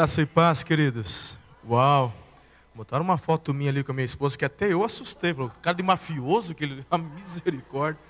Graça 0.00 0.22
e 0.22 0.24
paz, 0.24 0.62
queridos. 0.62 1.38
Uau. 1.68 2.10
Botaram 2.74 3.04
uma 3.04 3.18
foto 3.18 3.52
minha 3.52 3.70
ali 3.70 3.84
com 3.84 3.92
a 3.92 3.94
minha 3.94 4.06
esposa 4.06 4.34
que 4.34 4.46
até 4.46 4.72
eu 4.72 4.82
assustei. 4.82 5.34
Falou, 5.34 5.52
cara 5.60 5.76
de 5.76 5.82
mafioso, 5.82 6.54
que 6.54 6.64
ele. 6.64 6.82
A 6.90 6.96
misericórdia. 6.96 8.00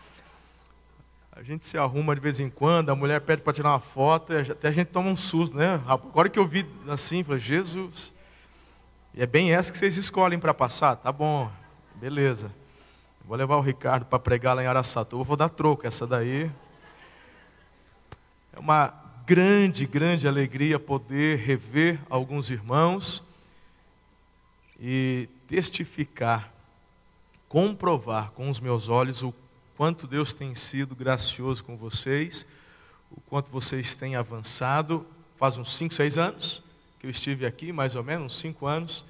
A 1.33 1.43
gente 1.43 1.67
se 1.67 1.77
arruma 1.77 2.15
de 2.15 2.21
vez 2.21 2.39
em 2.39 2.49
quando, 2.49 2.91
a 2.91 2.95
mulher 2.95 3.21
pede 3.23 3.43
para 3.43 3.53
tirar 3.53 3.71
uma 3.71 3.81
foto, 3.81 4.33
até 4.33 4.69
a 4.69 4.71
gente 4.71 4.87
toma 4.87 5.11
um 5.11 5.17
susto, 5.17 5.57
né? 5.57 5.83
Agora 5.85 6.29
que 6.29 6.39
eu 6.39 6.47
vi 6.47 6.65
assim, 6.89 7.25
falei, 7.25 7.41
Jesus. 7.41 8.15
E 9.13 9.21
é 9.21 9.27
bem 9.27 9.53
essa 9.53 9.73
que 9.73 9.77
vocês 9.77 9.97
escolhem 9.97 10.39
para 10.39 10.55
passar? 10.55 10.95
Tá 10.95 11.11
bom, 11.11 11.51
beleza. 11.97 12.53
Vou 13.25 13.37
levar 13.37 13.57
o 13.57 13.61
Ricardo 13.61 14.05
para 14.05 14.21
pregar 14.21 14.55
lá 14.55 14.63
em 14.63 14.67
Araçatuba, 14.69 15.25
vou 15.25 15.37
dar 15.37 15.49
troco 15.49 15.85
essa 15.85 16.07
daí. 16.07 16.53
É 18.53 18.61
uma 18.61 19.00
grande, 19.31 19.87
grande 19.87 20.27
alegria 20.27 20.77
poder 20.77 21.39
rever 21.39 22.01
alguns 22.11 22.51
irmãos 22.51 23.23
e 24.81 25.29
testificar, 25.47 26.53
comprovar 27.49 28.33
com 28.33 28.51
os 28.51 28.59
meus 28.59 28.89
olhos 28.89 29.23
o 29.23 29.33
quanto 29.77 30.09
Deus 30.09 30.33
tem 30.33 30.53
sido 30.57 30.97
gracioso 30.97 31.63
com 31.63 31.77
vocês, 31.77 32.45
o 33.09 33.21
quanto 33.21 33.49
vocês 33.53 33.95
têm 33.95 34.17
avançado. 34.17 35.07
Faz 35.37 35.57
uns 35.57 35.77
5, 35.77 35.95
6 35.95 36.19
anos 36.19 36.63
que 36.99 37.07
eu 37.07 37.11
estive 37.13 37.47
aqui, 37.47 37.71
mais 37.71 37.95
ou 37.95 38.03
menos, 38.03 38.27
uns 38.27 38.41
5 38.41 38.67
anos, 38.67 39.05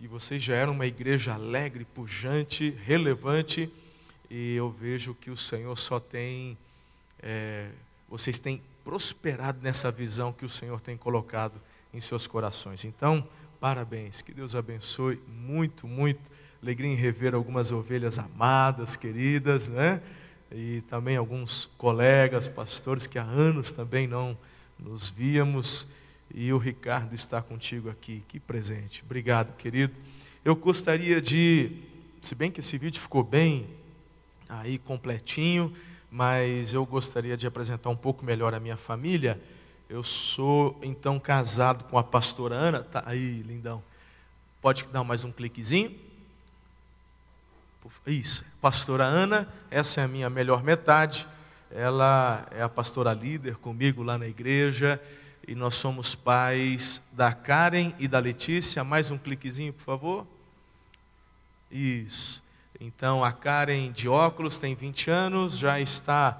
e 0.00 0.08
vocês 0.08 0.42
já 0.42 0.56
eram 0.56 0.72
uma 0.72 0.86
igreja 0.86 1.34
alegre, 1.34 1.84
pujante, 1.84 2.70
relevante, 2.84 3.70
e 4.28 4.56
eu 4.56 4.72
vejo 4.72 5.14
que 5.14 5.30
o 5.30 5.36
Senhor 5.36 5.78
só 5.78 6.00
tem, 6.00 6.58
é, 7.22 7.70
vocês 8.08 8.40
têm 8.40 8.60
prosperado 8.84 9.58
nessa 9.62 9.90
visão 9.90 10.32
que 10.32 10.44
o 10.44 10.48
Senhor 10.48 10.80
tem 10.80 10.96
colocado 10.96 11.60
em 11.92 12.00
seus 12.00 12.26
corações. 12.26 12.84
Então, 12.84 13.26
parabéns, 13.60 14.22
que 14.22 14.32
Deus 14.32 14.54
abençoe 14.54 15.20
muito, 15.28 15.86
muito. 15.86 16.30
Alegria 16.62 16.90
em 16.90 16.96
rever 16.96 17.34
algumas 17.34 17.72
ovelhas 17.72 18.18
amadas, 18.18 18.96
queridas, 18.96 19.68
né? 19.68 20.00
E 20.50 20.82
também 20.82 21.16
alguns 21.16 21.68
colegas, 21.76 22.46
pastores 22.46 23.06
que 23.06 23.18
há 23.18 23.22
anos 23.22 23.72
também 23.72 24.06
não 24.06 24.36
nos 24.78 25.08
víamos. 25.08 25.88
E 26.34 26.52
o 26.52 26.58
Ricardo 26.58 27.14
está 27.14 27.42
contigo 27.42 27.90
aqui, 27.90 28.22
que 28.28 28.38
presente. 28.38 29.02
Obrigado, 29.04 29.56
querido. 29.56 29.94
Eu 30.44 30.56
gostaria 30.56 31.20
de, 31.20 31.72
se 32.20 32.34
bem 32.34 32.50
que 32.50 32.60
esse 32.60 32.78
vídeo 32.78 33.00
ficou 33.00 33.22
bem 33.22 33.66
aí 34.48 34.78
completinho, 34.78 35.72
mas 36.12 36.74
eu 36.74 36.84
gostaria 36.84 37.38
de 37.38 37.46
apresentar 37.46 37.88
um 37.88 37.96
pouco 37.96 38.22
melhor 38.22 38.52
a 38.52 38.60
minha 38.60 38.76
família. 38.76 39.40
Eu 39.88 40.04
sou 40.04 40.78
então 40.82 41.18
casado 41.18 41.84
com 41.84 41.96
a 41.96 42.04
pastora 42.04 42.54
Ana, 42.54 42.82
tá 42.82 43.02
aí, 43.06 43.40
lindão. 43.40 43.82
Pode 44.60 44.84
dar 44.92 45.02
mais 45.02 45.24
um 45.24 45.32
cliquezinho? 45.32 45.90
Isso, 48.06 48.44
pastora 48.60 49.04
Ana, 49.04 49.48
essa 49.70 50.02
é 50.02 50.04
a 50.04 50.08
minha 50.08 50.28
melhor 50.28 50.62
metade. 50.62 51.26
Ela 51.70 52.46
é 52.50 52.60
a 52.60 52.68
pastora 52.68 53.14
líder 53.14 53.56
comigo 53.56 54.02
lá 54.02 54.18
na 54.18 54.28
igreja. 54.28 55.00
E 55.48 55.54
nós 55.54 55.76
somos 55.76 56.14
pais 56.14 57.02
da 57.12 57.32
Karen 57.32 57.94
e 57.98 58.06
da 58.06 58.18
Letícia. 58.18 58.84
Mais 58.84 59.10
um 59.10 59.16
cliquezinho, 59.16 59.72
por 59.72 59.82
favor. 59.82 60.26
Isso. 61.70 62.41
Então 62.84 63.24
a 63.24 63.30
Karen 63.30 63.92
de 63.92 64.08
óculos 64.08 64.58
tem 64.58 64.74
20 64.74 65.08
anos, 65.08 65.56
já 65.56 65.80
está, 65.80 66.36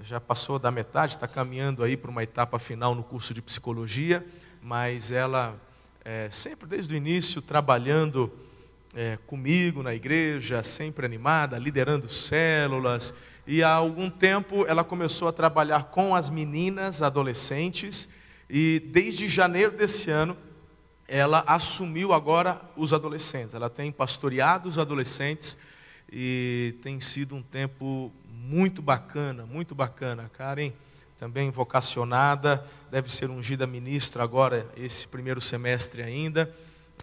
já 0.00 0.20
passou 0.20 0.56
da 0.56 0.70
metade, 0.70 1.14
está 1.14 1.26
caminhando 1.26 1.82
aí 1.82 1.96
para 1.96 2.08
uma 2.08 2.22
etapa 2.22 2.56
final 2.56 2.94
no 2.94 3.02
curso 3.02 3.34
de 3.34 3.42
psicologia, 3.42 4.24
mas 4.62 5.10
ela 5.10 5.60
é, 6.04 6.30
sempre 6.30 6.68
desde 6.68 6.94
o 6.94 6.96
início 6.96 7.42
trabalhando 7.42 8.32
é, 8.94 9.18
comigo 9.26 9.82
na 9.82 9.92
igreja, 9.92 10.62
sempre 10.62 11.04
animada, 11.04 11.58
liderando 11.58 12.08
células. 12.08 13.12
E 13.44 13.60
há 13.64 13.72
algum 13.72 14.08
tempo 14.08 14.64
ela 14.68 14.84
começou 14.84 15.26
a 15.26 15.32
trabalhar 15.32 15.86
com 15.86 16.14
as 16.14 16.30
meninas 16.30 17.02
adolescentes, 17.02 18.08
e 18.48 18.80
desde 18.92 19.26
janeiro 19.26 19.72
desse 19.72 20.12
ano 20.12 20.36
ela 21.08 21.42
assumiu 21.44 22.12
agora 22.12 22.62
os 22.76 22.92
adolescentes. 22.92 23.52
Ela 23.52 23.68
tem 23.68 23.90
pastoreado 23.90 24.68
os 24.68 24.78
adolescentes 24.78 25.58
e 26.12 26.74
tem 26.82 27.00
sido 27.00 27.34
um 27.34 27.42
tempo 27.42 28.12
muito 28.28 28.82
bacana, 28.82 29.46
muito 29.46 29.74
bacana. 29.74 30.30
Karen 30.36 30.72
também 31.18 31.50
vocacionada, 31.50 32.66
deve 32.90 33.10
ser 33.10 33.30
ungida 33.30 33.66
ministra 33.66 34.22
agora, 34.22 34.68
esse 34.76 35.06
primeiro 35.06 35.40
semestre 35.40 36.02
ainda, 36.02 36.52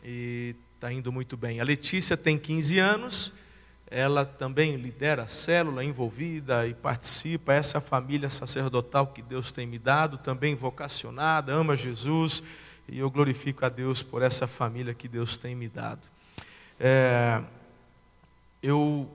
e 0.04 0.56
está 0.76 0.92
indo 0.92 1.12
muito 1.12 1.36
bem. 1.36 1.60
A 1.60 1.64
Letícia 1.64 2.16
tem 2.16 2.38
15 2.38 2.80
anos, 2.80 3.34
ela 3.90 4.26
também 4.26 4.76
lidera 4.76 5.24
a 5.24 5.28
célula 5.28 5.84
envolvida 5.86 6.68
e 6.68 6.74
participa, 6.74 7.54
essa 7.54 7.80
família 7.82 8.30
sacerdotal 8.30 9.08
que 9.08 9.22
Deus 9.22 9.54
tem 9.54 9.66
me 9.66 9.80
dado, 9.80 10.18
também 10.18 10.54
vocacionada, 10.54 11.54
ama 11.54 11.76
Jesus, 11.76 12.44
e 12.90 13.00
eu 13.00 13.10
glorifico 13.10 13.66
a 13.66 13.70
Deus 13.70 14.04
por 14.04 14.22
essa 14.22 14.48
família 14.48 14.94
que 14.94 15.08
Deus 15.08 15.38
tem 15.38 15.56
me 15.56 15.70
dado. 15.70 16.02
É, 16.78 17.42
eu 18.62 19.10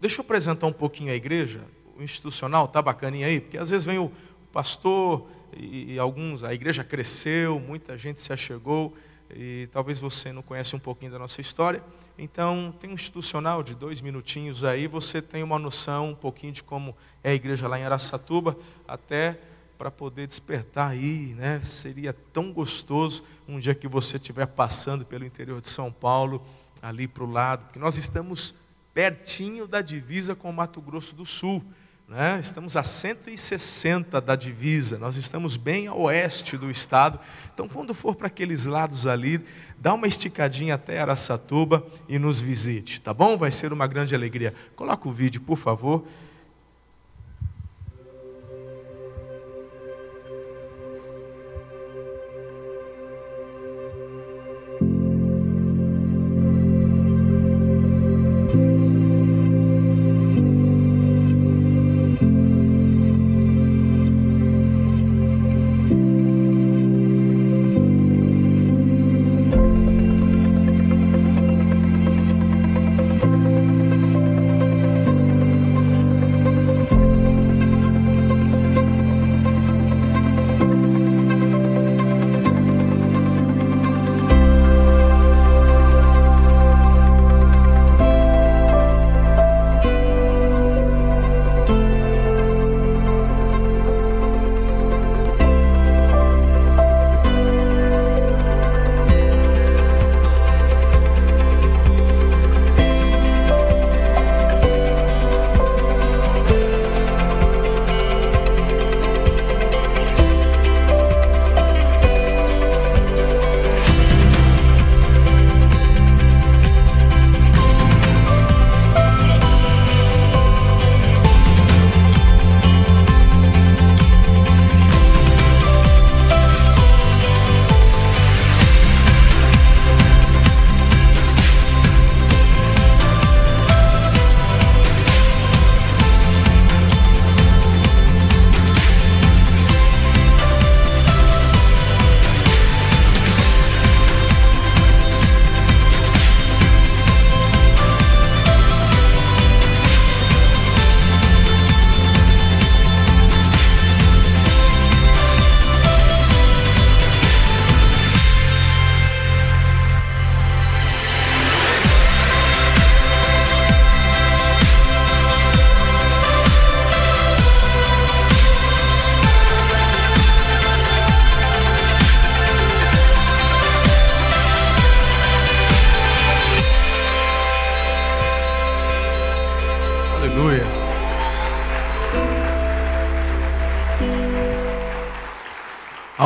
deixa 0.00 0.20
eu 0.20 0.24
apresentar 0.24 0.66
um 0.66 0.72
pouquinho 0.72 1.12
a 1.12 1.14
igreja, 1.14 1.60
o 1.96 2.02
institucional 2.02 2.66
tá 2.66 2.82
bacaninha 2.82 3.28
aí, 3.28 3.40
porque 3.40 3.56
às 3.56 3.70
vezes 3.70 3.86
vem 3.86 3.98
o 3.98 4.10
pastor 4.52 5.28
e, 5.56 5.94
e 5.94 5.98
alguns, 5.98 6.42
a 6.42 6.52
igreja 6.52 6.82
cresceu, 6.82 7.60
muita 7.60 7.96
gente 7.96 8.18
se 8.18 8.32
achegou 8.32 8.92
e 9.34 9.68
talvez 9.70 9.98
você 9.98 10.32
não 10.32 10.42
conhece 10.42 10.74
um 10.74 10.78
pouquinho 10.78 11.12
da 11.12 11.18
nossa 11.18 11.40
história. 11.40 11.82
Então, 12.18 12.74
tem 12.78 12.90
um 12.90 12.94
institucional 12.94 13.62
de 13.62 13.74
dois 13.74 14.00
minutinhos 14.00 14.64
aí, 14.64 14.86
você 14.86 15.22
tem 15.22 15.42
uma 15.42 15.58
noção 15.58 16.10
um 16.10 16.14
pouquinho 16.14 16.52
de 16.52 16.62
como 16.62 16.94
é 17.22 17.30
a 17.30 17.34
igreja 17.34 17.66
lá 17.66 17.78
em 17.78 17.84
Araçatuba, 17.84 18.56
até 18.86 19.38
para 19.78 19.90
poder 19.90 20.26
despertar 20.26 20.90
aí, 20.90 21.34
né? 21.34 21.60
Seria 21.64 22.12
tão 22.12 22.52
gostoso 22.52 23.24
um 23.48 23.58
dia 23.58 23.74
que 23.74 23.88
você 23.88 24.16
estiver 24.16 24.46
passando 24.46 25.04
pelo 25.04 25.24
interior 25.24 25.60
de 25.60 25.68
São 25.68 25.90
Paulo, 25.90 26.44
ali 26.80 27.08
para 27.08 27.24
o 27.24 27.30
lado, 27.30 27.64
porque 27.64 27.78
nós 27.78 27.96
estamos 27.96 28.54
pertinho 28.94 29.66
da 29.66 29.80
divisa 29.80 30.34
com 30.34 30.50
o 30.50 30.52
Mato 30.52 30.80
Grosso 30.80 31.14
do 31.14 31.24
Sul. 31.24 31.62
Né? 32.08 32.38
Estamos 32.40 32.76
a 32.76 32.82
160 32.82 34.20
da 34.20 34.36
divisa, 34.36 34.98
nós 34.98 35.16
estamos 35.16 35.56
bem 35.56 35.86
a 35.86 35.94
oeste 35.94 36.58
do 36.58 36.70
estado. 36.70 37.18
Então, 37.54 37.66
quando 37.66 37.94
for 37.94 38.14
para 38.14 38.26
aqueles 38.26 38.66
lados 38.66 39.06
ali, 39.06 39.40
dá 39.78 39.94
uma 39.94 40.06
esticadinha 40.06 40.74
até 40.74 41.00
Araçatuba 41.00 41.86
e 42.08 42.18
nos 42.18 42.38
visite, 42.38 43.00
tá 43.00 43.14
bom? 43.14 43.38
Vai 43.38 43.50
ser 43.50 43.72
uma 43.72 43.86
grande 43.86 44.14
alegria. 44.14 44.52
Coloca 44.76 45.08
o 45.08 45.12
vídeo, 45.12 45.40
por 45.40 45.56
favor. 45.56 46.06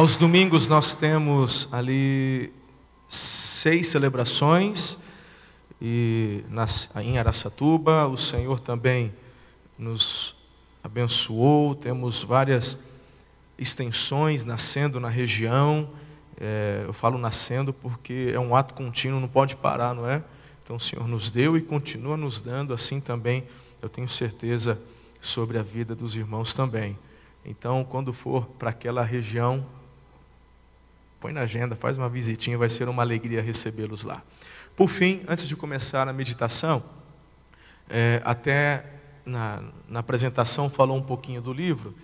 Aos 0.07 0.15
domingos 0.15 0.69
nós 0.69 0.95
temos 0.95 1.69
ali 1.73 2.53
seis 3.09 3.89
celebrações 3.89 4.99
e 5.83 6.45
nas, 6.49 6.89
em 6.95 7.19
Araçatuba 7.19 8.07
o 8.07 8.17
Senhor 8.17 8.61
também 8.61 9.13
nos 9.77 10.37
abençoou, 10.81 11.75
temos 11.75 12.23
várias 12.23 12.85
extensões 13.59 14.45
nascendo 14.45 15.01
na 15.01 15.09
região. 15.09 15.91
É, 16.41 16.85
eu 16.87 16.93
falo 16.93 17.19
nascendo 17.19 17.73
porque 17.73 18.31
é 18.33 18.39
um 18.39 18.55
ato 18.55 18.75
contínuo, 18.75 19.19
não 19.19 19.27
pode 19.27 19.57
parar, 19.57 19.93
não 19.93 20.09
é? 20.09 20.23
Então 20.63 20.77
o 20.77 20.81
Senhor 20.81 21.09
nos 21.09 21.31
deu 21.31 21.57
e 21.57 21.61
continua 21.61 22.17
nos 22.17 22.39
dando, 22.39 22.73
assim 22.73 23.01
também 23.01 23.43
eu 23.83 23.89
tenho 23.89 24.09
certeza 24.09 24.81
sobre 25.21 25.59
a 25.59 25.65
vida 25.65 25.97
dos 25.97 26.15
irmãos 26.15 26.55
também. 26.55 26.97
Então, 27.45 27.83
quando 27.83 28.13
for 28.13 28.47
para 28.57 28.71
aquela 28.71 29.03
região, 29.03 29.67
põe 31.21 31.33
na 31.33 31.43
agenda, 31.43 31.75
faz 31.75 31.99
uma 31.99 32.09
visitinha, 32.09 32.59
vai 32.59 32.69
ser 32.69 32.89
uma 32.89 33.03
alegria 33.03 33.43
recebê-los 33.43 34.03
lá. 34.03 34.23
Por 34.77 34.89
fim, 34.89 35.23
antes 35.27 35.49
de 35.49 35.57
começar 35.57 36.07
a 36.07 36.13
meditação, 36.13 36.83
é, 37.89 38.21
até 38.25 38.85
na, 39.25 39.63
na, 39.89 40.01
apresentação 40.01 40.69
falou 40.69 40.97
um 40.97 41.03
pouquinho 41.03 41.41
do 41.41 41.53
livro. 41.53 41.95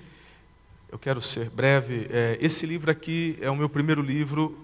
Eu 0.90 0.98
quero 0.98 1.20
ser 1.20 1.50
breve. 1.50 2.08
É, 2.10 2.38
esse 2.40 2.64
livro 2.66 2.90
aqui 2.90 3.38
é 3.40 3.50
o 3.50 3.56
meu 3.56 3.68
primeiro 3.68 4.00
livro. 4.00 4.58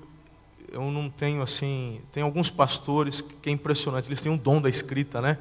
Eu 0.73 0.91
não 0.91 1.11
tenho 1.11 1.43
assim. 1.43 2.01
Tem 2.13 2.23
alguns 2.23 2.51
pastores 2.51 3.21
que 3.21 3.49
é 3.49 3.53
impressionante, 3.53 4.09
eles 4.09 4.21
têm 4.21 4.31
um 4.31 4.37
dom 4.37 4.61
da 4.61 4.69
escrita, 4.69 5.21
né? 5.21 5.39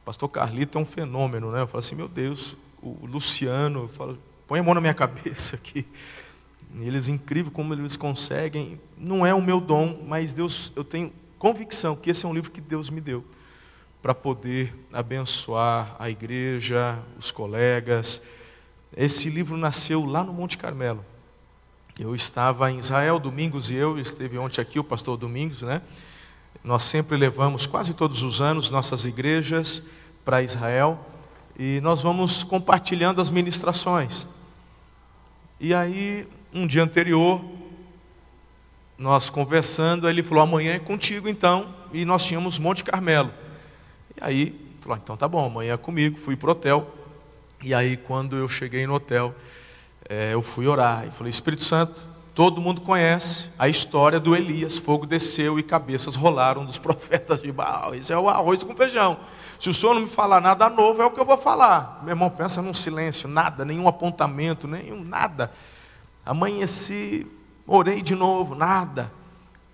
O 0.00 0.04
pastor 0.04 0.28
Carlito 0.28 0.78
é 0.78 0.80
um 0.80 0.86
fenômeno, 0.86 1.50
né? 1.50 1.62
Eu 1.62 1.66
falo 1.66 1.78
assim, 1.78 1.94
meu 1.94 2.08
Deus, 2.08 2.56
o 2.82 3.06
Luciano, 3.06 3.84
eu 3.84 3.88
falo, 3.88 4.18
põe 4.46 4.60
a 4.60 4.62
mão 4.62 4.74
na 4.74 4.80
minha 4.80 4.94
cabeça 4.94 5.56
aqui. 5.56 5.86
Eles, 6.78 7.08
incrível 7.08 7.50
como 7.50 7.72
eles 7.72 7.96
conseguem. 7.96 8.78
Não 8.98 9.24
é 9.24 9.32
o 9.32 9.40
meu 9.40 9.60
dom, 9.60 10.04
mas 10.06 10.32
Deus, 10.32 10.72
eu 10.76 10.84
tenho 10.84 11.12
convicção 11.38 11.96
que 11.96 12.10
esse 12.10 12.24
é 12.24 12.28
um 12.28 12.34
livro 12.34 12.50
que 12.50 12.60
Deus 12.60 12.90
me 12.90 13.00
deu 13.00 13.24
para 14.02 14.14
poder 14.14 14.74
abençoar 14.92 15.96
a 15.98 16.10
igreja, 16.10 16.98
os 17.18 17.32
colegas. 17.32 18.22
Esse 18.96 19.28
livro 19.30 19.56
nasceu 19.56 20.04
lá 20.04 20.22
no 20.22 20.32
Monte 20.32 20.58
Carmelo. 20.58 21.04
Eu 21.98 22.14
estava 22.14 22.70
em 22.70 22.78
Israel, 22.78 23.18
Domingos 23.18 23.70
e 23.70 23.74
eu, 23.74 23.98
esteve 23.98 24.36
ontem 24.36 24.60
aqui 24.60 24.78
o 24.78 24.84
pastor 24.84 25.16
Domingos, 25.16 25.62
né? 25.62 25.80
Nós 26.62 26.82
sempre 26.82 27.16
levamos, 27.16 27.66
quase 27.66 27.94
todos 27.94 28.22
os 28.22 28.40
anos, 28.42 28.70
nossas 28.70 29.04
igrejas 29.04 29.82
para 30.24 30.42
Israel 30.42 31.04
e 31.58 31.80
nós 31.80 32.02
vamos 32.02 32.44
compartilhando 32.44 33.20
as 33.20 33.30
ministrações. 33.30 34.26
E 35.58 35.72
aí, 35.72 36.28
um 36.52 36.66
dia 36.66 36.82
anterior, 36.82 37.44
nós 38.98 39.28
conversando, 39.28 40.08
ele 40.08 40.22
falou: 40.22 40.42
amanhã 40.42 40.74
é 40.74 40.78
contigo 40.78 41.28
então, 41.28 41.74
e 41.92 42.04
nós 42.04 42.24
tínhamos 42.24 42.58
Monte 42.58 42.82
Carmelo. 42.82 43.30
E 44.16 44.24
aí, 44.24 44.76
falou: 44.80 44.98
então 45.02 45.16
tá 45.16 45.28
bom, 45.28 45.44
amanhã 45.44 45.74
é 45.74 45.76
comigo. 45.76 46.18
Fui 46.18 46.36
para 46.36 46.48
o 46.48 46.52
hotel. 46.52 46.94
E 47.62 47.74
aí, 47.74 47.96
quando 47.96 48.36
eu 48.36 48.48
cheguei 48.48 48.86
no 48.86 48.94
hotel, 48.94 49.34
é, 50.08 50.32
eu 50.32 50.42
fui 50.42 50.66
orar 50.66 51.06
e 51.06 51.10
falei: 51.10 51.30
Espírito 51.30 51.64
Santo, 51.64 52.08
todo 52.34 52.60
mundo 52.60 52.80
conhece 52.80 53.50
a 53.58 53.68
história 53.68 54.18
do 54.18 54.34
Elias: 54.34 54.78
fogo 54.78 55.06
desceu 55.06 55.58
e 55.58 55.62
cabeças 55.62 56.16
rolaram 56.16 56.64
dos 56.64 56.78
profetas 56.78 57.42
de 57.42 57.52
Baal. 57.52 57.94
Isso 57.94 58.12
é 58.12 58.18
o 58.18 58.28
arroz 58.28 58.62
com 58.62 58.74
feijão. 58.74 59.18
Se 59.58 59.70
o 59.70 59.74
senhor 59.74 59.94
não 59.94 60.02
me 60.02 60.08
falar 60.08 60.40
nada 60.40 60.68
novo, 60.68 61.00
é 61.00 61.06
o 61.06 61.10
que 61.10 61.18
eu 61.18 61.24
vou 61.24 61.38
falar. 61.38 62.00
Meu 62.02 62.12
irmão, 62.12 62.28
pensa 62.28 62.60
num 62.60 62.74
silêncio, 62.74 63.26
nada, 63.26 63.64
nenhum 63.64 63.88
apontamento, 63.88 64.68
nenhum 64.68 65.02
nada. 65.02 65.50
Amanheci, 66.26 67.24
orei 67.64 68.02
de 68.02 68.16
novo, 68.16 68.56
nada. 68.56 69.12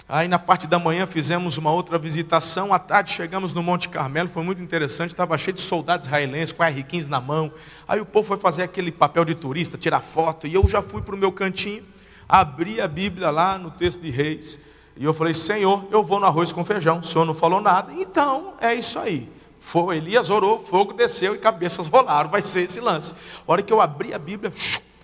Aí 0.07 0.29
na 0.29 0.39
parte 0.39 0.67
da 0.67 0.79
manhã 0.79 1.07
fizemos 1.07 1.57
uma 1.57 1.73
outra 1.73 1.97
visitação, 1.97 2.75
à 2.75 2.79
tarde 2.79 3.11
chegamos 3.11 3.55
no 3.55 3.63
Monte 3.63 3.89
Carmelo, 3.89 4.29
foi 4.29 4.43
muito 4.43 4.61
interessante, 4.61 5.09
estava 5.09 5.39
cheio 5.39 5.55
de 5.55 5.63
soldados 5.63 6.07
israelenses 6.07 6.53
com 6.53 6.63
R15 6.63 7.09
na 7.09 7.19
mão. 7.19 7.51
Aí 7.89 8.03
o 8.03 8.05
povo 8.05 8.29
foi 8.29 8.37
fazer 8.37 8.65
aquele 8.65 8.93
papel 8.93 9.25
de 9.25 9.35
turista, 9.35 9.79
tirar 9.79 10.01
foto, 10.01 10.47
e 10.47 10.53
eu 10.53 10.69
já 10.69 10.83
fui 10.83 11.01
para 11.01 11.15
o 11.15 11.19
meu 11.19 11.33
cantinho, 11.33 11.83
abri 12.29 12.83
a 12.83 12.87
Bíblia 12.87 13.31
lá 13.31 13.57
no 13.57 13.71
texto 13.71 14.03
de 14.03 14.11
Reis, 14.11 14.61
e 14.95 15.05
eu 15.05 15.15
falei: 15.15 15.33
Senhor, 15.33 15.87
eu 15.91 16.05
vou 16.05 16.21
no 16.21 16.27
arroz 16.27 16.53
com 16.53 16.63
feijão. 16.67 16.99
O 16.99 17.03
senhor 17.03 17.25
não 17.25 17.33
falou 17.33 17.63
nada, 17.63 17.95
então 17.95 18.53
é 18.61 18.75
isso 18.75 18.99
aí. 18.99 19.27
Foi, 19.59 19.97
Elias 19.97 20.29
orou, 20.29 20.63
fogo 20.63 20.93
desceu 20.93 21.35
e 21.35 21.39
cabeças 21.39 21.87
rolaram. 21.87 22.29
Vai 22.29 22.43
ser 22.43 22.65
esse 22.65 22.79
lance. 22.79 23.15
A 23.15 23.51
hora 23.51 23.63
que 23.63 23.73
eu 23.73 23.81
abri 23.81 24.13
a 24.13 24.19
Bíblia, 24.19 24.53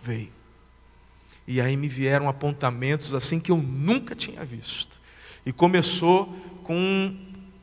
veio. 0.03 0.38
E 1.51 1.63
aí 1.63 1.79
me 1.79 1.89
vieram 1.89 2.29
apontamentos 2.29 3.15
assim 3.15 3.41
que 3.41 3.51
eu 3.51 3.57
nunca 3.57 4.15
tinha 4.15 4.45
visto. 4.45 5.01
E 5.47 5.51
começou 5.51 6.27
com 6.63 7.17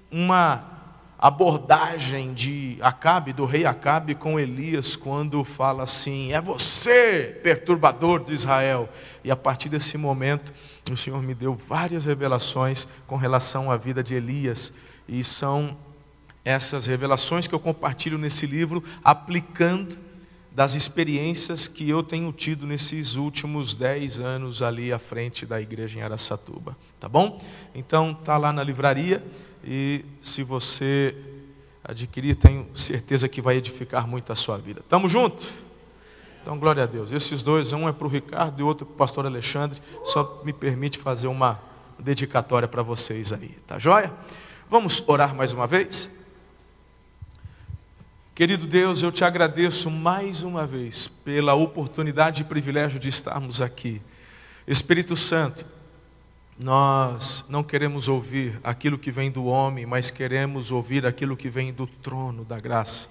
uma 0.10 0.72
abordagem 1.20 2.34
de 2.34 2.80
Acabe, 2.82 3.32
do 3.32 3.46
rei 3.46 3.64
Acabe 3.64 4.16
com 4.16 4.40
Elias, 4.40 4.96
quando 4.96 5.44
fala 5.44 5.84
assim: 5.84 6.34
É 6.34 6.42
você, 6.42 7.40
perturbador 7.44 8.24
de 8.24 8.34
Israel. 8.34 8.90
E 9.24 9.30
a 9.30 9.36
partir 9.36 9.70
desse 9.70 10.00
momento, 10.00 10.52
o 10.92 10.98
Senhor 10.98 11.22
me 11.22 11.36
deu 11.36 11.54
várias 11.54 12.06
revelações 12.06 12.88
com 13.06 13.16
relação 13.16 13.70
à 13.70 13.78
vida 13.78 14.02
de 14.02 14.16
Elias. 14.16 14.74
E 15.08 15.24
são 15.24 15.78
essas 16.44 16.88
revelações 16.88 17.46
que 17.46 17.54
eu 17.54 17.60
compartilho 17.60 18.18
nesse 18.18 18.48
livro, 18.48 18.84
aplicando 19.04 20.05
das 20.56 20.74
experiências 20.74 21.68
que 21.68 21.90
eu 21.90 22.02
tenho 22.02 22.32
tido 22.32 22.66
nesses 22.66 23.16
últimos 23.16 23.76
dez 23.76 24.22
anos 24.22 24.62
ali 24.62 24.94
à 24.94 24.98
frente 24.98 25.46
da 25.46 25.60
igreja 25.60 26.00
em 26.00 26.02
Araçatuba. 26.02 26.78
Tá 26.98 27.10
bom? 27.10 27.44
Então, 27.76 28.14
tá 28.14 28.38
lá 28.38 28.54
na 28.54 28.64
livraria 28.64 29.22
e 29.62 30.06
se 30.22 30.44
você 30.44 31.14
adquirir, 31.84 32.38
tenho 32.38 32.66
certeza 32.74 33.28
que 33.28 33.42
vai 33.42 33.58
edificar 33.58 34.08
muito 34.08 34.32
a 34.32 34.36
sua 34.36 34.58
vida. 34.58 34.82
Tamo 34.88 35.10
junto? 35.10 35.46
Então, 36.42 36.58
glória 36.58 36.84
a 36.84 36.86
Deus. 36.86 37.12
Esses 37.12 37.44
dois, 37.44 37.74
um 37.74 37.90
é 37.90 37.92
para 37.92 38.08
o 38.08 38.10
Ricardo 38.10 38.58
e 38.58 38.64
outro 38.64 38.86
para 38.86 38.94
o 38.94 38.98
pastor 38.98 39.26
Alexandre. 39.26 39.82
Só 40.06 40.42
me 40.46 40.54
permite 40.54 40.98
fazer 40.98 41.28
uma 41.28 41.60
dedicatória 42.00 42.68
para 42.68 42.82
vocês 42.82 43.34
aí, 43.34 43.50
tá 43.68 43.78
joia? 43.78 44.10
Vamos 44.70 45.04
orar 45.06 45.36
mais 45.36 45.52
uma 45.52 45.68
vez? 45.68 46.25
Querido 48.36 48.68
Deus, 48.68 49.02
eu 49.02 49.14
te 49.14 49.24
agradeço 49.24 49.90
mais 49.90 50.44
uma 50.44 50.68
vez 50.68 51.08
pela 51.08 51.54
oportunidade 51.54 52.42
e 52.42 52.46
privilégio 52.46 53.00
de 53.00 53.08
estarmos 53.08 53.62
aqui. 53.62 54.02
Espírito 54.68 55.16
Santo, 55.16 55.66
nós 56.60 57.46
não 57.48 57.64
queremos 57.64 58.10
ouvir 58.10 58.60
aquilo 58.62 59.00
que 59.00 59.10
vem 59.10 59.32
do 59.32 59.46
homem, 59.46 59.86
mas 59.86 60.12
queremos 60.12 60.70
ouvir 60.70 61.06
aquilo 61.06 61.38
que 61.38 61.50
vem 61.50 61.72
do 61.72 61.88
trono 61.88 62.44
da 62.44 62.60
graça, 62.60 63.08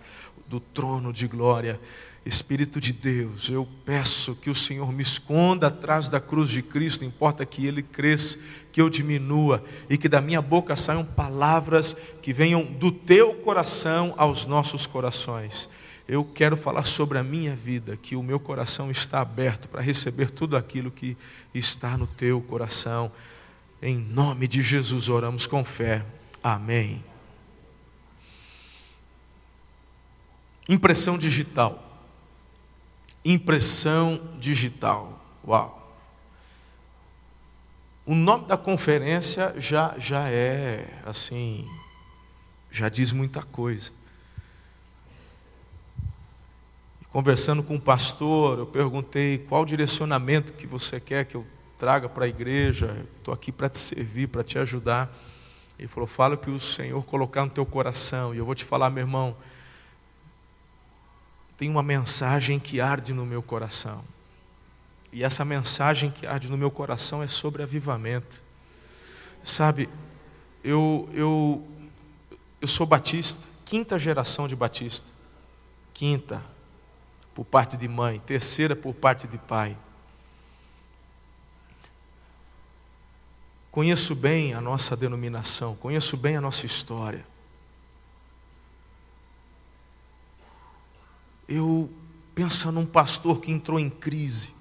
do 0.46 0.60
trono 0.60 1.10
de 1.10 1.26
glória. 1.26 1.80
Espírito 2.26 2.80
de 2.80 2.90
Deus, 2.90 3.50
eu 3.50 3.68
peço 3.84 4.34
que 4.34 4.48
o 4.48 4.54
Senhor 4.54 4.90
me 4.90 5.02
esconda 5.02 5.66
atrás 5.66 6.08
da 6.08 6.18
cruz 6.18 6.48
de 6.48 6.62
Cristo, 6.62 7.04
importa 7.04 7.44
que 7.44 7.66
Ele 7.66 7.82
cresça, 7.82 8.38
que 8.72 8.80
eu 8.80 8.88
diminua 8.88 9.62
e 9.90 9.98
que 9.98 10.08
da 10.08 10.22
minha 10.22 10.40
boca 10.40 10.74
saiam 10.74 11.04
palavras 11.04 11.94
que 12.22 12.32
venham 12.32 12.64
do 12.64 12.90
teu 12.90 13.34
coração 13.34 14.14
aos 14.16 14.46
nossos 14.46 14.86
corações. 14.86 15.68
Eu 16.08 16.24
quero 16.24 16.56
falar 16.56 16.86
sobre 16.86 17.18
a 17.18 17.22
minha 17.22 17.54
vida, 17.54 17.94
que 17.94 18.16
o 18.16 18.22
meu 18.22 18.40
coração 18.40 18.90
está 18.90 19.20
aberto 19.20 19.68
para 19.68 19.82
receber 19.82 20.30
tudo 20.30 20.56
aquilo 20.56 20.90
que 20.90 21.18
está 21.54 21.94
no 21.94 22.06
teu 22.06 22.40
coração. 22.40 23.12
Em 23.82 23.98
nome 23.98 24.48
de 24.48 24.62
Jesus 24.62 25.10
oramos 25.10 25.46
com 25.46 25.62
fé. 25.62 26.02
Amém. 26.42 27.04
Impressão 30.66 31.18
digital 31.18 31.83
impressão 33.24 34.20
digital. 34.38 35.20
Uau! 35.46 35.80
O 38.06 38.14
nome 38.14 38.46
da 38.46 38.56
conferência 38.56 39.54
já, 39.58 39.94
já 39.96 40.28
é, 40.28 41.00
assim, 41.06 41.66
já 42.70 42.90
diz 42.90 43.12
muita 43.12 43.42
coisa. 43.42 43.90
Conversando 47.10 47.62
com 47.62 47.76
o 47.76 47.80
pastor, 47.80 48.58
eu 48.58 48.66
perguntei 48.66 49.38
qual 49.38 49.64
direcionamento 49.64 50.52
que 50.52 50.66
você 50.66 51.00
quer 51.00 51.24
que 51.24 51.36
eu 51.36 51.46
traga 51.78 52.08
para 52.08 52.24
a 52.24 52.28
igreja. 52.28 53.06
Estou 53.16 53.32
aqui 53.32 53.50
para 53.50 53.68
te 53.68 53.78
servir, 53.78 54.26
para 54.26 54.42
te 54.42 54.58
ajudar. 54.58 55.16
Ele 55.78 55.88
falou: 55.88 56.06
fala 56.06 56.34
o 56.34 56.38
que 56.38 56.50
o 56.50 56.60
Senhor 56.60 57.02
colocar 57.04 57.44
no 57.44 57.50
teu 57.50 57.64
coração. 57.64 58.34
E 58.34 58.38
eu 58.38 58.44
vou 58.44 58.54
te 58.54 58.64
falar, 58.64 58.90
meu 58.90 59.02
irmão, 59.02 59.36
tem 61.56 61.70
uma 61.70 61.82
mensagem 61.82 62.58
que 62.58 62.80
arde 62.80 63.12
no 63.12 63.24
meu 63.24 63.42
coração. 63.42 64.04
E 65.12 65.22
essa 65.22 65.44
mensagem 65.44 66.10
que 66.10 66.26
arde 66.26 66.50
no 66.50 66.56
meu 66.56 66.70
coração 66.70 67.22
é 67.22 67.28
sobre 67.28 67.62
avivamento. 67.62 68.42
Sabe, 69.42 69.88
eu, 70.62 71.08
eu, 71.12 71.68
eu 72.60 72.66
sou 72.66 72.86
batista, 72.86 73.46
quinta 73.64 73.98
geração 73.98 74.48
de 74.48 74.56
batista. 74.56 75.06
Quinta, 75.92 76.42
por 77.34 77.44
parte 77.44 77.76
de 77.76 77.86
mãe, 77.86 78.18
terceira 78.18 78.74
por 78.74 78.94
parte 78.94 79.28
de 79.28 79.38
pai. 79.38 79.76
Conheço 83.70 84.14
bem 84.14 84.54
a 84.54 84.60
nossa 84.60 84.96
denominação, 84.96 85.76
conheço 85.76 86.16
bem 86.16 86.36
a 86.36 86.40
nossa 86.40 86.66
história. 86.66 87.24
Eu 91.48 91.90
penso 92.34 92.72
num 92.72 92.86
pastor 92.86 93.40
que 93.40 93.50
entrou 93.50 93.78
em 93.78 93.90
crise, 93.90 94.52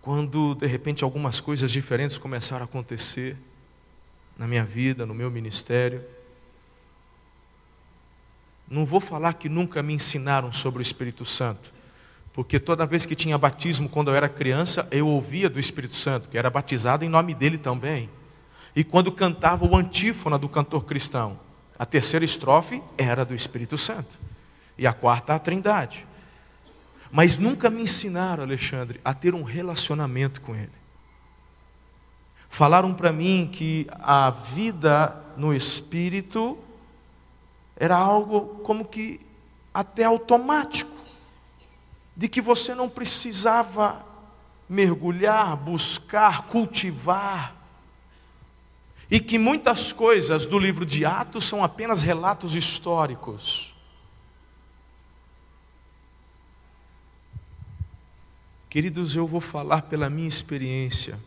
quando 0.00 0.54
de 0.54 0.66
repente 0.66 1.04
algumas 1.04 1.40
coisas 1.40 1.70
diferentes 1.70 2.16
começaram 2.16 2.62
a 2.62 2.64
acontecer 2.64 3.36
na 4.38 4.46
minha 4.46 4.64
vida, 4.64 5.04
no 5.04 5.12
meu 5.12 5.30
ministério. 5.30 6.02
Não 8.70 8.86
vou 8.86 9.00
falar 9.00 9.34
que 9.34 9.48
nunca 9.48 9.82
me 9.82 9.92
ensinaram 9.92 10.52
sobre 10.52 10.80
o 10.80 10.82
Espírito 10.82 11.24
Santo, 11.24 11.72
porque 12.32 12.60
toda 12.60 12.86
vez 12.86 13.04
que 13.04 13.16
tinha 13.16 13.36
batismo 13.36 13.88
quando 13.88 14.08
eu 14.08 14.14
era 14.14 14.28
criança, 14.28 14.86
eu 14.90 15.08
ouvia 15.08 15.50
do 15.50 15.58
Espírito 15.58 15.94
Santo, 15.94 16.28
que 16.28 16.38
era 16.38 16.48
batizado 16.48 17.04
em 17.04 17.08
nome 17.08 17.34
dele 17.34 17.58
também. 17.58 18.08
E 18.76 18.84
quando 18.84 19.10
cantava 19.10 19.66
o 19.66 19.74
antífona 19.74 20.38
do 20.38 20.48
cantor 20.48 20.84
cristão, 20.84 21.38
a 21.78 21.84
terceira 21.84 22.24
estrofe 22.24 22.82
era 22.96 23.24
do 23.24 23.34
Espírito 23.34 23.76
Santo, 23.76 24.18
e 24.78 24.86
a 24.86 24.92
quarta 24.92 25.34
a 25.34 25.38
Trindade. 25.38 26.06
Mas 27.10 27.38
nunca 27.38 27.68
me 27.68 27.82
ensinaram, 27.82 28.44
Alexandre, 28.44 29.00
a 29.04 29.12
ter 29.12 29.34
um 29.34 29.42
relacionamento 29.42 30.40
com 30.40 30.54
ele. 30.54 30.78
Falaram 32.48 32.94
para 32.94 33.12
mim 33.12 33.50
que 33.52 33.86
a 33.90 34.30
vida 34.30 35.22
no 35.36 35.52
espírito 35.52 36.58
era 37.76 37.96
algo 37.96 38.60
como 38.62 38.84
que 38.84 39.20
até 39.72 40.04
automático, 40.04 40.96
de 42.16 42.28
que 42.28 42.40
você 42.40 42.74
não 42.74 42.88
precisava 42.88 44.04
mergulhar, 44.68 45.56
buscar, 45.56 46.42
cultivar, 46.46 47.54
e 49.10 49.18
que 49.18 49.38
muitas 49.38 49.92
coisas 49.92 50.44
do 50.44 50.58
livro 50.58 50.84
de 50.84 51.04
Atos 51.06 51.44
são 51.44 51.64
apenas 51.64 52.02
relatos 52.02 52.54
históricos. 52.54 53.74
Queridos, 58.70 59.16
eu 59.16 59.26
vou 59.26 59.40
falar 59.40 59.82
pela 59.82 60.10
minha 60.10 60.28
experiência. 60.28 61.18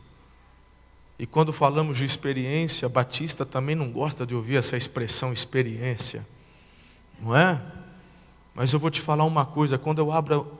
E 1.17 1.25
quando 1.25 1.51
falamos 1.51 1.97
de 1.97 2.05
experiência, 2.05 2.87
Batista 2.87 3.45
também 3.45 3.75
não 3.75 3.91
gosta 3.91 4.25
de 4.25 4.35
ouvir 4.35 4.57
essa 4.57 4.77
expressão 4.77 5.33
experiência, 5.33 6.27
não 7.19 7.35
é? 7.35 7.61
Mas 8.53 8.73
eu 8.73 8.79
vou 8.79 8.91
te 8.91 9.01
falar 9.01 9.23
uma 9.23 9.45
coisa: 9.45 9.77
quando 9.77 9.99
eu 9.99 10.11
abro 10.11 10.59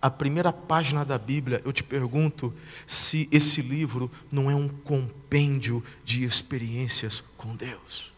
a 0.00 0.10
primeira 0.10 0.52
página 0.52 1.04
da 1.04 1.16
Bíblia, 1.16 1.62
eu 1.64 1.72
te 1.72 1.84
pergunto 1.84 2.52
se 2.86 3.28
esse 3.30 3.62
livro 3.62 4.10
não 4.30 4.50
é 4.50 4.54
um 4.54 4.68
compêndio 4.68 5.84
de 6.04 6.24
experiências 6.24 7.22
com 7.36 7.54
Deus. 7.54 8.12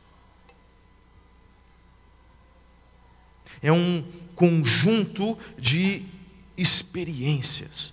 É 3.62 3.70
um 3.70 4.02
conjunto 4.34 5.38
de 5.58 6.13
experiências 6.56 7.92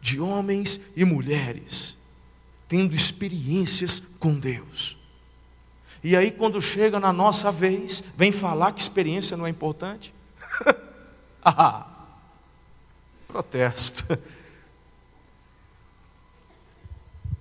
de 0.00 0.20
homens 0.20 0.80
e 0.96 1.04
mulheres 1.04 2.00
tendo 2.70 2.94
experiências 2.94 3.98
com 3.98 4.38
Deus. 4.38 4.96
E 6.04 6.14
aí, 6.16 6.30
quando 6.30 6.62
chega 6.62 7.00
na 7.00 7.12
nossa 7.12 7.50
vez, 7.50 8.00
vem 8.16 8.30
falar 8.30 8.70
que 8.70 8.80
experiência 8.80 9.36
não 9.36 9.44
é 9.44 9.50
importante? 9.50 10.14
ah, 11.44 11.84
protesto. 13.26 14.16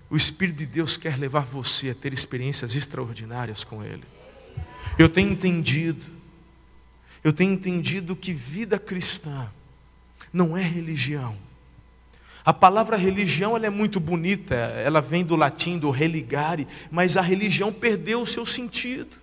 O 0.09 0.17
Espírito 0.17 0.57
de 0.57 0.65
Deus 0.65 0.97
quer 0.97 1.15
levar 1.15 1.45
você 1.45 1.91
a 1.91 1.95
ter 1.95 2.11
experiências 2.11 2.75
extraordinárias 2.75 3.63
com 3.63 3.83
Ele. 3.85 4.03
Eu 4.97 5.07
tenho 5.07 5.31
entendido, 5.31 6.03
eu 7.23 7.31
tenho 7.31 7.53
entendido 7.53 8.15
que 8.15 8.33
vida 8.33 8.79
cristã 8.79 9.47
não 10.31 10.57
é 10.57 10.61
religião 10.61 11.35
a 12.49 12.53
palavra 12.53 12.97
religião 12.97 13.55
ela 13.55 13.67
é 13.67 13.69
muito 13.69 13.99
bonita, 13.99 14.55
ela 14.55 15.01
vem 15.01 15.23
do 15.23 15.35
latim 15.35 15.77
do 15.77 15.91
religare, 15.91 16.67
mas 16.89 17.15
a 17.15 17.21
religião 17.21 17.71
perdeu 17.71 18.23
o 18.23 18.25
seu 18.25 18.43
sentido. 18.43 19.17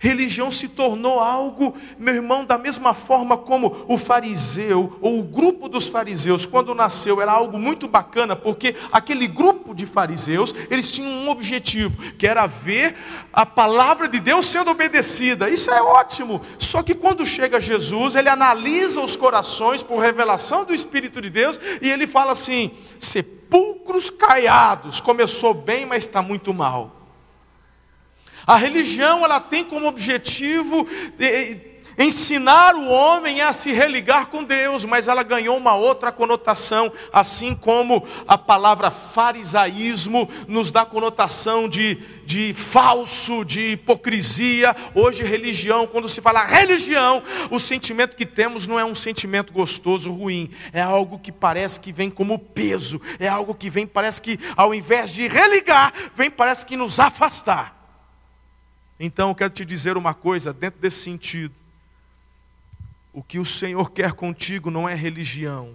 Religião 0.00 0.50
se 0.50 0.68
tornou 0.68 1.20
algo, 1.20 1.76
meu 1.98 2.14
irmão, 2.14 2.44
da 2.44 2.56
mesma 2.56 2.94
forma 2.94 3.36
como 3.36 3.84
o 3.88 3.98
fariseu, 3.98 4.96
ou 5.00 5.20
o 5.20 5.22
grupo 5.22 5.68
dos 5.68 5.86
fariseus, 5.86 6.46
quando 6.46 6.74
nasceu, 6.74 7.20
era 7.20 7.32
algo 7.32 7.58
muito 7.58 7.86
bacana, 7.86 8.34
porque 8.34 8.74
aquele 8.90 9.26
grupo 9.26 9.74
de 9.74 9.86
fariseus, 9.86 10.54
eles 10.70 10.90
tinham 10.90 11.10
um 11.10 11.28
objetivo, 11.30 11.96
que 12.14 12.26
era 12.26 12.46
ver 12.46 12.96
a 13.32 13.44
palavra 13.44 14.08
de 14.08 14.18
Deus 14.20 14.46
sendo 14.46 14.70
obedecida. 14.70 15.48
Isso 15.48 15.70
é 15.70 15.82
ótimo. 15.82 16.40
Só 16.58 16.82
que 16.82 16.94
quando 16.94 17.26
chega 17.26 17.60
Jesus, 17.60 18.14
ele 18.14 18.28
analisa 18.28 19.00
os 19.00 19.16
corações 19.16 19.82
por 19.82 19.98
revelação 19.98 20.64
do 20.64 20.74
Espírito 20.74 21.20
de 21.20 21.30
Deus, 21.30 21.60
e 21.80 21.90
ele 21.90 22.06
fala 22.06 22.32
assim: 22.32 22.70
sepulcros 22.98 24.10
caiados, 24.10 25.00
começou 25.00 25.52
bem, 25.52 25.84
mas 25.86 26.06
está 26.06 26.22
muito 26.22 26.54
mal. 26.54 27.01
A 28.46 28.56
religião 28.56 29.24
ela 29.24 29.40
tem 29.40 29.64
como 29.64 29.86
objetivo 29.86 30.86
ensinar 31.98 32.74
o 32.74 32.88
homem 32.88 33.40
a 33.40 33.52
se 33.52 33.72
religar 33.72 34.26
com 34.26 34.44
Deus, 34.44 34.84
mas 34.84 35.08
ela 35.08 35.22
ganhou 35.22 35.56
uma 35.56 35.74
outra 35.74 36.10
conotação, 36.10 36.92
assim 37.12 37.54
como 37.54 38.06
a 38.26 38.38
palavra 38.38 38.90
farisaísmo 38.90 40.28
nos 40.48 40.70
dá 40.70 40.84
conotação 40.84 41.68
de, 41.68 41.96
de 42.24 42.54
falso, 42.54 43.44
de 43.44 43.68
hipocrisia. 43.68 44.74
Hoje, 44.94 45.24
religião, 45.24 45.86
quando 45.86 46.08
se 46.08 46.20
fala 46.20 46.44
religião, 46.44 47.22
o 47.50 47.58
sentimento 47.58 48.16
que 48.16 48.26
temos 48.26 48.66
não 48.66 48.78
é 48.78 48.84
um 48.84 48.94
sentimento 48.94 49.52
gostoso, 49.52 50.10
ruim, 50.10 50.50
é 50.72 50.80
algo 50.80 51.18
que 51.18 51.32
parece 51.32 51.78
que 51.78 51.92
vem 51.92 52.10
como 52.10 52.38
peso, 52.38 53.00
é 53.18 53.28
algo 53.28 53.54
que 53.54 53.70
vem, 53.70 53.86
parece 53.86 54.20
que 54.22 54.38
ao 54.56 54.74
invés 54.74 55.10
de 55.10 55.28
religar, 55.28 55.92
vem, 56.14 56.30
parece 56.30 56.64
que 56.64 56.76
nos 56.76 56.98
afastar. 56.98 57.81
Então 59.04 59.30
eu 59.30 59.34
quero 59.34 59.50
te 59.50 59.64
dizer 59.64 59.96
uma 59.96 60.14
coisa, 60.14 60.52
dentro 60.52 60.78
desse 60.78 61.02
sentido. 61.02 61.52
O 63.12 63.20
que 63.20 63.40
o 63.40 63.44
Senhor 63.44 63.90
quer 63.90 64.12
contigo 64.12 64.70
não 64.70 64.88
é 64.88 64.94
religião. 64.94 65.74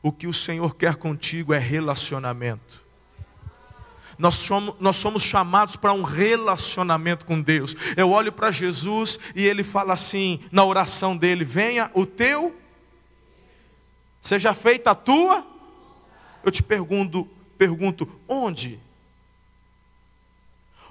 O 0.00 0.12
que 0.12 0.28
o 0.28 0.32
Senhor 0.32 0.76
quer 0.76 0.94
contigo 0.94 1.52
é 1.52 1.58
relacionamento. 1.58 2.80
Nós 4.16 4.36
somos, 4.36 4.76
nós 4.78 4.96
somos 4.96 5.24
chamados 5.24 5.74
para 5.74 5.92
um 5.92 6.04
relacionamento 6.04 7.26
com 7.26 7.42
Deus. 7.42 7.74
Eu 7.96 8.12
olho 8.12 8.30
para 8.30 8.52
Jesus 8.52 9.18
e 9.34 9.44
ele 9.44 9.64
fala 9.64 9.94
assim, 9.94 10.38
na 10.52 10.64
oração 10.64 11.16
dele: 11.16 11.44
Venha 11.44 11.90
o 11.94 12.06
teu, 12.06 12.56
seja 14.20 14.54
feita 14.54 14.92
a 14.92 14.94
tua. 14.94 15.44
Eu 16.44 16.52
te 16.52 16.62
pergunto, 16.62 17.28
pergunto 17.58 18.08
onde? 18.28 18.78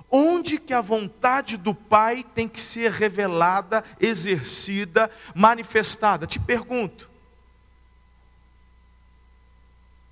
Onde 0.10 0.58
que 0.58 0.74
a 0.74 0.82
vontade 0.82 1.58
do 1.58 1.74
Pai 1.74 2.24
tem 2.24 2.48
que 2.48 2.62
ser 2.62 2.92
revelada, 2.92 3.84
exercida, 4.00 5.12
manifestada? 5.36 6.26
Te 6.26 6.40
pergunto. 6.40 7.10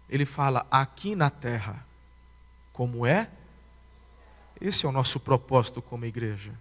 Ele 0.09 0.25
fala 0.25 0.67
aqui 0.69 1.15
na 1.15 1.29
terra, 1.29 1.85
como 2.73 3.05
é? 3.05 3.29
Esse 4.59 4.85
é 4.85 4.89
o 4.89 4.91
nosso 4.91 5.19
propósito 5.19 5.81
como 5.81 6.05
igreja. 6.05 6.53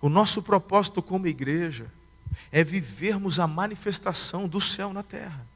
O 0.00 0.08
nosso 0.08 0.42
propósito 0.42 1.02
como 1.02 1.26
igreja 1.26 1.90
é 2.52 2.62
vivermos 2.62 3.40
a 3.40 3.46
manifestação 3.46 4.46
do 4.46 4.60
céu 4.60 4.92
na 4.92 5.02
terra. 5.02 5.46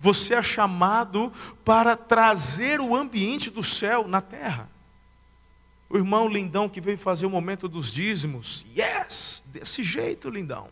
Você 0.00 0.34
é 0.34 0.42
chamado 0.42 1.32
para 1.64 1.96
trazer 1.96 2.80
o 2.80 2.94
ambiente 2.94 3.50
do 3.50 3.64
céu 3.64 4.06
na 4.06 4.20
terra. 4.20 4.68
O 5.90 5.96
irmão 5.96 6.28
lindão 6.28 6.68
que 6.68 6.80
veio 6.80 6.98
fazer 6.98 7.26
o 7.26 7.30
momento 7.30 7.68
dos 7.68 7.90
dízimos. 7.90 8.66
Yes! 8.76 9.42
Desse 9.46 9.82
jeito, 9.82 10.28
lindão. 10.28 10.68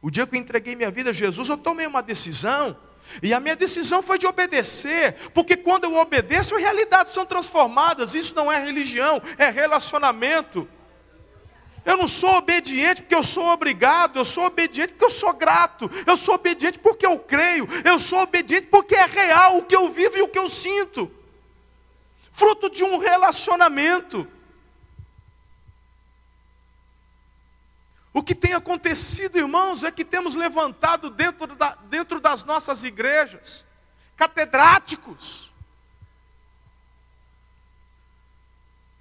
O 0.00 0.10
dia 0.10 0.26
que 0.26 0.36
eu 0.36 0.40
entreguei 0.40 0.76
minha 0.76 0.90
vida 0.90 1.10
a 1.10 1.12
Jesus, 1.12 1.48
eu 1.48 1.56
tomei 1.56 1.86
uma 1.86 2.02
decisão. 2.02 2.76
E 3.22 3.34
a 3.34 3.40
minha 3.40 3.56
decisão 3.56 4.02
foi 4.02 4.18
de 4.18 4.26
obedecer, 4.26 5.14
porque 5.32 5.56
quando 5.56 5.84
eu 5.84 5.96
obedeço, 5.96 6.56
realidades 6.56 7.12
são 7.12 7.26
transformadas. 7.26 8.14
Isso 8.14 8.34
não 8.34 8.50
é 8.50 8.62
religião, 8.62 9.20
é 9.38 9.50
relacionamento. 9.50 10.68
Eu 11.84 11.96
não 11.96 12.08
sou 12.08 12.36
obediente 12.36 13.02
porque 13.02 13.14
eu 13.14 13.22
sou 13.22 13.46
obrigado, 13.46 14.18
eu 14.18 14.24
sou 14.24 14.46
obediente 14.46 14.92
porque 14.92 15.04
eu 15.04 15.10
sou 15.10 15.32
grato, 15.34 15.90
eu 16.06 16.16
sou 16.16 16.34
obediente 16.34 16.78
porque 16.78 17.04
eu 17.04 17.18
creio, 17.18 17.68
eu 17.84 17.98
sou 17.98 18.20
obediente 18.20 18.68
porque 18.70 18.94
é 18.94 19.04
real 19.04 19.58
o 19.58 19.64
que 19.64 19.76
eu 19.76 19.92
vivo 19.92 20.16
e 20.16 20.22
o 20.22 20.28
que 20.28 20.38
eu 20.38 20.48
sinto. 20.48 21.10
Fruto 22.32 22.70
de 22.70 22.82
um 22.82 22.98
relacionamento. 22.98 24.26
O 28.14 28.22
que 28.22 28.34
tem 28.34 28.54
acontecido, 28.54 29.36
irmãos, 29.36 29.82
é 29.82 29.90
que 29.90 30.04
temos 30.04 30.34
levantado 30.34 31.10
dentro, 31.10 31.48
da, 31.54 31.74
dentro 31.90 32.18
das 32.20 32.44
nossas 32.44 32.82
igrejas 32.84 33.64
catedráticos, 34.16 35.52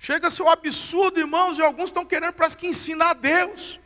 Chega 0.04 0.28
a 0.28 0.30
ser 0.30 0.44
um 0.44 0.50
absurdo, 0.50 1.18
irmãos, 1.18 1.58
e 1.58 1.62
alguns 1.62 1.86
estão 1.86 2.06
querendo, 2.06 2.34
parece 2.34 2.58
que 2.58 2.68
ensinar 2.68 3.12
a 3.12 3.14
Deus. 3.14 3.80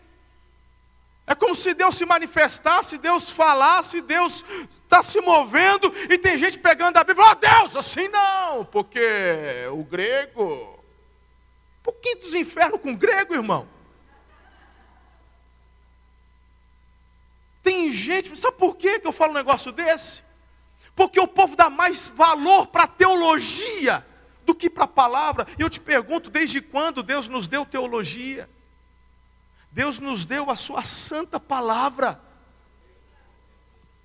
É 1.27 1.35
como 1.35 1.53
se 1.53 1.75
Deus 1.75 1.93
se 1.93 2.07
manifestasse, 2.07 2.97
Deus 2.97 3.29
falasse, 3.29 4.01
Deus 4.01 4.43
está 4.83 5.03
se 5.03 5.21
movendo, 5.21 5.93
e 6.09 6.17
tem 6.17 6.35
gente 6.35 6.57
pegando 6.57 6.97
a 6.97 7.03
Bíblia, 7.03 7.23
oh 7.23 7.35
Deus, 7.35 7.75
assim 7.75 8.07
não, 8.07 8.65
porque 8.65 8.99
o 9.71 9.83
grego, 9.83 10.43
um 10.43 11.83
pouquinho 11.83 12.19
dos 12.19 12.33
infernos 12.33 12.81
com 12.81 12.93
o 12.93 12.97
grego, 12.97 13.35
irmão. 13.35 13.67
Tem 17.67 17.91
gente, 17.91 18.33
sabe 18.39 18.55
por 18.55 18.77
que 18.77 19.01
eu 19.03 19.11
falo 19.11 19.31
um 19.31 19.35
negócio 19.35 19.73
desse? 19.73 20.23
Porque 20.95 21.19
o 21.19 21.27
povo 21.27 21.53
dá 21.53 21.69
mais 21.69 22.07
valor 22.07 22.67
para 22.67 22.83
a 22.83 22.87
teologia 22.87 24.07
do 24.45 24.55
que 24.55 24.69
para 24.69 24.85
a 24.85 24.87
palavra. 24.87 25.45
E 25.59 25.63
eu 25.63 25.69
te 25.69 25.77
pergunto, 25.77 26.29
desde 26.29 26.61
quando 26.61 27.03
Deus 27.03 27.27
nos 27.27 27.45
deu 27.45 27.65
teologia? 27.65 28.49
Deus 29.69 29.99
nos 29.99 30.23
deu 30.23 30.49
a 30.49 30.55
sua 30.55 30.81
santa 30.81 31.41
palavra. 31.41 32.21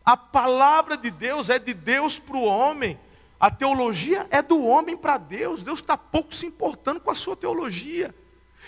A 0.05 0.17
palavra 0.17 0.97
de 0.97 1.13
Deus 1.13 1.49
é 1.49 1.61
de 1.61 1.73
Deus 1.73 2.19
para 2.19 2.37
o 2.37 2.43
homem. 2.43 2.99
A 3.39 3.49
teologia 3.49 4.27
é 4.29 4.43
do 4.43 4.67
homem 4.67 4.97
para 4.97 5.19
Deus. 5.19 5.63
Deus 5.63 5.79
está 5.79 5.97
pouco 5.97 6.35
se 6.35 6.47
importando 6.47 6.99
com 6.99 7.13
a 7.13 7.15
sua 7.15 7.37
teologia. 7.37 8.13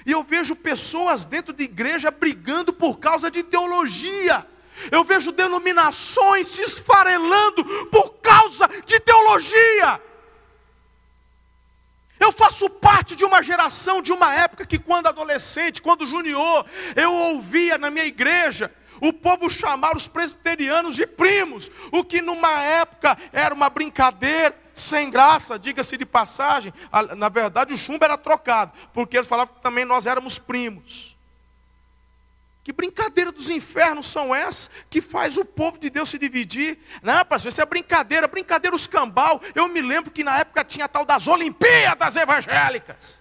E 0.07 0.13
eu 0.13 0.23
vejo 0.23 0.55
pessoas 0.55 1.25
dentro 1.25 1.53
de 1.53 1.65
igreja 1.65 2.13
brigando 2.13 2.73
por 2.73 3.01
causa 3.01 3.29
de 3.29 3.43
teologia. 3.43 4.54
Eu 4.91 5.05
vejo 5.05 5.33
denominações 5.33 6.47
se 6.47 6.63
esfarelando 6.63 7.65
por 7.87 8.11
causa 8.15 8.69
de 8.85 8.99
teologia. 9.01 10.01
Eu 12.19 12.33
faço 12.33 12.71
parte 12.71 13.15
de 13.15 13.25
uma 13.25 13.43
geração, 13.43 14.01
de 14.01 14.13
uma 14.13 14.35
época 14.35 14.65
que, 14.65 14.79
quando 14.79 15.09
adolescente, 15.09 15.83
quando 15.83 16.07
junior, 16.07 16.65
eu 16.97 17.13
ouvia 17.13 17.77
na 17.77 17.91
minha 17.91 18.07
igreja 18.07 18.73
o 19.01 19.13
povo 19.13 19.51
chamar 19.51 19.97
os 19.97 20.07
presbiterianos 20.07 20.95
de 20.95 21.07
primos, 21.07 21.71
o 21.93 22.05
que 22.05 22.23
numa 22.23 22.61
época 22.63 23.19
era 23.33 23.55
uma 23.55 23.69
brincadeira 23.69 24.55
sem 24.75 25.11
graça, 25.11 25.59
diga-se 25.59 25.97
de 25.97 26.07
passagem. 26.07 26.73
Na 27.17 27.29
verdade, 27.29 27.75
o 27.75 27.79
chumbo 27.79 28.05
era 28.05 28.17
trocado, 28.17 28.73
porque 28.93 29.17
eles 29.17 29.29
falavam 29.29 29.55
que 29.55 29.63
também 29.63 29.85
nós 29.85 30.07
éramos 30.07 30.39
primos. 30.39 31.14
Que 32.65 32.73
brincadeira 32.73 33.31
dos 33.31 33.51
infernos 33.51 34.07
são 34.07 34.35
essas 34.35 34.71
que 34.89 35.03
faz 35.03 35.37
o 35.37 35.45
povo 35.45 35.79
de 35.79 35.91
Deus 35.91 36.09
se 36.09 36.19
dividir? 36.19 36.79
Não, 37.03 37.23
pastor, 37.27 37.51
isso 37.51 37.61
é 37.61 37.67
brincadeira, 37.67 38.27
brincadeira 38.27 38.75
os 38.75 38.87
cambal. 38.87 39.39
Eu 39.55 39.69
me 39.69 39.83
lembro 39.83 40.11
que 40.11 40.25
na 40.25 40.39
época 40.39 40.65
tinha 40.65 40.89
tal 40.89 41.05
das 41.05 41.27
Olimpíadas 41.27 42.17
Evangélicas. 42.17 43.21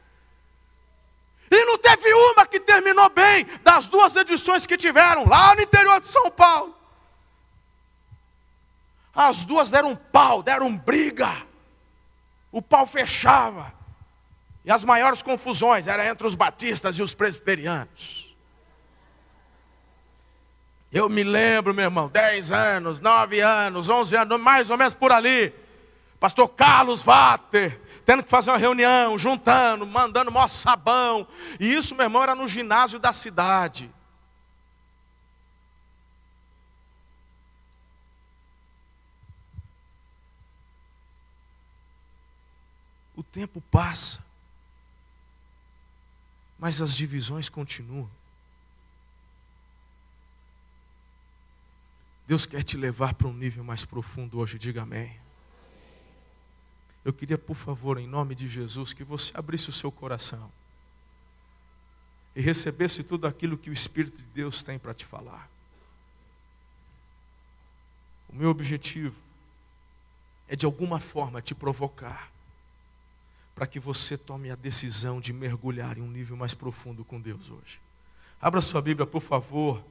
E 1.52 1.66
não 1.66 1.78
teve 1.78 2.12
uma 2.14 2.46
que 2.46 2.58
terminou 2.58 3.10
bem 3.10 3.46
das 3.62 3.90
duas 3.90 4.16
edições 4.16 4.66
que 4.66 4.78
tiveram 4.78 5.28
lá 5.28 5.54
no 5.54 5.62
interior 5.62 6.00
de 6.00 6.08
São 6.08 6.32
Paulo. 6.32 6.74
As 9.14 9.44
duas 9.44 9.70
deram 9.70 9.94
pau, 9.94 10.42
deram 10.42 10.76
briga. 10.76 11.30
O 12.50 12.62
pau 12.62 12.88
fechava. 12.88 13.74
E 14.64 14.72
as 14.72 14.86
maiores 14.86 15.22
confusões 15.22 15.86
eram 15.86 16.06
entre 16.06 16.26
os 16.26 16.34
batistas 16.34 16.98
e 16.98 17.04
os 17.04 17.14
presbiterianos. 17.14 18.23
Eu 20.94 21.10
me 21.10 21.24
lembro, 21.24 21.74
meu 21.74 21.86
irmão, 21.86 22.08
10 22.08 22.52
anos, 22.52 23.00
9 23.00 23.40
anos, 23.40 23.90
11 23.90 24.16
anos, 24.16 24.40
mais 24.40 24.70
ou 24.70 24.78
menos 24.78 24.94
por 24.94 25.12
ali. 25.12 25.52
Pastor 26.20 26.48
Carlos 26.50 27.02
Vater, 27.02 27.82
tendo 28.06 28.22
que 28.22 28.30
fazer 28.30 28.52
uma 28.52 28.60
reunião, 28.60 29.18
juntando, 29.18 29.88
mandando 29.88 30.32
maior 30.32 30.48
sabão. 30.48 31.28
E 31.60 31.74
isso, 31.74 31.96
meu 31.96 32.04
irmão, 32.04 32.22
era 32.22 32.36
no 32.36 32.48
ginásio 32.48 33.00
da 33.00 33.12
cidade. 33.12 33.92
O 43.16 43.24
tempo 43.24 43.60
passa, 43.72 44.24
mas 46.60 46.80
as 46.82 46.96
divisões 46.96 47.50
continuam. 47.50 48.08
Deus 52.28 52.46
quer 52.46 52.64
te 52.64 52.78
levar 52.78 53.14
para 53.14 53.28
um 53.28 53.34
nível 53.34 53.64
mais 53.64 53.84
profundo 53.84 54.40
hoje, 54.40 54.58
diga 54.58 54.84
amém. 54.84 55.20
Eu 57.04 57.12
queria, 57.12 57.38
por 57.38 57.56
favor, 57.56 57.98
em 57.98 58.08
nome 58.08 58.34
de 58.34 58.48
Jesus, 58.48 58.94
que 58.94 59.04
você 59.04 59.32
abrisse 59.36 59.70
o 59.70 59.74
seu 59.74 59.92
coração 59.92 60.50
e 62.36 62.42
recebesse 62.42 63.04
tudo 63.04 63.28
aquilo 63.28 63.58
que 63.58 63.70
o 63.70 63.74
Espírito 63.74 64.18
de 64.18 64.30
Deus 64.34 64.64
tem 64.64 64.80
para 64.80 64.94
te 64.94 65.06
falar. 65.06 65.50
O 68.30 68.36
meu 68.36 68.50
objetivo 68.50 69.16
é 70.48 70.56
de 70.56 70.66
alguma 70.66 71.00
forma 71.00 71.42
te 71.42 71.54
provocar 71.54 72.32
para 73.54 73.68
que 73.68 73.80
você 73.80 74.18
tome 74.18 74.50
a 74.50 74.56
decisão 74.56 75.22
de 75.22 75.32
mergulhar 75.32 75.98
em 75.98 76.02
um 76.02 76.10
nível 76.10 76.36
mais 76.36 76.54
profundo 76.54 77.04
com 77.04 77.22
Deus 77.22 77.52
hoje. 77.52 77.80
Abra 78.42 78.62
sua 78.62 78.82
Bíblia, 78.82 79.06
por 79.06 79.22
favor, 79.22 79.84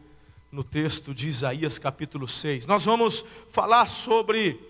no 0.53 0.62
texto 0.62 1.15
de 1.15 1.29
Isaías 1.29 1.79
capítulo 1.79 2.29
6. 2.29 2.67
Nós 2.67 2.85
vamos 2.85 3.25
falar 3.51 3.88
sobre 3.88 4.61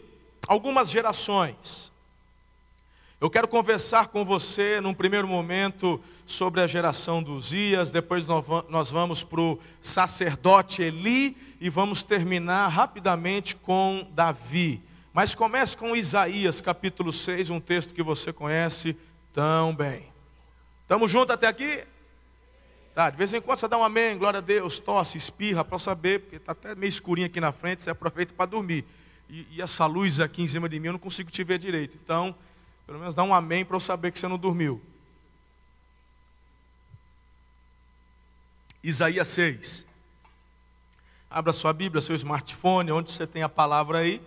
algumas 0.46 0.88
gerações. 0.88 1.90
Eu 3.20 3.28
quero 3.28 3.48
conversar 3.48 4.06
com 4.06 4.24
você 4.24 4.80
num 4.80 4.94
primeiro 4.94 5.26
momento 5.26 6.00
sobre 6.24 6.60
a 6.60 6.68
geração 6.68 7.20
dos 7.20 7.48
Uzias, 7.48 7.90
depois 7.90 8.26
nós 8.68 8.92
vamos 8.92 9.24
para 9.24 9.40
o 9.40 9.58
sacerdote 9.80 10.82
Eli 10.82 11.36
e 11.60 11.68
vamos 11.68 12.04
terminar 12.04 12.68
rapidamente 12.68 13.56
com 13.56 14.06
Davi. 14.12 14.80
Mas 15.12 15.34
comece 15.34 15.76
com 15.76 15.96
Isaías 15.96 16.60
capítulo 16.60 17.12
6, 17.12 17.50
um 17.50 17.60
texto 17.60 17.92
que 17.92 18.04
você 18.04 18.32
conhece 18.32 18.96
tão 19.32 19.74
bem. 19.74 20.06
Estamos 20.82 21.10
juntos 21.10 21.34
até 21.34 21.48
aqui? 21.48 21.84
Tá, 22.94 23.08
de 23.08 23.16
vez 23.16 23.32
em 23.32 23.40
quando 23.40 23.58
você 23.58 23.66
dá 23.66 23.78
um 23.78 23.84
amém, 23.84 24.18
glória 24.18 24.38
a 24.38 24.42
Deus, 24.42 24.78
tosse, 24.78 25.16
espirra 25.16 25.64
para 25.64 25.78
saber, 25.78 26.20
porque 26.20 26.36
está 26.36 26.52
até 26.52 26.74
meio 26.74 26.90
escurinho 26.90 27.26
aqui 27.26 27.40
na 27.40 27.50
frente, 27.50 27.82
você 27.82 27.90
aproveita 27.90 28.34
para 28.34 28.44
dormir. 28.44 28.84
E, 29.30 29.46
e, 29.52 29.62
essa 29.62 29.86
luz 29.86 30.20
aqui 30.20 30.42
em 30.42 30.46
cima 30.46 30.68
de 30.68 30.78
mim 30.78 30.88
eu 30.88 30.92
não 30.92 30.98
consigo 30.98 31.30
te 31.30 31.42
ver 31.42 31.58
direito. 31.58 31.98
Então, 32.02 32.34
pelo 32.86 32.98
menos 32.98 33.14
dá 33.14 33.22
um 33.22 33.32
amém 33.32 33.64
para 33.64 33.76
eu 33.76 33.80
saber 33.80 34.12
que 34.12 34.18
você 34.18 34.28
não 34.28 34.36
dormiu. 34.36 34.78
Isaías 38.84 39.28
6. 39.28 39.86
Abra 41.30 41.54
sua 41.54 41.72
Bíblia, 41.72 42.02
seu 42.02 42.14
smartphone, 42.14 42.92
onde 42.92 43.10
você 43.10 43.26
tem 43.26 43.42
a 43.42 43.48
palavra 43.48 43.98
aí, 43.98 44.20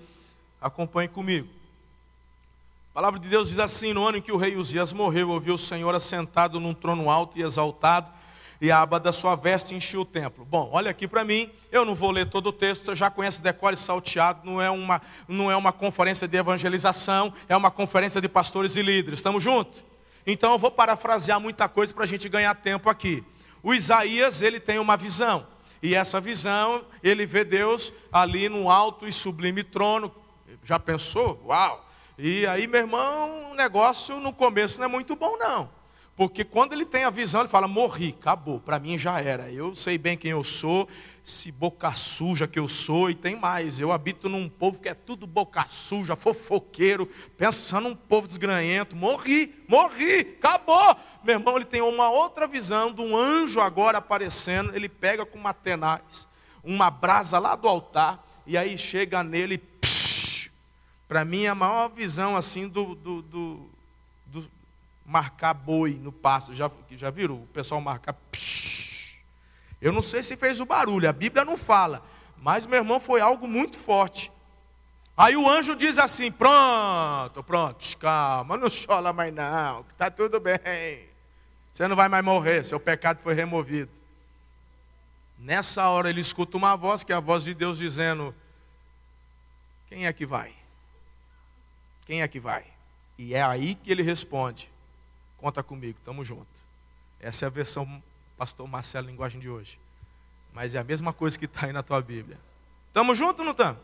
acompanhe 0.59 1.07
comigo. 1.07 1.47
A 2.89 2.93
palavra 2.95 3.19
de 3.19 3.27
Deus 3.27 3.49
diz 3.49 3.59
assim: 3.59 3.93
No 3.93 4.07
ano 4.07 4.17
em 4.17 4.21
que 4.23 4.31
o 4.31 4.37
rei 4.37 4.55
Uzias 4.55 4.91
morreu, 4.91 5.29
ouviu 5.29 5.53
o 5.53 5.59
Senhor 5.59 5.93
assentado 5.93 6.59
num 6.59 6.73
trono 6.73 7.11
alto 7.11 7.37
e 7.37 7.43
exaltado 7.43 8.14
e 8.65 8.71
a 8.71 8.81
aba 8.81 8.99
da 8.99 9.11
sua 9.11 9.35
veste 9.35 9.75
enchia 9.75 10.01
o 10.01 10.05
templo. 10.05 10.43
Bom, 10.43 10.71
olha 10.73 10.89
aqui 10.89 11.07
para 11.07 11.23
mim, 11.23 11.51
eu 11.71 11.85
não 11.85 11.93
vou 11.93 12.09
ler 12.09 12.27
todo 12.27 12.47
o 12.47 12.51
texto, 12.51 12.85
você 12.85 12.95
já 12.95 13.11
conhece 13.11 13.39
decore 13.39 13.77
salteado, 13.77 14.41
não 14.43 14.59
é, 14.59 14.71
uma, 14.71 14.99
não 15.27 15.51
é 15.51 15.55
uma 15.55 15.71
conferência 15.71 16.27
de 16.27 16.35
evangelização, 16.35 17.31
é 17.47 17.55
uma 17.55 17.69
conferência 17.69 18.19
de 18.19 18.27
pastores 18.27 18.75
e 18.75 18.81
líderes, 18.81 19.19
estamos 19.19 19.43
juntos? 19.43 19.83
Então 20.25 20.53
eu 20.53 20.57
vou 20.57 20.71
parafrasear 20.71 21.39
muita 21.39 21.69
coisa 21.69 21.93
para 21.93 22.05
a 22.05 22.07
gente 22.07 22.27
ganhar 22.27 22.55
tempo 22.55 22.89
aqui. 22.89 23.23
O 23.61 23.71
Isaías, 23.71 24.41
ele 24.41 24.59
tem 24.59 24.79
uma 24.79 24.97
visão, 24.97 25.45
e 25.79 25.93
essa 25.93 26.19
visão, 26.19 26.83
ele 27.03 27.23
vê 27.23 27.43
Deus 27.43 27.93
ali 28.11 28.49
no 28.49 28.71
alto 28.71 29.07
e 29.07 29.13
sublime 29.13 29.63
trono, 29.63 30.11
já 30.63 30.79
pensou? 30.79 31.39
Uau! 31.45 31.87
E 32.17 32.47
aí, 32.47 32.65
meu 32.65 32.79
irmão, 32.79 33.51
o 33.51 33.53
negócio 33.53 34.19
no 34.19 34.33
começo 34.33 34.79
não 34.79 34.85
é 34.85 34.89
muito 34.89 35.15
bom 35.15 35.37
não. 35.37 35.69
Porque 36.15 36.45
quando 36.45 36.71
ele 36.71 36.85
tem 36.85 37.03
a 37.03 37.09
visão, 37.09 37.41
ele 37.41 37.49
fala: 37.49 37.67
morri, 37.67 38.15
acabou, 38.17 38.59
para 38.59 38.79
mim 38.79 38.97
já 38.97 39.19
era. 39.19 39.51
Eu 39.51 39.75
sei 39.75 39.97
bem 39.97 40.15
quem 40.15 40.31
eu 40.31 40.45
sou, 40.45 40.87
se 41.21 41.51
boca 41.51 41.91
suja 41.91 42.47
que 42.47 42.57
eu 42.57 42.69
sou, 42.69 43.09
e 43.09 43.15
tem 43.15 43.35
mais. 43.35 43.81
Eu 43.81 43.91
habito 43.91 44.29
num 44.29 44.47
povo 44.47 44.79
que 44.79 44.87
é 44.87 44.93
tudo 44.93 45.27
boca 45.27 45.65
suja, 45.67 46.15
fofoqueiro, 46.15 47.05
pensando 47.37 47.89
num 47.89 47.95
povo 47.95 48.27
desgranhento. 48.27 48.95
Morri, 48.95 49.53
morri, 49.67 50.37
acabou. 50.39 50.95
Meu 51.21 51.35
irmão, 51.35 51.57
ele 51.57 51.65
tem 51.65 51.81
uma 51.81 52.09
outra 52.09 52.47
visão 52.47 52.93
de 52.93 53.01
um 53.01 53.17
anjo 53.17 53.59
agora 53.59 53.97
aparecendo. 53.97 54.73
Ele 54.73 54.87
pega 54.87 55.25
com 55.25 55.37
uma 55.37 55.53
tenaz, 55.53 56.25
uma 56.63 56.89
brasa 56.89 57.39
lá 57.39 57.57
do 57.57 57.67
altar, 57.67 58.25
e 58.47 58.57
aí 58.57 58.77
chega 58.77 59.21
nele. 59.21 59.61
Para 61.09 61.25
mim, 61.25 61.43
é 61.43 61.49
a 61.49 61.55
maior 61.55 61.89
visão 61.89 62.37
assim 62.37 62.69
do, 62.69 62.95
do, 62.95 63.21
do 63.21 63.74
marcar 65.05 65.53
boi 65.53 65.99
no 66.01 66.11
pasto. 66.11 66.53
Já, 66.53 66.69
já 66.91 67.09
viram 67.09 67.35
o 67.35 67.47
pessoal 67.47 67.79
marcar? 67.79 68.15
Eu 69.81 69.91
não 69.91 70.01
sei 70.01 70.23
se 70.23 70.35
fez 70.35 70.59
o 70.59 70.65
barulho, 70.65 71.07
a 71.07 71.13
Bíblia 71.13 71.45
não 71.45 71.57
fala. 71.57 72.03
Mas 72.37 72.65
meu 72.65 72.79
irmão 72.79 72.99
foi 72.99 73.21
algo 73.21 73.47
muito 73.47 73.77
forte. 73.77 74.31
Aí 75.17 75.37
o 75.37 75.49
anjo 75.49 75.75
diz 75.75 75.97
assim: 75.97 76.31
Pronto, 76.31 77.43
pronto, 77.43 77.97
calma, 77.97 78.57
não 78.57 78.67
chora 78.69 79.13
mais 79.13 79.33
não, 79.33 79.81
está 79.91 80.11
tudo 80.11 80.39
bem. 80.39 80.59
Você 81.71 81.87
não 81.87 81.95
vai 81.95 82.07
mais 82.07 82.23
morrer, 82.23 82.65
seu 82.65 82.79
pecado 82.79 83.19
foi 83.19 83.33
removido. 83.33 83.91
Nessa 85.37 85.87
hora 85.89 86.09
ele 86.09 86.21
escuta 86.21 86.57
uma 86.57 86.75
voz, 86.75 87.03
que 87.03 87.11
é 87.11 87.15
a 87.15 87.19
voz 87.19 87.43
de 87.43 87.53
Deus 87.53 87.77
dizendo: 87.77 88.35
Quem 89.87 90.05
é 90.07 90.13
que 90.13 90.25
vai? 90.25 90.53
Quem 92.05 92.21
é 92.21 92.27
que 92.27 92.39
vai? 92.39 92.65
E 93.17 93.33
é 93.33 93.41
aí 93.41 93.75
que 93.75 93.91
ele 93.91 94.03
responde: 94.03 94.69
Conta 95.45 95.61
comigo, 95.61 95.99
estamos 95.99 96.27
junto. 96.27 96.47
Essa 97.19 97.45
é 97.45 97.47
a 97.47 97.51
versão 97.51 98.01
pastor 98.35 98.67
Marcelo 98.67 99.05
linguagem 99.05 99.39
de 99.39 99.47
hoje. 99.47 99.79
Mas 100.51 100.73
é 100.73 100.79
a 100.79 100.83
mesma 100.83 101.13
coisa 101.13 101.37
que 101.37 101.45
está 101.45 101.67
aí 101.67 101.71
na 101.71 101.83
tua 101.83 102.01
Bíblia. 102.01 102.39
Estamos 102.87 103.15
juntos 103.15 103.37
ou 103.37 103.45
não 103.45 103.51
estamos? 103.51 103.77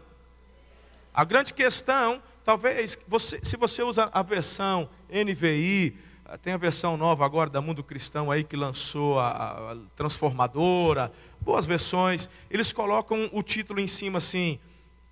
A 1.14 1.24
grande 1.24 1.54
questão, 1.54 2.20
talvez, 2.44 2.98
você, 3.08 3.40
se 3.44 3.58
você 3.58 3.84
usa 3.84 4.10
a 4.12 4.24
versão 4.24 4.90
NVI, 5.08 6.00
tem 6.42 6.54
a 6.54 6.58
versão 6.58 6.98
nova 6.98 7.24
agora 7.28 7.48
da 7.48 7.62
Mundo 7.62 7.84
Cristão 7.84 8.32
aí 8.32 8.44
que 8.44 8.58
lançou 8.58 9.20
a, 9.20 9.74
a 9.74 9.78
Transformadora, 9.96 11.14
boas 11.42 11.68
versões, 11.68 12.28
eles 12.50 12.74
colocam 12.74 13.30
o 13.32 13.44
título 13.44 13.80
em 13.80 13.88
cima 13.88 14.18
assim, 14.18 14.60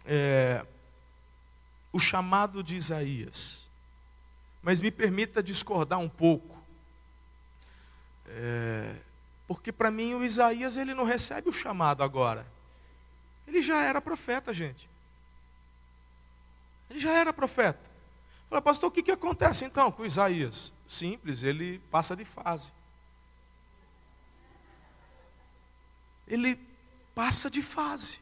é, 0.03 0.65
o 1.93 1.99
chamado 1.99 2.63
de 2.63 2.75
Isaías. 2.75 3.68
Mas 4.61 4.81
me 4.81 4.91
permita 4.91 5.41
discordar 5.41 5.99
um 5.99 6.09
pouco. 6.09 6.61
É, 8.27 8.95
porque 9.47 9.71
para 9.71 9.89
mim 9.89 10.13
o 10.13 10.23
Isaías 10.23 10.77
ele 10.77 10.93
não 10.93 11.03
recebe 11.03 11.49
o 11.49 11.53
chamado 11.53 12.03
agora. 12.03 12.45
Ele 13.47 13.61
já 13.61 13.81
era 13.81 13.99
profeta, 13.99 14.53
gente. 14.53 14.87
Ele 16.89 16.99
já 16.99 17.11
era 17.11 17.33
profeta. 17.33 17.89
Fala, 18.49 18.61
pastor, 18.61 18.89
o 18.89 18.91
que, 18.91 19.03
que 19.03 19.11
acontece 19.11 19.65
então 19.65 19.91
com 19.91 20.05
Isaías? 20.05 20.73
Simples, 20.87 21.43
ele 21.43 21.79
passa 21.91 22.15
de 22.15 22.25
fase. 22.25 22.71
Ele 26.27 26.59
passa 27.13 27.49
de 27.49 27.61
fase. 27.61 28.19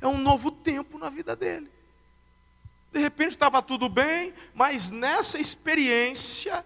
É 0.00 0.06
um 0.06 0.18
novo 0.18 0.50
tempo 0.50 0.98
na 0.98 1.08
vida 1.08 1.36
dele. 1.36 1.70
De 2.92 3.00
repente 3.00 3.30
estava 3.30 3.62
tudo 3.62 3.88
bem, 3.88 4.34
mas 4.54 4.90
nessa 4.90 5.38
experiência, 5.38 6.64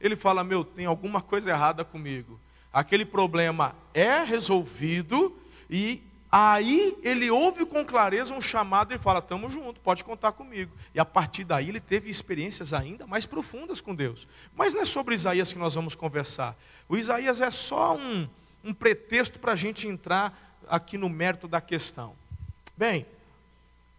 ele 0.00 0.14
fala: 0.14 0.44
Meu, 0.44 0.64
tem 0.64 0.86
alguma 0.86 1.20
coisa 1.20 1.50
errada 1.50 1.84
comigo. 1.84 2.38
Aquele 2.72 3.04
problema 3.04 3.74
é 3.92 4.22
resolvido, 4.22 5.36
e 5.68 6.00
aí 6.30 6.96
ele 7.02 7.28
ouve 7.30 7.66
com 7.66 7.84
clareza 7.84 8.32
um 8.32 8.40
chamado 8.40 8.94
e 8.94 8.98
fala: 8.98 9.18
Estamos 9.18 9.52
juntos, 9.52 9.82
pode 9.82 10.04
contar 10.04 10.30
comigo. 10.32 10.72
E 10.94 11.00
a 11.00 11.04
partir 11.04 11.42
daí 11.42 11.68
ele 11.68 11.80
teve 11.80 12.08
experiências 12.08 12.72
ainda 12.72 13.04
mais 13.04 13.26
profundas 13.26 13.80
com 13.80 13.92
Deus. 13.92 14.28
Mas 14.54 14.72
não 14.72 14.82
é 14.82 14.84
sobre 14.84 15.16
Isaías 15.16 15.52
que 15.52 15.58
nós 15.58 15.74
vamos 15.74 15.96
conversar. 15.96 16.56
O 16.88 16.96
Isaías 16.96 17.40
é 17.40 17.50
só 17.50 17.96
um, 17.96 18.28
um 18.64 18.72
pretexto 18.72 19.40
para 19.40 19.52
a 19.52 19.56
gente 19.56 19.88
entrar 19.88 20.60
aqui 20.68 20.96
no 20.96 21.08
mérito 21.08 21.48
da 21.48 21.60
questão. 21.60 22.14
Bem, 22.76 23.04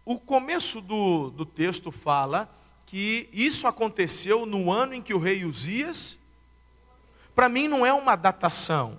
o 0.04 0.18
começo 0.18 0.80
do, 0.80 1.30
do 1.30 1.46
texto 1.46 1.92
fala 1.92 2.52
que 2.86 3.28
isso 3.32 3.66
aconteceu 3.66 4.44
no 4.44 4.70
ano 4.70 4.94
em 4.94 5.02
que 5.02 5.14
o 5.14 5.18
rei 5.18 5.44
Uzias. 5.44 6.18
Para 7.34 7.48
mim 7.48 7.68
não 7.68 7.86
é 7.86 7.92
uma 7.92 8.16
datação, 8.16 8.98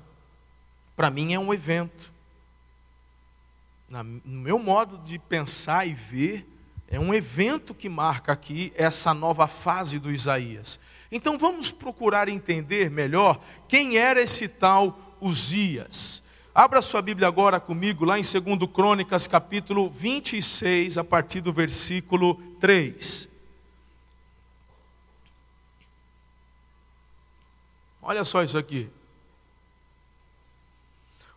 para 0.96 1.10
mim 1.10 1.34
é 1.34 1.40
um 1.40 1.54
evento. 1.54 2.12
no 3.90 4.42
meu 4.42 4.58
modo 4.58 4.98
de 5.00 5.20
pensar 5.20 5.86
e 5.86 5.94
ver, 5.94 6.50
é 6.88 7.00
um 7.00 7.14
evento 7.14 7.74
que 7.74 7.90
marca 7.90 8.32
aqui 8.32 8.74
essa 8.76 9.14
nova 9.14 9.46
fase 9.46 10.00
do 10.00 10.12
Isaías. 10.12 10.80
Então 11.12 11.38
vamos 11.38 11.72
procurar 11.72 12.28
entender 12.28 12.90
melhor 12.90 13.40
quem 13.68 13.98
era 13.98 14.22
esse 14.22 14.48
tal 14.48 15.16
Uzias. 15.22 16.23
Abra 16.56 16.84
sua 16.84 17.02
Bíblia 17.02 17.28
agora 17.28 17.60
comigo, 17.60 18.06
lá 18.06 18.20
em 18.20 18.22
2 18.22 18.72
Crônicas, 18.72 19.26
capítulo 19.26 19.90
26, 19.90 21.00
a 21.00 21.04
partir 21.04 21.42
do 21.42 21.52
versículo 21.52 22.36
3. 22.60 23.28
Olha 28.04 28.24
só 28.24 28.44
isso 28.44 28.56
aqui. 28.56 28.88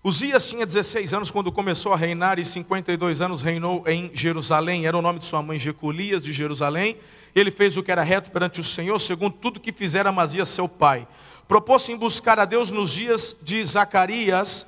Uzias 0.05 0.51
tinha 0.51 0.67
16 0.67 1.15
anos 1.15 1.31
quando 1.31 1.51
começou 1.51 1.95
a 1.95 1.97
reinar, 1.97 2.39
e 2.39 2.45
52 2.45 3.23
anos 3.23 3.41
reinou 3.41 3.89
em 3.89 4.11
Jerusalém. 4.13 4.87
Era 4.87 4.99
o 4.99 5.03
nome 5.03 5.19
de 5.19 5.25
sua 5.25 5.43
mãe 5.43 5.59
Jecolias 5.59 6.23
de 6.23 6.31
Jerusalém. 6.31 6.95
Ele 7.35 7.51
fez 7.51 7.79
o 7.79 7.83
que 7.83 7.91
era 7.91 8.03
reto 8.03 8.31
perante 8.31 8.61
o 8.61 8.65
Senhor, 8.65 8.99
segundo 8.99 9.33
tudo 9.33 9.61
que 9.61 9.73
fizera 9.73 10.11
Amazias 10.11 10.51
seu 10.51 10.69
pai. 10.69 11.09
Propôs-se 11.49 11.91
em 11.91 11.97
buscar 11.97 12.39
a 12.39 12.45
Deus 12.45 12.71
nos 12.71 12.93
dias 12.93 13.35
de 13.43 13.65
Zacarias, 13.65 14.67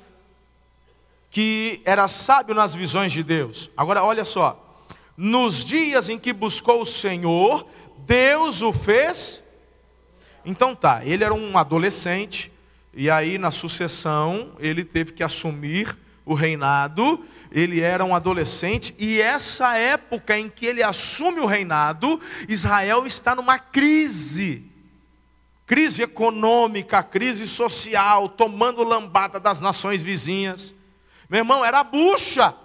que 1.29 1.81
era 1.85 2.07
sábio 2.07 2.55
nas 2.55 2.73
visões 2.73 3.11
de 3.11 3.23
Deus. 3.23 3.69
Agora, 3.77 4.03
olha 4.03 4.25
só. 4.25 4.65
Nos 5.15 5.65
dias 5.65 6.09
em 6.09 6.17
que 6.17 6.33
buscou 6.33 6.81
o 6.81 6.85
Senhor, 6.85 7.67
Deus 7.99 8.61
o 8.61 8.71
fez. 8.71 9.43
Então 10.45 10.73
tá, 10.73 11.01
ele 11.05 11.23
era 11.23 11.33
um 11.33 11.57
adolescente, 11.57 12.51
e 12.93 13.09
aí 13.09 13.37
na 13.37 13.51
sucessão 13.51 14.53
ele 14.59 14.83
teve 14.83 15.11
que 15.11 15.21
assumir 15.21 15.97
o 16.25 16.33
reinado. 16.33 17.23
Ele 17.51 17.81
era 17.81 18.05
um 18.05 18.15
adolescente, 18.15 18.95
e 18.97 19.19
essa 19.19 19.75
época 19.75 20.37
em 20.37 20.49
que 20.49 20.65
ele 20.65 20.83
assume 20.83 21.39
o 21.39 21.45
reinado, 21.45 22.19
Israel 22.47 23.05
está 23.05 23.35
numa 23.35 23.59
crise 23.59 24.69
crise 25.69 26.01
econômica, 26.01 27.03
crise 27.03 27.47
social, 27.47 28.27
tomando 28.27 28.83
lambada 28.83 29.39
das 29.39 29.59
nações 29.59 30.01
vizinhas. 30.01 30.73
Meu 31.29 31.39
irmão, 31.39 31.63
era 31.63 31.83
bucha. 31.83 32.55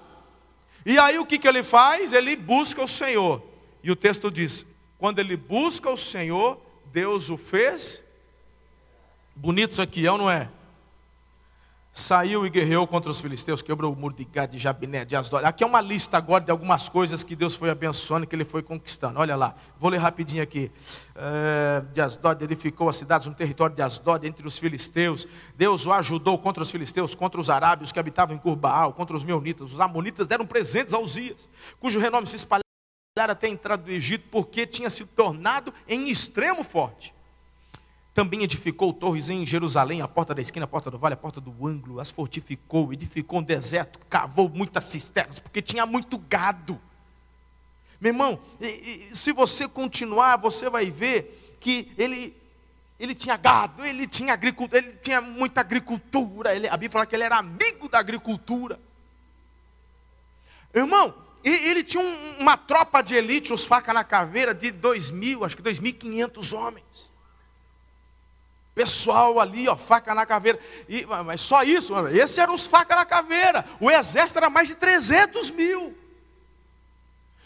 E 0.86 0.98
aí 0.98 1.18
o 1.18 1.26
que, 1.26 1.38
que 1.38 1.46
ele 1.46 1.62
faz? 1.62 2.12
Ele 2.12 2.34
busca 2.34 2.82
o 2.82 2.88
Senhor. 2.88 3.42
E 3.82 3.90
o 3.90 3.96
texto 3.96 4.30
diz: 4.30 4.66
quando 4.98 5.18
ele 5.18 5.36
busca 5.36 5.90
o 5.90 5.96
Senhor, 5.96 6.58
Deus 6.86 7.28
o 7.28 7.36
fez. 7.36 8.02
Bonito 9.36 9.72
isso 9.72 9.82
aqui, 9.82 10.06
é 10.06 10.12
ou 10.12 10.18
não 10.18 10.30
é? 10.30 10.48
Saiu 11.94 12.44
e 12.44 12.50
guerreou 12.50 12.88
contra 12.88 13.08
os 13.08 13.20
filisteus, 13.20 13.62
quebrou 13.62 13.92
o 13.92 13.96
muro 13.96 14.16
de 14.16 14.24
Gad, 14.24 14.50
de 14.50 14.58
Jabiné, 14.58 15.04
de 15.04 15.14
Asdod. 15.14 15.44
Aqui 15.44 15.62
é 15.62 15.66
uma 15.66 15.80
lista 15.80 16.16
agora 16.16 16.42
de 16.42 16.50
algumas 16.50 16.88
coisas 16.88 17.22
que 17.22 17.36
Deus 17.36 17.54
foi 17.54 17.70
abençoando, 17.70 18.26
que 18.26 18.34
ele 18.34 18.44
foi 18.44 18.64
conquistando. 18.64 19.20
Olha 19.20 19.36
lá, 19.36 19.54
vou 19.78 19.90
ler 19.90 19.98
rapidinho 19.98 20.42
aqui. 20.42 20.72
É, 21.14 21.84
de 21.92 22.00
Asdod, 22.00 22.42
edificou 22.42 22.88
as 22.88 22.96
cidades 22.96 23.28
no 23.28 23.34
território 23.34 23.76
de 23.76 23.80
Asdod, 23.80 24.26
entre 24.26 24.44
os 24.44 24.58
filisteus. 24.58 25.28
Deus 25.56 25.86
o 25.86 25.92
ajudou 25.92 26.36
contra 26.36 26.64
os 26.64 26.70
filisteus, 26.70 27.14
contra 27.14 27.40
os 27.40 27.48
arábios 27.48 27.92
que 27.92 28.00
habitavam 28.00 28.34
em 28.34 28.40
Curbaal, 28.40 28.92
contra 28.92 29.14
os 29.14 29.22
meunitas. 29.22 29.72
Os 29.72 29.78
amonitas 29.78 30.26
deram 30.26 30.44
presentes 30.44 30.92
aos 30.92 31.12
Zias, 31.12 31.48
cujo 31.78 32.00
renome 32.00 32.26
se 32.26 32.34
espalhara 32.34 32.64
até 33.16 33.46
a 33.46 33.50
entrada 33.50 33.84
do 33.84 33.92
Egito, 33.92 34.26
porque 34.32 34.66
tinha 34.66 34.90
se 34.90 35.04
tornado 35.04 35.72
em 35.86 36.10
extremo 36.10 36.64
forte. 36.64 37.14
Também 38.14 38.44
edificou 38.44 38.92
torres 38.92 39.28
em 39.28 39.44
Jerusalém, 39.44 40.00
a 40.00 40.06
porta 40.06 40.32
da 40.32 40.40
esquina, 40.40 40.64
a 40.64 40.68
porta 40.68 40.88
do 40.88 40.96
vale, 40.96 41.14
a 41.14 41.16
porta 41.16 41.40
do 41.40 41.66
ângulo, 41.66 41.98
as 41.98 42.12
fortificou, 42.12 42.92
edificou 42.92 43.40
um 43.40 43.42
deserto, 43.42 43.98
cavou 44.08 44.48
muitas 44.48 44.84
cisternas, 44.84 45.40
porque 45.40 45.60
tinha 45.60 45.84
muito 45.84 46.16
gado. 46.16 46.80
Meu 48.00 48.12
irmão, 48.12 48.38
se 49.12 49.32
você 49.32 49.66
continuar, 49.66 50.36
você 50.36 50.70
vai 50.70 50.92
ver 50.92 51.56
que 51.58 51.90
ele, 51.98 52.36
ele 53.00 53.16
tinha 53.16 53.36
gado, 53.36 53.84
ele 53.84 54.06
tinha 54.06 54.32
agricultura, 54.32 54.78
ele 54.78 54.96
tinha 55.02 55.20
muita 55.20 55.60
agricultura. 55.60 56.54
Ele, 56.54 56.68
a 56.68 56.76
Bíblia 56.76 56.90
fala 56.90 57.06
que 57.06 57.16
ele 57.16 57.24
era 57.24 57.38
amigo 57.38 57.88
da 57.88 57.98
agricultura. 57.98 58.78
Irmão, 60.72 61.12
ele 61.42 61.82
tinha 61.82 62.04
uma 62.38 62.56
tropa 62.56 63.02
de 63.02 63.14
elite, 63.16 63.52
os 63.52 63.64
faca 63.64 63.92
na 63.92 64.04
caveira, 64.04 64.54
de 64.54 64.70
dois 64.70 65.10
mil, 65.10 65.44
acho 65.44 65.56
que 65.56 65.62
dois 65.62 65.80
mil 65.80 65.90
e 65.90 65.94
quinhentos 65.94 66.52
homens. 66.52 67.12
Pessoal 68.84 69.40
ali, 69.40 69.66
ó, 69.66 69.74
faca 69.76 70.14
na 70.14 70.26
caveira. 70.26 70.60
E, 70.86 71.06
mas 71.06 71.40
só 71.40 71.62
isso, 71.62 71.94
esses 72.08 72.36
eram 72.36 72.52
os 72.52 72.66
faca 72.66 72.94
na 72.94 73.06
caveira. 73.06 73.64
O 73.80 73.90
exército 73.90 74.38
era 74.38 74.50
mais 74.50 74.68
de 74.68 74.74
300 74.74 75.50
mil. 75.50 75.96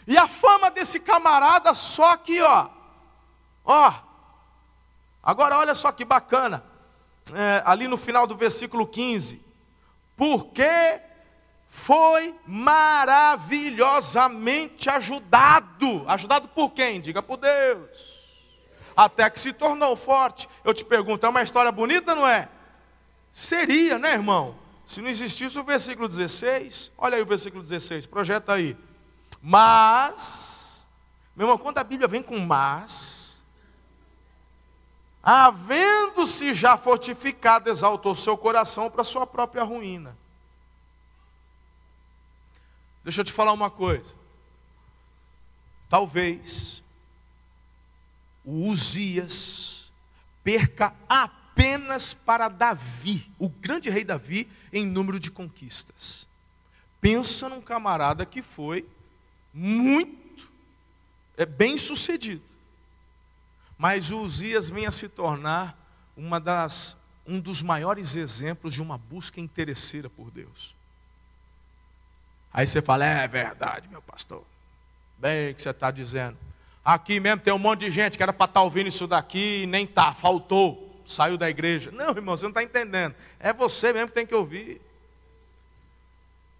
E 0.05 0.17
a 0.17 0.27
fama 0.27 0.69
desse 0.69 0.99
camarada 0.99 1.73
só 1.73 2.11
aqui, 2.11 2.41
ó. 2.41 2.67
Ó. 3.63 3.93
Agora 5.23 5.57
olha 5.57 5.73
só 5.73 5.93
que 5.93 6.03
bacana. 6.03 6.61
É, 7.33 7.63
ali 7.65 7.87
no 7.87 7.95
final 7.95 8.27
do 8.27 8.35
versículo 8.35 8.85
15. 8.85 9.41
Porque 10.17 10.99
foi 11.69 12.35
maravilhosamente 12.45 14.89
ajudado. 14.89 16.03
Ajudado 16.05 16.49
por 16.49 16.71
quem? 16.71 16.99
Diga 16.99 17.23
por 17.23 17.37
Deus 17.37 18.18
até 19.05 19.29
que 19.29 19.39
se 19.39 19.53
tornou 19.53 19.95
forte. 19.95 20.49
Eu 20.61 20.73
te 20.73 20.83
pergunto, 20.83 21.25
é 21.25 21.29
uma 21.29 21.41
história 21.41 21.71
bonita, 21.71 22.13
não 22.13 22.27
é? 22.27 22.49
Seria, 23.31 23.97
né, 23.97 24.11
irmão? 24.11 24.57
Se 24.85 25.01
não 25.01 25.07
existisse 25.07 25.57
o 25.57 25.63
versículo 25.63 26.05
16, 26.05 26.91
olha 26.97 27.15
aí 27.15 27.21
o 27.21 27.25
versículo 27.25 27.63
16, 27.63 28.05
projeta 28.07 28.53
aí. 28.53 28.77
Mas, 29.41 30.85
meu 31.33 31.45
irmão, 31.45 31.57
quando 31.57 31.77
a 31.77 31.83
Bíblia 31.83 32.09
vem 32.09 32.21
com 32.21 32.39
mas, 32.39 33.41
havendo-se 35.23 36.53
já 36.53 36.75
fortificado, 36.75 37.69
exaltou 37.69 38.13
seu 38.15 38.37
coração 38.37 38.91
para 38.91 39.05
sua 39.05 39.25
própria 39.25 39.63
ruína. 39.63 40.17
Deixa 43.01 43.21
eu 43.21 43.25
te 43.25 43.31
falar 43.31 43.53
uma 43.53 43.69
coisa. 43.69 44.13
Talvez 45.87 46.83
o 48.49 48.67
Uzias 48.67 49.91
perca 50.43 50.91
apenas 51.07 52.15
para 52.15 52.49
Davi, 52.49 53.29
o 53.37 53.47
grande 53.47 53.91
rei 53.91 54.03
Davi, 54.03 54.49
em 54.73 54.87
número 54.87 55.19
de 55.19 55.29
conquistas. 55.29 56.27
Pensa 56.99 57.47
num 57.47 57.61
camarada 57.61 58.25
que 58.25 58.41
foi 58.41 58.89
muito 59.53 60.49
é, 61.37 61.45
bem 61.45 61.77
sucedido. 61.77 62.41
Mas 63.77 64.09
o 64.09 64.19
Uzias 64.19 64.67
vem 64.67 64.87
a 64.87 64.91
se 64.91 65.07
tornar 65.07 65.77
uma 66.17 66.39
das, 66.39 66.97
um 67.27 67.39
dos 67.39 67.61
maiores 67.61 68.15
exemplos 68.15 68.73
de 68.73 68.81
uma 68.81 68.97
busca 68.97 69.39
interesseira 69.39 70.09
por 70.09 70.31
Deus. 70.31 70.73
Aí 72.51 72.65
você 72.65 72.81
fala, 72.81 73.05
é 73.05 73.27
verdade, 73.27 73.87
meu 73.89 74.01
pastor. 74.01 74.43
Bem 75.19 75.53
que 75.53 75.61
você 75.61 75.69
está 75.69 75.91
dizendo. 75.91 76.48
Aqui 76.83 77.19
mesmo 77.19 77.41
tem 77.41 77.53
um 77.53 77.59
monte 77.59 77.81
de 77.81 77.89
gente 77.89 78.17
que 78.17 78.23
era 78.23 78.33
para 78.33 78.45
estar 78.45 78.59
tá 78.59 78.63
ouvindo 78.63 78.87
isso 78.87 79.05
daqui 79.05 79.63
e 79.63 79.67
nem 79.67 79.85
tá, 79.85 80.13
faltou, 80.13 81.01
saiu 81.05 81.37
da 81.37 81.49
igreja. 81.49 81.91
Não, 81.91 82.09
irmão, 82.09 82.35
você 82.35 82.43
não 82.43 82.51
está 82.51 82.63
entendendo. 82.63 83.15
É 83.39 83.51
você 83.53 83.93
mesmo 83.93 84.07
que 84.07 84.13
tem 84.13 84.25
que 84.25 84.35
ouvir. 84.35 84.81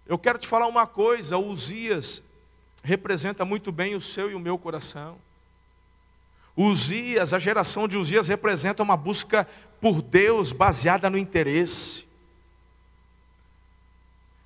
Eu 0.06 0.18
quero 0.18 0.38
te 0.38 0.46
falar 0.48 0.66
uma 0.66 0.86
coisa, 0.86 1.38
Uzias 1.38 2.22
representa 2.82 3.44
muito 3.44 3.70
bem 3.70 3.94
o 3.94 4.00
seu 4.00 4.30
e 4.30 4.34
o 4.34 4.40
meu 4.40 4.58
coração. 4.58 5.18
Uzias, 6.56 7.32
a 7.32 7.38
geração 7.38 7.86
de 7.86 7.96
Uzias 7.96 8.28
representa 8.28 8.82
uma 8.82 8.96
busca 8.96 9.46
por 9.80 10.02
Deus 10.02 10.52
baseada 10.52 11.08
no 11.08 11.16
interesse. 11.16 12.06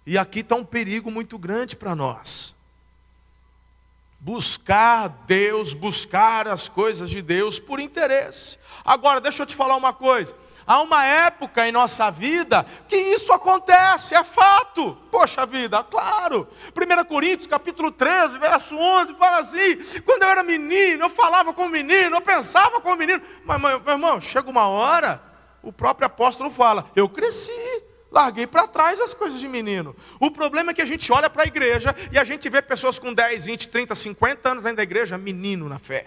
E 0.07 0.19
aqui 0.19 0.41
está 0.41 0.55
um 0.55 0.65
perigo 0.65 1.11
muito 1.11 1.39
grande 1.39 1.75
para 1.75 1.97
nós. 1.97 2.54
Buscar 4.25 5.09
Deus, 5.27 5.75
buscar 5.75 6.49
as 6.49 6.67
coisas 6.67 7.11
de 7.11 7.21
Deus 7.21 7.59
por 7.59 7.79
interesse. 7.79 8.59
Agora, 8.83 9.21
deixa 9.21 9.43
eu 9.43 9.47
te 9.47 9.55
falar 9.55 9.77
uma 9.77 9.93
coisa. 9.93 10.35
Há 10.67 10.81
uma 10.81 11.05
época 11.05 11.69
em 11.69 11.71
nossa 11.71 12.11
vida 12.11 12.65
que 12.89 12.97
isso 12.97 13.35
acontece, 13.35 14.15
é 14.15 14.25
fato. 14.25 14.97
Poxa 15.11 15.45
vida, 15.45 15.85
claro. 15.85 16.49
1 16.75 17.05
Coríntios 17.05 17.47
capítulo 17.47 17.91
13, 17.91 18.39
verso 18.39 18.75
11, 18.79 19.13
fala 19.17 19.41
assim: 19.41 20.01
quando 20.07 20.23
eu 20.23 20.29
era 20.31 20.43
menino, 20.43 21.05
eu 21.05 21.11
falava 21.11 21.53
com 21.53 21.67
o 21.67 21.69
menino, 21.69 22.17
eu 22.17 22.23
pensava 22.23 22.81
com 22.81 22.95
o 22.95 22.97
menino. 22.97 23.21
Mas, 23.45 23.61
meu 23.61 23.83
irmão, 23.87 24.19
chega 24.23 24.49
uma 24.49 24.67
hora, 24.69 25.21
o 25.63 25.71
próprio 25.71 26.07
apóstolo 26.07 26.49
fala: 26.49 26.87
eu 26.97 27.11
cresci. 27.11 27.93
Larguei 28.15 28.47
para 28.47 28.69
trás 28.69 29.01
as 29.01 29.13
coisas 29.13 29.41
de 29.41 29.49
menino. 29.49 29.95
O 30.21 30.31
problema 30.31 30.71
é 30.71 30.75
que 30.75 30.81
a 30.81 30.85
gente 30.85 31.13
olha 31.13 31.29
para 31.29 31.43
a 31.43 31.47
igreja 31.47 31.93
e 32.13 32.19
a 32.19 32.23
gente 32.23 32.49
vê 32.49 32.63
pessoas 32.63 32.97
com 32.97 33.13
10, 33.13 33.47
20, 33.47 33.69
30, 33.69 33.93
50 33.93 34.49
anos 34.49 34.63
dentro 34.63 34.77
da 34.77 34.85
igreja, 34.85 35.19
menino 35.19 35.69
na 35.69 35.81
fé. 35.81 36.07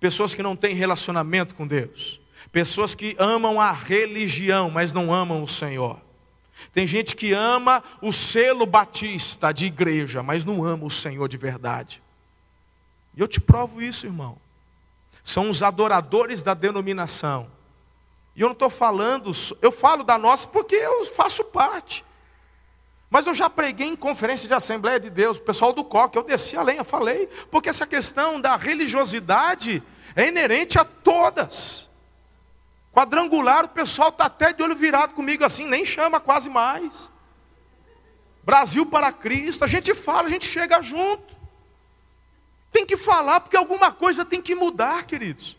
Pessoas 0.00 0.32
que 0.32 0.42
não 0.42 0.56
têm 0.56 0.74
relacionamento 0.74 1.54
com 1.54 1.66
Deus. 1.66 2.18
Pessoas 2.50 2.94
que 2.94 3.14
amam 3.18 3.60
a 3.60 3.70
religião, 3.72 4.70
mas 4.70 4.90
não 4.90 5.12
amam 5.12 5.42
o 5.42 5.48
Senhor. 5.48 6.00
Tem 6.72 6.86
gente 6.86 7.14
que 7.14 7.34
ama 7.34 7.84
o 8.00 8.10
selo 8.10 8.64
batista 8.64 9.52
de 9.52 9.66
igreja, 9.66 10.22
mas 10.22 10.46
não 10.46 10.64
ama 10.64 10.86
o 10.86 10.90
Senhor 10.90 11.28
de 11.28 11.36
verdade. 11.36 12.02
E 13.14 13.20
eu 13.20 13.28
te 13.28 13.38
provo 13.38 13.82
isso, 13.82 14.06
irmão. 14.06 14.38
São 15.22 15.50
os 15.50 15.62
adoradores 15.62 16.42
da 16.42 16.54
denominação 16.54 17.54
e 18.36 18.42
eu 18.42 18.48
não 18.48 18.52
estou 18.52 18.68
falando, 18.68 19.32
eu 19.62 19.72
falo 19.72 20.04
da 20.04 20.18
nossa 20.18 20.46
porque 20.46 20.76
eu 20.76 21.06
faço 21.06 21.42
parte. 21.42 22.04
Mas 23.08 23.26
eu 23.26 23.34
já 23.34 23.48
preguei 23.48 23.88
em 23.88 23.96
conferência 23.96 24.46
de 24.46 24.52
Assembleia 24.52 25.00
de 25.00 25.08
Deus, 25.08 25.38
o 25.38 25.40
pessoal 25.40 25.72
do 25.72 25.82
COC, 25.82 26.16
eu 26.16 26.22
desci 26.22 26.54
a 26.54 26.62
lenha, 26.62 26.84
falei, 26.84 27.28
porque 27.50 27.70
essa 27.70 27.86
questão 27.86 28.38
da 28.38 28.54
religiosidade 28.56 29.82
é 30.14 30.28
inerente 30.28 30.78
a 30.78 30.84
todas. 30.84 31.88
Quadrangular, 32.92 33.64
o 33.64 33.68
pessoal 33.68 34.10
está 34.10 34.26
até 34.26 34.52
de 34.52 34.62
olho 34.62 34.76
virado 34.76 35.14
comigo 35.14 35.42
assim, 35.42 35.66
nem 35.66 35.86
chama 35.86 36.20
quase 36.20 36.50
mais. 36.50 37.10
Brasil 38.42 38.84
para 38.84 39.10
Cristo, 39.12 39.64
a 39.64 39.66
gente 39.66 39.94
fala, 39.94 40.28
a 40.28 40.30
gente 40.30 40.46
chega 40.46 40.82
junto. 40.82 41.34
Tem 42.70 42.84
que 42.84 42.98
falar, 42.98 43.40
porque 43.40 43.56
alguma 43.56 43.90
coisa 43.90 44.26
tem 44.26 44.42
que 44.42 44.54
mudar, 44.54 45.06
queridos. 45.06 45.56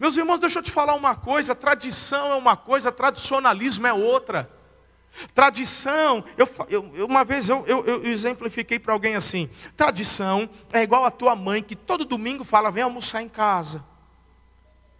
Meus 0.00 0.16
irmãos, 0.16 0.38
deixa 0.38 0.60
eu 0.60 0.62
te 0.62 0.70
falar 0.70 0.94
uma 0.94 1.14
coisa: 1.14 1.54
tradição 1.54 2.32
é 2.32 2.34
uma 2.34 2.56
coisa, 2.56 2.90
tradicionalismo 2.90 3.86
é 3.86 3.92
outra. 3.92 4.50
Tradição, 5.34 6.24
eu, 6.38 6.48
eu 6.94 7.04
uma 7.04 7.24
vez 7.24 7.48
eu, 7.48 7.66
eu, 7.66 7.84
eu 7.84 8.06
exemplifiquei 8.06 8.78
para 8.78 8.94
alguém 8.94 9.14
assim: 9.14 9.50
tradição 9.76 10.48
é 10.72 10.82
igual 10.82 11.04
a 11.04 11.10
tua 11.10 11.36
mãe 11.36 11.62
que 11.62 11.76
todo 11.76 12.06
domingo 12.06 12.44
fala, 12.44 12.70
vem 12.70 12.82
almoçar 12.82 13.20
em 13.20 13.28
casa. 13.28 13.84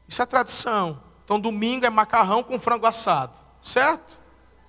Isso 0.07 0.21
é 0.21 0.27
tradição. 0.27 1.01
Então, 1.25 1.41
domingo 1.41 1.87
é 1.87 1.91
macarrão 1.91 2.43
com 2.43 2.61
frango 2.61 2.85
assado, 2.85 3.33
certo? 3.63 4.19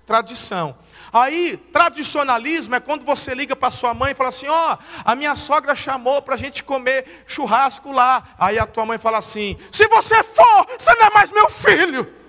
Tradição. 0.06 0.74
Aí, 1.12 1.58
tradicionalismo 1.58 2.74
é 2.74 2.80
quando 2.80 3.04
você 3.04 3.34
liga 3.34 3.54
para 3.54 3.70
sua 3.70 3.92
mãe 3.92 4.12
e 4.12 4.14
fala 4.14 4.30
assim: 4.30 4.48
Ó, 4.48 4.72
oh, 4.72 4.78
a 5.04 5.14
minha 5.14 5.36
sogra 5.36 5.74
chamou 5.74 6.22
para 6.22 6.36
a 6.36 6.38
gente 6.38 6.64
comer 6.64 7.24
churrasco 7.26 7.92
lá. 7.92 8.34
Aí 8.38 8.58
a 8.58 8.66
tua 8.66 8.86
mãe 8.86 8.96
fala 8.96 9.18
assim: 9.18 9.58
Se 9.70 9.86
você 9.88 10.22
for, 10.22 10.66
você 10.78 10.94
não 10.94 11.06
é 11.06 11.10
mais 11.10 11.30
meu 11.30 11.50
filho. 11.50 12.22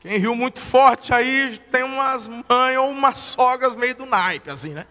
Quem 0.00 0.18
riu 0.18 0.34
muito 0.34 0.60
forte 0.60 1.14
aí 1.14 1.58
tem 1.70 1.82
umas 1.82 2.28
mães 2.28 2.78
ou 2.78 2.90
umas 2.90 3.18
sogras 3.18 3.74
meio 3.76 3.94
do 3.94 4.06
naipe, 4.06 4.50
assim, 4.50 4.70
né? 4.70 4.86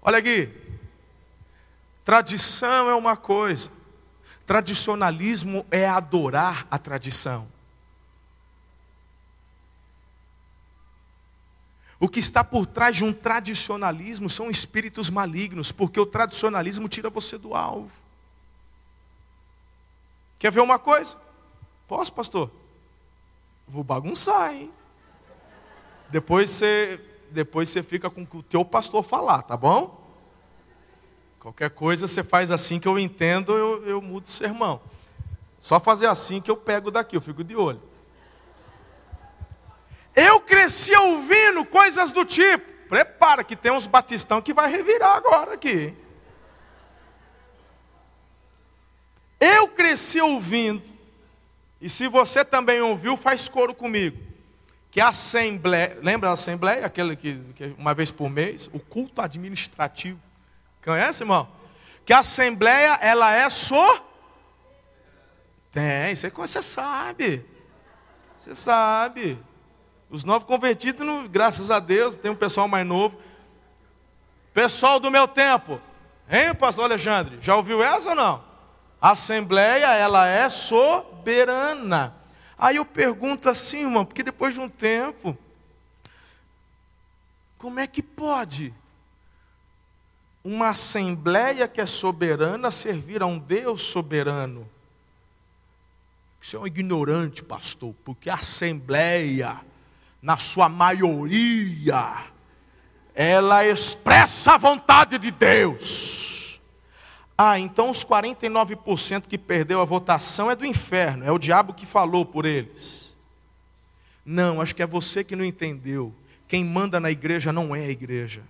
Olha 0.00 0.18
aqui. 0.18 0.50
Tradição 2.04 2.88
é 2.88 2.94
uma 2.94 3.16
coisa, 3.16 3.70
Tradicionalismo 4.48 5.66
é 5.70 5.86
adorar 5.86 6.66
a 6.70 6.78
tradição. 6.78 7.46
O 12.00 12.08
que 12.08 12.18
está 12.18 12.42
por 12.42 12.64
trás 12.64 12.96
de 12.96 13.04
um 13.04 13.12
tradicionalismo 13.12 14.30
são 14.30 14.48
espíritos 14.48 15.10
malignos, 15.10 15.70
porque 15.70 16.00
o 16.00 16.06
tradicionalismo 16.06 16.88
tira 16.88 17.10
você 17.10 17.36
do 17.36 17.54
alvo. 17.54 17.92
Quer 20.38 20.50
ver 20.50 20.60
uma 20.60 20.78
coisa? 20.78 21.14
Posso, 21.86 22.10
pastor? 22.10 22.50
Vou 23.68 23.84
bagunçar, 23.84 24.54
hein? 24.54 24.72
Depois 26.08 26.48
você, 26.48 26.98
depois 27.30 27.68
você 27.68 27.82
fica 27.82 28.08
com 28.08 28.22
o 28.22 28.26
que 28.26 28.38
o 28.38 28.42
teu 28.42 28.64
pastor 28.64 29.04
falar, 29.04 29.42
tá 29.42 29.58
bom? 29.58 29.97
Qualquer 31.48 31.70
coisa 31.70 32.06
você 32.06 32.22
faz 32.22 32.50
assim 32.50 32.78
que 32.78 32.86
eu 32.86 32.98
entendo, 32.98 33.56
eu, 33.56 33.82
eu 33.86 34.02
mudo 34.02 34.26
o 34.26 34.30
sermão. 34.30 34.82
Só 35.58 35.80
fazer 35.80 36.06
assim 36.06 36.42
que 36.42 36.50
eu 36.50 36.56
pego 36.58 36.90
daqui, 36.90 37.16
eu 37.16 37.22
fico 37.22 37.42
de 37.42 37.56
olho. 37.56 37.80
Eu 40.14 40.42
cresci 40.42 40.94
ouvindo 40.94 41.64
coisas 41.64 42.12
do 42.12 42.22
tipo. 42.26 42.70
Prepara 42.90 43.42
que 43.42 43.56
tem 43.56 43.72
uns 43.72 43.86
batistão 43.86 44.42
que 44.42 44.52
vai 44.52 44.70
revirar 44.70 45.16
agora 45.16 45.54
aqui. 45.54 45.96
Eu 49.40 49.68
cresci 49.68 50.20
ouvindo, 50.20 50.84
e 51.80 51.88
se 51.88 52.08
você 52.08 52.44
também 52.44 52.82
ouviu, 52.82 53.16
faz 53.16 53.48
coro 53.48 53.74
comigo. 53.74 54.18
Que 54.90 55.00
a 55.00 55.08
assembleia, 55.08 55.96
lembra 56.02 56.28
a 56.28 56.32
assembleia, 56.34 56.84
aquele 56.84 57.16
que, 57.16 57.40
que 57.54 57.74
uma 57.78 57.94
vez 57.94 58.10
por 58.10 58.28
mês, 58.28 58.68
o 58.70 58.78
culto 58.78 59.22
administrativo. 59.22 60.27
Conhece, 60.88 61.22
irmão? 61.22 61.46
Que 62.02 62.14
a 62.14 62.20
assembleia, 62.20 62.98
ela 63.02 63.30
é 63.30 63.50
só. 63.50 64.02
Tem, 65.70 66.16
você, 66.16 66.30
você 66.30 66.62
sabe. 66.62 67.44
Você 68.34 68.54
sabe. 68.54 69.38
Os 70.08 70.24
novos 70.24 70.48
convertidos, 70.48 71.06
graças 71.28 71.70
a 71.70 71.78
Deus, 71.78 72.16
tem 72.16 72.30
um 72.30 72.34
pessoal 72.34 72.66
mais 72.66 72.86
novo. 72.86 73.20
Pessoal 74.54 74.98
do 74.98 75.10
meu 75.10 75.28
tempo. 75.28 75.78
Hein, 76.26 76.54
pastor 76.54 76.84
Alexandre? 76.84 77.36
Já 77.42 77.54
ouviu 77.54 77.82
essa 77.82 78.08
ou 78.08 78.16
não? 78.16 78.42
A 78.98 79.10
assembleia, 79.10 79.92
ela 79.92 80.26
é 80.26 80.48
soberana. 80.48 82.16
Aí 82.56 82.76
eu 82.76 82.84
pergunto 82.86 83.50
assim, 83.50 83.80
irmão, 83.80 84.06
porque 84.06 84.22
depois 84.22 84.54
de 84.54 84.60
um 84.60 84.70
tempo, 84.70 85.36
como 87.58 87.78
é 87.78 87.86
que 87.86 88.02
pode? 88.02 88.72
Uma 90.48 90.70
assembleia 90.70 91.68
que 91.68 91.78
é 91.78 91.84
soberana 91.84 92.70
servir 92.70 93.22
a 93.22 93.26
um 93.26 93.38
Deus 93.38 93.82
soberano. 93.82 94.66
Você 96.40 96.56
é 96.56 96.58
um 96.58 96.66
ignorante, 96.66 97.44
pastor, 97.44 97.94
porque 98.02 98.30
a 98.30 98.36
assembleia, 98.36 99.60
na 100.22 100.38
sua 100.38 100.66
maioria, 100.66 102.24
ela 103.14 103.66
expressa 103.66 104.54
a 104.54 104.56
vontade 104.56 105.18
de 105.18 105.30
Deus. 105.30 106.62
Ah, 107.36 107.58
então 107.58 107.90
os 107.90 108.02
49% 108.02 109.26
que 109.28 109.36
perdeu 109.36 109.82
a 109.82 109.84
votação 109.84 110.50
é 110.50 110.56
do 110.56 110.64
inferno, 110.64 111.24
é 111.24 111.30
o 111.30 111.38
diabo 111.38 111.74
que 111.74 111.84
falou 111.84 112.24
por 112.24 112.46
eles. 112.46 113.14
Não, 114.24 114.62
acho 114.62 114.74
que 114.74 114.82
é 114.82 114.86
você 114.86 115.22
que 115.22 115.36
não 115.36 115.44
entendeu. 115.44 116.14
Quem 116.46 116.64
manda 116.64 116.98
na 116.98 117.10
igreja 117.10 117.52
não 117.52 117.76
é 117.76 117.84
a 117.84 117.90
igreja. 117.90 118.42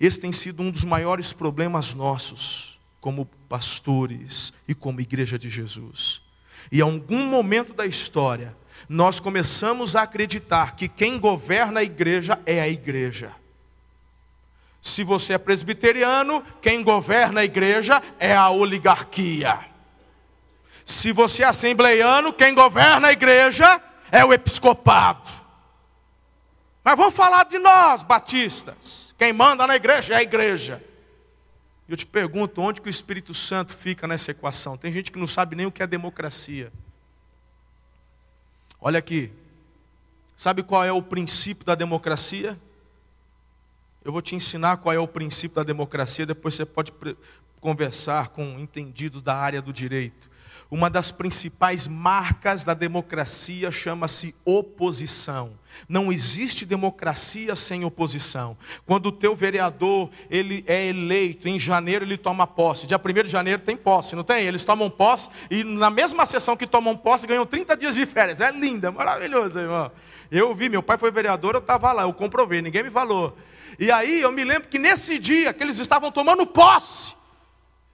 Esse 0.00 0.20
tem 0.20 0.32
sido 0.32 0.62
um 0.62 0.70
dos 0.70 0.84
maiores 0.84 1.32
problemas 1.32 1.94
nossos, 1.94 2.80
como 3.00 3.26
pastores 3.48 4.52
e 4.66 4.74
como 4.74 5.00
igreja 5.00 5.38
de 5.38 5.48
Jesus. 5.48 6.22
E 6.72 6.78
em 6.78 6.82
algum 6.82 7.26
momento 7.26 7.72
da 7.72 7.86
história, 7.86 8.56
nós 8.88 9.20
começamos 9.20 9.94
a 9.94 10.02
acreditar 10.02 10.76
que 10.76 10.88
quem 10.88 11.18
governa 11.18 11.80
a 11.80 11.84
igreja 11.84 12.38
é 12.44 12.60
a 12.60 12.68
igreja. 12.68 13.34
Se 14.82 15.02
você 15.02 15.34
é 15.34 15.38
presbiteriano, 15.38 16.44
quem 16.60 16.82
governa 16.82 17.40
a 17.40 17.44
igreja 17.44 18.02
é 18.18 18.36
a 18.36 18.50
oligarquia. 18.50 19.58
Se 20.84 21.12
você 21.12 21.42
é 21.42 21.46
assembleiano, 21.46 22.32
quem 22.32 22.54
governa 22.54 23.08
a 23.08 23.12
igreja 23.12 23.80
é 24.12 24.22
o 24.24 24.32
episcopado. 24.32 25.30
Mas 26.84 26.98
vamos 26.98 27.14
falar 27.14 27.44
de 27.44 27.58
nós, 27.58 28.02
batistas. 28.02 29.13
Quem 29.18 29.32
manda 29.32 29.66
na 29.66 29.76
igreja 29.76 30.14
é 30.14 30.16
a 30.16 30.22
igreja. 30.22 30.82
Eu 31.88 31.96
te 31.96 32.06
pergunto, 32.06 32.60
onde 32.62 32.80
que 32.80 32.88
o 32.88 32.90
Espírito 32.90 33.34
Santo 33.34 33.76
fica 33.76 34.06
nessa 34.06 34.30
equação? 34.30 34.76
Tem 34.76 34.90
gente 34.90 35.12
que 35.12 35.18
não 35.18 35.26
sabe 35.26 35.54
nem 35.54 35.66
o 35.66 35.72
que 35.72 35.82
é 35.82 35.86
democracia. 35.86 36.72
Olha 38.80 38.98
aqui. 38.98 39.30
Sabe 40.36 40.62
qual 40.62 40.84
é 40.84 40.92
o 40.92 41.02
princípio 41.02 41.64
da 41.64 41.74
democracia? 41.74 42.58
Eu 44.04 44.12
vou 44.12 44.20
te 44.20 44.34
ensinar 44.34 44.78
qual 44.78 44.94
é 44.94 44.98
o 44.98 45.08
princípio 45.08 45.56
da 45.56 45.62
democracia, 45.62 46.26
depois 46.26 46.54
você 46.54 46.66
pode 46.66 46.92
conversar 47.60 48.28
com 48.28 48.58
entendidos 48.58 49.22
da 49.22 49.34
área 49.34 49.62
do 49.62 49.72
direito. 49.72 50.30
Uma 50.74 50.90
das 50.90 51.12
principais 51.12 51.86
marcas 51.86 52.64
da 52.64 52.74
democracia 52.74 53.70
chama-se 53.70 54.34
oposição. 54.44 55.52
Não 55.88 56.12
existe 56.12 56.66
democracia 56.66 57.54
sem 57.54 57.84
oposição. 57.84 58.58
Quando 58.84 59.06
o 59.06 59.12
teu 59.12 59.36
vereador 59.36 60.10
ele 60.28 60.64
é 60.66 60.84
eleito, 60.86 61.48
em 61.48 61.60
janeiro 61.60 62.04
ele 62.04 62.18
toma 62.18 62.44
posse. 62.44 62.88
Dia 62.88 62.98
1 62.98 63.22
de 63.22 63.28
janeiro 63.28 63.62
tem 63.62 63.76
posse, 63.76 64.16
não 64.16 64.24
tem? 64.24 64.46
Eles 64.46 64.64
tomam 64.64 64.90
posse 64.90 65.28
e 65.48 65.62
na 65.62 65.90
mesma 65.90 66.26
sessão 66.26 66.56
que 66.56 66.66
tomam 66.66 66.96
posse 66.96 67.24
ganham 67.24 67.46
30 67.46 67.76
dias 67.76 67.94
de 67.94 68.04
férias. 68.04 68.40
É 68.40 68.50
linda, 68.50 68.90
maravilhoso, 68.90 69.60
irmão. 69.60 69.92
Eu 70.28 70.52
vi, 70.56 70.68
meu 70.68 70.82
pai 70.82 70.98
foi 70.98 71.12
vereador, 71.12 71.54
eu 71.54 71.60
estava 71.60 71.92
lá, 71.92 72.02
eu 72.02 72.12
comprovei, 72.12 72.60
ninguém 72.60 72.82
me 72.82 72.90
falou. 72.90 73.38
E 73.78 73.92
aí 73.92 74.22
eu 74.22 74.32
me 74.32 74.42
lembro 74.42 74.68
que 74.68 74.80
nesse 74.80 75.20
dia 75.20 75.54
que 75.54 75.62
eles 75.62 75.78
estavam 75.78 76.10
tomando 76.10 76.44
posse, 76.44 77.14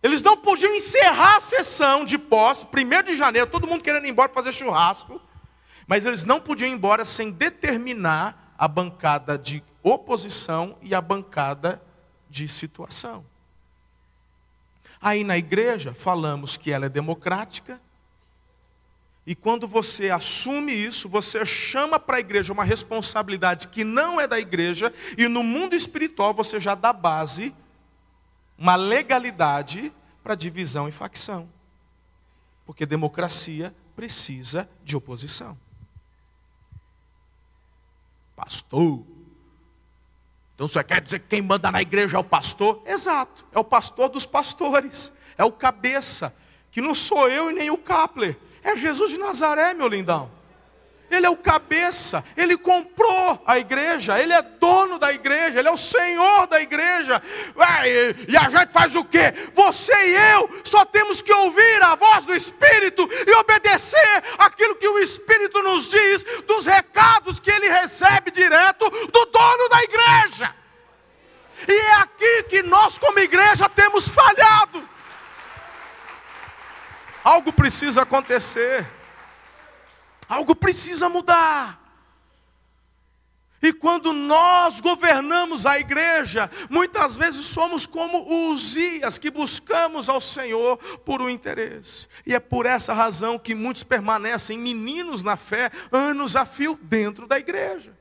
eles 0.03 0.23
não 0.23 0.37
podiam 0.37 0.75
encerrar 0.75 1.37
a 1.37 1.41
sessão 1.41 2.05
de 2.05 2.17
posse, 2.17 2.67
1 2.67 3.03
de 3.05 3.17
janeiro, 3.17 3.47
todo 3.47 3.67
mundo 3.67 3.83
querendo 3.83 4.07
ir 4.07 4.11
embora 4.11 4.33
fazer 4.33 4.53
churrasco, 4.53 5.21
mas 5.87 6.07
eles 6.07 6.25
não 6.25 6.41
podiam 6.41 6.69
ir 6.69 6.73
embora 6.73 7.05
sem 7.05 7.31
determinar 7.31 8.55
a 8.57 8.67
bancada 8.67 9.37
de 9.37 9.63
oposição 9.83 10.77
e 10.81 10.95
a 10.95 11.01
bancada 11.01 11.83
de 12.29 12.49
situação. 12.49 13.25
Aí 15.03 15.25
na 15.25 15.37
igreja 15.37 15.95
falamos 15.95 16.57
que 16.57 16.73
ela 16.73 16.87
é 16.87 16.91
democrática, 16.91 17.81
e 19.27 19.35
quando 19.35 19.69
você 19.69 20.11
assume 20.11 20.73
isso, 20.73 21.09
você 21.09 21.45
chama 21.45 21.99
para 22.01 22.17
a 22.17 22.21
igreja 22.21 22.53
uma 22.53 22.65
responsabilidade 22.65 23.69
que 23.69 23.85
não 23.85 24.21
é 24.21 24.27
da 24.27 24.41
igreja, 24.41 24.93
e 25.17 25.29
no 25.29 25.43
mundo 25.43 25.77
espiritual 25.77 26.33
você 26.33 26.59
já 26.59 26.75
dá 26.75 26.93
base 26.93 27.55
uma 28.61 28.77
legalidade 28.77 29.91
para 30.23 30.35
divisão 30.35 30.87
e 30.87 30.93
facção. 30.93 31.49
Porque 32.67 32.85
democracia 32.85 33.75
precisa 33.97 34.69
de 34.85 34.95
oposição. 34.95 35.59
Pastor. 38.37 39.03
Então 40.55 40.69
você 40.69 40.85
quer 40.85 41.01
dizer 41.01 41.21
que 41.21 41.29
quem 41.29 41.41
manda 41.41 41.73
na 41.73 41.81
igreja 41.81 42.19
é 42.19 42.21
o 42.21 42.25
pastor? 42.25 42.83
Exato, 42.85 43.47
é 43.51 43.59
o 43.59 43.65
pastor 43.65 44.11
dos 44.11 44.27
pastores, 44.27 45.11
é 45.39 45.45
o 45.45 45.51
cabeça, 45.51 46.35
que 46.71 46.83
não 46.83 46.95
sou 46.95 47.31
eu 47.31 47.51
e 47.51 47.55
nem 47.55 47.71
o 47.71 47.79
Kapler, 47.79 48.39
é 48.63 48.77
Jesus 48.77 49.11
de 49.11 49.17
Nazaré, 49.17 49.73
meu 49.73 49.89
lindão. 49.89 50.31
Ele 51.11 51.27
é 51.27 51.31
o 51.31 51.37
cabeça, 51.37 52.23
ele 52.37 52.57
comprou 52.57 53.43
a 53.45 53.59
igreja, 53.59 54.21
ele 54.21 54.33
é 54.33 54.41
dono 54.41 54.99
da 54.99 55.13
igreja, 55.13 55.59
ele 55.59 55.69
é 55.69 55.73
o 55.73 55.77
senhor 55.77 56.47
da 56.47 56.61
igreja. 56.63 57.21
E 58.29 58.37
a 58.37 58.49
gente 58.49 58.73
faz 58.73 58.95
o 58.95 59.05
quê? 59.05 59.35
Você 59.53 59.93
e 59.93 60.35
eu 60.35 60.63
só 60.65 60.85
temos 60.85 61.21
que 61.21 61.33
ouvir 61.33 61.83
a 61.83 61.97
voz 61.97 62.27
do 62.27 62.35
Espírito 62.35 63.09
e 63.27 63.35
obedecer 63.35 64.23
aquilo 64.39 64.77
que 64.77 64.89
o 64.89 64.99
Espírito 64.99 65.61
nos 65.63 65.89
diz, 65.89 66.25
dos 66.47 66.65
recados 66.65 67.41
que 67.41 67.51
ele 67.51 67.69
recebe 67.69 68.31
direto 68.31 68.89
do 68.89 69.27
dono 69.27 69.69
da 69.69 69.83
igreja. 69.83 70.55
E 71.67 71.73
é 71.73 71.95
aqui 71.95 72.43
que 72.45 72.63
nós, 72.63 72.99
como 72.99 73.19
igreja, 73.19 73.69
temos 73.69 74.09
falhado. 74.09 74.89
Algo 77.23 77.53
precisa 77.53 78.03
acontecer. 78.03 78.87
Algo 80.31 80.55
precisa 80.55 81.09
mudar. 81.09 81.81
E 83.61 83.73
quando 83.73 84.13
nós 84.13 84.81
governamos 84.81 85.67
a 85.67 85.79
igreja, 85.79 86.49
muitas 86.71 87.17
vezes 87.17 87.45
somos 87.47 87.85
como 87.85 88.49
Uzias, 88.53 89.19
que 89.19 89.29
buscamos 89.29 90.09
ao 90.09 90.21
Senhor 90.21 90.79
por 91.01 91.21
um 91.21 91.29
interesse. 91.29 92.09
E 92.25 92.33
é 92.33 92.39
por 92.39 92.65
essa 92.65 92.95
razão 92.95 93.41
que 93.41 93.57
muitos 93.57 93.83
permanecem 93.83 94.57
meninos 94.57 95.25
na 95.25 95.37
fé, 95.37 95.71
anos 95.91 96.37
a 96.37 96.47
fio, 96.47 96.79
dentro 96.81 97.27
da 97.27 97.37
igreja. 97.37 97.93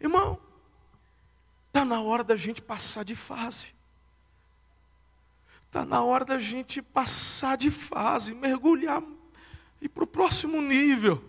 Irmão, 0.00 0.38
está 1.68 1.84
na 1.84 2.00
hora 2.00 2.24
da 2.24 2.34
gente 2.34 2.60
passar 2.60 3.04
de 3.04 3.14
fase. 3.14 3.77
Está 5.68 5.84
na 5.84 6.02
hora 6.02 6.24
da 6.24 6.38
gente 6.38 6.80
passar 6.80 7.58
de 7.58 7.70
fase, 7.70 8.34
mergulhar 8.34 9.02
e 9.82 9.88
para 9.88 10.02
o 10.02 10.06
próximo 10.06 10.62
nível. 10.62 11.22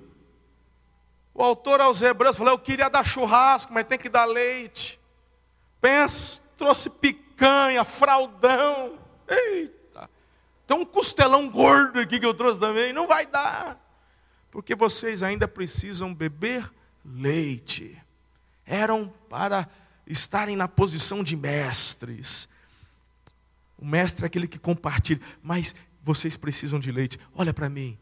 O 1.34 1.44
autor 1.44 1.82
aos 1.82 2.02
Hebreus 2.02 2.38
falou: 2.38 2.54
Eu 2.54 2.60
queria 2.60 2.90
dar 2.90 3.06
churrasco, 3.06 3.74
mas 3.74 3.86
tem 3.86 3.98
que 3.98 4.08
dar 4.08 4.24
leite. 4.24 4.98
Pensa, 5.82 6.40
trouxe 6.58 6.90
picanha, 6.90 7.84
fraldão. 7.84 8.98
Eita, 9.28 10.10
tem 10.66 10.78
um 10.78 10.86
costelão 10.86 11.50
gordo 11.50 12.00
aqui 12.00 12.18
que 12.18 12.26
eu 12.26 12.34
trouxe 12.34 12.62
também. 12.62 12.94
Não 12.94 13.08
vai 13.08 13.26
dar, 13.26 13.78
porque 14.50 14.74
vocês 14.74 15.22
ainda 15.22 15.50
precisam 15.50 16.14
beber 16.14 16.72
leite. 17.04 18.02
Eram 18.66 19.14
para 19.30 19.68
estarem 20.08 20.56
na 20.56 20.68
posição 20.68 21.24
de 21.26 21.36
mestres 21.36 22.48
o 23.80 23.86
mestre 23.86 24.26
é 24.26 24.28
aquele 24.28 24.48
que 24.48 24.60
compartilha. 24.60 25.22
Mas 25.42 25.74
vocês 26.04 26.36
precisam 26.36 26.80
de 26.80 26.92
leite. 26.92 27.20
Olha 27.34 27.54
para 27.54 27.70
mim. 27.70 27.98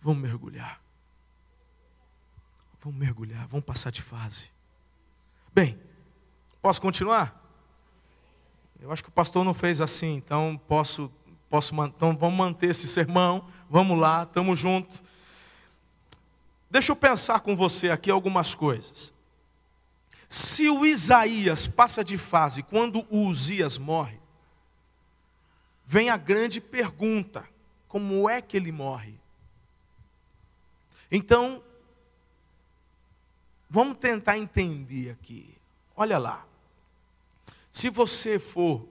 Vamos 0.00 0.22
mergulhar. 0.22 0.80
Vamos 2.80 2.98
mergulhar, 2.98 3.46
vamos 3.48 3.66
passar 3.66 3.90
de 3.90 4.00
fase. 4.00 4.50
Bem, 5.52 5.78
posso 6.62 6.80
continuar? 6.80 7.44
Eu 8.80 8.92
acho 8.92 9.02
que 9.02 9.08
o 9.08 9.12
pastor 9.12 9.44
não 9.44 9.52
fez 9.52 9.80
assim, 9.80 10.14
então 10.14 10.60
posso, 10.68 11.12
posso, 11.50 11.74
então 11.84 12.16
vamos 12.16 12.38
manter 12.38 12.70
esse 12.70 12.86
sermão. 12.86 13.48
Vamos 13.68 13.98
lá, 13.98 14.22
estamos 14.22 14.58
juntos. 14.58 15.02
Deixa 16.70 16.92
eu 16.92 16.96
pensar 16.96 17.40
com 17.40 17.56
você 17.56 17.90
aqui 17.90 18.10
algumas 18.10 18.54
coisas. 18.54 19.12
Se 20.28 20.68
o 20.68 20.84
Isaías 20.84 21.66
passa 21.66 22.04
de 22.04 22.18
fase 22.18 22.62
quando 22.62 23.06
o 23.08 23.26
Uzias 23.26 23.78
morre, 23.78 24.18
vem 25.86 26.10
a 26.10 26.16
grande 26.16 26.60
pergunta: 26.60 27.48
como 27.88 28.28
é 28.28 28.42
que 28.42 28.56
ele 28.56 28.70
morre? 28.70 29.14
Então, 31.10 31.62
vamos 33.70 33.96
tentar 33.96 34.36
entender 34.36 35.10
aqui. 35.10 35.56
Olha 35.96 36.18
lá. 36.18 36.44
Se 37.72 37.88
você 37.88 38.38
for 38.38 38.86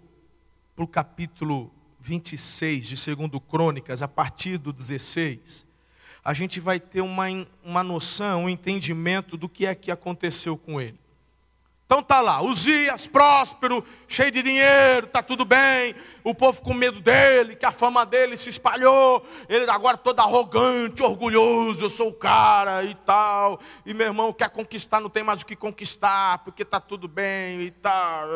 para 0.76 0.86
o 0.86 0.88
capítulo 0.88 1.72
26 2.00 2.88
de 2.88 3.16
2 3.16 3.44
Crônicas, 3.50 4.02
a 4.02 4.08
partir 4.08 4.58
do 4.58 4.72
16, 4.72 5.66
a 6.24 6.34
gente 6.34 6.60
vai 6.60 6.80
ter 6.80 7.02
uma, 7.02 7.26
uma 7.64 7.84
noção, 7.84 8.46
um 8.46 8.50
entendimento 8.50 9.38
do 9.38 9.50
que 9.50 9.66
é 9.66 9.76
que 9.76 9.92
aconteceu 9.92 10.58
com 10.58 10.80
ele. 10.80 10.98
Então 11.88 12.04
tá 12.04 12.20
lá, 12.20 12.42
Uzias, 12.42 13.08
próspero, 13.08 13.82
cheio 14.10 14.30
de 14.30 14.44
dinheiro, 14.44 15.08
tá 15.08 15.24
tudo 15.24 15.46
bem. 15.46 15.96
O 16.22 16.36
povo 16.36 16.62
com 16.62 16.74
medo 16.74 17.00
dele, 17.00 17.56
que 17.56 17.66
a 17.66 17.72
fama 17.72 18.06
dele 18.06 18.36
se 18.36 18.50
espalhou. 18.50 19.26
Ele 19.48 19.72
agora 19.72 19.96
todo 19.96 20.20
arrogante, 20.20 21.02
orgulhoso, 21.02 21.86
eu 21.86 21.90
sou 21.90 22.10
o 22.10 22.14
cara 22.14 22.84
e 22.84 22.94
tal. 22.94 23.62
E 23.86 23.94
meu 23.94 24.08
irmão 24.08 24.34
quer 24.34 24.50
conquistar, 24.50 25.00
não 25.00 25.10
tem 25.10 25.24
mais 25.24 25.42
o 25.42 25.46
que 25.46 25.56
conquistar, 25.56 26.40
porque 26.40 26.66
tá 26.66 26.82
tudo 26.82 27.08
bem 27.08 27.62
e 27.62 27.72
tal. 27.72 28.28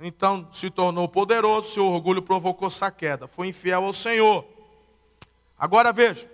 Então 0.00 0.48
se 0.50 0.70
tornou 0.70 1.06
poderoso, 1.06 1.74
seu 1.74 1.84
orgulho 1.84 2.22
provocou 2.22 2.70
sua 2.70 2.90
queda. 2.90 3.28
Foi 3.28 3.48
infiel 3.48 3.84
ao 3.84 3.92
Senhor. 3.92 4.46
Agora 5.58 5.92
veja, 5.92 6.26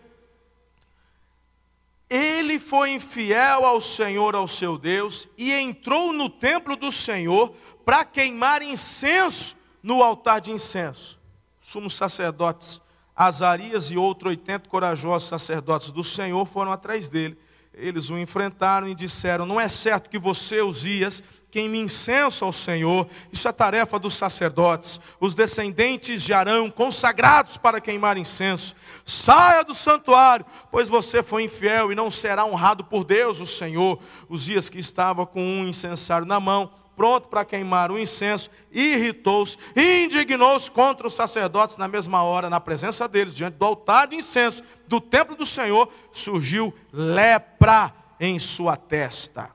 ele 2.14 2.58
foi 2.58 2.90
infiel 2.90 3.64
ao 3.64 3.80
Senhor, 3.80 4.34
ao 4.34 4.46
seu 4.46 4.76
Deus, 4.76 5.28
e 5.38 5.52
entrou 5.52 6.12
no 6.12 6.28
templo 6.28 6.76
do 6.76 6.92
Senhor 6.92 7.54
para 7.84 8.04
queimar 8.04 8.60
incenso 8.62 9.56
no 9.82 10.02
altar 10.02 10.40
de 10.40 10.52
incenso. 10.52 11.18
Sumos 11.60 11.94
sacerdotes 11.94 12.82
Azarias 13.14 13.90
e 13.90 13.96
outros 13.96 14.30
80 14.30 14.68
corajosos 14.68 15.28
sacerdotes 15.28 15.90
do 15.90 16.02
Senhor 16.02 16.44
foram 16.46 16.72
atrás 16.72 17.08
dele. 17.08 17.38
Eles 17.72 18.10
o 18.10 18.18
enfrentaram 18.18 18.88
e 18.88 18.94
disseram: 18.94 19.46
Não 19.46 19.60
é 19.60 19.68
certo 19.68 20.10
que 20.10 20.18
você, 20.18 20.60
Uzias, 20.60 21.22
queime 21.52 21.78
incenso 21.78 22.46
ao 22.46 22.50
Senhor. 22.50 23.06
Isso 23.30 23.46
é 23.46 23.52
tarefa 23.52 23.98
dos 23.98 24.14
sacerdotes, 24.14 24.98
os 25.20 25.34
descendentes 25.34 26.22
de 26.22 26.32
Arão, 26.32 26.70
consagrados 26.70 27.58
para 27.58 27.78
queimar 27.78 28.16
incenso. 28.16 28.74
Saia 29.04 29.62
do 29.62 29.74
santuário, 29.74 30.46
pois 30.70 30.88
você 30.88 31.22
foi 31.22 31.44
infiel 31.44 31.92
e 31.92 31.94
não 31.94 32.10
será 32.10 32.46
honrado 32.46 32.82
por 32.84 33.04
Deus, 33.04 33.38
o 33.38 33.46
Senhor. 33.46 34.00
Os 34.30 34.44
dias 34.44 34.70
que 34.70 34.78
estava 34.78 35.26
com 35.26 35.42
um 35.42 35.68
incensário 35.68 36.26
na 36.26 36.40
mão, 36.40 36.70
pronto 36.96 37.28
para 37.28 37.44
queimar 37.44 37.92
o 37.92 37.98
incenso, 37.98 38.48
irritou-se, 38.72 39.58
indignou-se 39.76 40.70
contra 40.70 41.06
os 41.06 41.12
sacerdotes 41.12 41.76
na 41.76 41.86
mesma 41.86 42.22
hora, 42.22 42.48
na 42.48 42.60
presença 42.60 43.06
deles, 43.06 43.34
diante 43.34 43.58
do 43.58 43.66
altar 43.66 44.08
de 44.08 44.16
incenso 44.16 44.62
do 44.88 45.02
templo 45.02 45.36
do 45.36 45.44
Senhor, 45.44 45.92
surgiu 46.12 46.74
lepra 46.90 47.92
em 48.18 48.38
sua 48.38 48.74
testa. 48.74 49.50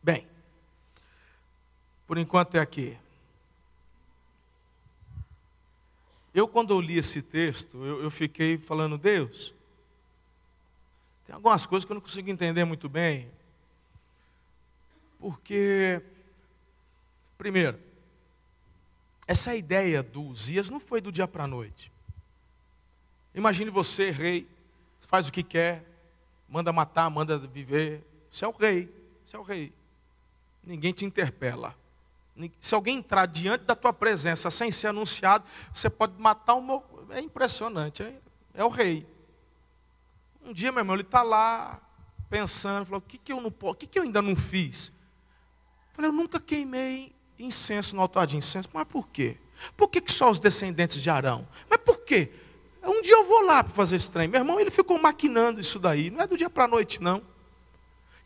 Bem, 0.00 0.26
por 2.12 2.18
enquanto 2.18 2.56
é 2.56 2.60
aqui. 2.60 2.94
Eu, 6.34 6.46
quando 6.46 6.74
eu 6.74 6.78
li 6.78 6.98
esse 6.98 7.22
texto, 7.22 7.82
eu, 7.82 8.02
eu, 8.02 8.10
fiquei 8.10 8.58
falando, 8.58 8.98
Deus, 8.98 9.54
tem 11.24 11.34
algumas 11.34 11.64
coisas 11.64 11.86
que 11.86 11.90
eu 11.90 11.94
não 11.94 12.02
consigo 12.02 12.28
entender 12.28 12.66
muito 12.66 12.86
bem. 12.86 13.30
Porque, 15.18 16.02
primeiro, 17.38 17.80
essa 19.26 19.56
ideia 19.56 20.02
do 20.02 20.20
Uzias 20.22 20.68
não 20.68 20.78
foi 20.78 21.00
do 21.00 21.10
dia 21.10 21.26
para 21.26 21.44
a 21.44 21.48
noite. 21.48 21.90
Imagine 23.34 23.70
você, 23.70 24.10
rei, 24.10 24.46
faz 25.00 25.28
o 25.28 25.32
que 25.32 25.42
quer, 25.42 25.82
manda 26.46 26.74
matar, 26.74 27.08
manda 27.08 27.38
viver. 27.38 28.04
Você 28.30 28.44
é 28.44 28.48
o 28.48 28.52
rei, 28.52 28.94
você 29.24 29.34
é 29.34 29.38
o 29.38 29.42
rei. 29.42 29.72
Ninguém 30.62 30.92
te 30.92 31.06
interpela. 31.06 31.74
Se 32.60 32.74
alguém 32.74 32.98
entrar 32.98 33.26
diante 33.26 33.64
da 33.64 33.74
tua 33.74 33.92
presença 33.92 34.50
sem 34.50 34.70
ser 34.72 34.88
anunciado, 34.88 35.44
você 35.72 35.90
pode 35.90 36.20
matar 36.20 36.54
um. 36.54 36.82
É 37.10 37.20
impressionante, 37.20 38.02
é, 38.02 38.14
é 38.54 38.64
o 38.64 38.68
rei. 38.68 39.06
Um 40.44 40.52
dia, 40.52 40.72
meu 40.72 40.80
irmão, 40.80 40.96
ele 40.96 41.02
está 41.02 41.22
lá 41.22 41.80
pensando, 42.30 42.86
falou: 42.86 42.98
o 42.98 43.02
que, 43.02 43.18
que 43.18 43.32
eu 43.32 43.40
não 43.40 43.52
o 43.60 43.74
que, 43.74 43.86
que 43.86 43.98
eu 43.98 44.02
ainda 44.02 44.22
não 44.22 44.34
fiz? 44.34 44.88
Eu 44.88 45.96
falei, 45.96 46.10
eu 46.10 46.14
nunca 46.14 46.40
queimei 46.40 47.14
incenso 47.38 47.94
no 47.94 48.02
altar 48.02 48.26
de 48.26 48.36
incenso. 48.36 48.68
Mas 48.72 48.84
por 48.84 49.06
quê? 49.08 49.36
Por 49.76 49.88
que, 49.88 50.00
que 50.00 50.10
só 50.10 50.30
os 50.30 50.38
descendentes 50.38 51.02
de 51.02 51.10
Arão? 51.10 51.46
Mas 51.68 51.78
por 51.78 51.98
quê? 52.00 52.32
Um 52.82 53.00
dia 53.00 53.14
eu 53.14 53.24
vou 53.24 53.42
lá 53.42 53.62
para 53.62 53.72
fazer 53.72 53.96
esse 53.96 54.10
trem. 54.10 54.26
Meu 54.26 54.40
irmão, 54.40 54.58
ele 54.58 54.70
ficou 54.70 55.00
maquinando 55.00 55.60
isso 55.60 55.78
daí. 55.78 56.10
Não 56.10 56.22
é 56.22 56.26
do 56.26 56.36
dia 56.36 56.50
para 56.50 56.64
a 56.64 56.68
noite, 56.68 57.00
não. 57.00 57.22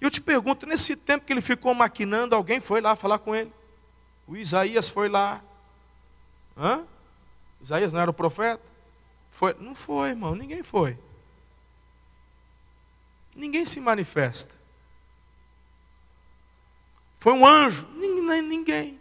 Eu 0.00 0.10
te 0.10 0.20
pergunto, 0.20 0.66
nesse 0.66 0.96
tempo 0.96 1.26
que 1.26 1.32
ele 1.32 1.40
ficou 1.42 1.74
maquinando, 1.74 2.34
alguém 2.34 2.60
foi 2.60 2.80
lá 2.80 2.96
falar 2.96 3.18
com 3.18 3.34
ele? 3.34 3.52
O 4.26 4.36
Isaías 4.36 4.88
foi 4.88 5.08
lá. 5.08 5.40
Hã? 6.56 6.84
Isaías 7.60 7.92
não 7.92 8.00
era 8.00 8.10
o 8.10 8.14
profeta? 8.14 8.62
Foi? 9.30 9.54
Não 9.60 9.74
foi, 9.74 10.10
irmão, 10.10 10.34
ninguém 10.34 10.62
foi. 10.62 10.98
Ninguém 13.34 13.66
se 13.66 13.78
manifesta. 13.80 14.54
Foi 17.18 17.32
um 17.34 17.46
anjo? 17.46 17.86
Ninguém. 17.96 18.98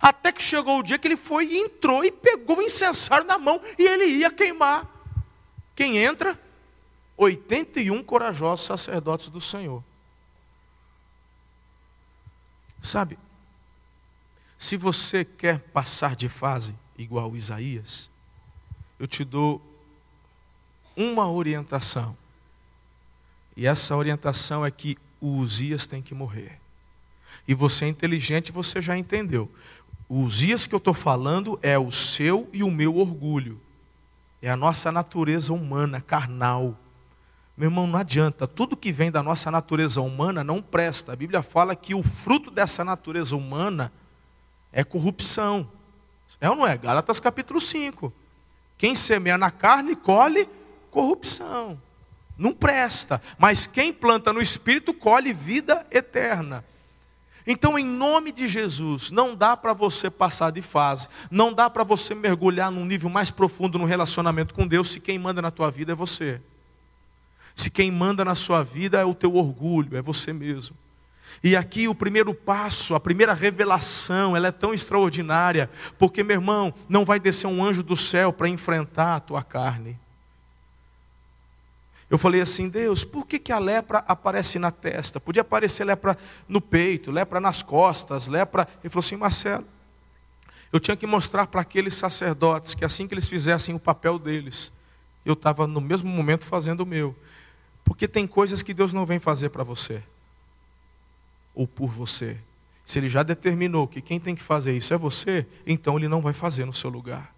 Até 0.00 0.32
que 0.32 0.42
chegou 0.42 0.78
o 0.78 0.82
dia 0.82 0.98
que 0.98 1.06
ele 1.06 1.16
foi 1.16 1.46
e 1.46 1.58
entrou 1.58 2.04
e 2.04 2.10
pegou 2.10 2.58
o 2.58 2.62
incensário 2.62 3.26
na 3.26 3.36
mão 3.36 3.60
e 3.78 3.82
ele 3.82 4.06
ia 4.06 4.30
queimar. 4.30 4.88
Quem 5.76 5.98
entra? 5.98 6.38
81 7.16 8.02
corajosos 8.02 8.64
sacerdotes 8.64 9.28
do 9.28 9.40
Senhor. 9.40 9.84
Sabe, 12.80 13.18
se 14.60 14.76
você 14.76 15.24
quer 15.24 15.58
passar 15.58 16.14
de 16.14 16.28
fase 16.28 16.74
igual 16.98 17.34
Isaías, 17.34 18.10
eu 18.98 19.06
te 19.06 19.24
dou 19.24 19.58
uma 20.94 21.30
orientação. 21.30 22.14
E 23.56 23.66
essa 23.66 23.96
orientação 23.96 24.64
é 24.64 24.70
que 24.70 24.98
o 25.18 25.38
Uzias 25.38 25.86
tem 25.86 26.02
que 26.02 26.14
morrer. 26.14 26.60
E 27.48 27.54
você 27.54 27.86
é 27.86 27.88
inteligente, 27.88 28.52
você 28.52 28.82
já 28.82 28.98
entendeu. 28.98 29.50
O 30.06 30.20
Uzias 30.20 30.66
que 30.66 30.74
eu 30.74 30.78
estou 30.78 30.92
falando 30.92 31.58
é 31.62 31.78
o 31.78 31.90
seu 31.90 32.46
e 32.52 32.62
o 32.62 32.70
meu 32.70 32.98
orgulho. 32.98 33.58
É 34.42 34.50
a 34.50 34.58
nossa 34.58 34.92
natureza 34.92 35.54
humana, 35.54 36.02
carnal. 36.02 36.78
Meu 37.56 37.70
irmão, 37.70 37.86
não 37.86 37.98
adianta. 37.98 38.46
Tudo 38.46 38.76
que 38.76 38.92
vem 38.92 39.10
da 39.10 39.22
nossa 39.22 39.50
natureza 39.50 40.02
humana 40.02 40.44
não 40.44 40.60
presta. 40.60 41.14
A 41.14 41.16
Bíblia 41.16 41.42
fala 41.42 41.74
que 41.74 41.94
o 41.94 42.02
fruto 42.02 42.50
dessa 42.50 42.84
natureza 42.84 43.34
humana 43.34 43.90
é 44.72 44.84
corrupção. 44.84 45.68
É 46.40 46.48
ou 46.48 46.56
não 46.56 46.66
é? 46.66 46.76
Gálatas 46.76 47.20
capítulo 47.20 47.60
5. 47.60 48.12
Quem 48.78 48.94
semeia 48.94 49.36
na 49.36 49.50
carne 49.50 49.94
colhe 49.94 50.48
corrupção. 50.90 51.80
Não 52.36 52.52
presta. 52.52 53.20
Mas 53.38 53.66
quem 53.66 53.92
planta 53.92 54.32
no 54.32 54.40
espírito 54.40 54.94
colhe 54.94 55.32
vida 55.32 55.86
eterna. 55.90 56.64
Então, 57.46 57.78
em 57.78 57.84
nome 57.84 58.32
de 58.32 58.46
Jesus, 58.46 59.10
não 59.10 59.34
dá 59.34 59.56
para 59.56 59.72
você 59.72 60.10
passar 60.10 60.52
de 60.52 60.62
fase, 60.62 61.08
não 61.30 61.52
dá 61.52 61.68
para 61.68 61.82
você 61.82 62.14
mergulhar 62.14 62.70
num 62.70 62.84
nível 62.84 63.08
mais 63.08 63.30
profundo 63.30 63.78
no 63.78 63.86
relacionamento 63.86 64.54
com 64.54 64.66
Deus, 64.66 64.90
se 64.90 65.00
quem 65.00 65.18
manda 65.18 65.40
na 65.42 65.50
tua 65.50 65.70
vida 65.70 65.92
é 65.92 65.94
você. 65.94 66.40
Se 67.54 67.70
quem 67.70 67.90
manda 67.90 68.24
na 68.24 68.34
sua 68.34 68.62
vida 68.62 69.00
é 69.00 69.04
o 69.04 69.14
teu 69.14 69.34
orgulho, 69.34 69.96
é 69.96 70.02
você 70.02 70.32
mesmo. 70.32 70.76
E 71.42 71.56
aqui 71.56 71.88
o 71.88 71.94
primeiro 71.94 72.34
passo, 72.34 72.94
a 72.94 73.00
primeira 73.00 73.32
revelação, 73.32 74.36
ela 74.36 74.48
é 74.48 74.52
tão 74.52 74.74
extraordinária, 74.74 75.70
porque, 75.98 76.22
meu 76.22 76.36
irmão, 76.36 76.72
não 76.86 77.04
vai 77.04 77.18
descer 77.18 77.46
um 77.46 77.64
anjo 77.64 77.82
do 77.82 77.96
céu 77.96 78.30
para 78.32 78.48
enfrentar 78.48 79.16
a 79.16 79.20
tua 79.20 79.42
carne. 79.42 79.98
Eu 82.10 82.18
falei 82.18 82.42
assim, 82.42 82.68
Deus, 82.68 83.04
por 83.04 83.26
que, 83.26 83.38
que 83.38 83.52
a 83.52 83.58
lepra 83.58 84.04
aparece 84.06 84.58
na 84.58 84.70
testa? 84.70 85.18
Podia 85.18 85.40
aparecer 85.40 85.84
lepra 85.84 86.18
no 86.46 86.60
peito, 86.60 87.10
lepra 87.10 87.40
nas 87.40 87.62
costas, 87.62 88.26
lepra. 88.26 88.68
Ele 88.82 88.90
falou 88.90 89.04
assim, 89.04 89.16
Marcelo, 89.16 89.64
eu 90.72 90.78
tinha 90.78 90.96
que 90.96 91.06
mostrar 91.06 91.46
para 91.46 91.62
aqueles 91.62 91.94
sacerdotes 91.94 92.74
que 92.74 92.84
assim 92.84 93.06
que 93.08 93.14
eles 93.14 93.28
fizessem 93.28 93.74
o 93.74 93.80
papel 93.80 94.18
deles, 94.18 94.72
eu 95.24 95.32
estava 95.32 95.66
no 95.66 95.80
mesmo 95.80 96.10
momento 96.10 96.44
fazendo 96.44 96.80
o 96.80 96.86
meu. 96.86 97.16
Porque 97.82 98.06
tem 98.06 98.26
coisas 98.26 98.62
que 98.62 98.74
Deus 98.74 98.92
não 98.92 99.06
vem 99.06 99.18
fazer 99.18 99.48
para 99.48 99.64
você 99.64 100.02
ou 101.60 101.68
por 101.68 101.90
você. 101.90 102.38
Se 102.86 102.98
ele 102.98 103.10
já 103.10 103.22
determinou 103.22 103.86
que 103.86 104.00
quem 104.00 104.18
tem 104.18 104.34
que 104.34 104.42
fazer 104.42 104.74
isso 104.74 104.94
é 104.94 104.96
você, 104.96 105.46
então 105.66 105.98
ele 105.98 106.08
não 106.08 106.22
vai 106.22 106.32
fazer 106.32 106.64
no 106.64 106.72
seu 106.72 106.88
lugar. 106.88 107.34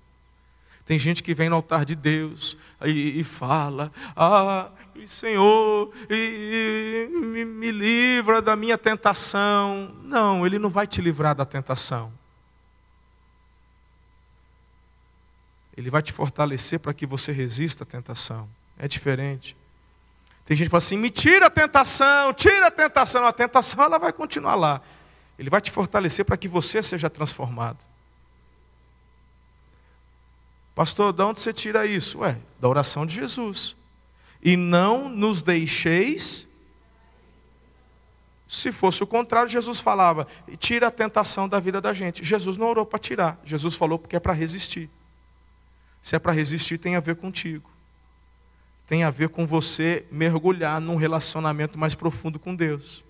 Tem 0.87 0.97
gente 0.97 1.25
que 1.25 1.35
vem 1.35 1.49
no 1.49 1.57
altar 1.57 1.85
de 1.85 1.97
Deus 1.97 2.57
e, 2.85 3.19
e 3.19 3.25
fala: 3.25 3.91
Ah, 4.15 4.71
Senhor, 5.09 5.93
e, 6.09 7.11
e, 7.11 7.19
me, 7.19 7.45
me 7.45 7.73
livra 7.73 8.41
da 8.41 8.55
minha 8.55 8.79
tentação. 8.79 9.93
Não, 10.05 10.47
Ele 10.47 10.57
não 10.57 10.71
vai 10.71 10.87
te 10.87 11.01
livrar 11.01 11.35
da 11.35 11.45
tentação. 11.45 12.13
Ele 15.77 15.91
vai 15.91 16.01
te 16.01 16.13
fortalecer 16.13 16.79
para 16.79 16.95
que 16.95 17.07
você 17.07 17.33
resista 17.33 17.83
à 17.83 17.87
tentação. 17.87 18.49
É 18.79 18.87
diferente. 18.87 19.57
Tem 20.53 20.57
gente 20.59 20.67
que 20.67 20.71
fala 20.71 20.83
assim: 20.83 20.99
me 20.99 21.09
tira 21.09 21.47
a 21.47 21.51
tentação, 21.51 22.35
tira 22.35 22.67
a 22.67 22.71
tentação. 22.71 23.25
A 23.25 23.33
tentação 23.33 23.83
ela 23.83 23.99
vai 23.99 24.13
continuar 24.13 24.55
lá. 24.55 24.83
Ele 25.39 25.49
vai 25.49 25.63
te 25.63 25.71
fortalecer 25.71 26.27
para 26.27 26.37
que 26.37 26.47
você 26.47 26.83
seja 26.83 27.09
transformado. 27.09 27.79
Pastor, 30.75 31.11
de 31.15 31.23
onde 31.23 31.41
você 31.41 31.55
tira 31.55 31.87
isso? 31.87 32.19
Ué, 32.19 32.37
da 32.61 32.69
oração 32.69 33.07
de 33.07 33.15
Jesus. 33.15 33.75
E 34.43 34.55
não 34.55 35.09
nos 35.09 35.41
deixeis 35.41 36.47
Se 38.47 38.71
fosse 38.71 39.03
o 39.03 39.07
contrário, 39.07 39.49
Jesus 39.49 39.81
falava: 39.81 40.29
tira 40.59 40.89
a 40.89 40.91
tentação 40.91 41.49
da 41.49 41.59
vida 41.59 41.81
da 41.81 41.95
gente. 41.95 42.23
Jesus 42.23 42.59
não 42.59 42.69
orou 42.69 42.85
para 42.85 42.99
tirar, 42.99 43.41
Jesus 43.43 43.75
falou 43.75 43.99
porque 43.99 44.17
é 44.17 44.21
para 44.21 44.35
resistir. 44.35 44.91
Se 46.03 46.15
é 46.15 46.19
para 46.19 46.33
resistir, 46.33 46.77
tem 46.77 46.95
a 46.95 47.01
ver 47.01 47.17
contigo. 47.17 47.72
Tem 48.93 49.05
a 49.05 49.11
ver 49.11 49.31
com 49.31 49.47
você 49.47 50.05
mergulhar 50.13 50.79
num 50.79 50.97
relacionamento 50.97 51.79
mais 51.79 51.95
profundo 51.95 52.39
com 52.39 52.55
Deus. 52.55 53.03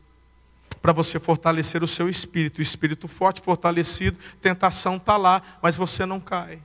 Para 0.80 0.92
você 0.92 1.18
fortalecer 1.18 1.82
o 1.82 1.88
seu 1.88 2.08
espírito, 2.08 2.60
o 2.60 2.62
espírito 2.62 3.08
forte, 3.08 3.40
fortalecido, 3.42 4.16
tentação 4.40 4.94
está 4.94 5.16
lá, 5.16 5.42
mas 5.60 5.74
você 5.74 6.06
não 6.06 6.20
cai. 6.20 6.60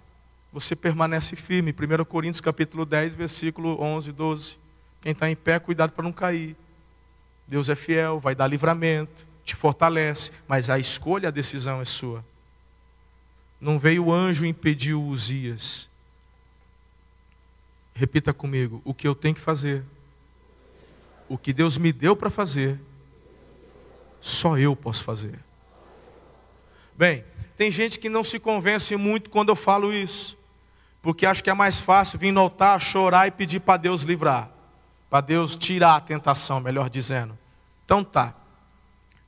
Você 0.54 0.76
permanece 0.76 1.36
firme. 1.36 1.74
1 1.74 2.06
Coríntios 2.06 2.42
capítulo 2.42 2.86
10, 2.86 3.16
versículo 3.16 3.82
11, 3.82 4.12
12. 4.12 4.60
Quem 5.02 5.14
está 5.14 5.28
em 5.28 5.36
pé, 5.36 5.58
cuidado 5.58 5.94
para 5.94 6.04
não 6.04 6.12
cair. 6.12 6.56
Deus 7.48 7.70
é 7.70 7.76
fiel, 7.76 8.20
vai 8.20 8.36
dar 8.36 8.46
livramento, 8.46 9.26
te 9.44 9.56
fortalece, 9.56 10.32
mas 10.48 10.70
a 10.70 10.78
escolha, 10.78 11.30
a 11.30 11.32
decisão 11.32 11.82
é 11.82 11.86
sua. 11.86 12.24
Não 13.60 13.80
veio 13.80 14.06
o 14.06 14.14
anjo 14.14 14.46
impedir 14.46 14.94
o 14.94 15.02
Uzias. 15.02 15.90
Repita 17.98 18.34
comigo: 18.34 18.82
o 18.86 18.94
que 18.94 19.08
eu 19.08 19.16
tenho 19.16 19.36
que 19.36 19.42
fazer, 19.42 19.84
o 21.28 21.38
que 21.38 21.52
Deus 21.52 21.78
me 21.78 21.92
deu 21.92 22.16
para 22.16 22.30
fazer, 22.30 22.80
só 24.22 24.58
eu 24.58 24.76
posso 24.76 25.04
fazer. 25.04 25.40
Bem, 26.96 27.24
tem 27.56 27.72
gente 27.72 28.00
que 28.00 28.10
não 28.10 28.24
se 28.24 28.40
convence 28.40 28.96
muito 28.96 29.30
quando 29.30 29.50
eu 29.50 29.56
falo 29.56 29.92
isso, 29.92 30.38
porque 31.02 31.26
acha 31.26 31.42
que 31.42 31.50
é 31.50 31.54
mais 31.54 31.80
fácil 31.80 32.20
vir 32.20 32.32
no 32.32 32.42
altar, 32.42 32.80
chorar 32.80 33.28
e 33.28 33.32
pedir 33.32 33.60
para 33.60 33.78
Deus 33.78 34.04
livrar 34.04 34.52
para 35.10 35.22
Deus 35.22 35.56
tirar 35.56 35.96
a 35.96 36.02
tentação, 36.02 36.60
melhor 36.60 36.90
dizendo. 36.90 37.38
Então 37.86 38.04
tá. 38.04 38.34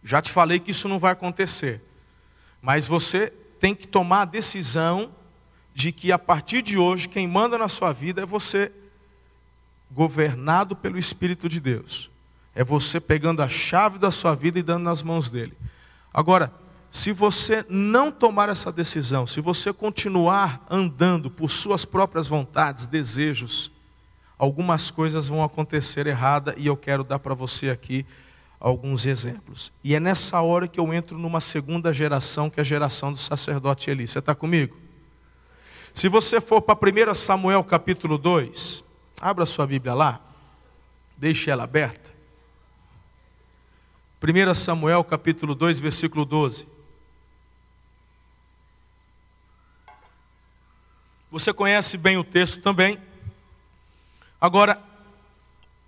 Já 0.03 0.21
te 0.21 0.31
falei 0.31 0.59
que 0.59 0.71
isso 0.71 0.87
não 0.87 0.99
vai 0.99 1.13
acontecer. 1.13 1.81
Mas 2.61 2.87
você 2.87 3.31
tem 3.59 3.73
que 3.73 3.87
tomar 3.87 4.21
a 4.23 4.25
decisão 4.25 5.11
de 5.79 5.93
que 5.93 6.11
a 6.11 6.19
partir 6.19 6.61
de 6.61 6.77
hoje 6.77 7.07
quem 7.07 7.25
manda 7.25 7.57
na 7.57 7.69
sua 7.69 7.93
vida 7.93 8.23
é 8.23 8.25
você 8.25 8.69
governado 9.89 10.75
pelo 10.75 10.99
Espírito 10.99 11.47
de 11.47 11.61
Deus. 11.61 12.11
É 12.53 12.65
você 12.65 12.99
pegando 12.99 13.41
a 13.41 13.47
chave 13.47 13.97
da 13.97 14.11
sua 14.11 14.35
vida 14.35 14.59
e 14.59 14.61
dando 14.61 14.83
nas 14.83 15.01
mãos 15.01 15.29
dele. 15.29 15.53
Agora, 16.13 16.51
se 16.91 17.13
você 17.13 17.65
não 17.69 18.11
tomar 18.11 18.49
essa 18.49 18.73
decisão, 18.73 19.25
se 19.25 19.39
você 19.39 19.71
continuar 19.71 20.65
andando 20.69 21.31
por 21.31 21.49
suas 21.49 21.85
próprias 21.85 22.27
vontades, 22.27 22.85
desejos, 22.85 23.71
algumas 24.37 24.91
coisas 24.91 25.29
vão 25.29 25.45
acontecer 25.45 26.07
errada 26.07 26.53
e 26.57 26.67
eu 26.67 26.75
quero 26.75 27.05
dar 27.05 27.19
para 27.19 27.33
você 27.33 27.69
aqui 27.69 28.05
alguns 28.59 29.05
exemplos. 29.05 29.71
E 29.81 29.95
é 29.95 29.99
nessa 30.01 30.41
hora 30.41 30.67
que 30.67 30.77
eu 30.77 30.93
entro 30.93 31.17
numa 31.17 31.39
segunda 31.39 31.93
geração, 31.93 32.49
que 32.49 32.59
é 32.59 32.63
a 32.63 32.65
geração 32.65 33.13
do 33.13 33.17
sacerdote 33.17 33.89
Eli. 33.89 34.09
Você 34.09 34.19
está 34.19 34.35
comigo? 34.35 34.88
Se 35.93 36.07
você 36.07 36.39
for 36.39 36.61
para 36.61 36.77
1 36.77 37.15
Samuel 37.15 37.63
capítulo 37.63 38.17
2, 38.17 38.83
abra 39.19 39.45
sua 39.45 39.65
Bíblia 39.65 39.93
lá, 39.93 40.21
deixe 41.17 41.49
ela 41.49 41.63
aberta. 41.63 42.09
1 44.21 44.53
Samuel 44.53 45.03
capítulo 45.03 45.55
2, 45.55 45.79
versículo 45.79 46.25
12. 46.25 46.67
Você 51.31 51.53
conhece 51.53 51.97
bem 51.97 52.17
o 52.17 52.23
texto 52.23 52.61
também. 52.61 52.99
Agora, 54.41 54.81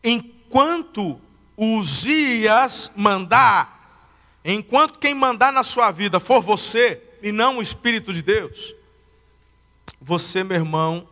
enquanto 0.04 1.20
Uzias 1.58 2.91
mandar, 2.95 4.08
enquanto 4.45 4.99
quem 4.99 5.14
mandar 5.14 5.52
na 5.52 5.64
sua 5.64 5.91
vida 5.91 6.20
for 6.20 6.41
você 6.41 7.02
e 7.22 7.32
não 7.32 7.58
o 7.58 7.62
Espírito 7.62 8.14
de 8.14 8.22
Deus, 8.22 8.74
você, 10.02 10.43
meu 10.43 10.58
irmão, 10.58 11.08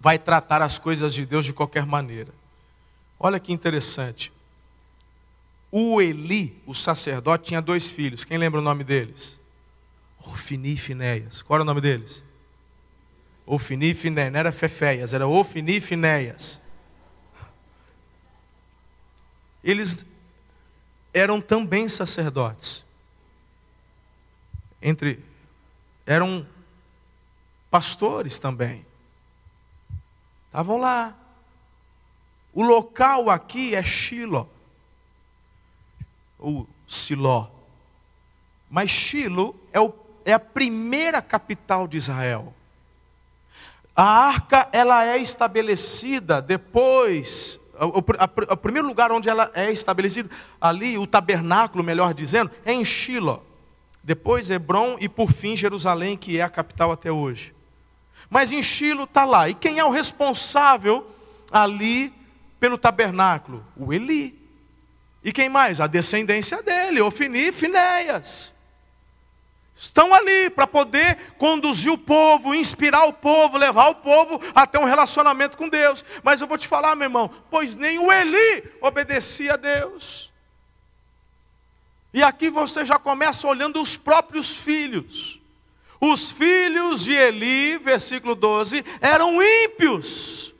vai 0.00 0.18
tratar 0.18 0.62
as 0.62 0.78
coisas 0.78 1.12
de 1.14 1.26
Deus 1.26 1.44
de 1.44 1.52
qualquer 1.52 1.86
maneira. 1.86 2.32
Olha 3.20 3.38
que 3.38 3.52
interessante. 3.52 4.32
O 5.70 6.00
Eli, 6.00 6.60
o 6.66 6.74
sacerdote, 6.74 7.44
tinha 7.44 7.60
dois 7.60 7.90
filhos. 7.90 8.24
Quem 8.24 8.38
lembra 8.38 8.60
o 8.60 8.62
nome 8.62 8.82
deles? 8.82 9.38
Ofini 10.26 10.72
e 10.72 10.76
Finéias. 10.76 11.42
Qual 11.42 11.56
era 11.56 11.62
o 11.62 11.66
nome 11.66 11.80
deles? 11.80 12.24
Ofini 13.44 13.90
e 13.90 13.94
Finéias. 13.94 14.32
Não 14.32 14.40
era 14.40 14.50
Feféias, 14.52 15.12
era 15.12 15.26
Ofini 15.26 15.76
e 15.76 15.80
Finéias 15.80 16.60
eles 19.64 20.04
eram 21.12 21.40
também 21.40 21.88
sacerdotes. 21.88 22.84
Entre 24.80 25.18
eram 26.04 26.46
pastores 27.74 28.38
também. 28.38 28.86
Estavam 30.46 30.78
lá. 30.78 31.12
O 32.52 32.62
local 32.62 33.28
aqui 33.28 33.74
é 33.74 33.82
Shilo, 33.82 34.48
ou 36.38 36.68
Siló. 36.86 37.48
Mas 38.70 38.92
Shilo 38.92 39.56
é, 39.72 39.80
o, 39.80 39.92
é 40.24 40.32
a 40.32 40.38
primeira 40.38 41.20
capital 41.20 41.88
de 41.88 41.96
Israel. 41.96 42.54
A 43.96 44.04
arca 44.04 44.68
ela 44.70 45.04
é 45.04 45.18
estabelecida 45.18 46.40
depois 46.40 47.58
o, 47.80 48.56
primeiro 48.56 48.86
lugar 48.86 49.10
onde 49.10 49.28
ela 49.28 49.50
é 49.52 49.72
estabelecida, 49.72 50.30
ali, 50.60 50.96
o 50.96 51.08
tabernáculo, 51.08 51.82
melhor 51.82 52.14
dizendo, 52.14 52.52
é 52.64 52.72
em 52.72 52.84
Shiloh. 52.84 53.42
Depois 54.00 54.48
Hebron 54.48 54.96
e 55.00 55.08
por 55.08 55.32
fim 55.32 55.56
Jerusalém, 55.56 56.16
que 56.16 56.38
é 56.38 56.42
a 56.42 56.48
capital 56.48 56.92
até 56.92 57.10
hoje. 57.10 57.52
Mas 58.34 58.50
em 58.50 58.60
Shiloh 58.60 59.04
está 59.04 59.24
lá. 59.24 59.48
E 59.48 59.54
quem 59.54 59.78
é 59.78 59.84
o 59.84 59.92
responsável 59.92 61.08
ali 61.52 62.12
pelo 62.58 62.76
tabernáculo? 62.76 63.64
O 63.76 63.92
Eli. 63.92 64.36
E 65.22 65.32
quem 65.32 65.48
mais? 65.48 65.80
A 65.80 65.86
descendência 65.86 66.60
dele, 66.60 67.00
Ofini 67.00 67.50
e 67.50 67.52
Finéias 67.52 68.52
estão 69.76 70.12
ali 70.12 70.50
para 70.50 70.66
poder 70.66 71.16
conduzir 71.38 71.92
o 71.92 71.98
povo, 71.98 72.54
inspirar 72.54 73.04
o 73.06 73.12
povo, 73.12 73.56
levar 73.56 73.88
o 73.90 73.94
povo 73.94 74.40
até 74.52 74.80
um 74.80 74.84
relacionamento 74.84 75.56
com 75.56 75.68
Deus. 75.68 76.04
Mas 76.24 76.40
eu 76.40 76.48
vou 76.48 76.58
te 76.58 76.66
falar, 76.66 76.96
meu 76.96 77.06
irmão, 77.06 77.30
pois 77.48 77.76
nem 77.76 78.00
o 78.00 78.10
Eli 78.10 78.64
obedecia 78.80 79.54
a 79.54 79.56
Deus. 79.56 80.32
E 82.12 82.20
aqui 82.20 82.50
você 82.50 82.84
já 82.84 82.98
começa 82.98 83.46
olhando 83.46 83.80
os 83.80 83.96
próprios 83.96 84.56
filhos. 84.56 85.40
Os 86.00 86.30
filhos 86.30 87.04
de 87.04 87.12
Eli, 87.12 87.78
versículo 87.78 88.34
12, 88.34 88.84
eram 89.00 89.42
ímpios. 89.42 90.54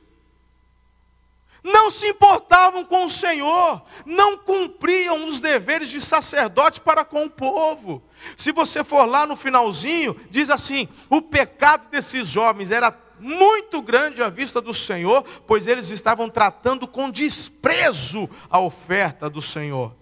Não 1.64 1.90
se 1.90 2.08
importavam 2.08 2.84
com 2.84 3.06
o 3.06 3.10
Senhor, 3.10 3.82
não 4.04 4.36
cumpriam 4.36 5.24
os 5.24 5.40
deveres 5.40 5.88
de 5.88 5.98
sacerdote 5.98 6.78
para 6.78 7.06
com 7.06 7.24
o 7.24 7.30
povo. 7.30 8.02
Se 8.36 8.52
você 8.52 8.84
for 8.84 9.06
lá 9.06 9.26
no 9.26 9.34
finalzinho, 9.34 10.14
diz 10.30 10.50
assim: 10.50 10.86
o 11.08 11.22
pecado 11.22 11.88
desses 11.88 12.28
jovens 12.28 12.70
era 12.70 12.94
muito 13.18 13.80
grande 13.80 14.22
à 14.22 14.28
vista 14.28 14.60
do 14.60 14.74
Senhor, 14.74 15.24
pois 15.46 15.66
eles 15.66 15.88
estavam 15.88 16.28
tratando 16.28 16.86
com 16.86 17.10
desprezo 17.10 18.28
a 18.50 18.58
oferta 18.60 19.30
do 19.30 19.40
Senhor. 19.40 19.94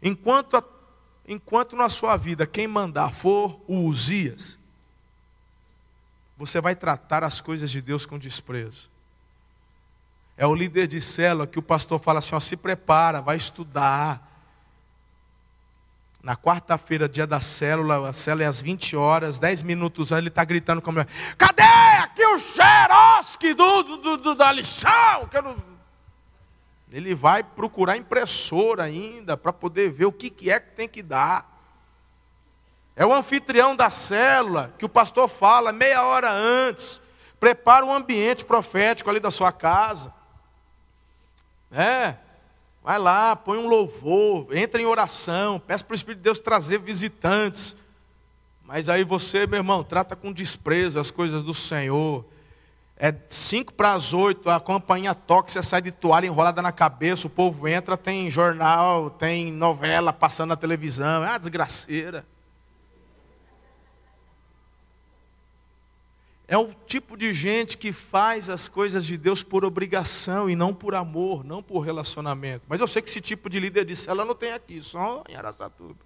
Enquanto, 0.00 0.56
a, 0.56 0.64
enquanto 1.26 1.76
na 1.76 1.88
sua 1.88 2.16
vida 2.16 2.46
quem 2.46 2.66
mandar 2.66 3.12
for 3.12 3.60
o 3.66 3.80
Uzias, 3.80 4.58
você 6.36 6.60
vai 6.60 6.74
tratar 6.74 7.22
as 7.24 7.40
coisas 7.40 7.70
de 7.70 7.80
Deus 7.80 8.04
com 8.04 8.18
desprezo. 8.18 8.90
É 10.36 10.46
o 10.46 10.54
líder 10.54 10.88
de 10.88 11.00
célula 11.00 11.46
que 11.46 11.58
o 11.58 11.62
pastor 11.62 12.00
fala 12.00 12.18
assim: 12.18 12.34
ó, 12.34 12.40
se 12.40 12.56
prepara, 12.56 13.20
vai 13.20 13.36
estudar 13.36 14.30
na 16.22 16.34
quarta-feira, 16.34 17.08
dia 17.08 17.26
da 17.26 17.40
célula, 17.40 18.08
a 18.08 18.12
célula 18.12 18.44
é 18.44 18.46
às 18.46 18.60
20 18.60 18.96
horas, 18.96 19.38
10 19.38 19.62
minutos 19.62 20.10
antes, 20.10 20.22
ele 20.22 20.28
está 20.28 20.42
gritando 20.42 20.82
com 20.82 20.90
a 20.90 20.92
mulher: 20.92 21.08
Cadê 21.38 21.62
aqui 21.62 22.24
o 22.26 22.38
xeroski 22.38 23.54
do, 23.54 23.82
do, 23.82 24.16
do, 24.16 24.34
da 24.34 24.50
lição? 24.50 25.28
Que 25.30 25.40
não... 25.40 25.73
Ele 26.94 27.14
vai 27.14 27.42
procurar 27.42 27.96
impressora 27.96 28.84
ainda 28.84 29.36
para 29.36 29.52
poder 29.52 29.90
ver 29.90 30.06
o 30.06 30.12
que, 30.12 30.30
que 30.30 30.50
é 30.50 30.60
que 30.60 30.70
tem 30.76 30.88
que 30.88 31.02
dar. 31.02 31.52
É 32.94 33.04
o 33.04 33.12
anfitrião 33.12 33.74
da 33.74 33.90
célula 33.90 34.72
que 34.78 34.84
o 34.84 34.88
pastor 34.88 35.28
fala 35.28 35.72
meia 35.72 36.04
hora 36.04 36.30
antes. 36.30 37.00
Prepara 37.40 37.84
o 37.84 37.88
um 37.88 37.92
ambiente 37.92 38.44
profético 38.44 39.10
ali 39.10 39.18
da 39.18 39.30
sua 39.30 39.50
casa. 39.50 40.14
É, 41.72 42.14
Vai 42.84 42.98
lá, 42.98 43.34
põe 43.34 43.56
um 43.56 43.66
louvor, 43.66 44.54
entra 44.54 44.78
em 44.78 44.84
oração, 44.84 45.58
peça 45.58 45.82
para 45.82 45.94
o 45.94 45.96
Espírito 45.96 46.18
de 46.18 46.24
Deus 46.24 46.38
trazer 46.38 46.78
visitantes. 46.78 47.74
Mas 48.62 48.90
aí 48.90 49.02
você, 49.02 49.46
meu 49.46 49.56
irmão, 49.56 49.82
trata 49.82 50.14
com 50.14 50.30
desprezo 50.30 51.00
as 51.00 51.10
coisas 51.10 51.42
do 51.42 51.54
Senhor. 51.54 52.26
É 52.96 53.12
cinco 53.28 53.72
para 53.74 53.92
as 53.92 54.12
oito, 54.12 54.48
a 54.48 54.60
companhia 54.60 55.16
você 55.44 55.62
sai 55.62 55.82
de 55.82 55.90
toalha 55.90 56.26
enrolada 56.26 56.62
na 56.62 56.70
cabeça, 56.70 57.26
o 57.26 57.30
povo 57.30 57.66
entra, 57.66 57.96
tem 57.96 58.30
jornal, 58.30 59.10
tem 59.10 59.50
novela 59.50 60.12
passando 60.12 60.50
na 60.50 60.56
televisão, 60.56 61.24
é 61.24 61.30
uma 61.30 61.38
desgraceira. 61.38 62.24
É 66.46 66.56
o 66.56 66.72
tipo 66.86 67.16
de 67.16 67.32
gente 67.32 67.76
que 67.76 67.92
faz 67.92 68.48
as 68.48 68.68
coisas 68.68 69.04
de 69.04 69.16
Deus 69.16 69.42
por 69.42 69.64
obrigação 69.64 70.48
e 70.48 70.54
não 70.54 70.72
por 70.72 70.94
amor, 70.94 71.42
não 71.42 71.62
por 71.62 71.80
relacionamento. 71.80 72.64
Mas 72.68 72.80
eu 72.80 72.86
sei 72.86 73.02
que 73.02 73.08
esse 73.08 73.20
tipo 73.20 73.50
de 73.50 73.58
líder 73.58 73.86
disse, 73.86 74.08
ela 74.08 74.24
não 74.24 74.34
tem 74.34 74.52
aqui, 74.52 74.80
só 74.80 75.24
em 75.28 75.34
Araçatuba. 75.34 75.98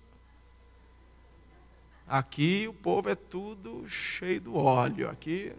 Aqui 2.07 2.67
o 2.67 2.73
povo 2.73 3.11
é 3.11 3.15
tudo 3.15 3.87
cheio 3.87 4.41
do 4.41 4.57
óleo. 4.57 5.11
Aqui 5.11 5.53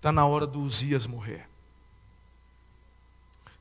está 0.00 0.10
na 0.10 0.24
hora 0.24 0.46
do 0.46 0.60
Uzias 0.60 1.06
morrer. 1.06 1.46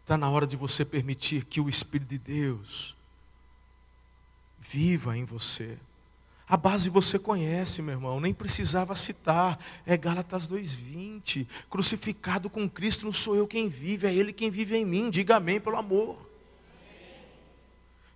Está 0.02 0.18
na 0.18 0.30
hora 0.30 0.48
de 0.48 0.56
você 0.56 0.86
permitir 0.86 1.44
que 1.44 1.60
o 1.60 1.68
Espírito 1.68 2.08
de 2.08 2.18
Deus 2.18 2.96
viva 4.58 5.18
em 5.18 5.26
você. 5.26 5.78
A 6.48 6.56
base 6.56 6.90
você 6.90 7.20
conhece, 7.20 7.82
meu 7.82 7.96
irmão, 7.96 8.22
nem 8.22 8.34
precisava 8.34 8.96
citar. 8.96 9.60
É 9.86 9.98
Gálatas 9.98 10.48
2:20. 10.48 11.46
Crucificado 11.70 12.50
com 12.50 12.70
Cristo 12.70 13.06
não 13.06 13.14
sou 13.14 13.36
eu 13.36 13.46
quem 13.46 13.68
vive, 13.68 14.08
é 14.08 14.14
ele 14.14 14.32
quem 14.32 14.50
vive 14.50 14.78
em 14.78 14.86
mim. 14.86 15.10
Diga 15.10 15.36
amém 15.36 15.60
pelo 15.60 15.76
amor. 15.76 16.29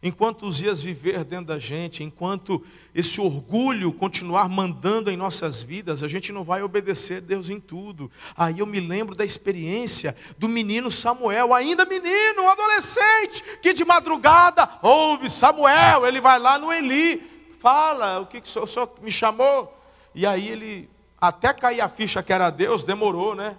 Enquanto 0.06 0.46
os 0.46 0.58
dias 0.58 0.84
viver 0.84 1.24
dentro 1.24 1.46
da 1.46 1.58
gente, 1.58 2.04
enquanto 2.04 2.62
esse 2.94 3.22
orgulho 3.22 3.94
continuar 3.94 4.50
mandando 4.50 5.10
em 5.10 5.16
nossas 5.16 5.64
vidas, 5.64 6.04
a 6.04 6.10
gente 6.10 6.34
não 6.34 6.44
vai 6.44 6.62
obedecer 6.62 7.22
Deus 7.22 7.50
em 7.50 7.58
tudo. 7.58 8.12
Aí 8.36 8.60
eu 8.60 8.66
me 8.66 8.82
lembro 8.82 9.16
da 9.16 9.24
experiência 9.24 10.14
do 10.38 10.50
menino 10.50 10.92
Samuel, 10.92 11.54
ainda 11.54 11.86
menino, 11.86 12.50
adolescente, 12.50 13.42
que 13.62 13.72
de 13.72 13.86
madrugada 13.86 14.70
ouve 14.82 15.30
Samuel, 15.30 16.06
ele 16.06 16.20
vai 16.20 16.38
lá 16.38 16.60
no 16.60 16.74
Eli, 16.74 17.56
fala, 17.58 18.20
o 18.20 18.26
que, 18.26 18.42
que 18.42 18.60
o 18.60 18.68
senhor 18.68 18.92
me 19.02 19.10
chamou? 19.10 19.74
E 20.14 20.26
aí 20.26 20.50
ele, 20.50 20.90
até 21.20 21.54
cair 21.54 21.80
a 21.80 21.88
ficha 21.88 22.22
que 22.22 22.34
era 22.34 22.50
Deus, 22.50 22.84
demorou, 22.84 23.36
né? 23.36 23.56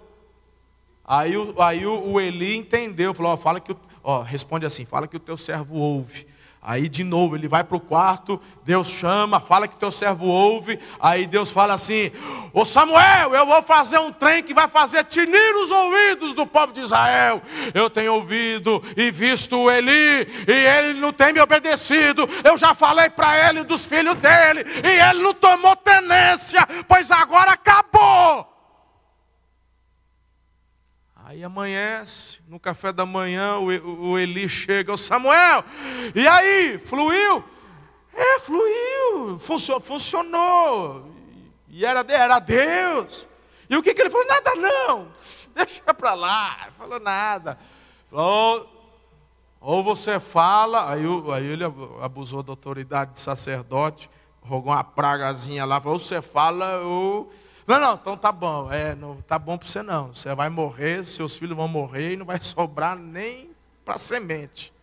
Aí, 1.03 1.33
aí 1.57 1.87
o, 1.87 2.11
o 2.11 2.21
Eli 2.21 2.55
entendeu, 2.55 3.15
falou, 3.15 3.31
ó, 3.31 3.37
fala 3.37 3.59
que, 3.59 3.75
ó, 4.03 4.21
responde 4.21 4.63
assim, 4.63 4.85
fala 4.85 5.07
que 5.07 5.17
o 5.17 5.19
teu 5.19 5.37
servo 5.37 5.75
ouve. 5.75 6.34
Aí 6.67 6.89
de 6.89 7.03
novo 7.03 7.35
ele 7.35 7.47
vai 7.47 7.63
para 7.63 7.77
o 7.77 7.79
quarto, 7.79 8.41
Deus 8.63 8.87
chama, 8.87 9.39
fala 9.39 9.67
que 9.67 9.75
teu 9.75 9.91
servo 9.91 10.25
ouve. 10.25 10.79
Aí 10.99 11.27
Deus 11.27 11.51
fala 11.51 11.75
assim: 11.75 12.11
Ô 12.51 12.65
Samuel, 12.65 13.35
eu 13.35 13.45
vou 13.45 13.61
fazer 13.61 13.99
um 13.99 14.11
trem 14.11 14.41
que 14.41 14.51
vai 14.51 14.67
fazer 14.67 15.03
tinir 15.03 15.55
os 15.57 15.69
ouvidos 15.69 16.33
do 16.33 16.47
povo 16.47 16.73
de 16.73 16.81
Israel. 16.81 17.39
Eu 17.71 17.87
tenho 17.87 18.15
ouvido 18.15 18.83
e 18.97 19.11
visto 19.11 19.55
o 19.55 19.69
Eli, 19.69 20.27
e 20.47 20.51
ele 20.51 20.99
não 20.99 21.13
tem 21.13 21.31
me 21.31 21.39
obedecido. 21.39 22.27
Eu 22.43 22.57
já 22.57 22.73
falei 22.73 23.11
para 23.11 23.47
ele 23.47 23.63
dos 23.63 23.85
filhos 23.85 24.15
dele, 24.15 24.65
e 24.83 24.99
ele 24.99 25.21
não 25.21 25.35
tomou 25.35 25.75
tenência, 25.75 26.67
pois 26.87 27.11
agora 27.11 27.51
acabou. 27.51 28.54
Aí 31.27 31.43
amanhece, 31.43 32.39
no 32.47 32.59
café 32.59 32.93
da 32.93 33.03
manhã, 33.03 33.57
o 33.57 34.15
Eli 34.15 34.47
chega, 34.47 34.93
o 34.93 34.97
Samuel, 34.97 35.63
e 36.13 36.27
aí, 36.27 36.77
fluiu? 36.77 37.43
É, 38.13 38.39
fluiu, 38.41 39.39
funcionou, 39.39 39.81
funcionou. 39.81 41.11
E 41.67 41.83
era, 41.83 42.05
era 42.07 42.37
Deus. 42.37 43.27
E 43.67 43.75
o 43.75 43.81
que, 43.81 43.95
que 43.95 44.01
ele 44.01 44.11
falou? 44.11 44.27
Nada 44.27 44.53
não, 44.53 45.07
deixa 45.55 45.91
para 45.95 46.13
lá, 46.13 46.69
falou 46.77 46.99
nada. 46.99 47.57
Falou, 48.11 48.93
ou 49.59 49.83
você 49.83 50.19
fala, 50.19 50.91
aí, 50.91 51.01
aí 51.33 51.45
ele 51.47 51.63
abusou 52.03 52.43
da 52.43 52.51
autoridade 52.51 53.13
de 53.13 53.19
sacerdote, 53.19 54.11
rogou 54.43 54.71
uma 54.71 54.83
pragazinha 54.83 55.65
lá, 55.65 55.81
falou, 55.81 55.97
você 55.97 56.21
fala, 56.21 56.81
ou. 56.81 57.33
Não, 57.67 57.79
não, 57.79 57.95
então 57.95 58.15
tá 58.15 58.31
bom. 58.31 58.71
É, 58.71 58.93
não 58.95 59.21
tá 59.21 59.39
bom 59.39 59.57
para 59.57 59.67
você 59.67 59.81
não. 59.81 60.13
Você 60.13 60.33
vai 60.35 60.49
morrer, 60.49 61.05
seus 61.05 61.37
filhos 61.37 61.57
vão 61.57 61.67
morrer 61.67 62.13
e 62.13 62.17
não 62.17 62.25
vai 62.25 62.39
sobrar 62.41 62.97
nem 62.97 63.49
para 63.83 63.97
semente. 63.97 64.73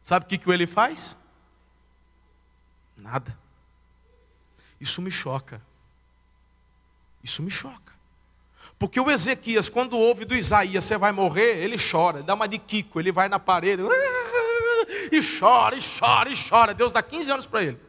Sabe 0.00 0.24
o 0.24 0.28
que, 0.28 0.38
que 0.38 0.50
ele 0.50 0.66
faz? 0.66 1.16
Nada. 2.96 3.36
Isso 4.80 5.00
me 5.00 5.10
choca. 5.10 5.62
Isso 7.22 7.42
me 7.42 7.50
choca. 7.50 7.94
Porque 8.78 9.00
o 9.00 9.10
Ezequias, 9.10 9.68
quando 9.68 9.98
ouve 9.98 10.24
do 10.24 10.34
Isaías, 10.34 10.84
você 10.84 10.98
vai 10.98 11.12
morrer, 11.12 11.62
ele 11.62 11.76
chora, 11.78 12.22
dá 12.22 12.34
uma 12.34 12.46
de 12.46 12.58
Kiko, 12.58 13.00
ele 13.00 13.12
vai 13.12 13.28
na 13.28 13.38
parede, 13.38 13.82
e 15.10 15.20
chora, 15.38 15.76
e 15.76 15.80
chora, 15.80 16.28
e 16.28 16.34
chora. 16.36 16.74
Deus 16.74 16.92
dá 16.92 17.02
15 17.02 17.30
anos 17.30 17.46
para 17.46 17.62
ele. 17.62 17.80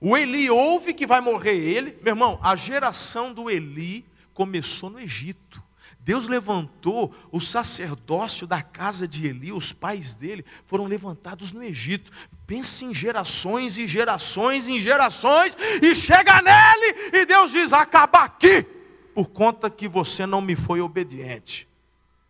O 0.00 0.16
Eli 0.16 0.48
ouve 0.48 0.94
que 0.94 1.06
vai 1.06 1.20
morrer 1.20 1.56
ele. 1.56 1.98
Meu 2.02 2.12
irmão, 2.12 2.40
a 2.42 2.56
geração 2.56 3.34
do 3.34 3.50
Eli 3.50 4.04
começou 4.32 4.88
no 4.88 4.98
Egito. 4.98 5.62
Deus 6.00 6.26
levantou 6.26 7.14
o 7.30 7.38
sacerdócio 7.38 8.46
da 8.46 8.62
casa 8.62 9.06
de 9.06 9.26
Eli, 9.26 9.52
os 9.52 9.70
pais 9.70 10.14
dele 10.14 10.44
foram 10.64 10.86
levantados 10.86 11.52
no 11.52 11.62
Egito. 11.62 12.10
Pense 12.46 12.86
em 12.86 12.94
gerações 12.94 13.76
e 13.76 13.86
gerações 13.86 14.66
e 14.66 14.80
gerações, 14.80 15.54
e 15.82 15.94
chega 15.94 16.40
nele, 16.40 17.18
e 17.18 17.26
Deus 17.26 17.52
diz: 17.52 17.74
acaba 17.74 18.20
aqui, 18.20 18.62
por 19.14 19.28
conta 19.28 19.68
que 19.68 19.86
você 19.86 20.24
não 20.24 20.40
me 20.40 20.56
foi 20.56 20.80
obediente. 20.80 21.68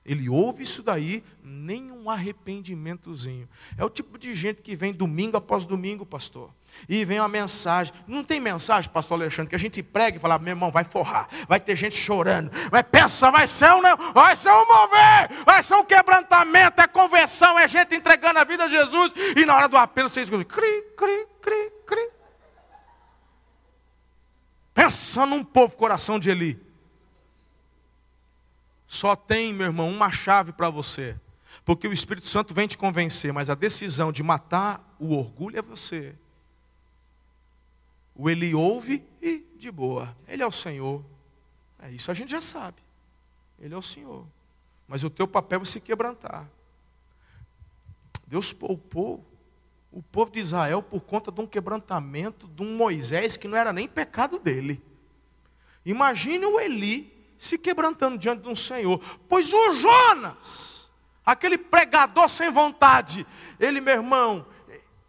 Ele 0.05 0.29
ouve 0.29 0.65
isso 0.65 0.83
daí, 0.83 1.23
nenhum 1.45 2.11
arrependimentozinho. 2.11 3.49
É 3.79 3.85
o 3.85 3.91
tipo 3.91 4.19
de 4.19 4.35
gente 4.35 4.61
que 4.61 4.75
vem 4.75 4.93
domingo 4.93 5.37
após 5.37 5.65
domingo, 5.65 6.05
pastor 6.05 6.51
e 6.89 7.05
vem 7.05 7.21
uma 7.21 7.29
mensagem. 7.29 7.93
Não 8.07 8.25
tem 8.25 8.41
mensagem, 8.41 8.91
pastor 8.91 9.21
Alexandre, 9.21 9.51
que 9.51 9.57
a 9.57 9.59
gente 9.59 9.83
prega 9.83 10.17
e 10.17 10.21
fala, 10.21 10.39
meu 10.39 10.53
irmão, 10.53 10.71
vai 10.71 10.85
forrar, 10.85 11.29
vai 11.49 11.61
ter 11.61 11.77
gente 11.77 11.97
chorando. 11.97 12.51
Mas 12.71 12.85
pensa, 12.91 13.31
vai 13.31 13.47
ser 13.47 13.73
um, 13.73 13.83
vai 14.13 14.37
ser 14.37 14.51
um 14.51 14.67
mover, 14.67 15.45
vai 15.45 15.63
ser 15.63 15.75
um 15.75 15.85
quebrantamento, 15.85 16.81
é 16.81 16.87
conversão, 16.87 17.59
é 17.59 17.67
gente 17.67 17.95
entregando 17.95 18.39
a 18.39 18.45
vida 18.45 18.65
a 18.65 18.69
Jesus. 18.69 19.13
E 19.37 19.45
na 19.45 19.55
hora 19.55 19.69
do 19.69 19.77
apelo, 19.77 20.09
vocês 20.09 20.29
escutam, 20.29 20.45
cri, 20.45 20.83
cri, 20.97 21.27
cri, 21.41 21.73
cri. 21.87 22.11
Pensa 24.73 25.27
num 25.27 25.45
povo 25.45 25.77
coração 25.77 26.19
de 26.19 26.31
Eli. 26.31 26.71
Só 28.87 29.15
tem, 29.15 29.53
meu 29.53 29.67
irmão, 29.67 29.89
uma 29.89 30.11
chave 30.11 30.53
para 30.53 30.69
você. 30.69 31.17
Porque 31.65 31.87
o 31.87 31.93
Espírito 31.93 32.27
Santo 32.27 32.53
vem 32.53 32.67
te 32.67 32.77
convencer, 32.77 33.33
mas 33.33 33.51
a 33.51 33.55
decisão 33.55 34.11
de 34.11 34.23
matar 34.23 34.97
o 34.99 35.15
orgulho 35.17 35.59
é 35.59 35.63
você. 35.63 36.17
O 38.21 38.29
Eli 38.29 38.55
ouve 38.55 39.03
e 39.23 39.47
de 39.57 39.71
boa. 39.71 40.15
Ele 40.29 40.43
é 40.43 40.47
o 40.47 40.53
Senhor. 40.53 41.03
É 41.79 41.91
isso 41.91 42.11
a 42.11 42.15
gente 42.15 42.33
já 42.33 42.41
sabe. 42.43 42.77
Ele 43.59 43.73
é 43.73 43.77
o 43.79 43.81
Senhor. 43.81 44.27
Mas 44.87 45.03
o 45.03 45.09
teu 45.09 45.27
papel 45.27 45.63
é 45.63 45.65
se 45.65 45.81
quebrantar. 45.81 46.47
Deus 48.27 48.53
poupou 48.53 49.25
o 49.91 50.03
povo 50.03 50.31
de 50.31 50.39
Israel 50.39 50.83
por 50.83 51.01
conta 51.01 51.33
de 51.33 51.41
um 51.41 51.47
quebrantamento 51.47 52.47
de 52.47 52.63
um 52.63 52.77
Moisés 52.77 53.39
que 53.39 53.49
não 53.49 53.57
era 53.57 53.73
nem 53.73 53.89
pecado 53.89 54.39
dele. 54.39 54.83
Imagine 55.87 56.45
o 56.45 56.61
Eli 56.61 57.11
se 57.39 57.57
quebrantando 57.57 58.19
diante 58.19 58.43
de 58.43 58.51
um 58.51 58.55
Senhor. 58.55 59.01
Pois 59.31 59.51
o 59.51 59.73
Jonas, 59.77 60.91
aquele 61.25 61.57
pregador 61.57 62.29
sem 62.29 62.51
vontade, 62.51 63.27
ele, 63.59 63.81
meu 63.81 63.95
irmão, 63.95 64.45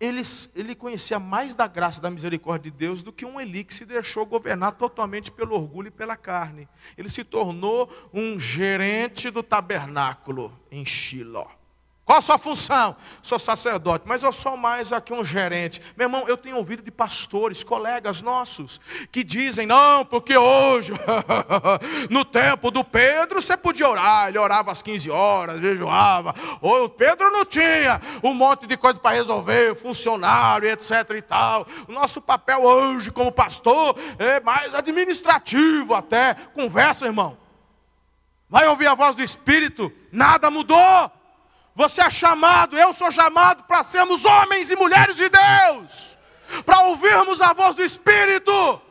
ele, 0.02 0.24
ele 0.56 0.74
conhecia 0.74 1.20
mais 1.20 1.56
da 1.56 1.68
graça 1.68 2.00
e 2.00 2.02
da 2.02 2.10
misericórdia 2.10 2.72
de 2.72 2.78
Deus 2.78 3.04
do 3.04 3.14
que 3.14 3.24
um 3.24 3.40
Eli 3.40 3.64
que 3.64 3.74
se 3.74 3.86
deixou 3.86 4.26
governar 4.26 4.72
totalmente 4.72 5.32
pelo 5.32 5.54
orgulho 5.54 5.90
e 5.90 5.92
pela 5.92 6.18
carne. 6.18 6.68
Ele 6.98 7.08
se 7.08 7.24
tornou 7.24 7.88
um 8.12 8.40
gerente 8.40 9.30
do 9.30 9.44
tabernáculo 9.44 10.52
em 10.72 10.84
Shiloh. 10.84 11.61
Qual 12.12 12.18
a 12.18 12.22
sua 12.22 12.38
função? 12.38 12.94
Sou 13.22 13.40
sacerdote, 13.40 14.04
mas 14.06 14.22
eu 14.22 14.34
sou 14.34 14.58
mais 14.58 14.92
aqui 14.92 15.14
um 15.14 15.24
gerente. 15.24 15.82
Meu 15.96 16.08
irmão, 16.08 16.28
eu 16.28 16.36
tenho 16.36 16.58
ouvido 16.58 16.84
de 16.84 16.92
pastores, 16.92 17.64
colegas 17.64 18.22
nossos, 18.22 18.82
que 19.10 19.24
dizem: 19.24 19.66
não, 19.66 20.04
porque 20.04 20.36
hoje, 20.36 20.92
no 22.12 22.26
tempo 22.26 22.70
do 22.70 22.84
Pedro, 22.84 23.42
você 23.42 23.56
podia 23.56 23.88
orar. 23.88 24.28
Ele 24.28 24.38
orava 24.38 24.74
às 24.74 24.82
15 24.82 25.10
horas, 25.10 25.62
jejuava. 25.62 26.36
O 26.60 26.90
Pedro 26.90 27.32
não 27.32 27.46
tinha 27.46 28.02
um 28.22 28.34
monte 28.34 28.68
de 28.68 28.76
coisa 28.76 29.00
para 29.00 29.16
resolver, 29.16 29.74
funcionário, 29.78 30.68
etc 30.68 31.12
e 31.16 31.22
tal. 31.22 31.66
O 31.88 31.94
nosso 31.94 32.20
papel 32.20 32.62
hoje, 32.62 33.10
como 33.10 33.32
pastor, 33.32 33.98
é 34.20 34.42
mais 34.42 34.76
administrativo 34.76 35.94
até. 35.94 36.34
Conversa, 36.54 37.06
irmão. 37.06 37.38
Vai 38.50 38.68
ouvir 38.68 38.88
a 38.88 38.96
voz 38.96 39.16
do 39.16 39.24
Espírito, 39.24 39.90
nada 40.12 40.52
mudou. 40.52 41.21
Você 41.74 42.02
é 42.02 42.10
chamado, 42.10 42.78
eu 42.78 42.94
sou 42.94 43.12
chamado 43.12 43.64
para 43.64 43.84
sermos 43.84 44.26
homens 44.26 44.70
e 44.70 44.76
mulheres 44.76 45.16
de 45.16 45.30
Deus, 45.30 46.18
para 46.66 46.82
ouvirmos 46.84 47.42
a 47.42 47.54
voz 47.54 47.76
do 47.76 47.84
Espírito. 47.84 48.82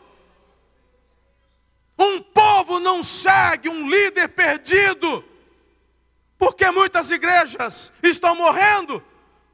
Um 1.98 2.22
povo 2.22 2.80
não 2.80 3.02
segue 3.02 3.68
um 3.68 3.88
líder 3.88 4.28
perdido, 4.28 5.22
porque 6.38 6.70
muitas 6.70 7.10
igrejas 7.10 7.92
estão 8.02 8.34
morrendo, 8.34 9.02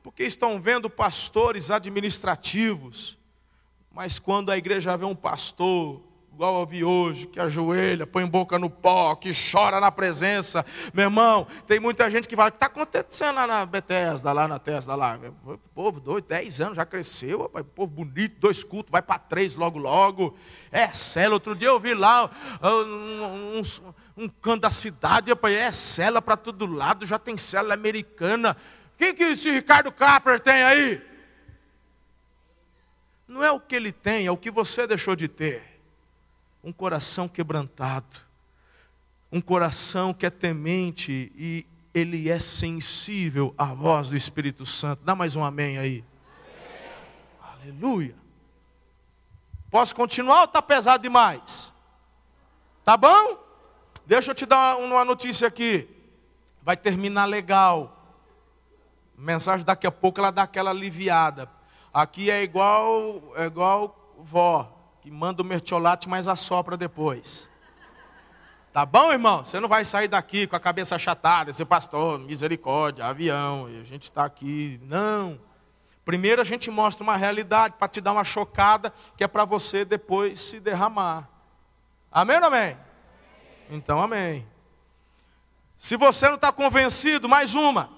porque 0.04 0.22
estão 0.22 0.60
vendo 0.60 0.88
pastores 0.88 1.70
administrativos. 1.72 3.18
Mas 3.90 4.20
quando 4.20 4.52
a 4.52 4.56
igreja 4.56 4.96
vê 4.96 5.04
um 5.04 5.16
pastor 5.16 6.05
igual 6.36 6.60
eu 6.60 6.66
vi 6.66 6.84
hoje, 6.84 7.26
que 7.26 7.40
ajoelha, 7.40 8.06
põe 8.06 8.26
boca 8.26 8.58
no 8.58 8.68
pó, 8.68 9.14
que 9.16 9.32
chora 9.32 9.80
na 9.80 9.90
presença. 9.90 10.66
Meu 10.92 11.04
irmão, 11.04 11.46
tem 11.66 11.80
muita 11.80 12.10
gente 12.10 12.28
que 12.28 12.36
fala, 12.36 12.50
o 12.50 12.52
que 12.52 12.56
está 12.56 12.66
acontecendo 12.66 13.36
lá 13.36 13.46
na 13.46 13.64
Bethesda, 13.64 14.34
lá 14.34 14.46
na 14.46 14.58
Tesla, 14.58 14.94
lá? 14.94 15.18
O 15.46 15.56
povo, 15.56 15.98
dois, 15.98 16.22
dez 16.22 16.60
anos, 16.60 16.76
já 16.76 16.84
cresceu, 16.84 17.48
povo 17.74 17.90
bonito, 17.90 18.38
dois 18.38 18.62
cultos, 18.62 18.92
vai 18.92 19.00
para 19.00 19.18
três 19.18 19.56
logo, 19.56 19.78
logo. 19.78 20.36
É 20.70 20.92
cela, 20.92 21.32
outro 21.32 21.54
dia 21.54 21.68
eu 21.68 21.80
vi 21.80 21.94
lá 21.94 22.30
um, 22.62 23.58
um, 23.58 23.62
um 24.24 24.28
canto 24.28 24.60
da 24.60 24.70
cidade, 24.70 25.30
rapaz, 25.30 25.54
é 25.54 25.72
cela 25.72 26.20
para 26.20 26.36
todo 26.36 26.66
lado, 26.66 27.06
já 27.06 27.18
tem 27.18 27.38
cela 27.38 27.72
americana. 27.72 28.54
Quem 28.98 29.14
que 29.14 29.24
esse 29.24 29.50
Ricardo 29.50 29.90
Capper 29.90 30.38
tem 30.38 30.62
aí? 30.62 31.02
Não 33.26 33.42
é 33.42 33.50
o 33.50 33.58
que 33.58 33.74
ele 33.74 33.90
tem, 33.90 34.26
é 34.26 34.30
o 34.30 34.36
que 34.36 34.50
você 34.50 34.86
deixou 34.86 35.16
de 35.16 35.28
ter 35.28 35.75
um 36.66 36.72
coração 36.72 37.28
quebrantado, 37.28 38.16
um 39.30 39.40
coração 39.40 40.12
que 40.12 40.26
é 40.26 40.30
temente 40.30 41.32
e 41.36 41.64
ele 41.94 42.28
é 42.28 42.40
sensível 42.40 43.54
à 43.56 43.66
voz 43.66 44.08
do 44.08 44.16
Espírito 44.16 44.66
Santo. 44.66 45.04
Dá 45.04 45.14
mais 45.14 45.36
um 45.36 45.44
amém 45.44 45.78
aí. 45.78 46.04
Amém. 47.40 47.70
Aleluia. 47.70 48.16
Posso 49.70 49.94
continuar 49.94 50.40
ou 50.40 50.44
está 50.46 50.60
pesado 50.60 51.04
demais? 51.04 51.72
Tá 52.84 52.96
bom? 52.96 53.38
Deixa 54.04 54.32
eu 54.32 54.34
te 54.34 54.44
dar 54.44 54.76
uma 54.78 55.04
notícia 55.04 55.46
aqui. 55.46 55.88
Vai 56.62 56.76
terminar 56.76 57.26
legal. 57.26 58.12
Mensagem 59.16 59.64
daqui 59.64 59.86
a 59.86 59.92
pouco 59.92 60.18
ela 60.18 60.32
dá 60.32 60.42
aquela 60.42 60.70
aliviada. 60.70 61.48
Aqui 61.94 62.28
é 62.28 62.42
igual, 62.42 63.22
é 63.36 63.44
igual 63.44 64.16
vó 64.18 64.75
que 65.06 65.10
manda 65.12 65.40
o 65.40 65.44
mertiolate, 65.44 66.08
mas 66.08 66.26
assopra 66.26 66.76
depois. 66.76 67.48
Tá 68.72 68.84
bom, 68.84 69.12
irmão? 69.12 69.44
Você 69.44 69.60
não 69.60 69.68
vai 69.68 69.84
sair 69.84 70.08
daqui 70.08 70.48
com 70.48 70.56
a 70.56 70.58
cabeça 70.58 70.96
achatada, 70.96 71.52
esse 71.52 71.64
pastor, 71.64 72.18
misericórdia, 72.18 73.06
avião, 73.06 73.70
e 73.70 73.80
a 73.80 73.84
gente 73.84 74.02
está 74.02 74.24
aqui. 74.24 74.80
Não. 74.82 75.38
Primeiro 76.04 76.42
a 76.42 76.44
gente 76.44 76.72
mostra 76.72 77.04
uma 77.04 77.16
realidade 77.16 77.76
para 77.78 77.86
te 77.86 78.00
dar 78.00 78.10
uma 78.10 78.24
chocada, 78.24 78.92
que 79.16 79.22
é 79.22 79.28
para 79.28 79.44
você 79.44 79.84
depois 79.84 80.40
se 80.40 80.58
derramar. 80.58 81.28
Amém 82.10 82.38
ou 82.38 82.46
amém? 82.46 82.76
Então, 83.70 84.00
amém. 84.00 84.44
Se 85.78 85.96
você 85.96 86.26
não 86.26 86.34
está 86.34 86.50
convencido, 86.50 87.28
mais 87.28 87.54
uma. 87.54 87.90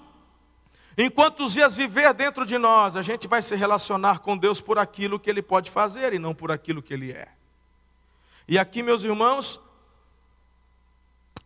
Enquanto 1.01 1.45
os 1.45 1.53
dias 1.53 1.73
viver 1.73 2.13
dentro 2.13 2.45
de 2.45 2.57
nós, 2.57 2.97
a 2.97 3.01
gente 3.01 3.25
vai 3.25 3.41
se 3.41 3.55
relacionar 3.55 4.19
com 4.19 4.37
Deus 4.37 4.59
por 4.59 4.77
aquilo 4.77 5.17
que 5.17 5.29
Ele 5.29 5.41
pode 5.41 5.71
fazer 5.71 6.11
e 6.11 6.19
não 6.19 6.35
por 6.35 6.51
aquilo 6.51 6.83
que 6.83 6.93
Ele 6.93 7.13
é. 7.13 7.29
E 8.45 8.59
aqui, 8.59 8.83
meus 8.83 9.05
irmãos, 9.05 9.61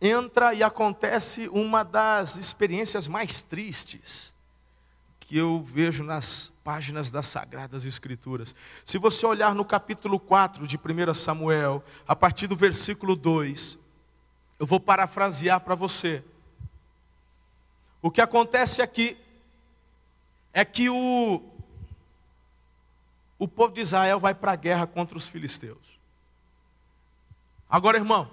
entra 0.00 0.52
e 0.54 0.64
acontece 0.64 1.48
uma 1.50 1.84
das 1.84 2.34
experiências 2.34 3.06
mais 3.06 3.42
tristes 3.42 4.34
que 5.20 5.38
eu 5.38 5.62
vejo 5.62 6.02
nas 6.02 6.52
páginas 6.64 7.08
das 7.08 7.28
Sagradas 7.28 7.84
Escrituras. 7.84 8.56
Se 8.84 8.98
você 8.98 9.24
olhar 9.24 9.54
no 9.54 9.64
capítulo 9.64 10.18
4 10.18 10.66
de 10.66 10.76
1 10.76 11.14
Samuel, 11.14 11.80
a 12.08 12.16
partir 12.16 12.48
do 12.48 12.56
versículo 12.56 13.14
2, 13.14 13.78
eu 14.58 14.66
vou 14.66 14.80
parafrasear 14.80 15.60
para 15.60 15.76
você. 15.76 16.24
O 18.02 18.10
que 18.10 18.20
acontece 18.20 18.82
aqui 18.82 19.16
é 20.54 20.64
que 20.64 20.88
o, 20.88 21.42
o 23.36 23.48
povo 23.48 23.74
de 23.74 23.80
Israel 23.80 24.20
vai 24.20 24.32
para 24.32 24.52
a 24.52 24.56
guerra 24.56 24.86
contra 24.86 25.18
os 25.18 25.26
filisteus. 25.26 25.98
Agora, 27.68 27.98
irmão, 27.98 28.30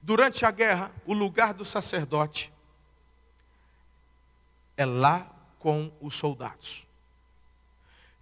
durante 0.00 0.46
a 0.46 0.50
guerra, 0.50 0.90
o 1.04 1.12
lugar 1.12 1.52
do 1.52 1.66
sacerdote 1.66 2.50
é 4.74 4.86
lá 4.86 5.30
com 5.58 5.92
os 6.00 6.16
soldados. 6.16 6.88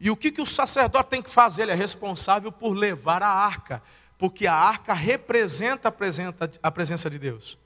E 0.01 0.11
o 0.11 0.16
que, 0.16 0.32
que 0.32 0.43
o 0.43 0.47
sacerdote 0.47 1.11
tem 1.11 1.22
que 1.22 1.30
fazer? 1.30 1.62
Ele 1.62 1.70
é 1.70 1.76
responsável 1.76 2.51
por 2.51 2.72
levar 2.72 3.22
a 3.22 3.28
arca, 3.28 3.80
porque 4.18 4.49
a 4.49 4.55
arca 4.55 4.93
representa 4.93 5.88
a 6.61 6.70
presença, 6.72 7.09
de 7.09 7.20
Deus. 7.20 7.57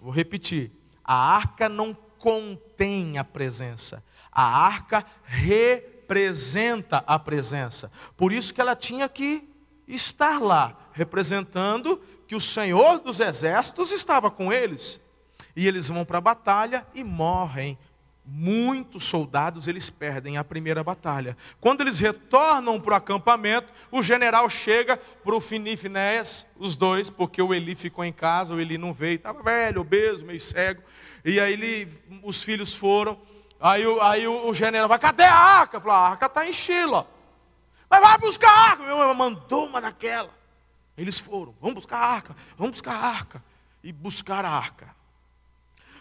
Vou 0.00 0.10
repetir: 0.10 0.72
a 1.04 1.14
arca 1.14 1.68
não 1.68 1.96
contém 2.18 3.18
a 3.18 3.24
presença. 3.24 4.02
A 4.30 4.64
arca 4.66 5.04
representa 5.24 7.02
a 7.06 7.18
presença. 7.18 7.90
Por 8.16 8.32
isso 8.32 8.52
que 8.52 8.60
ela 8.60 8.76
tinha 8.76 9.08
que 9.08 9.48
estar 9.86 10.38
lá, 10.40 10.76
representando 10.92 12.00
que 12.26 12.36
o 12.36 12.40
Senhor 12.40 12.98
dos 12.98 13.20
exércitos 13.20 13.90
estava 13.90 14.30
com 14.30 14.52
eles. 14.52 15.00
E 15.56 15.66
eles 15.66 15.88
vão 15.88 16.04
para 16.04 16.18
a 16.18 16.20
batalha 16.20 16.86
e 16.94 17.02
morrem. 17.02 17.78
Muitos 18.30 19.04
soldados 19.04 19.66
eles 19.66 19.88
perdem 19.88 20.36
a 20.36 20.44
primeira 20.44 20.84
batalha. 20.84 21.34
Quando 21.58 21.80
eles 21.80 21.98
retornam 21.98 22.78
para 22.78 22.92
o 22.92 22.96
acampamento, 22.96 23.72
o 23.90 24.02
general 24.02 24.50
chega 24.50 24.98
para 24.98 25.34
o 25.34 25.40
Finifinéias, 25.40 26.46
os 26.58 26.76
dois, 26.76 27.08
porque 27.08 27.40
o 27.40 27.54
Eli 27.54 27.74
ficou 27.74 28.04
em 28.04 28.12
casa, 28.12 28.54
o 28.54 28.60
Eli 28.60 28.76
não 28.76 28.92
veio, 28.92 29.16
estava 29.16 29.42
velho, 29.42 29.80
obeso, 29.80 30.26
meio 30.26 30.38
cego. 30.38 30.82
E 31.24 31.40
aí 31.40 31.52
ele, 31.52 32.20
os 32.22 32.42
filhos 32.42 32.74
foram. 32.74 33.20
Aí, 33.60 33.82
aí 34.02 34.26
o, 34.26 34.48
o 34.48 34.54
general 34.54 34.88
vai, 34.88 34.98
cadê 34.98 35.24
a 35.24 35.34
arca? 35.34 35.80
Falou, 35.80 35.96
a 35.96 36.08
arca 36.10 36.26
está 36.26 36.46
em 36.46 36.52
Shilo. 36.52 37.06
Mas 37.90 38.00
vai 38.00 38.18
buscar 38.18 38.50
a 38.50 38.60
arca. 38.70 38.82
Meu 38.84 38.98
irmão 38.98 39.14
mandou 39.14 39.66
uma 39.66 39.80
daquela. 39.80 40.30
Eles 40.96 41.18
foram, 41.18 41.54
vamos 41.60 41.76
buscar 41.76 41.98
a 41.98 42.06
arca, 42.06 42.36
vamos 42.56 42.72
buscar 42.72 42.92
a 42.92 43.06
arca. 43.06 43.44
E 43.82 43.92
buscar 43.92 44.44
a 44.44 44.50
arca. 44.50 44.96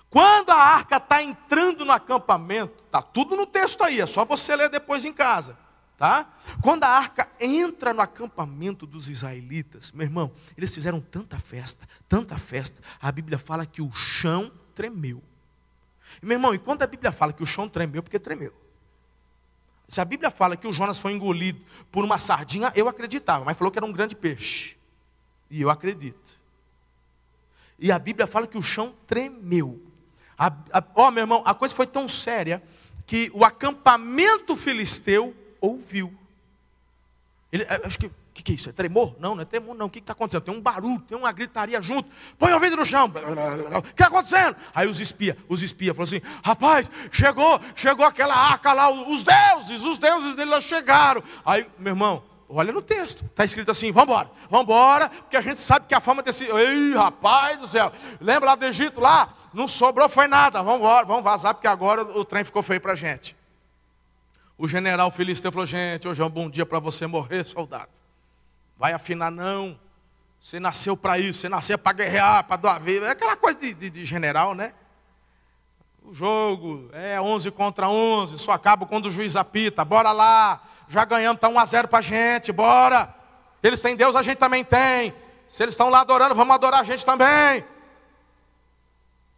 Quando 0.10 0.50
a 0.50 0.56
arca 0.56 0.98
está 0.98 1.22
entrando 1.22 1.86
no 1.86 1.92
acampamento, 1.92 2.84
está 2.86 3.02
tudo 3.02 3.36
no 3.36 3.46
texto 3.46 3.84
aí, 3.84 4.00
é 4.02 4.06
só 4.06 4.26
você 4.26 4.56
ler 4.56 4.70
depois 4.70 5.06
em 5.06 5.14
casa. 5.14 5.58
Tá? 5.98 6.28
Quando 6.62 6.84
a 6.84 6.90
arca 6.90 7.28
entra 7.40 7.92
no 7.92 8.02
acampamento 8.02 8.86
dos 8.86 9.10
israelitas, 9.10 9.92
meu 9.92 10.06
irmão, 10.06 10.32
eles 10.56 10.74
fizeram 10.74 11.02
tanta 11.02 11.40
festa, 11.40 11.88
tanta 12.08 12.38
festa. 12.38 12.82
A 13.02 13.12
Bíblia 13.12 13.40
fala 13.40 13.66
que 13.66 13.82
o 13.82 13.92
chão 13.92 14.52
tremeu. 14.78 15.24
Meu 16.22 16.36
irmão, 16.36 16.54
e 16.54 16.60
quando 16.60 16.84
a 16.84 16.88
Bíblia 16.88 17.12
fala 17.12 17.34
que 17.34 17.42
o 17.42 17.48
chão 17.48 17.68
tremeu, 17.68 18.04
porque 18.04 18.20
tremeu. 18.20 18.54
Se 19.90 20.00
a 20.00 20.06
Bíblia 20.06 20.30
fala 20.30 20.56
que 20.56 20.68
o 20.68 20.74
Jonas 20.74 21.00
foi 21.00 21.14
engolido 21.14 21.60
por 21.92 22.06
uma 22.06 22.20
sardinha, 22.20 22.72
eu 22.76 22.88
acreditava, 22.88 23.44
mas 23.44 23.58
falou 23.58 23.72
que 23.72 23.80
era 23.80 23.86
um 23.86 23.92
grande 23.92 24.16
peixe. 24.16 24.78
E 25.50 25.62
eu 25.62 25.72
acredito. 25.72 26.40
E 27.80 27.92
a 27.92 27.98
Bíblia 27.98 28.28
fala 28.28 28.46
que 28.46 28.58
o 28.58 28.62
chão 28.62 28.94
tremeu. 29.08 29.82
Ó, 30.94 31.08
oh, 31.08 31.12
meu 31.12 31.24
irmão, 31.24 31.42
a 31.44 31.56
coisa 31.56 31.74
foi 31.74 31.88
tão 31.88 32.08
séria 32.08 32.62
que 33.08 33.32
o 33.34 33.44
acampamento 33.44 34.56
filisteu 34.56 35.36
ouviu. 35.60 36.16
Ele, 37.52 37.66
acho 37.84 37.98
que 37.98 38.12
que, 38.38 38.44
que 38.44 38.52
é 38.52 38.56
isso? 38.56 38.70
É 38.70 38.72
tremor? 38.72 39.16
Não, 39.20 39.34
não 39.34 39.42
é 39.42 39.46
tremor, 39.46 39.76
não. 39.76 39.88
O 39.88 39.90
que 39.90 40.00
está 40.00 40.14
acontecendo? 40.14 40.44
Tem 40.44 40.54
um 40.54 40.62
barulho, 40.62 41.00
tem 41.00 41.18
uma 41.18 41.32
gritaria 41.32 41.82
junto. 41.82 42.08
Põe 42.38 42.54
o 42.54 42.60
vidro 42.60 42.78
no 42.78 42.86
chão. 42.86 43.06
O 43.06 43.82
que 43.82 43.90
está 43.92 44.08
acontecendo? 44.08 44.56
Aí 44.74 44.88
os 44.88 45.00
espias, 45.00 45.36
os 45.50 45.64
espias 45.64 45.96
falaram 45.96 46.18
assim: 46.18 46.22
rapaz, 46.44 46.92
chegou, 47.12 47.60
chegou 47.76 48.06
aquela 48.06 48.36
arca 48.36 48.74
lá, 48.74 48.92
os 48.92 49.24
deuses, 49.24 49.84
os 49.84 49.98
deuses 49.98 50.36
dele 50.36 50.52
lá 50.52 50.62
chegaram. 50.62 51.24
Aí, 51.44 51.68
meu 51.80 51.92
irmão, 51.92 52.24
olha 52.48 52.72
no 52.72 52.82
texto, 52.82 53.26
está 53.26 53.44
escrito 53.44 53.72
assim: 53.72 53.92
vamos 53.92 54.10
embora, 54.10 54.30
vamos 54.50 54.66
embora, 54.66 55.10
porque 55.10 55.36
a 55.36 55.42
gente 55.42 55.60
sabe 55.60 55.88
que 55.88 55.96
a 55.96 56.00
fama 56.00 56.22
desse. 56.22 56.46
Ei, 56.46 56.94
rapaz 56.94 57.58
do 57.58 57.66
céu, 57.66 57.92
lembra 58.22 58.52
lá 58.52 58.56
do 58.56 58.66
Egito 58.66 59.02
lá? 59.02 59.34
Não 59.52 59.68
sobrou, 59.68 60.08
foi 60.08 60.28
nada, 60.28 60.62
vamos 60.62 60.80
embora, 60.80 61.06
vamos 61.06 61.24
vazar, 61.24 61.56
porque 61.56 61.68
agora 61.68 62.04
o 62.04 62.24
trem 62.24 62.44
ficou 62.44 62.62
feio 62.62 62.80
para 62.80 62.92
a 62.92 62.96
gente. 62.96 63.36
O 64.60 64.68
general 64.68 65.10
filisteu 65.10 65.52
falou: 65.52 65.66
gente, 65.66 66.08
hoje 66.08 66.22
é 66.22 66.26
um 66.26 66.30
bom 66.30 66.48
dia 66.48 66.68
para 66.68 66.78
você 66.78 67.08
morrer, 67.08 67.44
soldado 67.44 67.98
vai 68.78 68.94
afinar, 68.94 69.32
não. 69.32 69.80
Você 70.40 70.60
nasceu 70.60 70.96
para 70.96 71.18
isso, 71.18 71.40
você 71.40 71.50
nasceu 71.50 71.78
para 71.78 71.94
guerrear, 71.94 72.44
para 72.44 72.58
doar 72.58 72.80
vida. 72.80 73.08
É 73.08 73.12
aquela 73.12 73.36
coisa 73.36 73.60
de, 73.60 73.74
de, 73.74 73.90
de, 73.90 74.06
general, 74.06 74.54
né? 74.54 74.74
O 76.04 76.14
jogo 76.14 76.90
é 76.94 77.20
11 77.20 77.52
contra 77.52 77.90
11, 77.90 78.38
só 78.38 78.52
acaba 78.52 78.86
quando 78.86 79.08
o 79.08 79.12
juiz 79.12 79.36
apita. 79.36 79.84
Bora 79.84 80.12
lá, 80.12 80.62
já 80.88 81.04
ganhamos, 81.04 81.38
está 81.38 81.50
1 81.50 81.60
a 81.60 81.66
0 81.66 81.88
para 81.88 82.00
a 82.00 82.02
gente, 82.02 82.52
bora. 82.52 83.14
Eles 83.62 83.82
têm 83.82 83.96
Deus, 83.96 84.16
a 84.16 84.22
gente 84.22 84.38
também 84.38 84.64
tem. 84.64 85.14
Se 85.50 85.64
eles 85.64 85.74
estão 85.74 85.90
lá 85.90 86.02
adorando, 86.02 86.36
vamos 86.36 86.54
adorar 86.54 86.82
a 86.82 86.84
gente 86.84 87.06
também. 87.06 87.66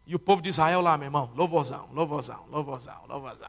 E 0.06 0.16
o 0.16 0.20
povo 0.20 0.42
de 0.42 0.50
Israel 0.50 0.82
lá, 0.82 0.98
meu 0.98 1.06
irmão, 1.06 1.32
louvorzão, 1.36 1.88
louvorzão, 1.94 2.44
louvorzão, 2.50 3.04
louvorzão. 3.08 3.48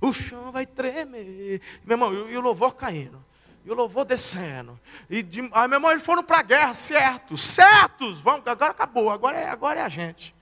O 0.00 0.12
chão 0.12 0.52
vai 0.52 0.66
tremer. 0.66 1.60
Meu 1.84 1.94
irmão, 1.94 2.12
e 2.28 2.36
o 2.36 2.40
louvor 2.40 2.74
caindo. 2.74 3.23
E 3.64 3.70
o 3.70 3.74
louvor 3.74 4.04
descendo. 4.04 4.78
E 5.08 5.22
de, 5.22 5.40
aí, 5.52 5.68
meu 5.68 5.78
irmão, 5.78 5.90
eles 5.90 6.04
foram 6.04 6.22
para 6.22 6.40
a 6.40 6.42
guerra, 6.42 6.74
certos, 6.74 7.40
certos. 7.42 8.20
Vamos, 8.20 8.46
agora 8.46 8.72
acabou, 8.72 9.10
agora 9.10 9.38
é, 9.38 9.48
agora 9.48 9.80
é 9.80 9.82
a 9.82 9.88
gente. 9.88 10.34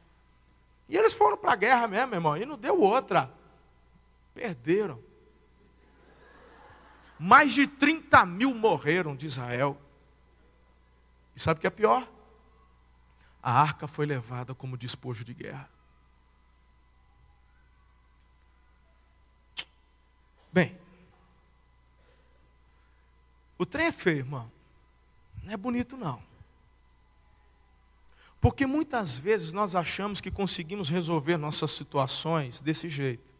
E 0.88 0.96
eles 0.96 1.14
foram 1.14 1.36
para 1.36 1.52
a 1.52 1.56
guerra 1.56 1.86
mesmo, 1.86 2.08
meu 2.08 2.16
irmão, 2.16 2.36
e 2.36 2.44
não 2.44 2.58
deu 2.58 2.80
outra. 2.80 3.32
Perderam. 4.34 5.00
Mais 7.18 7.52
de 7.52 7.68
30 7.68 8.26
mil 8.26 8.52
morreram 8.54 9.14
de 9.14 9.26
Israel. 9.26 9.80
E 11.36 11.40
sabe 11.40 11.58
o 11.58 11.60
que 11.60 11.66
é 11.68 11.70
pior? 11.70 12.06
A 13.40 13.60
arca 13.60 13.86
foi 13.86 14.04
levada 14.04 14.54
como 14.54 14.76
despojo 14.76 15.24
de 15.24 15.32
guerra. 15.32 15.68
Bem, 20.52 20.78
o 23.62 23.66
trem 23.66 23.86
é 23.86 23.92
feio, 23.92 24.18
irmão. 24.18 24.50
Não 25.42 25.52
é 25.52 25.56
bonito, 25.56 25.96
não. 25.96 26.20
Porque 28.40 28.66
muitas 28.66 29.16
vezes 29.16 29.52
nós 29.52 29.76
achamos 29.76 30.20
que 30.20 30.30
conseguimos 30.30 30.90
resolver 30.90 31.36
nossas 31.36 31.70
situações 31.70 32.60
desse 32.60 32.88
jeito. 32.88 33.32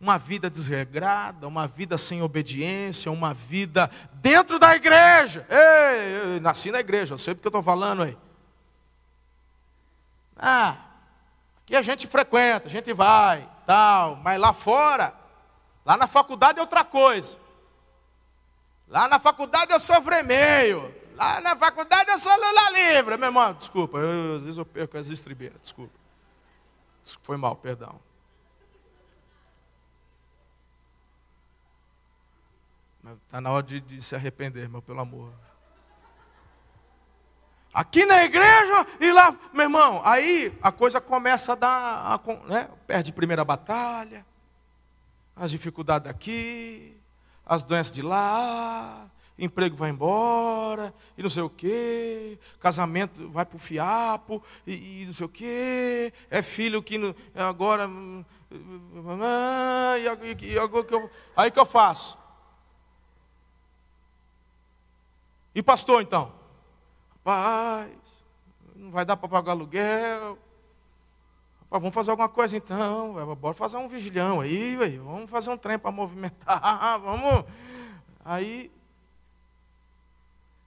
Uma 0.00 0.18
vida 0.18 0.50
desregrada, 0.50 1.46
uma 1.46 1.68
vida 1.68 1.96
sem 1.96 2.20
obediência, 2.20 3.12
uma 3.12 3.32
vida 3.32 3.88
dentro 4.14 4.58
da 4.58 4.74
igreja. 4.74 5.46
Ei, 5.48 6.36
eu 6.36 6.40
nasci 6.40 6.72
na 6.72 6.80
igreja, 6.80 7.14
eu 7.14 7.18
sei 7.18 7.34
porque 7.34 7.46
eu 7.46 7.50
estou 7.50 7.62
falando 7.62 8.02
aí. 8.02 8.18
Ah, 10.36 10.76
aqui 11.62 11.76
a 11.76 11.82
gente 11.82 12.08
frequenta, 12.08 12.66
a 12.66 12.70
gente 12.70 12.92
vai, 12.92 13.48
tal, 13.66 14.16
mas 14.16 14.40
lá 14.40 14.52
fora, 14.52 15.14
lá 15.84 15.96
na 15.96 16.08
faculdade 16.08 16.58
é 16.58 16.62
outra 16.62 16.84
coisa. 16.84 17.38
Lá 18.88 19.06
na 19.06 19.18
faculdade 19.18 19.72
eu 19.72 19.80
sou 19.80 20.00
vremeio. 20.00 20.94
Lá 21.14 21.40
na 21.40 21.54
faculdade 21.56 22.10
eu 22.10 22.18
sou 22.18 22.32
Lula 22.34 22.70
livre. 22.70 23.16
Meu 23.16 23.28
irmão, 23.28 23.52
desculpa, 23.52 23.98
eu, 23.98 24.36
às 24.36 24.42
vezes 24.42 24.58
eu 24.58 24.64
perco 24.64 24.96
as 24.96 25.10
estribeiras, 25.10 25.60
desculpa. 25.60 25.92
Foi 27.22 27.36
mal, 27.36 27.56
perdão. 27.56 28.00
Está 33.24 33.40
na 33.40 33.50
hora 33.50 33.62
de, 33.62 33.80
de, 33.80 34.02
se 34.02 34.14
arrepender, 34.14 34.68
meu, 34.68 34.82
pelo 34.82 35.00
amor. 35.00 35.32
Aqui 37.72 38.04
na 38.04 38.24
igreja 38.24 38.86
e 39.00 39.12
lá, 39.12 39.34
meu 39.52 39.64
irmão, 39.64 40.02
aí 40.04 40.52
a 40.60 40.72
coisa 40.72 41.00
começa 41.00 41.52
a 41.52 41.54
dar, 41.54 41.70
a, 41.70 42.46
né, 42.46 42.68
perde 42.86 43.12
primeira 43.12 43.44
batalha, 43.44 44.26
as 45.36 45.50
dificuldades 45.50 46.10
aqui, 46.10 46.97
as 47.48 47.64
doenças 47.64 47.92
de 47.92 48.02
lá, 48.02 49.08
emprego 49.38 49.76
vai 49.76 49.90
embora, 49.90 50.92
e 51.16 51.22
não 51.22 51.30
sei 51.30 51.42
o 51.42 51.48
quê, 51.48 52.38
casamento 52.60 53.30
vai 53.30 53.46
para 53.46 53.56
o 53.56 53.60
fiapo, 53.60 54.42
e, 54.66 55.02
e, 55.02 55.06
não 55.06 55.12
sei 55.12 55.26
o 55.26 55.28
quê, 55.28 56.12
é 56.28 56.42
filho 56.42 56.82
que 56.82 56.98
não, 56.98 57.14
agora. 57.34 57.88
E, 60.40 60.46
e, 60.46 60.58
agora 60.58 60.84
que 60.84 60.94
eu, 60.94 61.10
aí 61.36 61.50
que 61.50 61.58
eu 61.58 61.66
faço? 61.66 62.18
E 65.54 65.62
pastor 65.62 66.02
então? 66.02 66.32
Rapaz, 67.10 67.90
não 68.76 68.90
vai 68.90 69.04
dar 69.04 69.16
para 69.16 69.28
pagar 69.28 69.52
aluguel. 69.52 70.38
Vamos 71.70 71.94
fazer 71.94 72.10
alguma 72.10 72.28
coisa 72.28 72.56
então. 72.56 73.14
Bora 73.36 73.54
fazer 73.54 73.76
um 73.76 73.88
vigilhão 73.88 74.40
aí, 74.40 74.76
vamos 74.98 75.30
fazer 75.30 75.50
um 75.50 75.56
trem 75.56 75.78
para 75.78 75.90
movimentar. 75.90 76.98
Vamos. 77.00 77.44
Aí 78.24 78.70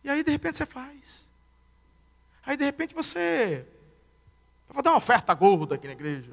e 0.03 0.09
aí, 0.09 0.23
de 0.23 0.31
repente, 0.31 0.57
você 0.57 0.65
faz. 0.65 1.29
Aí, 2.43 2.57
de 2.57 2.63
repente, 2.63 2.95
você 2.95 3.65
vai 4.69 4.81
dar 4.81 4.91
uma 4.91 4.97
oferta 4.97 5.33
gorda 5.33 5.75
aqui 5.75 5.85
na 5.85 5.93
igreja. 5.93 6.31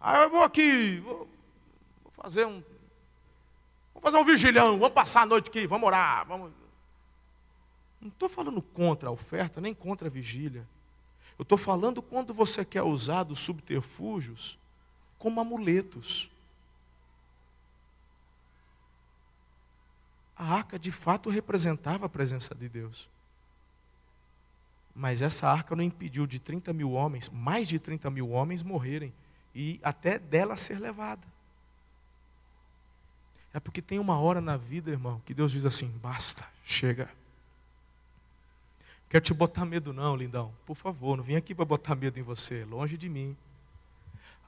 Aí 0.00 0.22
eu 0.24 0.30
vou 0.30 0.42
aqui, 0.42 0.98
vou, 0.98 1.28
vou 2.02 2.12
fazer 2.16 2.44
um. 2.44 2.62
Vamos 3.94 4.02
fazer 4.02 4.16
um 4.16 4.24
vigilhão, 4.24 4.78
vamos 4.78 4.94
passar 4.94 5.22
a 5.22 5.26
noite 5.26 5.48
aqui, 5.48 5.66
vamos 5.66 5.86
orar. 5.86 6.26
Vamos... 6.26 6.52
Não 8.00 8.08
estou 8.08 8.28
falando 8.28 8.60
contra 8.60 9.08
a 9.08 9.12
oferta, 9.12 9.60
nem 9.60 9.72
contra 9.72 10.08
a 10.08 10.10
vigília. 10.10 10.68
Eu 11.38 11.42
estou 11.42 11.58
falando 11.58 12.02
quando 12.02 12.32
você 12.34 12.64
quer 12.64 12.82
usar 12.82 13.24
dos 13.24 13.40
subterfúgios 13.40 14.58
como 15.18 15.40
amuletos. 15.40 16.30
A 20.36 20.54
arca 20.54 20.78
de 20.78 20.90
fato 20.90 21.30
representava 21.30 22.06
a 22.06 22.08
presença 22.08 22.54
de 22.54 22.68
Deus. 22.68 23.08
Mas 24.94 25.22
essa 25.22 25.48
arca 25.48 25.74
não 25.74 25.82
impediu 25.82 26.26
de 26.26 26.38
30 26.38 26.72
mil 26.72 26.92
homens, 26.92 27.28
mais 27.28 27.68
de 27.68 27.78
30 27.78 28.10
mil 28.10 28.30
homens, 28.30 28.62
morrerem 28.62 29.12
e 29.54 29.80
até 29.82 30.18
dela 30.18 30.56
ser 30.56 30.78
levada. 30.78 31.26
É 33.54 33.60
porque 33.60 33.82
tem 33.82 33.98
uma 33.98 34.18
hora 34.18 34.40
na 34.40 34.56
vida, 34.56 34.90
irmão, 34.90 35.20
que 35.26 35.34
Deus 35.34 35.52
diz 35.52 35.66
assim: 35.66 35.88
basta, 36.02 36.44
chega. 36.64 37.10
Quero 39.12 39.24
te 39.24 39.34
botar 39.34 39.66
medo, 39.66 39.92
não, 39.92 40.16
lindão. 40.16 40.54
Por 40.64 40.74
favor, 40.74 41.18
não 41.18 41.22
vim 41.22 41.36
aqui 41.36 41.54
para 41.54 41.66
botar 41.66 41.94
medo 41.94 42.18
em 42.18 42.22
você, 42.22 42.64
longe 42.64 42.96
de 42.96 43.10
mim. 43.10 43.36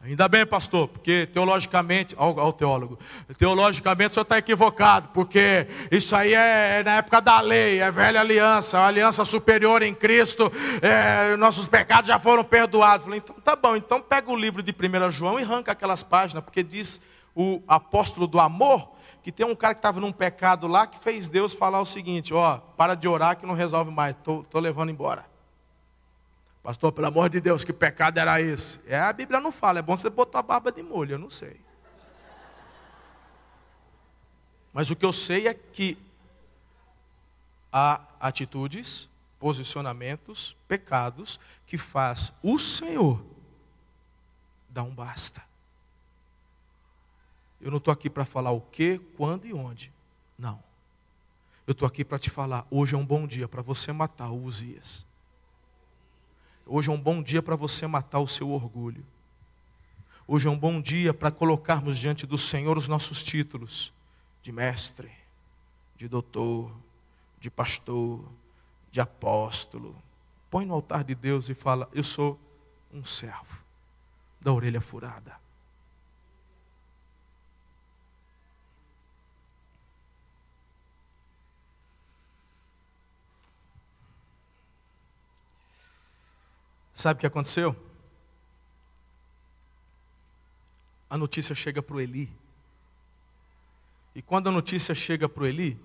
Ainda 0.00 0.26
bem, 0.26 0.46
pastor, 0.46 0.88
porque 0.88 1.26
teologicamente, 1.26 2.14
olha 2.16 2.44
o 2.44 2.50
teólogo, 2.50 2.98
teologicamente 3.36 4.12
o 4.12 4.14
senhor 4.14 4.22
está 4.22 4.38
equivocado, 4.38 5.10
porque 5.12 5.66
isso 5.90 6.16
aí 6.16 6.32
é, 6.32 6.78
é 6.78 6.82
na 6.82 6.92
época 6.92 7.20
da 7.20 7.42
lei, 7.42 7.78
é 7.78 7.90
velha 7.90 8.20
aliança, 8.20 8.80
aliança 8.80 9.22
superior 9.26 9.82
em 9.82 9.94
Cristo, 9.94 10.50
é, 10.80 11.36
nossos 11.36 11.68
pecados 11.68 12.08
já 12.08 12.18
foram 12.18 12.42
perdoados. 12.42 13.04
Falei, 13.04 13.18
então 13.22 13.36
tá 13.44 13.54
bom, 13.54 13.76
então 13.76 14.00
pega 14.00 14.32
o 14.32 14.36
livro 14.36 14.62
de 14.62 14.72
1 14.72 15.10
João 15.10 15.38
e 15.38 15.42
arranca 15.42 15.72
aquelas 15.72 16.02
páginas, 16.02 16.42
porque 16.42 16.62
diz 16.62 17.02
o 17.34 17.62
apóstolo 17.68 18.26
do 18.26 18.40
amor, 18.40 18.93
que 19.24 19.32
tem 19.32 19.46
um 19.46 19.56
cara 19.56 19.72
que 19.72 19.78
estava 19.78 19.98
num 20.00 20.12
pecado 20.12 20.66
lá, 20.66 20.86
que 20.86 20.98
fez 20.98 21.30
Deus 21.30 21.54
falar 21.54 21.80
o 21.80 21.86
seguinte: 21.86 22.34
ó, 22.34 22.58
para 22.58 22.94
de 22.94 23.08
orar 23.08 23.38
que 23.38 23.46
não 23.46 23.54
resolve 23.54 23.90
mais, 23.90 24.14
estou 24.14 24.60
levando 24.60 24.90
embora. 24.90 25.24
Pastor, 26.62 26.92
pelo 26.92 27.06
amor 27.06 27.30
de 27.30 27.40
Deus, 27.40 27.64
que 27.64 27.72
pecado 27.72 28.18
era 28.18 28.40
esse? 28.40 28.80
É, 28.86 29.00
a 29.00 29.12
Bíblia 29.14 29.40
não 29.40 29.50
fala, 29.50 29.78
é 29.78 29.82
bom 29.82 29.96
você 29.96 30.10
botar 30.10 30.40
a 30.40 30.42
barba 30.42 30.70
de 30.70 30.82
molho, 30.82 31.14
eu 31.14 31.18
não 31.18 31.30
sei. 31.30 31.58
Mas 34.74 34.90
o 34.90 34.96
que 34.96 35.06
eu 35.06 35.12
sei 35.12 35.48
é 35.48 35.54
que 35.54 35.96
há 37.72 38.02
atitudes, 38.20 39.08
posicionamentos, 39.38 40.54
pecados 40.68 41.40
que 41.66 41.78
faz 41.78 42.30
o 42.42 42.58
Senhor 42.58 43.24
dar 44.68 44.82
um 44.82 44.94
basta. 44.94 45.42
Eu 47.64 47.70
não 47.70 47.78
estou 47.78 47.90
aqui 47.90 48.10
para 48.10 48.26
falar 48.26 48.50
o 48.50 48.60
que, 48.60 48.98
quando 49.16 49.46
e 49.46 49.54
onde. 49.54 49.90
Não. 50.38 50.62
Eu 51.66 51.72
estou 51.72 51.88
aqui 51.88 52.04
para 52.04 52.18
te 52.18 52.28
falar, 52.28 52.66
hoje 52.70 52.94
é 52.94 52.98
um 52.98 53.06
bom 53.06 53.26
dia 53.26 53.48
para 53.48 53.62
você 53.62 53.90
matar 53.90 54.28
o 54.28 54.44
Uzias. 54.44 55.06
Hoje 56.66 56.90
é 56.90 56.92
um 56.92 57.00
bom 57.00 57.22
dia 57.22 57.42
para 57.42 57.56
você 57.56 57.86
matar 57.86 58.20
o 58.20 58.28
seu 58.28 58.50
orgulho. 58.50 59.02
Hoje 60.28 60.46
é 60.46 60.50
um 60.50 60.58
bom 60.58 60.78
dia 60.78 61.14
para 61.14 61.30
colocarmos 61.30 61.96
diante 61.96 62.26
do 62.26 62.36
Senhor 62.36 62.76
os 62.76 62.86
nossos 62.86 63.22
títulos 63.22 63.94
de 64.42 64.52
mestre, 64.52 65.10
de 65.96 66.06
doutor, 66.06 66.70
de 67.40 67.50
pastor, 67.50 68.22
de 68.92 69.00
apóstolo. 69.00 69.96
Põe 70.50 70.66
no 70.66 70.74
altar 70.74 71.02
de 71.02 71.14
Deus 71.14 71.48
e 71.48 71.54
fala: 71.54 71.88
Eu 71.94 72.04
sou 72.04 72.38
um 72.92 73.02
servo 73.02 73.64
da 74.38 74.52
orelha 74.52 74.82
furada. 74.82 75.42
Sabe 86.94 87.18
o 87.18 87.20
que 87.20 87.26
aconteceu? 87.26 87.76
A 91.10 91.18
notícia 91.18 91.54
chega 91.54 91.82
para 91.82 91.96
o 91.96 92.00
Eli. 92.00 92.32
E 94.14 94.22
quando 94.22 94.48
a 94.48 94.52
notícia 94.52 94.94
chega 94.94 95.28
para 95.28 95.42
o 95.42 95.46
Eli, 95.46 95.78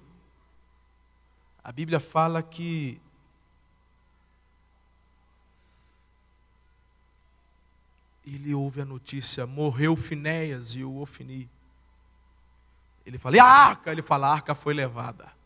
a 1.64 1.72
Bíblia 1.72 2.00
fala 2.00 2.44
que 2.44 3.02
ele 8.26 8.54
ouve 8.54 8.82
a 8.82 8.86
notícia, 8.86 9.48
morreu 9.48 9.96
Finéias 9.96 10.76
e 10.76 10.84
o 10.84 10.98
Ofni. 11.00 11.50
Ele 13.04 13.18
fala, 13.18 13.36
e 13.36 13.40
a 13.40 13.46
arca? 13.46 13.92
Ele 13.92 14.04
fala, 14.04 14.28
a 14.28 14.34
arca 14.34 14.54
foi 14.54 14.76
levada. 14.76 15.39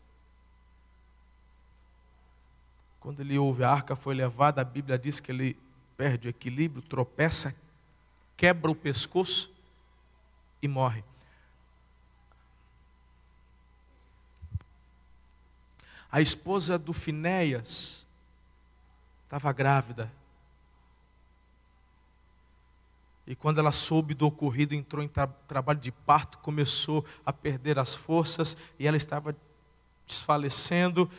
Quando 3.04 3.20
ele 3.20 3.36
ouve 3.36 3.62
a 3.62 3.70
arca 3.70 3.94
foi 3.94 4.14
levada, 4.14 4.62
a 4.62 4.64
Bíblia 4.64 4.98
diz 4.98 5.20
que 5.20 5.30
ele 5.30 5.60
perde 5.94 6.26
o 6.26 6.30
equilíbrio, 6.30 6.80
tropeça, 6.80 7.54
quebra 8.34 8.70
o 8.70 8.74
pescoço 8.74 9.52
e 10.62 10.66
morre. 10.66 11.04
A 16.10 16.22
esposa 16.22 16.78
do 16.78 16.94
Finéias 16.94 18.06
estava 19.24 19.52
grávida. 19.52 20.10
E 23.26 23.36
quando 23.36 23.58
ela 23.58 23.70
soube 23.70 24.14
do 24.14 24.26
ocorrido, 24.26 24.74
entrou 24.74 25.04
em 25.04 25.08
tra 25.08 25.26
trabalho 25.26 25.78
de 25.78 25.92
parto, 25.92 26.38
começou 26.38 27.04
a 27.26 27.34
perder 27.34 27.78
as 27.78 27.94
forças 27.94 28.56
e 28.78 28.86
ela 28.86 28.96
estava 28.96 29.36
desfalecendo. 30.06 31.10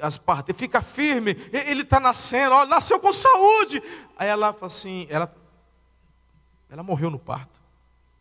As 0.00 0.18
partes, 0.18 0.56
fica 0.56 0.82
firme, 0.82 1.36
ele 1.52 1.82
está 1.82 2.00
nascendo, 2.00 2.54
ó, 2.54 2.66
nasceu 2.66 2.98
com 2.98 3.12
saúde. 3.12 3.82
Aí 4.16 4.28
ela 4.28 4.52
falou 4.52 4.66
assim: 4.66 5.06
ela, 5.08 5.34
ela 6.68 6.82
morreu 6.82 7.10
no 7.10 7.18
parto. 7.18 7.62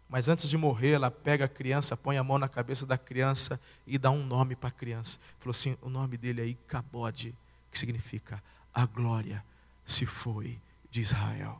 Mas 0.07 0.29
antes 0.29 0.47
de 0.47 0.55
morrer, 0.55 0.91
ela 0.91 1.09
pega 1.09 1.45
a 1.45 1.47
criança, 1.47 1.97
põe 1.97 2.17
a 2.19 2.23
mão 2.23 2.37
na 2.37 2.47
cabeça 2.47 2.85
da 2.85 2.97
criança 2.97 3.59
e 3.87 3.97
dá 3.97 4.11
um 4.11 4.23
nome 4.23 4.55
para 4.55 4.69
a 4.69 4.71
criança. 4.71 5.19
Falou 5.39 5.51
assim: 5.51 5.75
o 5.81 5.89
nome 5.89 6.17
dele 6.17 6.41
é 6.41 6.45
Icabode, 6.45 7.35
que 7.71 7.79
significa 7.79 8.41
a 8.71 8.85
glória 8.85 9.43
se 9.85 10.05
foi 10.05 10.61
de 10.91 11.01
Israel. 11.01 11.59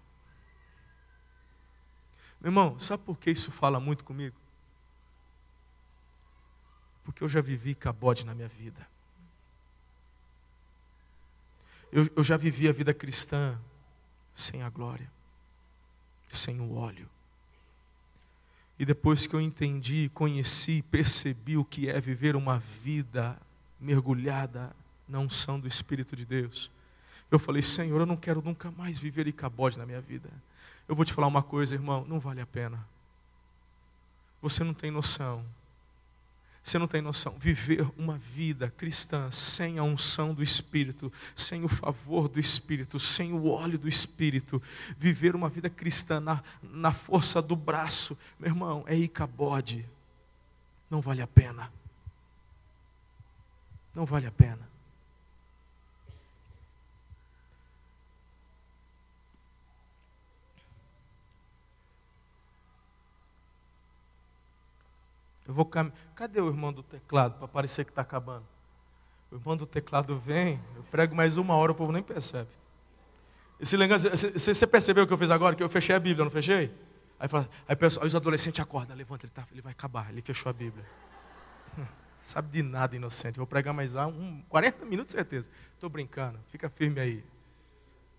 Meu 2.40 2.50
irmão, 2.50 2.78
sabe 2.78 3.02
por 3.04 3.18
que 3.18 3.32
isso 3.32 3.52
fala 3.52 3.80
muito 3.80 4.04
comigo? 4.04 4.36
Porque 7.04 7.24
eu 7.24 7.28
já 7.28 7.42
vivi 7.42 7.74
cabode 7.74 8.26
na 8.26 8.36
minha 8.36 8.48
vida. 8.48 8.88
Eu, 11.94 12.10
eu 12.16 12.24
já 12.24 12.36
vivi 12.36 12.68
a 12.68 12.72
vida 12.72 12.92
cristã 12.92 13.56
sem 14.34 14.64
a 14.64 14.70
glória, 14.70 15.08
sem 16.28 16.60
o 16.60 16.74
óleo. 16.74 17.08
E 18.80 18.84
depois 18.84 19.28
que 19.28 19.36
eu 19.36 19.40
entendi, 19.40 20.10
conheci, 20.12 20.82
percebi 20.82 21.56
o 21.56 21.64
que 21.64 21.88
é 21.88 22.02
viver 22.02 22.36
uma 22.36 22.58
vida 22.58 23.40
mergulhada 23.80 24.76
na 25.08 25.20
unção 25.20 25.60
do 25.60 25.68
Espírito 25.68 26.16
de 26.16 26.26
Deus, 26.26 26.72
eu 27.30 27.38
falei: 27.38 27.62
Senhor, 27.62 28.00
eu 28.00 28.08
não 28.08 28.18
quero 28.18 28.42
nunca 28.42 28.72
mais 28.72 28.98
viver 28.98 29.28
Icabode 29.28 29.78
na 29.78 29.86
minha 29.86 30.02
vida. 30.02 30.32
Eu 30.88 30.96
vou 30.96 31.06
te 31.06 31.14
falar 31.14 31.28
uma 31.28 31.44
coisa, 31.44 31.76
irmão, 31.76 32.04
não 32.08 32.20
vale 32.20 32.42
a 32.42 32.46
pena. 32.48 32.84
Você 34.42 34.64
não 34.64 34.74
tem 34.74 34.90
noção. 34.90 35.46
Você 36.64 36.80
não 36.80 36.88
tem 36.88 37.02
noção. 37.02 37.36
Viver 37.38 37.86
uma 37.98 38.18
vida 38.18 38.72
cristã 38.72 39.30
sem 39.30 39.78
a 39.78 39.84
unção 39.84 40.34
do 40.34 40.42
Espírito, 40.42 41.12
sem 41.36 41.66
o 41.66 41.68
favor 41.68 42.30
do 42.30 42.40
Espírito, 42.40 42.98
sem 42.98 43.34
o 43.34 43.48
óleo 43.48 43.78
do 43.78 43.90
Espírito, 43.90 44.62
viver 44.98 45.36
uma 45.36 45.50
vida 45.50 45.70
cristã 45.70 46.22
na, 46.22 46.42
na 46.62 46.94
força 46.94 47.42
do 47.42 47.56
braço, 47.56 48.18
meu 48.40 48.50
irmão, 48.50 48.86
é 48.88 48.96
icabode. 48.96 49.86
Não 50.90 51.02
vale 51.02 51.22
a 51.22 51.28
pena. 51.28 51.70
Não 53.94 54.06
vale 54.06 54.26
a 54.26 54.32
pena. 54.32 54.74
Eu 65.46 65.54
vou. 65.54 65.70
Cadê 66.24 66.40
o 66.40 66.48
irmão 66.48 66.72
do 66.72 66.82
teclado 66.82 67.38
para 67.38 67.50
parecer 67.50 67.84
que 67.84 67.92
está 67.92 68.02
acabando? 68.02 68.46
O 69.30 69.36
irmão 69.36 69.58
do 69.58 69.66
teclado 69.66 70.18
vem, 70.18 70.58
eu 70.74 70.82
prego 70.84 71.14
mais 71.14 71.36
uma 71.36 71.54
hora, 71.54 71.74
o 71.74 71.76
povo 71.76 71.92
nem 71.92 72.02
percebe. 72.02 72.48
Você 73.60 74.66
percebeu 74.66 75.04
o 75.04 75.08
que 75.08 75.12
eu 75.12 75.18
fiz 75.18 75.30
agora? 75.30 75.54
Que 75.54 75.62
eu 75.62 75.70
fechei 75.70 75.94
a 75.94 76.00
Bíblia, 76.00 76.24
não 76.24 76.32
fechei? 76.32 76.74
Aí, 77.20 77.28
fala, 77.28 77.50
aí, 77.68 77.76
aí 77.78 78.08
os 78.08 78.16
adolescentes 78.16 78.62
acordam, 78.62 78.96
levanta, 78.96 79.26
ele, 79.26 79.34
tá, 79.34 79.46
ele 79.52 79.62
vai 79.62 79.74
acabar, 79.74 80.12
ele 80.12 80.22
fechou 80.22 80.50
a 80.50 80.54
Bíblia. 80.54 80.86
Sabe 82.24 82.50
de 82.50 82.64
nada, 82.64 82.96
inocente. 82.96 83.36
Vou 83.36 83.46
pregar 83.46 83.74
mais 83.74 83.94
um, 83.98 84.42
40 84.44 84.86
minutos, 84.86 85.12
certeza. 85.12 85.50
Estou 85.74 85.90
brincando, 85.90 86.40
fica 86.48 86.70
firme 86.70 87.02
aí. 87.02 87.22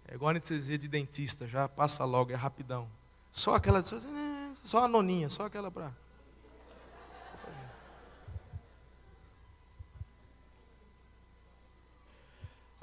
É 0.07 0.15
igual 0.15 0.29
anestesia 0.29 0.77
de 0.77 0.89
dentista, 0.89 1.49
já 1.49 1.67
passa 1.71 2.05
logo, 2.05 2.33
é 2.33 2.35
rapidão. 2.35 2.87
Só 3.33 3.55
aquela, 3.55 3.83
só 3.83 4.85
a 4.85 4.89
noninha, 4.89 5.31
só 5.31 5.47
aquela 5.47 5.71
para. 5.71 6.04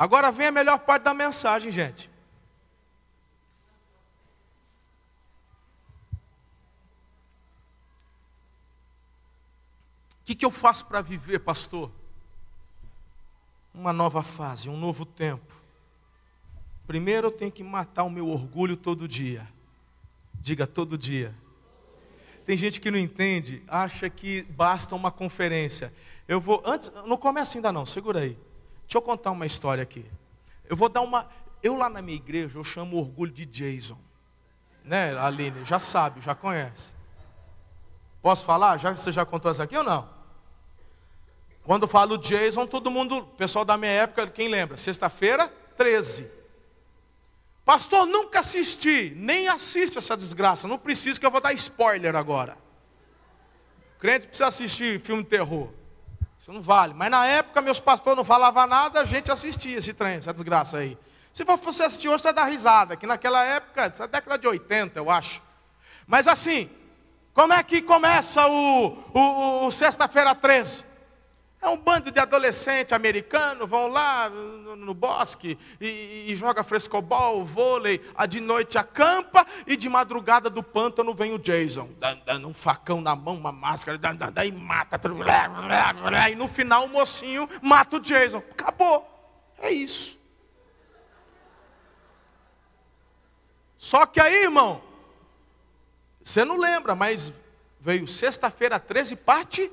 Agora 0.01 0.31
vem 0.31 0.47
a 0.47 0.51
melhor 0.51 0.79
parte 0.79 1.03
da 1.03 1.13
mensagem, 1.13 1.71
gente. 1.71 2.09
O 10.19 10.23
que, 10.25 10.33
que 10.33 10.43
eu 10.43 10.49
faço 10.49 10.87
para 10.87 11.01
viver, 11.01 11.37
pastor? 11.37 11.91
Uma 13.75 13.93
nova 13.93 14.23
fase, 14.23 14.69
um 14.69 14.75
novo 14.75 15.05
tempo. 15.05 15.53
Primeiro 16.87 17.27
eu 17.27 17.31
tenho 17.31 17.51
que 17.51 17.63
matar 17.63 18.01
o 18.01 18.09
meu 18.09 18.27
orgulho 18.27 18.75
todo 18.75 19.07
dia. 19.07 19.47
Diga 20.33 20.65
todo 20.65 20.97
dia. 20.97 21.31
Tem 22.43 22.57
gente 22.57 22.81
que 22.81 22.89
não 22.89 22.97
entende, 22.97 23.61
acha 23.67 24.09
que 24.09 24.41
basta 24.41 24.95
uma 24.95 25.11
conferência. 25.11 25.93
Eu 26.27 26.41
vou, 26.41 26.59
antes, 26.65 26.91
não 27.05 27.17
começa 27.17 27.55
ainda 27.55 27.71
não, 27.71 27.85
segura 27.85 28.21
aí. 28.21 28.35
Deixa 28.91 28.97
eu 28.97 29.03
contar 29.03 29.31
uma 29.31 29.45
história 29.45 29.81
aqui. 29.81 30.05
Eu 30.67 30.75
vou 30.75 30.89
dar 30.89 30.99
uma. 30.99 31.25
Eu 31.63 31.77
lá 31.77 31.89
na 31.89 32.01
minha 32.01 32.17
igreja, 32.17 32.59
eu 32.59 32.63
chamo 32.65 32.97
o 32.97 32.99
orgulho 32.99 33.31
de 33.31 33.45
Jason. 33.45 33.97
Né, 34.83 35.17
Aline? 35.17 35.63
Já 35.63 35.79
sabe, 35.79 36.19
já 36.19 36.35
conhece. 36.35 36.93
Posso 38.21 38.43
falar? 38.43 38.77
Já, 38.77 38.93
você 38.93 39.09
já 39.09 39.25
contou 39.25 39.49
essa 39.49 39.63
aqui 39.63 39.77
ou 39.77 39.83
não? 39.85 40.09
Quando 41.63 41.87
falo 41.87 42.17
Jason, 42.17 42.67
todo 42.67 42.91
mundo, 42.91 43.23
pessoal 43.37 43.63
da 43.63 43.77
minha 43.77 43.93
época, 43.93 44.27
quem 44.27 44.49
lembra? 44.49 44.75
Sexta-feira, 44.75 45.47
13. 45.77 46.29
Pastor, 47.63 48.05
nunca 48.05 48.41
assisti, 48.41 49.13
nem 49.15 49.47
assiste 49.47 49.99
essa 49.99 50.17
desgraça. 50.17 50.67
Não 50.67 50.77
precisa 50.77 51.17
que 51.17 51.25
eu 51.25 51.31
vou 51.31 51.39
dar 51.39 51.53
spoiler 51.53 52.13
agora. 52.13 52.57
O 53.95 53.99
crente 54.01 54.27
precisa 54.27 54.47
assistir 54.47 54.99
filme 54.99 55.23
de 55.23 55.29
terror. 55.29 55.69
Isso 56.41 56.51
não 56.51 56.61
vale. 56.61 56.95
Mas 56.95 57.11
na 57.11 57.25
época, 57.27 57.61
meus 57.61 57.79
pastores 57.79 58.17
não 58.17 58.25
falavam 58.25 58.65
nada, 58.65 59.01
a 59.01 59.05
gente 59.05 59.31
assistia 59.31 59.77
esse 59.77 59.93
trem, 59.93 60.15
essa 60.15 60.33
desgraça 60.33 60.77
aí. 60.77 60.97
Se 61.31 61.43
você 61.43 61.83
assistir 61.83 62.09
hoje, 62.09 62.23
você 62.23 62.33
dá 62.33 62.43
risada, 62.45 62.97
que 62.97 63.05
naquela 63.05 63.45
época, 63.45 63.83
essa 63.83 64.07
década 64.07 64.39
de 64.39 64.47
80, 64.47 64.99
eu 64.99 65.09
acho. 65.09 65.39
Mas 66.07 66.27
assim, 66.27 66.67
como 67.33 67.53
é 67.53 67.63
que 67.63 67.81
começa 67.81 68.45
o, 68.47 68.87
o, 69.13 69.67
o 69.67 69.71
Sexta-feira 69.71 70.33
13? 70.33 70.83
É 71.61 71.69
um 71.69 71.77
bando 71.77 72.09
de 72.09 72.19
adolescentes 72.19 72.91
americanos, 72.91 73.69
vão 73.69 73.87
lá 73.87 74.27
no, 74.29 74.75
no 74.75 74.93
bosque 74.95 75.59
e, 75.79 76.25
e, 76.27 76.35
joga 76.35 76.63
frescobol, 76.63 77.45
vôlei, 77.45 78.01
a 78.15 78.25
de 78.25 78.39
noite 78.39 78.79
acampa 78.79 79.45
e 79.67 79.77
de 79.77 79.87
madrugada 79.87 80.49
do 80.49 80.63
pântano 80.63 81.13
vem 81.13 81.33
o 81.33 81.37
Jason, 81.37 81.87
dando 82.25 82.47
um 82.47 82.53
facão 82.53 82.99
na 82.99 83.15
mão, 83.15 83.35
uma 83.35 83.51
máscara, 83.51 83.99
e 84.43 84.51
mata. 84.51 84.99
E 86.31 86.35
no 86.35 86.47
final 86.47 86.85
o 86.85 86.89
mocinho 86.89 87.47
mata 87.61 87.97
o 87.97 87.99
Jason. 87.99 88.41
Acabou. 88.51 89.07
É 89.59 89.71
isso. 89.71 90.19
Só 93.77 94.07
que 94.07 94.19
aí, 94.19 94.43
irmão, 94.43 94.81
você 96.23 96.43
não 96.43 96.57
lembra, 96.57 96.95
mas 96.95 97.31
veio 97.79 98.07
sexta-feira 98.07 98.79
13, 98.79 99.15
parte 99.15 99.71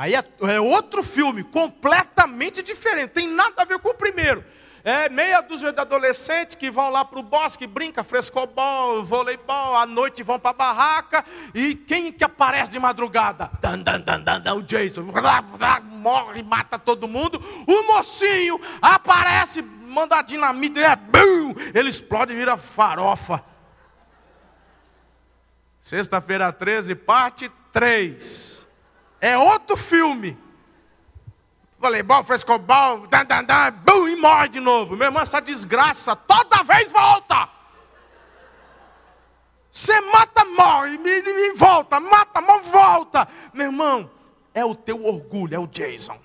Aí 0.00 0.14
é, 0.14 0.24
é 0.48 0.58
outro 0.58 1.02
filme, 1.02 1.44
completamente 1.44 2.62
diferente, 2.62 3.10
tem 3.10 3.28
nada 3.28 3.60
a 3.60 3.64
ver 3.66 3.78
com 3.80 3.90
o 3.90 3.94
primeiro. 3.94 4.42
É 4.82 5.10
meia 5.10 5.42
dúzia 5.42 5.74
de 5.74 5.78
adolescentes 5.78 6.54
que 6.54 6.70
vão 6.70 6.88
lá 6.88 7.04
para 7.04 7.18
o 7.18 7.22
bosque, 7.22 7.66
brinca 7.66 8.02
frescobol, 8.02 9.04
voleibol, 9.04 9.76
à 9.76 9.84
noite 9.84 10.22
vão 10.22 10.38
para 10.38 10.52
a 10.52 10.54
barraca. 10.54 11.22
E 11.54 11.74
quem 11.74 12.10
que 12.10 12.24
aparece 12.24 12.72
de 12.72 12.78
madrugada? 12.78 13.50
Dan, 13.60 13.80
dan, 13.80 14.00
dan, 14.00 14.22
dan, 14.22 14.40
dan, 14.40 14.54
o 14.54 14.62
Jason. 14.62 15.02
Morre, 15.92 16.42
mata 16.44 16.78
todo 16.78 17.06
mundo. 17.06 17.38
O 17.68 17.82
mocinho 17.88 18.58
aparece, 18.80 19.60
manda 19.60 20.22
dinamite, 20.22 20.82
é, 20.82 20.96
bum, 20.96 21.54
ele 21.74 21.90
explode 21.90 22.32
e 22.32 22.36
vira 22.36 22.56
farofa. 22.56 23.44
Sexta-feira 25.78 26.50
13, 26.50 26.94
parte 26.94 27.50
3. 27.70 28.59
É 29.20 29.36
outro 29.36 29.76
filme. 29.76 30.38
Voleibol, 31.78 32.24
frescobol, 32.24 33.06
dan, 33.06 33.24
dan, 33.24 33.44
dan, 33.44 33.72
bum, 33.72 34.08
e 34.08 34.16
morre 34.16 34.48
de 34.48 34.60
novo. 34.60 34.96
Meu 34.96 35.06
irmão, 35.06 35.22
essa 35.22 35.40
desgraça 35.40 36.14
toda 36.14 36.62
vez 36.62 36.92
volta. 36.92 37.48
Você 39.70 40.00
mata, 40.00 40.44
morre, 40.44 40.98
e 41.04 41.52
volta, 41.54 42.00
mata, 42.00 42.40
morre, 42.40 42.62
volta. 42.70 43.28
Meu 43.54 43.66
irmão, 43.66 44.10
é 44.52 44.64
o 44.64 44.74
teu 44.74 45.04
orgulho, 45.06 45.54
é 45.54 45.58
o 45.58 45.66
Jason. 45.66 46.18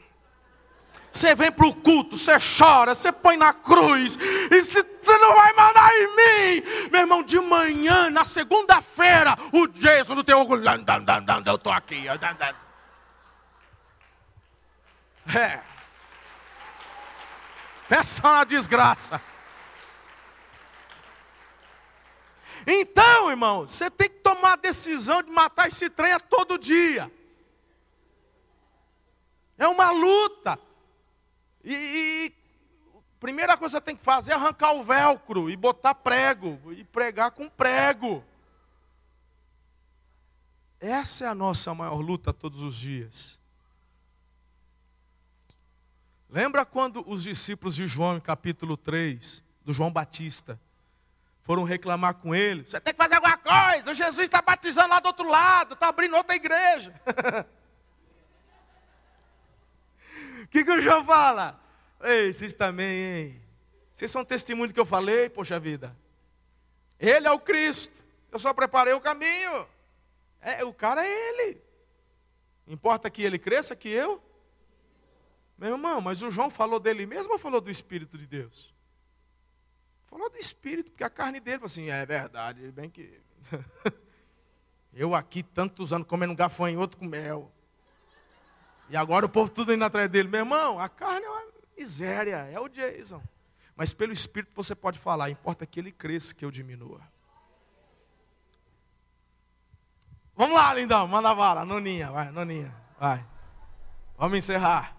Você 1.11 1.33
vem 1.33 1.49
para 1.49 1.65
o 1.65 1.73
culto, 1.73 2.17
você 2.17 2.35
chora, 2.39 2.93
você 2.93 3.09
põe 3.09 3.37
na 3.37 3.53
cruz, 3.53 4.17
e 4.51 4.61
você 4.61 5.17
não 5.19 5.33
vai 5.33 5.53
mandar 5.53 5.89
em 5.93 6.07
mim. 6.07 6.63
Meu 6.91 7.01
irmão, 7.01 7.23
de 7.23 7.39
manhã, 7.39 8.09
na 8.09 8.25
segunda-feira, 8.25 9.37
o 9.53 9.67
Jason 9.67 10.15
no 10.15 10.23
teu 10.25 10.39
orgulho, 10.39 10.63
eu 11.45 11.55
estou 11.55 11.71
aqui. 11.71 12.05
É. 15.33 15.61
Peça 17.87 18.21
uma 18.27 18.43
desgraça. 18.43 19.21
Então, 22.65 23.29
irmão, 23.29 23.61
você 23.61 23.89
tem 23.89 24.09
que 24.09 24.19
tomar 24.19 24.53
a 24.53 24.57
decisão 24.57 25.21
de 25.21 25.29
matar 25.29 25.67
esse 25.67 25.89
trem 25.89 26.11
a 26.13 26.19
todo 26.19 26.57
dia. 26.57 27.11
É 29.57 29.67
uma 29.67 29.91
luta. 29.91 30.59
E, 31.63 31.73
e 31.73 32.33
a 32.97 33.19
primeira 33.19 33.55
coisa 33.55 33.79
que 33.79 33.85
tem 33.85 33.95
que 33.95 34.03
fazer 34.03 34.31
é 34.31 34.35
arrancar 34.35 34.73
o 34.73 34.83
velcro 34.83 35.49
e 35.49 35.55
botar 35.55 35.95
prego 35.95 36.59
e 36.73 36.83
pregar 36.83 37.31
com 37.31 37.47
prego. 37.49 38.23
Essa 40.79 41.25
é 41.25 41.27
a 41.27 41.35
nossa 41.35 41.73
maior 41.73 41.99
luta 41.99 42.33
todos 42.33 42.61
os 42.61 42.75
dias. 42.75 43.34
Lembra 46.35 46.65
quando 46.65 47.01
os 47.09 47.23
discípulos 47.23 47.77
de 47.77 47.87
João, 47.87 48.19
capítulo 48.19 48.75
3, 48.75 49.41
do 49.63 49.71
João 49.71 49.89
Batista, 49.89 50.59
foram 51.43 51.63
reclamar 51.63 52.15
com 52.15 52.35
ele. 52.35 52.63
Você 52.67 52.77
tem 52.81 52.93
que 52.93 52.97
fazer 52.97 53.15
alguma 53.15 53.37
coisa. 53.37 53.91
O 53.91 53.93
Jesus 53.93 54.25
está 54.25 54.41
batizando 54.41 54.89
lá 54.89 54.99
do 54.99 55.05
outro 55.05 55.25
lado, 55.29 55.75
está 55.75 55.87
abrindo 55.87 56.13
outra 56.13 56.35
igreja. 56.35 56.93
O 60.43 60.47
que, 60.51 60.65
que 60.65 60.71
o 60.71 60.81
João 60.81 61.05
fala? 61.05 61.57
Ei, 62.01 62.33
vocês 62.33 62.53
também, 62.53 62.97
hein? 62.97 63.41
Vocês 63.93 64.11
são 64.11 64.25
testemunho 64.25 64.67
do 64.67 64.73
que 64.73 64.79
eu 64.81 64.85
falei, 64.85 65.29
poxa 65.29 65.57
vida. 65.57 65.95
Ele 66.99 67.27
é 67.27 67.31
o 67.31 67.39
Cristo. 67.39 68.03
Eu 68.29 68.39
só 68.39 68.53
preparei 68.53 68.93
o 68.93 68.99
caminho. 68.99 69.65
É, 70.41 70.65
o 70.65 70.73
cara 70.73 71.07
é 71.07 71.29
ele. 71.29 71.61
Importa 72.67 73.09
que 73.09 73.23
ele 73.23 73.39
cresça 73.39 73.73
que 73.73 73.87
eu. 73.87 74.21
Meu 75.57 75.73
irmão, 75.73 76.01
mas 76.01 76.21
o 76.21 76.29
João 76.29 76.49
falou 76.49 76.79
dele 76.79 77.05
mesmo 77.05 77.33
ou 77.33 77.39
falou 77.39 77.61
do 77.61 77.71
Espírito 77.71 78.17
de 78.17 78.27
Deus? 78.27 78.75
Falou 80.15 80.29
do 80.29 80.37
espírito, 80.37 80.91
porque 80.91 81.03
a 81.03 81.09
carne 81.09 81.41
dele 81.41 81.57
falou 81.57 81.65
assim: 81.65 81.89
é 81.89 82.05
verdade, 82.05 82.71
bem 82.71 82.89
que. 82.89 83.19
Eu 84.93 85.13
aqui 85.13 85.43
tantos 85.43 85.91
anos 85.91 86.07
comendo 86.07 86.33
gafanhoto 86.33 86.97
com 86.97 87.05
mel. 87.05 87.51
E 88.89 88.95
agora 88.95 89.25
o 89.25 89.29
povo 89.29 89.51
tudo 89.51 89.73
indo 89.73 89.83
atrás 89.83 90.09
dele. 90.09 90.29
Meu 90.29 90.39
irmão, 90.39 90.79
a 90.79 90.87
carne 90.87 91.25
é 91.25 91.29
uma 91.29 91.47
miséria, 91.77 92.37
é 92.49 92.57
o 92.57 92.69
Jason. 92.69 93.21
Mas 93.75 93.93
pelo 93.93 94.13
Espírito 94.13 94.53
você 94.55 94.73
pode 94.73 94.97
falar, 94.97 95.29
importa 95.29 95.65
que 95.65 95.81
ele 95.81 95.91
cresça, 95.91 96.33
que 96.33 96.45
eu 96.45 96.51
diminua. 96.51 97.01
Vamos 100.33 100.55
lá, 100.55 100.73
lindão, 100.73 101.05
manda 101.09 101.35
bala, 101.35 101.65
noninha, 101.65 102.09
vai, 102.09 102.31
noninha, 102.31 102.73
vai. 102.97 103.25
Vamos 104.17 104.37
encerrar. 104.37 104.94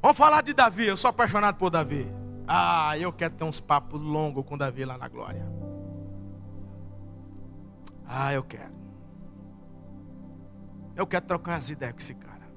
Vamos 0.00 0.16
falar 0.16 0.42
de 0.42 0.54
Davi, 0.54 0.86
eu 0.86 0.96
sou 0.96 1.10
apaixonado 1.10 1.56
por 1.56 1.70
Davi. 1.70 2.06
Ah, 2.46 2.96
eu 2.98 3.12
quero 3.12 3.34
ter 3.34 3.44
uns 3.44 3.60
papos 3.60 4.00
longos 4.00 4.44
com 4.44 4.56
Davi 4.56 4.84
lá 4.84 4.96
na 4.96 5.08
glória. 5.08 5.44
Ah, 8.06 8.32
eu 8.32 8.42
quero. 8.42 8.72
Eu 10.96 11.06
quero 11.06 11.26
trocar 11.26 11.52
umas 11.52 11.68
ideias 11.68 11.92
com 11.92 11.98
esse 11.98 12.14
cara. 12.14 12.48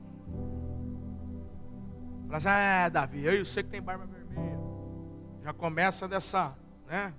Fala 2.28 2.38
assim, 2.38 2.48
é, 2.48 2.89
Davi, 2.89 3.26
eu 3.26 3.44
sei 3.44 3.64
que 3.64 3.70
tem 3.70 3.82
barba 3.82 4.06
vermelha. 4.06 4.60
Já 5.44 5.52
começa 5.52 6.08
dessa, 6.08 6.56
né? 6.88 7.14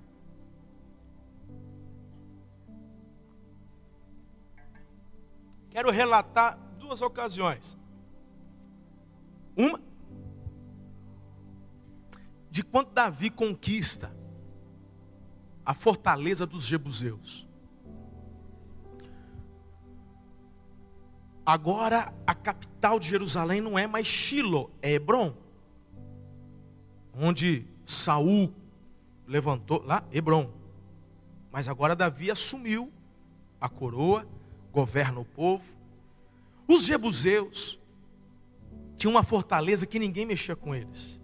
Quero 5.69 5.91
relatar 5.91 6.57
duas 6.79 7.01
ocasiões. 7.01 7.77
Uma 9.55 9.79
de 12.53 12.61
quando 12.61 12.91
Davi 12.91 13.31
conquista 13.31 14.15
a 15.65 15.73
fortaleza 15.73 16.45
dos 16.45 16.63
jebuseus. 16.63 17.47
Agora 21.43 22.13
a 22.27 22.35
capital 22.35 22.99
de 22.99 23.09
Jerusalém 23.09 23.59
não 23.59 23.77
é 23.77 23.87
mais 23.87 24.05
Shilo, 24.05 24.69
é 24.83 24.91
Hebron. 24.91 25.35
Onde 27.11 27.65
Saul 27.87 28.53
levantou 29.27 29.83
lá, 29.83 30.03
Hebron. 30.11 30.47
Mas 31.51 31.67
agora 31.67 31.95
Davi 31.95 32.29
assumiu 32.29 32.93
a 33.59 33.67
coroa, 33.67 34.27
governa 34.71 35.19
o 35.19 35.25
povo. 35.25 35.75
Os 36.67 36.83
jebuseus 36.85 37.79
tinham 38.95 39.15
uma 39.15 39.23
fortaleza 39.23 39.87
que 39.87 39.97
ninguém 39.97 40.27
mexia 40.27 40.55
com 40.55 40.75
eles. 40.75 41.22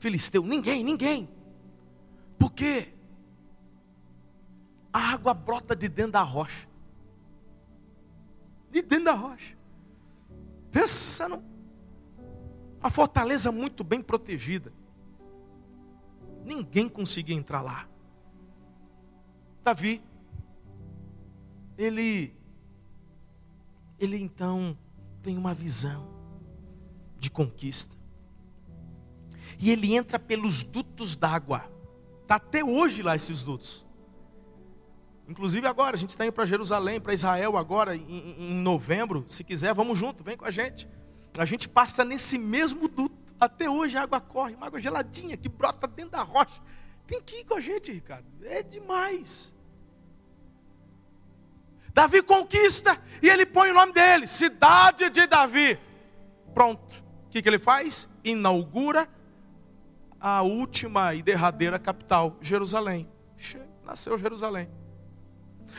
Filisteu? 0.00 0.42
Ninguém, 0.42 0.82
ninguém. 0.82 1.28
Por 2.38 2.50
quê? 2.50 2.92
A 4.92 5.12
água 5.12 5.32
brota 5.32 5.76
de 5.76 5.88
dentro 5.88 6.12
da 6.12 6.22
rocha. 6.22 6.66
De 8.70 8.82
dentro 8.82 9.04
da 9.04 9.12
rocha. 9.12 9.56
Pensa 10.72 11.28
numa 11.28 12.90
fortaleza 12.90 13.52
muito 13.52 13.84
bem 13.84 14.00
protegida. 14.00 14.72
Ninguém 16.44 16.88
conseguia 16.88 17.36
entrar 17.36 17.60
lá. 17.60 17.86
Davi, 19.62 20.02
ele, 21.76 22.34
ele 23.98 24.16
então 24.16 24.76
tem 25.22 25.36
uma 25.36 25.52
visão 25.52 26.08
de 27.18 27.30
conquista 27.30 27.99
e 29.60 29.70
ele 29.70 29.94
entra 29.94 30.18
pelos 30.18 30.62
dutos 30.62 31.14
d'água. 31.14 31.70
Está 32.22 32.36
até 32.36 32.64
hoje 32.64 33.02
lá 33.02 33.14
esses 33.14 33.44
dutos. 33.44 33.84
Inclusive 35.28 35.66
agora, 35.66 35.96
a 35.96 35.98
gente 35.98 36.10
está 36.10 36.24
indo 36.24 36.32
para 36.32 36.46
Jerusalém, 36.46 36.98
para 36.98 37.12
Israel 37.12 37.58
agora, 37.58 37.94
em, 37.94 38.36
em, 38.38 38.54
novembro. 38.54 39.22
Se 39.28 39.44
quiser, 39.44 39.74
vamos 39.74 39.98
junto, 39.98 40.24
vem 40.24 40.36
com 40.36 40.46
a 40.46 40.50
gente. 40.50 40.88
A 41.38 41.44
gente 41.44 41.68
passa 41.68 42.02
nesse 42.04 42.38
mesmo 42.38 42.88
duto. 42.88 43.20
Até 43.38 43.68
hoje 43.68 43.96
a 43.96 44.02
água 44.02 44.20
corre, 44.20 44.54
uma 44.54 44.66
água 44.66 44.80
geladinha 44.80 45.36
que 45.36 45.48
brota 45.48 45.86
dentro 45.86 46.12
da 46.12 46.22
rocha. 46.22 46.60
Tem 47.06 47.20
que 47.20 47.40
ir 47.40 47.44
com 47.44 47.54
a 47.54 47.60
gente, 47.60 47.92
Ricardo. 47.92 48.26
É 48.42 48.62
demais. 48.62 49.54
Davi 51.92 52.22
conquista 52.22 52.98
e 53.22 53.28
ele 53.28 53.44
põe 53.44 53.70
o 53.70 53.74
nome 53.74 53.92
dele, 53.92 54.26
cidade 54.26 55.10
de 55.10 55.26
Davi. 55.26 55.78
Pronto. 56.54 57.02
O 57.26 57.30
que, 57.30 57.42
que 57.42 57.48
ele 57.48 57.58
faz? 57.58 58.08
Inaugura 58.24 59.08
a 60.20 60.42
última 60.42 61.14
e 61.14 61.22
derradeira 61.22 61.78
capital, 61.78 62.36
Jerusalém. 62.40 63.08
Nasceu 63.84 64.18
Jerusalém. 64.18 64.68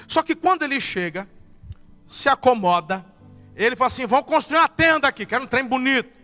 Só 0.08 0.24
que 0.24 0.36
quando 0.36 0.64
ele 0.64 0.82
chega, 0.82 1.30
se 2.08 2.28
acomoda, 2.28 3.06
ele 3.56 3.76
fala 3.76 3.88
assim: 3.88 4.06
vamos 4.06 4.26
construir 4.26 4.60
uma 4.60 4.68
tenda 4.68 5.08
aqui, 5.08 5.26
quero 5.26 5.44
um 5.44 5.48
trem 5.48 5.66
bonito. 5.66 6.20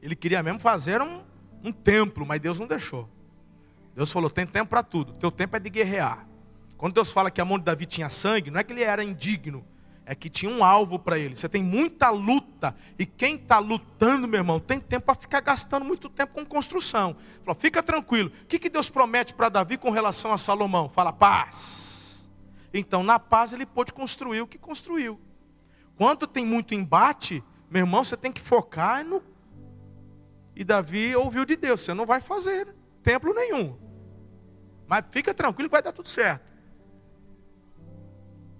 Ele 0.00 0.16
queria 0.16 0.42
mesmo 0.42 0.60
fazer 0.60 1.02
um, 1.02 1.22
um 1.62 1.72
templo, 1.72 2.24
mas 2.24 2.40
Deus 2.40 2.58
não 2.58 2.66
deixou. 2.66 3.08
Deus 3.94 4.10
falou: 4.10 4.30
tem 4.30 4.46
tempo 4.46 4.70
para 4.70 4.82
tudo, 4.82 5.12
teu 5.14 5.30
tempo 5.30 5.56
é 5.56 5.60
de 5.60 5.68
guerrear. 5.68 6.26
Quando 6.76 6.94
Deus 6.94 7.10
fala 7.10 7.30
que 7.30 7.40
a 7.40 7.44
mão 7.44 7.58
de 7.58 7.64
Davi 7.64 7.84
tinha 7.84 8.08
sangue, 8.08 8.50
não 8.50 8.60
é 8.60 8.64
que 8.64 8.72
ele 8.72 8.84
era 8.84 9.02
indigno, 9.02 9.66
é 10.10 10.14
que 10.14 10.30
tinha 10.30 10.50
um 10.50 10.64
alvo 10.64 10.98
para 10.98 11.18
ele. 11.18 11.36
Você 11.36 11.50
tem 11.50 11.62
muita 11.62 12.08
luta. 12.08 12.74
E 12.98 13.04
quem 13.04 13.34
está 13.34 13.58
lutando, 13.58 14.26
meu 14.26 14.40
irmão, 14.40 14.58
tem 14.58 14.80
tempo 14.80 15.04
para 15.04 15.14
ficar 15.14 15.42
gastando 15.42 15.84
muito 15.84 16.08
tempo 16.08 16.32
com 16.32 16.46
construção. 16.46 17.14
Fala, 17.44 17.54
fica 17.54 17.82
tranquilo. 17.82 18.32
O 18.42 18.46
que, 18.46 18.58
que 18.58 18.70
Deus 18.70 18.88
promete 18.88 19.34
para 19.34 19.50
Davi 19.50 19.76
com 19.76 19.90
relação 19.90 20.32
a 20.32 20.38
Salomão? 20.38 20.88
Fala, 20.88 21.12
paz. 21.12 22.30
Então, 22.72 23.02
na 23.02 23.18
paz, 23.18 23.52
ele 23.52 23.66
pôde 23.66 23.92
construir 23.92 24.40
o 24.40 24.46
que 24.46 24.56
construiu. 24.56 25.20
Quando 25.94 26.26
tem 26.26 26.42
muito 26.42 26.74
embate, 26.74 27.44
meu 27.70 27.80
irmão, 27.80 28.02
você 28.02 28.16
tem 28.16 28.32
que 28.32 28.40
focar 28.40 29.04
no. 29.04 29.22
E 30.56 30.64
Davi 30.64 31.14
ouviu 31.14 31.44
de 31.44 31.54
Deus: 31.54 31.82
você 31.82 31.92
não 31.92 32.06
vai 32.06 32.22
fazer 32.22 32.74
templo 33.02 33.34
nenhum. 33.34 33.76
Mas 34.86 35.04
fica 35.10 35.34
tranquilo 35.34 35.68
vai 35.68 35.82
dar 35.82 35.92
tudo 35.92 36.08
certo. 36.08 36.47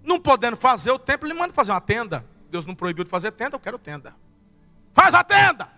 Não 0.09 0.19
podendo 0.19 0.57
fazer 0.57 0.89
o 0.89 0.97
templo, 0.97 1.27
ele 1.27 1.37
manda 1.37 1.53
fazer 1.53 1.71
uma 1.71 1.79
tenda. 1.79 2.25
Deus 2.49 2.65
não 2.65 2.73
proibiu 2.73 3.03
de 3.03 3.11
fazer 3.11 3.31
tenda, 3.31 3.55
eu 3.55 3.59
quero 3.59 3.77
tenda. 3.77 4.15
Faz 4.91 5.13
a 5.13 5.23
tenda! 5.23 5.71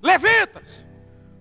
Levitas, 0.00 0.86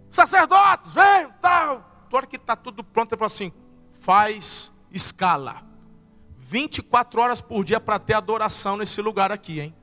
sacerdotes, 0.09 0.95
vem, 0.95 1.31
tal. 1.39 2.07
Na 2.11 2.17
hora 2.17 2.25
que 2.25 2.37
está 2.37 2.55
tudo 2.55 2.83
pronto, 2.83 3.11
ele 3.11 3.19
fala 3.19 3.27
assim: 3.27 3.53
faz 4.01 4.71
escala. 4.91 5.61
24 6.39 7.21
horas 7.21 7.39
por 7.39 7.63
dia 7.63 7.79
para 7.79 7.99
ter 7.99 8.15
adoração 8.15 8.77
nesse 8.77 8.99
lugar 8.99 9.31
aqui, 9.31 9.59
hein? 9.59 9.75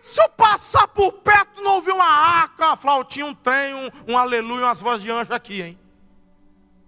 se 0.00 0.22
eu 0.22 0.28
passar 0.28 0.86
por 0.86 1.12
perto 1.12 1.60
não 1.60 1.76
ouvir 1.76 1.90
uma 1.90 2.04
arca, 2.04 2.66
uma 2.66 2.76
flautinha, 2.76 3.26
um 3.26 3.34
trem, 3.34 3.74
um, 3.74 4.12
um 4.12 4.16
aleluia, 4.16 4.66
umas 4.66 4.80
vozes 4.80 5.02
de 5.02 5.10
anjo 5.10 5.34
aqui, 5.34 5.60
hein? 5.60 5.78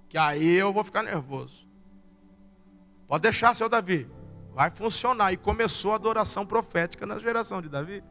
Que 0.09 0.17
aí 0.17 0.55
eu 0.55 0.73
vou 0.73 0.85
ficar 0.85 1.03
nervoso. 1.03 1.66
Pode 3.07 3.23
deixar, 3.23 3.55
seu 3.55 3.69
Davi. 3.69 4.09
Vai 4.53 4.71
funcionar. 4.71 5.33
E 5.33 5.37
começou 5.37 5.93
a 5.93 5.97
adoração 5.97 6.45
profética 6.45 7.07
na 7.07 7.19
geração 7.19 7.63
de 7.63 7.69
Davi. 7.69 8.03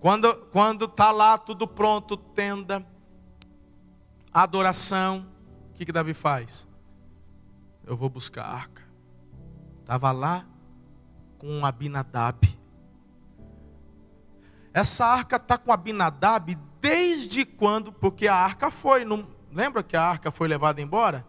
Quando 0.00 0.34
quando 0.52 0.86
tá 0.86 1.10
lá 1.10 1.38
tudo 1.38 1.66
pronto, 1.66 2.16
tenda, 2.16 2.86
adoração, 4.32 5.26
o 5.70 5.74
que 5.74 5.84
que 5.84 5.92
Davi 5.92 6.14
faz? 6.14 6.66
Eu 7.86 7.96
vou 7.96 8.08
buscar 8.08 8.44
a 8.44 8.52
arca. 8.52 8.82
Estava 9.80 10.12
lá 10.12 10.46
com 11.38 11.64
Abinadab. 11.64 12.58
Essa 14.72 15.06
arca 15.06 15.36
está 15.36 15.58
com 15.58 15.72
Abinadab 15.72 16.54
desde 16.80 17.44
quando? 17.44 17.92
Porque 17.92 18.26
a 18.26 18.34
arca 18.34 18.70
foi. 18.70 19.04
Não, 19.04 19.26
lembra 19.52 19.82
que 19.82 19.96
a 19.96 20.02
arca 20.02 20.30
foi 20.30 20.48
levada 20.48 20.80
embora? 20.80 21.24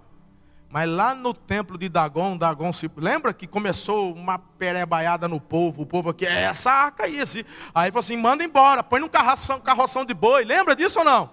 Mas 0.70 0.90
lá 0.90 1.16
no 1.16 1.34
templo 1.34 1.78
de 1.78 1.88
Dagon, 1.88 2.38
Dagon 2.38 2.74
se 2.74 2.90
lembra 2.98 3.34
que 3.34 3.48
começou 3.48 4.14
uma 4.14 4.38
perebaiada 4.38 5.28
no 5.28 5.40
povo, 5.40 5.84
o 5.84 5.86
povo 5.86 6.10
aqui, 6.10 6.26
é 6.26 6.44
essa 6.44 6.72
arca 6.72 7.06
aí, 7.06 7.18
esse. 7.18 7.46
aí 7.74 7.92
falou 7.92 8.00
assim, 8.02 8.18
manda 8.18 8.44
embora, 8.44 8.84
põe 8.84 9.00
num 9.00 9.08
carroção, 9.08 9.60
carroção 9.60 10.04
de 10.04 10.14
boi, 10.14 10.44
lembra 10.44 10.76
disso 10.76 11.00
ou 11.00 11.06
não? 11.06 11.30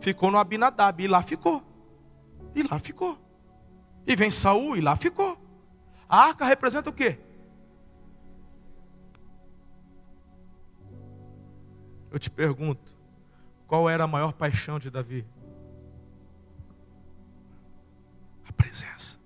Ficou 0.00 0.30
no 0.30 0.38
Abinadab, 0.38 1.02
e 1.02 1.06
lá 1.06 1.22
ficou, 1.22 1.62
e 2.54 2.62
lá 2.62 2.78
ficou, 2.78 3.18
e 4.06 4.16
vem 4.16 4.30
Saul, 4.30 4.76
e 4.76 4.80
lá 4.80 4.96
ficou, 4.96 5.38
a 6.08 6.24
arca 6.24 6.44
representa 6.44 6.90
o 6.90 6.92
quê? 6.92 7.18
Eu 12.10 12.18
te 12.18 12.28
pergunto, 12.28 12.90
qual 13.68 13.88
era 13.88 14.02
a 14.02 14.08
maior 14.08 14.32
paixão 14.32 14.80
de 14.80 14.90
Davi? 14.90 15.24
Presença. 18.60 19.18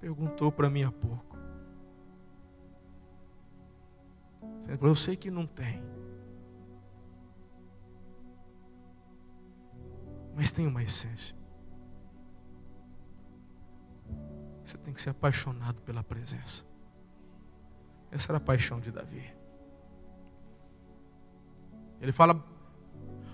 Perguntou 0.00 0.50
para 0.52 0.70
mim 0.70 0.84
há 0.84 0.92
pouco. 0.92 1.36
Eu 4.80 4.96
sei 4.96 5.16
que 5.16 5.30
não 5.30 5.46
tem. 5.46 5.82
Mas 10.34 10.50
tem 10.50 10.66
uma 10.66 10.82
essência. 10.82 11.36
Você 14.64 14.78
tem 14.78 14.94
que 14.94 15.00
ser 15.00 15.10
apaixonado 15.10 15.82
pela 15.82 16.02
presença. 16.02 16.64
Essa 18.10 18.30
era 18.30 18.38
a 18.38 18.40
paixão 18.40 18.80
de 18.80 18.90
Davi. 18.90 19.24
Ele 22.00 22.12
fala, 22.12 22.34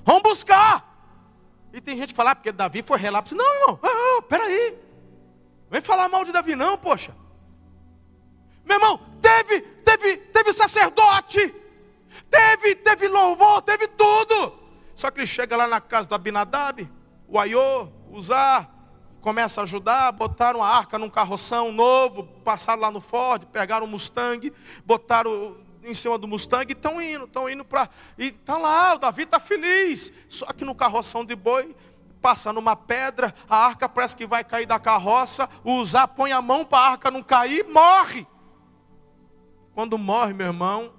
vamos 0.04 0.22
buscar. 0.22 0.87
E 1.72 1.80
tem 1.80 1.96
gente 1.96 2.10
que 2.10 2.16
fala, 2.16 2.30
ah, 2.30 2.34
porque 2.34 2.52
Davi 2.52 2.82
foi 2.82 2.98
relapso. 2.98 3.34
Não, 3.34 3.54
irmão, 3.54 3.80
ah, 3.82 4.22
peraí. 4.22 4.78
Vem 5.70 5.80
falar 5.80 6.08
mal 6.08 6.24
de 6.24 6.32
Davi, 6.32 6.56
não, 6.56 6.78
poxa. 6.78 7.14
Meu 8.64 8.76
irmão, 8.76 9.00
teve, 9.20 9.60
teve, 9.60 10.16
teve 10.16 10.52
sacerdote, 10.52 11.54
teve, 12.30 12.74
teve 12.76 13.08
louvor, 13.08 13.62
teve 13.62 13.88
tudo. 13.88 14.52
Só 14.94 15.10
que 15.10 15.20
ele 15.20 15.26
chega 15.26 15.56
lá 15.56 15.66
na 15.66 15.80
casa 15.80 16.08
do 16.08 16.14
Abinadab, 16.14 16.90
o 17.26 17.38
Aiô, 17.38 17.88
Uzá, 18.10 18.68
começa 19.20 19.60
a 19.60 19.64
ajudar, 19.64 20.12
botaram 20.12 20.62
a 20.62 20.68
arca 20.68 20.98
num 20.98 21.10
carroção 21.10 21.70
novo, 21.70 22.24
passaram 22.44 22.82
lá 22.82 22.90
no 22.90 23.00
Ford, 23.00 23.44
pegaram 23.46 23.86
o 23.86 23.88
Mustang, 23.88 24.52
botaram 24.84 25.56
em 25.88 25.94
cima 25.94 26.18
do 26.18 26.28
Mustang 26.28 26.66
e 26.68 26.72
estão 26.72 27.00
indo, 27.00 27.24
estão 27.24 27.48
indo 27.48 27.64
para. 27.64 27.88
E 28.16 28.26
está 28.26 28.56
lá, 28.56 28.94
o 28.94 28.98
Davi 28.98 29.22
está 29.22 29.40
feliz. 29.40 30.12
Só 30.28 30.46
que 30.46 30.64
no 30.64 30.74
carroção 30.74 31.24
de 31.24 31.34
boi, 31.34 31.74
passa 32.20 32.52
numa 32.52 32.76
pedra, 32.76 33.34
a 33.48 33.56
arca 33.56 33.88
parece 33.88 34.16
que 34.16 34.26
vai 34.26 34.44
cair 34.44 34.66
da 34.66 34.78
carroça, 34.78 35.48
o 35.64 35.74
Uzá 35.74 36.06
põe 36.06 36.32
a 36.32 36.42
mão 36.42 36.64
para 36.64 36.78
a 36.78 36.90
arca 36.92 37.10
não 37.10 37.22
cair, 37.22 37.64
morre. 37.68 38.26
Quando 39.72 39.96
morre, 39.96 40.32
meu 40.32 40.48
irmão, 40.48 40.92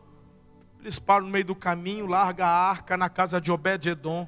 eles 0.79 0.97
param 0.97 1.25
no 1.25 1.31
meio 1.31 1.45
do 1.45 1.55
caminho, 1.55 2.05
larga 2.05 2.45
a 2.45 2.69
arca 2.69 2.95
na 2.95 3.09
casa 3.09 3.41
de 3.41 3.51
Obed-Edom. 3.51 4.27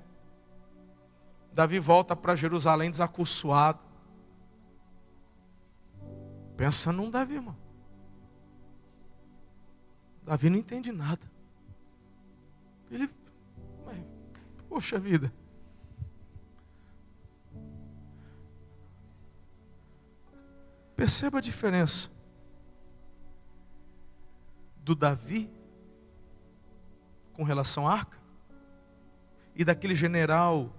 Davi 1.54 1.80
volta 1.80 2.16
para 2.16 2.36
Jerusalém 2.36 2.92
desacursoado. 2.92 3.80
Pensa 6.58 6.92
num 6.92 7.10
Davi, 7.10 7.36
irmão. 7.36 7.61
Davi 10.32 10.50
não 10.50 10.58
entende 10.58 10.94
nada. 10.94 11.30
Ele, 12.90 13.10
mas, 13.86 13.98
poxa 14.70 14.98
vida. 14.98 15.30
Perceba 20.96 21.40
a 21.40 21.42
diferença 21.42 22.10
do 24.78 24.96
Davi 24.96 25.52
com 27.34 27.44
relação 27.44 27.86
à 27.86 27.92
arca 27.92 28.18
e 29.54 29.66
daquele 29.66 29.96
general 29.96 30.74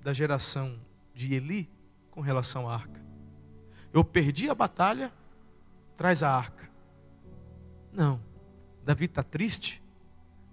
da 0.00 0.12
geração 0.12 0.78
de 1.12 1.34
Eli 1.34 1.68
com 2.12 2.20
relação 2.20 2.70
à 2.70 2.74
arca. 2.74 3.04
Eu 3.92 4.04
perdi 4.04 4.48
a 4.48 4.54
batalha, 4.54 5.12
traz 5.96 6.22
a 6.22 6.30
arca. 6.30 6.70
Não. 7.92 8.27
Davi 8.88 9.04
está 9.04 9.22
triste, 9.22 9.82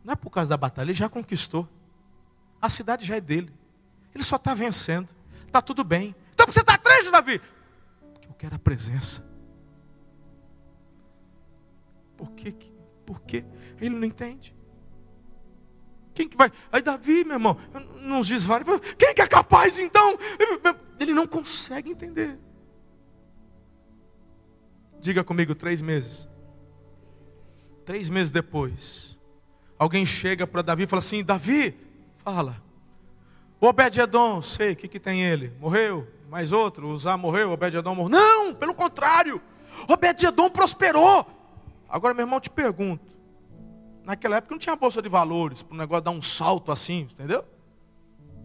não 0.03 0.11
é 0.11 0.15
por 0.17 0.29
causa 0.29 0.49
da 0.49 0.57
batalha, 0.57 0.87
ele 0.87 0.93
já 0.93 1.07
conquistou. 1.07 1.69
A 2.61 2.67
cidade 2.67 3.05
já 3.05 3.15
é 3.15 3.21
dele. 3.21 3.49
Ele 4.13 4.25
só 4.25 4.35
está 4.35 4.53
vencendo. 4.53 5.09
Está 5.47 5.61
tudo 5.61 5.85
bem. 5.85 6.13
Então 6.33 6.45
você 6.45 6.59
está 6.59 6.77
triste, 6.77 7.09
Davi? 7.09 7.39
Porque 8.11 8.27
eu 8.27 8.33
quero 8.33 8.55
a 8.57 8.59
presença. 8.59 9.25
Por 12.17 12.29
quê? 12.31 12.53
Por 13.05 13.21
quê? 13.21 13.45
Ele 13.79 13.95
não 13.95 14.03
entende. 14.03 14.53
Quem 16.13 16.27
que 16.27 16.35
vai? 16.35 16.51
Aí 16.73 16.81
Davi, 16.81 17.23
meu 17.23 17.35
irmão, 17.35 17.57
nos 18.01 18.43
vários. 18.43 18.81
Quem 18.97 19.15
que 19.15 19.21
é 19.21 19.27
capaz 19.27 19.79
então? 19.79 20.19
Ele 20.99 21.13
não 21.13 21.25
consegue 21.25 21.89
entender. 21.89 22.37
Diga 24.99 25.23
comigo 25.23 25.55
três 25.55 25.79
meses. 25.79 26.27
Três 27.85 28.09
meses 28.09 28.31
depois, 28.31 29.17
alguém 29.77 30.05
chega 30.05 30.47
para 30.47 30.61
Davi 30.61 30.83
e 30.83 30.87
fala 30.87 30.99
assim: 30.99 31.23
Davi, 31.23 31.77
fala. 32.17 32.61
Obed-Edom, 33.61 34.41
sei, 34.41 34.73
o 34.73 34.75
que, 34.75 34.87
que 34.87 34.99
tem 34.99 35.23
ele? 35.23 35.53
Morreu? 35.59 36.07
Mais 36.29 36.51
outro? 36.51 36.89
Uzá 36.89 37.15
morreu? 37.15 37.51
Obed-Edom 37.51 37.95
morreu? 37.95 38.09
Não, 38.09 38.53
pelo 38.53 38.73
contrário. 38.73 39.41
Obed-Edom 39.87 40.49
prosperou. 40.49 41.25
Agora, 41.87 42.13
meu 42.13 42.23
irmão, 42.25 42.39
te 42.39 42.49
pergunto. 42.49 43.15
Naquela 44.03 44.37
época 44.37 44.53
não 44.53 44.59
tinha 44.59 44.75
bolsa 44.75 45.01
de 45.01 45.09
valores, 45.09 45.63
para 45.63 45.73
o 45.73 45.77
negócio 45.77 46.03
dar 46.03 46.11
um 46.11 46.21
salto 46.21 46.71
assim, 46.71 47.01
entendeu? 47.11 47.43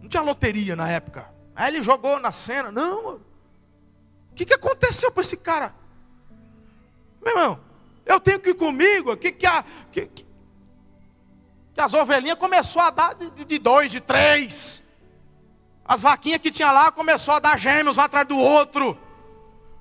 Não 0.01 0.09
tinha 0.09 0.23
loteria 0.23 0.75
na 0.75 0.89
época. 0.89 1.29
Aí 1.55 1.73
ele 1.73 1.83
jogou 1.83 2.19
na 2.19 2.31
cena. 2.31 2.71
Não, 2.71 3.15
o 3.15 4.35
que, 4.35 4.45
que 4.45 4.53
aconteceu 4.53 5.11
para 5.11 5.21
esse 5.21 5.37
cara? 5.37 5.75
Meu 7.23 7.37
irmão, 7.37 7.59
eu 8.11 8.19
tenho 8.19 8.39
que 8.39 8.49
ir 8.49 8.53
comigo, 8.55 9.15
que, 9.17 9.31
que, 9.31 9.45
a, 9.45 9.63
que, 9.91 10.05
que, 10.05 10.25
as 11.77 11.93
ovelhinhas 11.93 12.37
começou 12.37 12.81
a 12.81 12.89
dar 12.89 13.15
de, 13.15 13.45
de 13.45 13.59
dois, 13.59 13.91
de 13.91 13.99
três. 13.99 14.83
As 15.85 16.01
vaquinhas 16.01 16.41
que 16.41 16.51
tinha 16.51 16.71
lá 16.71 16.91
começou 16.91 17.33
a 17.33 17.39
dar 17.39 17.57
gêmeos 17.57 17.97
um 17.97 18.01
atrás 18.01 18.27
do 18.27 18.37
outro. 18.37 18.97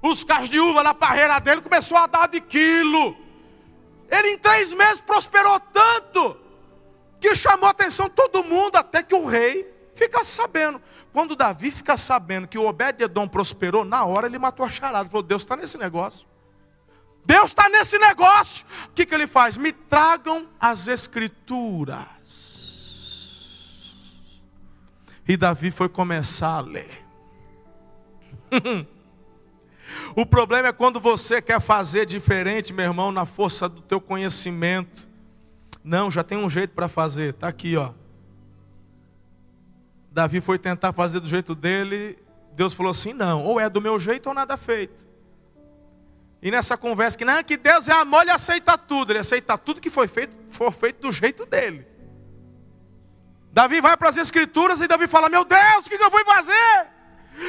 Os 0.02 0.24
cachos 0.24 0.48
de 0.48 0.58
uva 0.58 0.82
na 0.82 0.94
parreira 0.94 1.38
dele 1.40 1.60
começou 1.60 1.96
a 1.96 2.06
dar 2.06 2.26
de 2.26 2.40
quilo. 2.40 3.16
Ele 4.10 4.32
em 4.32 4.38
três 4.38 4.72
meses 4.72 5.00
prosperou 5.00 5.60
tanto 5.60 6.36
que 7.20 7.34
chamou 7.34 7.66
a 7.66 7.70
atenção 7.70 8.08
todo 8.08 8.42
mundo, 8.42 8.76
até 8.76 9.02
que 9.02 9.14
o 9.14 9.26
rei 9.26 9.70
fica 9.94 10.24
sabendo. 10.24 10.80
Quando 11.12 11.36
Davi 11.36 11.70
fica 11.70 11.96
sabendo 11.96 12.48
que 12.48 12.58
o 12.58 12.66
Obed-Edom 12.66 13.28
prosperou, 13.28 13.84
na 13.84 14.04
hora 14.04 14.26
ele 14.26 14.38
matou 14.38 14.64
a 14.64 14.70
charada. 14.70 15.08
Falou: 15.08 15.22
Deus 15.22 15.42
está 15.42 15.54
nesse 15.54 15.76
negócio. 15.76 16.29
Deus 17.24 17.50
está 17.50 17.68
nesse 17.68 17.98
negócio. 17.98 18.66
O 18.86 18.90
que, 18.90 19.06
que 19.06 19.14
ele 19.14 19.26
faz? 19.26 19.56
Me 19.56 19.72
tragam 19.72 20.48
as 20.58 20.88
escrituras. 20.88 22.20
E 25.26 25.36
Davi 25.36 25.70
foi 25.70 25.88
começar 25.88 26.56
a 26.56 26.60
ler. 26.60 27.04
o 30.16 30.26
problema 30.26 30.68
é 30.68 30.72
quando 30.72 30.98
você 30.98 31.40
quer 31.40 31.60
fazer 31.60 32.04
diferente, 32.04 32.72
meu 32.72 32.86
irmão, 32.86 33.12
na 33.12 33.24
força 33.24 33.68
do 33.68 33.80
teu 33.80 34.00
conhecimento. 34.00 35.08
Não, 35.84 36.10
já 36.10 36.24
tem 36.24 36.36
um 36.36 36.50
jeito 36.50 36.74
para 36.74 36.88
fazer. 36.88 37.34
Está 37.34 37.48
aqui, 37.48 37.76
ó. 37.76 37.92
Davi 40.10 40.40
foi 40.40 40.58
tentar 40.58 40.92
fazer 40.92 41.20
do 41.20 41.28
jeito 41.28 41.54
dele. 41.54 42.18
Deus 42.54 42.74
falou 42.74 42.90
assim: 42.90 43.12
não, 43.12 43.44
ou 43.44 43.60
é 43.60 43.70
do 43.70 43.80
meu 43.80 43.98
jeito 43.98 44.26
ou 44.28 44.34
nada 44.34 44.56
feito. 44.56 45.09
E 46.42 46.50
nessa 46.50 46.76
conversa 46.76 47.18
que 47.18 47.24
não, 47.24 47.42
que 47.44 47.56
Deus 47.56 47.88
é 47.88 47.92
amor, 47.92 48.22
ele 48.22 48.30
aceita 48.30 48.78
tudo. 48.78 49.12
Ele 49.12 49.18
aceita 49.18 49.58
tudo 49.58 49.80
que 49.80 49.90
foi 49.90 50.08
feito, 50.08 50.34
for 50.50 50.72
feito 50.72 51.02
do 51.02 51.12
jeito 51.12 51.44
dele. 51.44 51.86
Davi 53.52 53.80
vai 53.80 53.96
para 53.96 54.08
as 54.08 54.16
escrituras 54.16 54.80
e 54.80 54.88
Davi 54.88 55.06
fala: 55.06 55.28
Meu 55.28 55.44
Deus, 55.44 55.86
o 55.86 55.90
que 55.90 56.02
eu 56.02 56.10
fui 56.10 56.24
fazer? 56.24 56.86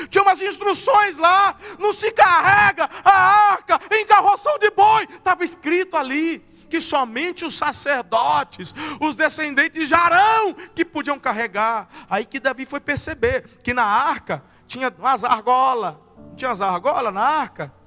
Tinha 0.09 0.22
umas 0.22 0.41
instruções 0.41 1.18
lá, 1.18 1.55
não 1.80 1.91
se 1.91 2.11
carrega 2.11 2.89
a 3.03 3.51
arca 3.51 3.80
em 3.91 4.05
carroção 4.05 4.57
de 4.57 4.69
boi. 4.72 5.03
Estava 5.03 5.43
escrito 5.43 5.97
ali 5.97 6.39
que 6.69 6.80
somente 6.80 7.43
os 7.43 7.57
sacerdotes, 7.57 8.73
os 9.01 9.15
descendentes 9.15 9.89
de 9.89 9.93
Arão, 9.93 10.53
que 10.73 10.85
podiam 10.85 11.19
carregar. 11.19 11.88
Aí 12.09 12.26
que 12.26 12.39
Davi 12.39 12.65
foi 12.65 12.80
perceber 12.80 13.45
que 13.63 13.73
na 13.73 13.84
arca 13.84 14.43
tinha 14.68 14.93
umas 14.97 15.23
argolas. 15.23 15.95
Não 16.18 16.35
tinha 16.35 16.49
umas 16.49 16.61
argolas 16.61 17.13
na 17.13 17.22
arca? 17.22 17.80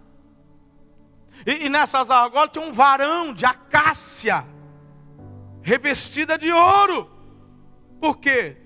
E, 1.46 1.66
e 1.66 1.68
nessas 1.68 2.10
argolas 2.10 2.50
tinha 2.52 2.64
um 2.64 2.72
varão 2.72 3.32
de 3.32 3.44
acácia, 3.44 4.44
revestida 5.62 6.38
de 6.38 6.50
ouro. 6.50 7.10
Por 8.00 8.18
quê? 8.18 8.56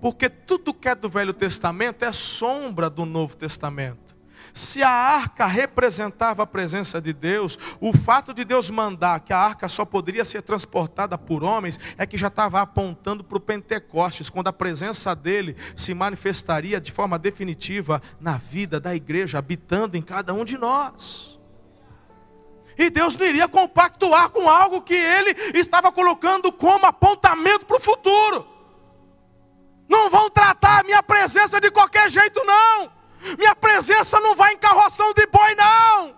Porque 0.00 0.28
tudo 0.28 0.74
que 0.74 0.88
é 0.88 0.94
do 0.94 1.08
Velho 1.08 1.34
Testamento 1.34 2.04
é 2.04 2.12
sombra 2.12 2.88
do 2.88 3.04
Novo 3.04 3.36
Testamento. 3.36 4.16
Se 4.54 4.82
a 4.82 4.90
arca 4.90 5.46
representava 5.46 6.42
a 6.42 6.46
presença 6.46 7.00
de 7.00 7.12
Deus, 7.12 7.58
o 7.80 7.92
fato 7.96 8.32
de 8.32 8.44
Deus 8.44 8.70
mandar 8.70 9.20
que 9.20 9.32
a 9.32 9.38
arca 9.38 9.68
só 9.68 9.84
poderia 9.84 10.24
ser 10.24 10.42
transportada 10.42 11.16
por 11.16 11.44
homens 11.44 11.78
é 11.96 12.06
que 12.06 12.18
já 12.18 12.28
estava 12.28 12.60
apontando 12.60 13.22
para 13.22 13.38
o 13.38 13.40
Pentecostes, 13.40 14.30
quando 14.30 14.48
a 14.48 14.52
presença 14.52 15.14
dele 15.14 15.56
se 15.76 15.94
manifestaria 15.94 16.80
de 16.80 16.90
forma 16.90 17.18
definitiva 17.18 18.02
na 18.20 18.36
vida 18.36 18.80
da 18.80 18.94
igreja, 18.94 19.38
habitando 19.38 19.96
em 19.96 20.02
cada 20.02 20.32
um 20.32 20.44
de 20.44 20.56
nós. 20.58 21.37
E 22.78 22.88
Deus 22.90 23.16
não 23.16 23.26
iria 23.26 23.48
compactuar 23.48 24.30
com 24.30 24.48
algo 24.48 24.80
que 24.80 24.94
ele 24.94 25.34
estava 25.58 25.90
colocando 25.90 26.52
como 26.52 26.86
apontamento 26.86 27.66
para 27.66 27.76
o 27.76 27.80
futuro. 27.80 28.46
Não 29.88 30.08
vão 30.08 30.30
tratar 30.30 30.80
a 30.80 30.82
minha 30.84 31.02
presença 31.02 31.60
de 31.60 31.72
qualquer 31.72 32.08
jeito, 32.08 32.40
não. 32.44 32.92
Minha 33.36 33.56
presença 33.56 34.20
não 34.20 34.36
vai 34.36 34.54
em 34.54 34.58
carroção 34.58 35.12
de 35.12 35.26
boi, 35.26 35.54
não. 35.56 36.16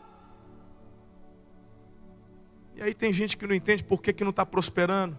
E 2.74 2.82
aí 2.82 2.92
tem 2.92 3.10
gente 3.10 3.38
que 3.38 3.46
não 3.46 3.54
entende 3.54 3.82
por 3.82 4.02
que, 4.02 4.12
que 4.12 4.22
não 4.22 4.30
está 4.30 4.44
prosperando. 4.44 5.18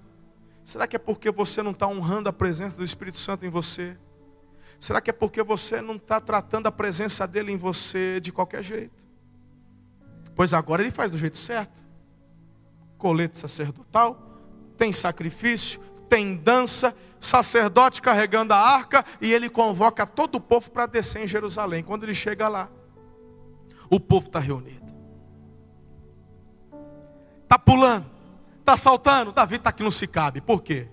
Será 0.64 0.86
que 0.86 0.96
é 0.96 1.00
porque 1.00 1.32
você 1.32 1.64
não 1.64 1.72
está 1.72 1.88
honrando 1.88 2.30
a 2.30 2.34
presença 2.34 2.78
do 2.78 2.84
Espírito 2.84 3.18
Santo 3.18 3.48
em 3.48 3.50
você? 3.50 3.98
Será 4.80 5.02
que 5.02 5.10
é 5.10 5.14
porque 5.14 5.42
você 5.42 5.82
não 5.82 5.96
está 5.96 6.20
tratando 6.20 6.68
a 6.68 6.72
presença 6.72 7.28
dele 7.28 7.52
em 7.52 7.58
você 7.58 8.20
de 8.20 8.32
qualquer 8.32 8.64
jeito? 8.64 9.11
Pois 10.42 10.56
agora 10.56 10.82
ele 10.82 10.90
faz 10.90 11.12
do 11.12 11.20
jeito 11.20 11.38
certo. 11.38 11.86
Colete 12.98 13.38
sacerdotal, 13.38 14.40
tem 14.76 14.92
sacrifício, 14.92 15.80
tem 16.10 16.36
dança, 16.36 16.96
sacerdote 17.20 18.02
carregando 18.02 18.52
a 18.52 18.58
arca, 18.58 19.06
e 19.22 19.32
ele 19.32 19.52
convoca 19.52 20.04
todo 20.04 20.38
o 20.38 20.42
povo 20.42 20.72
para 20.72 20.88
descer 20.88 21.24
em 21.24 21.28
Jerusalém. 21.28 21.84
Quando 21.84 22.06
ele 22.06 22.16
chega 22.16 22.48
lá, 22.48 22.72
o 23.88 24.00
povo 24.00 24.26
está 24.26 24.40
reunido. 24.40 24.92
Está 27.44 27.60
pulando, 27.60 28.08
está 28.62 28.76
saltando. 28.76 29.32
Davi 29.32 29.58
está 29.58 29.70
aqui 29.70 29.84
não 29.84 29.92
se 29.92 30.08
cabe. 30.08 30.42
Por 30.42 30.64
quê? 30.64 30.88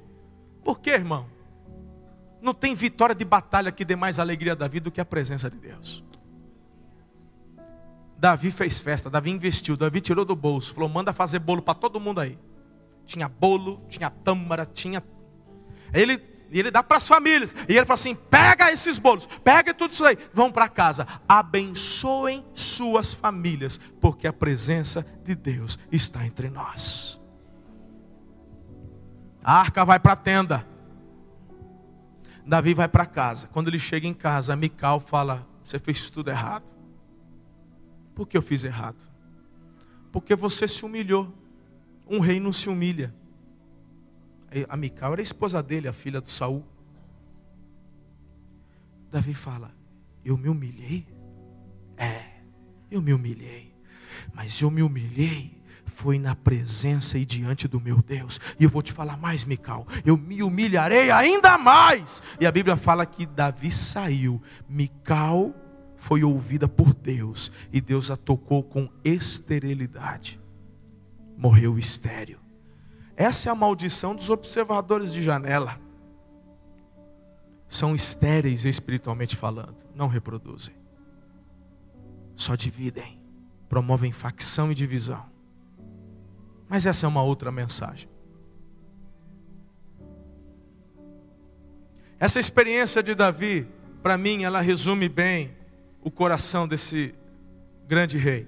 Por 0.63 0.79
quê, 0.79 0.91
irmão? 0.91 1.27
Não 2.43 2.53
tem 2.53 2.75
vitória 2.75 3.15
de 3.15 3.25
batalha 3.25 3.73
que 3.73 3.83
dê 3.83 3.97
mais 3.97 4.19
alegria 4.19 4.55
da 4.55 4.69
vida 4.69 4.85
do 4.85 4.91
que 4.91 5.01
a 5.01 5.07
presença 5.07 5.49
de 5.49 5.57
Deus. 5.57 6.05
Davi 8.19 8.51
fez 8.51 8.81
festa, 8.81 9.09
Davi 9.09 9.31
investiu, 9.31 9.77
Davi 9.77 10.01
tirou 10.01 10.25
do 10.25 10.35
bolso, 10.35 10.75
falou: 10.75 10.89
manda 10.89 11.13
fazer 11.13 11.39
bolo 11.39 11.63
para 11.63 11.75
todo 11.75 12.01
mundo 12.01 12.21
aí. 12.21 12.37
Tinha 13.07 13.29
bolo, 13.29 13.81
tinha 13.89 14.11
tâmara, 14.11 14.67
tinha 14.67 15.03
ele, 15.93 16.21
ele 16.51 16.71
dá 16.71 16.83
para 16.83 16.97
as 16.97 17.09
famílias. 17.09 17.55
E 17.69 17.77
ele 17.77 17.87
fala 17.87 17.95
assim: 17.95 18.15
pega 18.15 18.71
esses 18.73 18.99
bolos, 18.99 19.27
pega 19.45 19.73
tudo 19.73 19.93
isso 19.93 20.05
aí, 20.05 20.19
vão 20.33 20.51
para 20.51 20.69
casa. 20.69 21.07
Abençoem 21.29 22.45
suas 22.55 23.13
famílias, 23.13 23.79
porque 24.01 24.27
a 24.27 24.33
presença 24.33 25.07
de 25.25 25.35
Deus 25.35 25.79
está 25.91 26.27
entre 26.27 26.51
nós. 26.51 27.21
A 29.43 29.61
arca 29.61 29.85
vai 29.85 29.99
para 29.99 30.13
a 30.13 30.17
tenda. 30.17 30.67
Davi 32.45 32.73
vai 32.73 32.89
para 32.89 33.05
casa. 33.05 33.47
Quando 33.49 33.69
ele 33.69 33.79
chega 33.79 34.07
em 34.07 34.15
casa, 34.15 34.57
Mical 34.57 35.01
fala: 35.01 35.47
Você 35.63 35.79
fez 35.79 36.11
tudo 36.11 36.31
errado. 36.31 36.78
Por 38.19 38.27
que 38.27 38.37
eu 38.37 38.43
fiz 38.43 38.65
errado? 38.65 39.09
Porque 40.11 40.35
você 40.35 40.67
se 40.67 40.85
humilhou. 40.85 41.33
Um 42.05 42.19
rei 42.19 42.41
não 42.41 42.53
se 42.53 42.69
humilha. 42.69 43.15
A 44.69 44.77
Mical 44.77 45.13
era 45.13 45.23
a 45.23 45.23
esposa 45.23 45.63
dele, 45.63 45.87
a 45.87 45.93
filha 45.93 46.21
de 46.21 46.29
Saul. 46.29 46.67
Davi 49.09 49.33
fala: 49.33 49.73
Eu 50.25 50.37
me 50.37 50.49
humilhei? 50.49 51.07
É, 51.97 52.41
eu 52.91 53.01
me 53.01 53.15
humilhei. 53.15 53.73
Mas 54.35 54.61
eu 54.61 54.69
me 54.69 54.83
humilhei 54.83 55.57
foi 55.87 56.19
na 56.19 56.35
presença 56.35 57.19
e 57.19 57.25
diante 57.25 57.69
do 57.69 57.81
meu 57.81 58.03
Deus. 58.03 58.41
E 58.59 58.65
eu 58.65 58.71
vou 58.71 58.83
te 58.83 58.93
falar 58.93 59.17
mais, 59.17 59.45
Mical. 59.45 59.87
Eu 60.05 60.17
me 60.17 60.43
humilharei 60.43 61.13
ainda 61.13 61.57
mais. 61.57 62.21
E 62.41 62.47
a 62.47 62.51
Bíblia 62.51 62.77
fala 62.77 63.07
que 63.07 63.25
Davi 63.27 63.71
saiu. 63.71 64.43
Mical 64.69 65.55
foi 65.99 66.23
ouvida 66.25 66.67
por 66.67 66.95
Deus. 66.95 67.53
E 67.73 67.81
Deus 67.81 68.11
a 68.11 68.17
tocou 68.17 68.63
com 68.63 68.89
esterilidade. 69.05 70.41
Morreu 71.37 71.79
estéreo. 71.79 72.41
Essa 73.17 73.49
é 73.49 73.53
a 73.53 73.55
maldição 73.55 74.15
dos 74.15 74.31
observadores 74.31 75.13
de 75.13 75.21
janela. 75.21 75.79
São 77.69 77.95
estéreis 77.95 78.65
espiritualmente 78.65 79.37
falando, 79.37 79.85
não 79.95 80.07
reproduzem. 80.07 80.75
Só 82.35 82.55
dividem, 82.55 83.21
promovem 83.69 84.13
facção 84.13 84.71
e 84.71 84.75
divisão. 84.75 85.27
Mas 86.69 86.87
essa 86.87 87.07
é 87.07 87.09
uma 87.09 87.23
outra 87.23 87.51
mensagem. 87.51 88.09
Essa 92.21 92.41
experiência 92.41 93.03
de 93.03 93.15
Davi, 93.15 93.69
para 94.03 94.17
mim, 94.17 94.45
ela 94.45 94.61
resume 94.61 95.09
bem 95.09 95.58
o 96.09 96.11
coração 96.11 96.67
desse 96.67 97.15
grande 97.87 98.17
rei. 98.17 98.47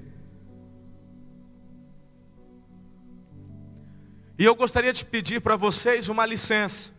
E 4.38 4.44
eu 4.44 4.54
gostaria 4.54 4.92
de 4.94 5.04
pedir 5.04 5.42
para 5.42 5.56
vocês 5.56 6.08
uma 6.08 6.24
licença. 6.24 6.90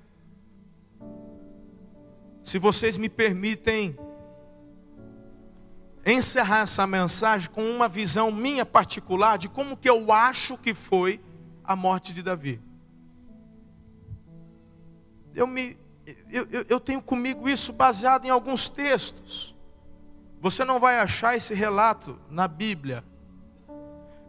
Se 2.44 2.60
vocês 2.60 2.96
me 2.96 3.10
permitem 3.10 3.98
encerrar 6.06 6.62
essa 6.62 6.86
mensagem 6.86 7.50
com 7.50 7.64
uma 7.64 7.88
visão 7.88 8.32
minha 8.32 8.66
particular 8.66 9.40
de 9.40 9.50
como 9.50 9.76
que 9.76 9.90
eu 9.90 10.12
acho 10.12 10.58
que 10.58 10.76
foi 10.76 11.20
a 11.64 11.76
morte 11.76 12.14
de 12.14 12.22
Davi. 12.22 12.62
Eu, 15.34 15.48
me, 15.48 15.76
eu, 16.30 16.48
eu, 16.52 16.66
eu 16.70 16.80
tenho 16.80 17.02
comigo 17.02 17.50
isso 17.50 17.74
baseado 17.74 18.26
em 18.26 18.30
alguns 18.30 18.70
textos. 18.70 19.56
Você 20.42 20.66
não 20.66 20.80
vai 20.80 21.00
achar 21.00 21.38
esse 21.38 21.54
relato 21.54 22.20
na 22.30 22.48
Bíblia, 22.50 23.06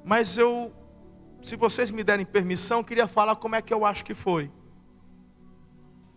mas 0.04 0.38
eu 0.38 0.72
se 1.42 1.56
vocês 1.56 1.90
me 1.90 2.04
derem 2.04 2.24
permissão, 2.24 2.84
queria 2.84 3.08
falar 3.08 3.34
como 3.34 3.56
é 3.56 3.60
que 3.60 3.74
eu 3.74 3.84
acho 3.84 4.04
que 4.04 4.14
foi. 4.14 4.50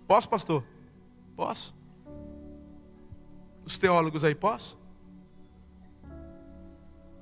Posso, 0.07 0.29
pastor? 0.29 0.63
Posso? 1.35 1.75
Os 3.65 3.75
teólogos 3.75 4.23
aí, 4.23 4.35
posso? 4.35 4.77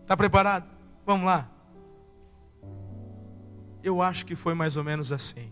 Está 0.01 0.17
preparado? 0.17 0.69
Vamos 1.05 1.25
lá. 1.25 1.49
Eu 3.81 4.01
acho 4.01 4.25
que 4.25 4.35
foi 4.35 4.53
mais 4.53 4.75
ou 4.75 4.83
menos 4.83 5.13
assim. 5.13 5.49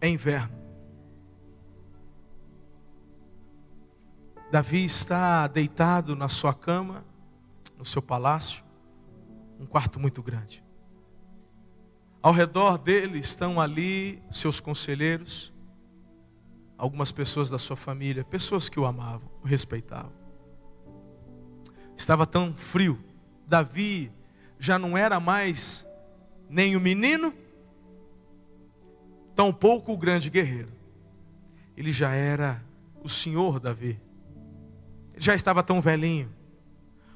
É 0.00 0.08
inverno. 0.08 0.61
Davi 4.52 4.84
está 4.84 5.46
deitado 5.46 6.14
na 6.14 6.28
sua 6.28 6.52
cama 6.52 7.06
no 7.78 7.86
seu 7.86 8.02
palácio, 8.02 8.62
um 9.58 9.64
quarto 9.64 9.98
muito 9.98 10.22
grande. 10.22 10.62
Ao 12.20 12.34
redor 12.34 12.76
dele 12.76 13.18
estão 13.18 13.58
ali 13.58 14.22
seus 14.30 14.60
conselheiros, 14.60 15.54
algumas 16.76 17.10
pessoas 17.10 17.48
da 17.48 17.58
sua 17.58 17.76
família, 17.76 18.24
pessoas 18.24 18.68
que 18.68 18.78
o 18.78 18.84
amavam, 18.84 19.26
o 19.42 19.46
respeitavam. 19.46 20.12
Estava 21.96 22.26
tão 22.26 22.52
frio. 22.52 23.02
Davi 23.46 24.12
já 24.58 24.78
não 24.78 24.98
era 24.98 25.18
mais 25.18 25.86
nem 26.46 26.76
o 26.76 26.80
menino, 26.80 27.32
tampouco 29.34 29.94
o 29.94 29.96
grande 29.96 30.28
guerreiro. 30.28 30.72
Ele 31.74 31.90
já 31.90 32.12
era 32.12 32.62
o 33.02 33.08
senhor 33.08 33.58
Davi. 33.58 33.98
Já 35.16 35.34
estava 35.34 35.62
tão 35.62 35.80
velhinho. 35.80 36.32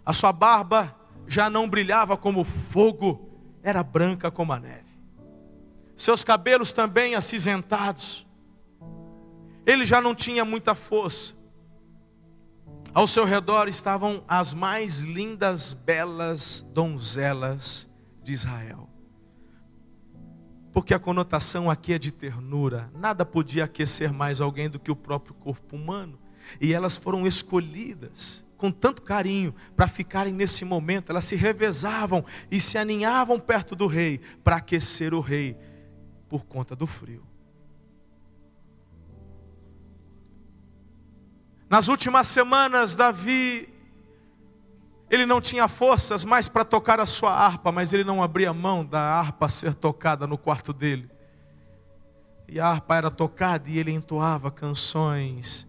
A 0.05 0.13
sua 0.13 0.33
barba 0.33 0.95
já 1.27 1.51
não 1.51 1.69
brilhava 1.69 2.17
como 2.17 2.45
fogo, 2.45 3.29
era 3.63 3.83
branca 3.83 4.31
como 4.31 4.53
a 4.53 4.61
neve. 4.61 4.85
Seus 5.97 6.23
cabelos 6.23 6.73
também 6.73 7.15
acinzentados. 7.15 8.27
Ele 9.65 9.85
já 9.85 10.01
não 10.01 10.15
tinha 10.15 10.45
muita 10.45 10.75
força. 10.75 11.35
Ao 12.95 13.07
seu 13.07 13.25
redor 13.25 13.69
estavam 13.69 14.23
as 14.29 14.55
mais 14.55 15.01
lindas, 15.01 15.75
belas 15.75 16.65
donzelas 16.73 17.91
de 18.23 18.33
Israel. 18.33 18.89
Porque 20.73 20.95
a 20.95 20.99
conotação 20.99 21.71
aqui 21.71 21.95
é 21.95 21.99
de 21.99 22.13
ternura. 22.13 22.91
Nada 22.95 23.25
podia 23.25 23.65
aquecer 23.65 24.13
mais 24.13 24.41
alguém 24.41 24.69
do 24.71 24.79
que 24.79 24.91
o 24.91 24.97
próprio 24.97 25.35
corpo 25.35 25.75
humano. 25.75 26.19
E 26.61 26.73
elas 26.73 26.97
foram 26.97 27.27
escolhidas 27.27 28.45
com 28.57 28.71
tanto 28.71 29.03
carinho 29.03 29.55
para 29.77 29.87
ficarem 29.87 30.33
nesse 30.33 30.65
momento. 30.65 31.11
Elas 31.11 31.25
se 31.25 31.37
revezavam 31.37 32.25
e 32.51 32.61
se 32.61 32.79
aninhavam 32.79 33.39
perto 33.39 33.77
do 33.77 33.87
rei 33.87 34.21
para 34.43 34.57
aquecer 34.57 35.15
o 35.15 35.21
rei 35.21 35.57
por 36.29 36.45
conta 36.45 36.75
do 36.75 36.87
frio. 36.87 37.25
Nas 41.69 41.89
últimas 41.89 42.29
semanas, 42.29 42.95
Davi, 42.95 43.69
ele 45.11 45.27
não 45.27 45.41
tinha 45.41 45.67
forças 45.67 46.25
mais 46.25 46.49
para 46.49 46.65
tocar 46.65 47.01
a 47.01 47.07
sua 47.07 47.33
harpa, 47.33 47.73
mas 47.73 47.93
ele 47.93 48.05
não 48.05 48.23
abria 48.23 48.53
mão 48.53 48.85
da 48.85 49.01
harpa 49.01 49.49
ser 49.49 49.75
tocada 49.75 50.27
no 50.27 50.39
quarto 50.39 50.73
dele. 50.73 51.11
E 52.49 52.61
a 52.61 52.69
harpa 52.69 52.97
era 52.97 53.11
tocada 53.11 53.69
e 53.69 53.79
ele 53.79 53.91
entoava 53.91 54.51
canções, 54.51 55.67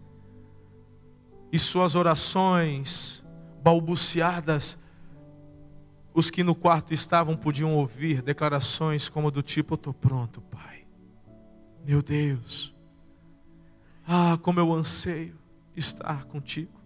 e 1.52 1.58
suas 1.58 1.94
orações 1.94 3.24
balbuciadas, 3.62 4.78
os 6.14 6.30
que 6.30 6.42
no 6.42 6.54
quarto 6.54 6.92
estavam 6.92 7.36
podiam 7.36 7.74
ouvir 7.74 8.22
declarações 8.22 9.08
como 9.08 9.30
do 9.30 9.42
tipo: 9.42 9.74
Eu 9.74 9.76
estou 9.76 9.94
pronto, 9.94 10.40
Pai. 10.42 10.86
Meu 11.84 12.02
Deus, 12.02 12.74
ah, 14.06 14.38
como 14.42 14.60
eu 14.60 14.72
anseio 14.72 15.38
estar 15.76 16.24
contigo. 16.24 16.78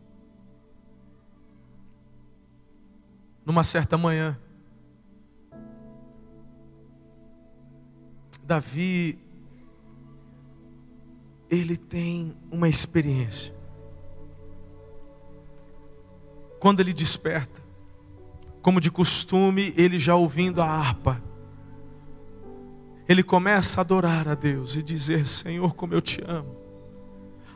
Numa 3.44 3.64
certa 3.64 3.98
manhã, 3.98 4.38
Davi, 8.44 9.18
ele 11.50 11.76
tem 11.76 12.36
uma 12.50 12.68
experiência. 12.68 13.61
Quando 16.62 16.78
ele 16.78 16.92
desperta, 16.92 17.60
como 18.62 18.80
de 18.80 18.88
costume, 18.88 19.74
ele 19.76 19.98
já 19.98 20.14
ouvindo 20.14 20.62
a 20.62 20.64
harpa, 20.64 21.20
ele 23.08 23.24
começa 23.24 23.80
a 23.80 23.82
adorar 23.82 24.28
a 24.28 24.36
Deus 24.36 24.76
e 24.76 24.82
dizer: 24.82 25.26
Senhor, 25.26 25.74
como 25.74 25.92
eu 25.92 26.00
te 26.00 26.22
amo. 26.24 26.54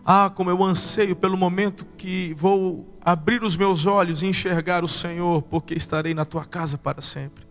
Ah, 0.05 0.29
como 0.29 0.51
eu 0.51 0.61
anseio 0.61 1.15
pelo 1.15 1.37
momento 1.37 1.87
que 1.97 2.35
vou 2.35 2.99
abrir 3.01 3.45
os 3.45 3.57
meus 3.57 3.87
olhos 3.87 4.25
e 4.25 4.27
enxergar 4.27 4.83
o 4.83 4.89
Senhor, 4.89 5.41
porque 5.43 5.75
estarei 5.75 6.13
na 6.13 6.25
tua 6.25 6.45
casa 6.45 6.77
para 6.77 7.01
sempre. 7.01 7.47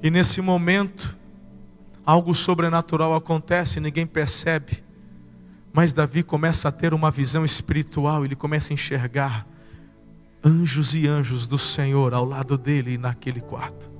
E 0.00 0.10
nesse 0.12 0.40
momento, 0.40 1.18
algo 2.06 2.36
sobrenatural 2.36 3.12
acontece, 3.16 3.80
ninguém 3.80 4.06
percebe, 4.06 4.83
mas 5.74 5.92
Davi 5.92 6.22
começa 6.22 6.68
a 6.68 6.72
ter 6.72 6.94
uma 6.94 7.10
visão 7.10 7.44
espiritual, 7.44 8.24
ele 8.24 8.36
começa 8.36 8.72
a 8.72 8.74
enxergar 8.74 9.44
anjos 10.42 10.94
e 10.94 11.08
anjos 11.08 11.48
do 11.48 11.58
Senhor 11.58 12.14
ao 12.14 12.24
lado 12.24 12.56
dele 12.56 12.96
naquele 12.96 13.40
quarto. 13.40 13.90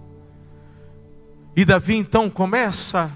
E 1.56 1.64
Davi 1.64 1.96
então 1.96 2.30
começa 2.30 3.10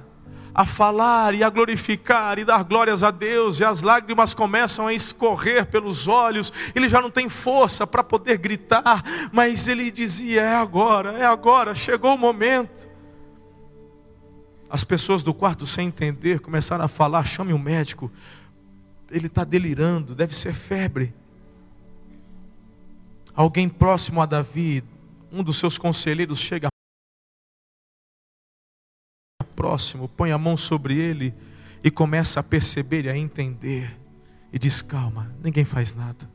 a 0.53 0.65
falar 0.65 1.35
e 1.35 1.45
a 1.45 1.49
glorificar 1.49 2.37
e 2.37 2.45
dar 2.45 2.65
glórias 2.65 3.05
a 3.05 3.13
Deus, 3.13 3.61
e 3.61 3.65
as 3.65 3.83
lágrimas 3.83 4.35
começam 4.35 4.89
a 4.89 4.93
escorrer 4.93 5.65
pelos 5.67 6.09
olhos, 6.09 6.53
ele 6.75 6.89
já 6.89 7.01
não 7.01 7.13
tem 7.13 7.29
força 7.29 7.87
para 7.87 8.03
poder 8.03 8.39
gritar, 8.39 9.05
mas 9.31 9.69
ele 9.69 9.89
dizia: 9.89 10.43
É 10.43 10.57
agora, 10.57 11.13
é 11.13 11.25
agora, 11.25 11.77
chegou 11.77 12.17
o 12.17 12.19
momento. 12.19 12.89
As 14.69 14.85
pessoas 14.85 15.23
do 15.23 15.33
quarto, 15.33 15.65
sem 15.65 15.87
entender, 15.87 16.41
começaram 16.41 16.85
a 16.85 16.89
falar: 16.89 17.25
chame 17.25 17.53
o 17.53 17.59
médico, 17.59 18.11
ele 19.11 19.27
está 19.27 19.45
delirando, 19.45 20.15
deve 20.15 20.35
ser 20.35 20.53
febre. 20.53 21.15
Alguém 23.35 23.69
próximo 23.69 24.21
a 24.21 24.27
Davi, 24.27 24.83
um 25.31 25.43
dos 25.43 25.59
seus 25.59 25.79
conselheiros, 25.79 26.39
chega 26.41 26.69
próximo, 29.55 30.09
põe 30.09 30.31
a 30.31 30.39
mão 30.39 30.57
sobre 30.57 30.97
ele 30.97 31.35
e 31.83 31.91
começa 31.91 32.41
a 32.41 32.43
perceber 32.43 33.05
e 33.07 33.09
a 33.09 33.17
entender. 33.17 33.97
E 34.53 34.59
diz: 34.59 34.83
calma, 34.83 35.35
ninguém 35.43 35.65
faz 35.65 35.93
nada. 35.93 36.29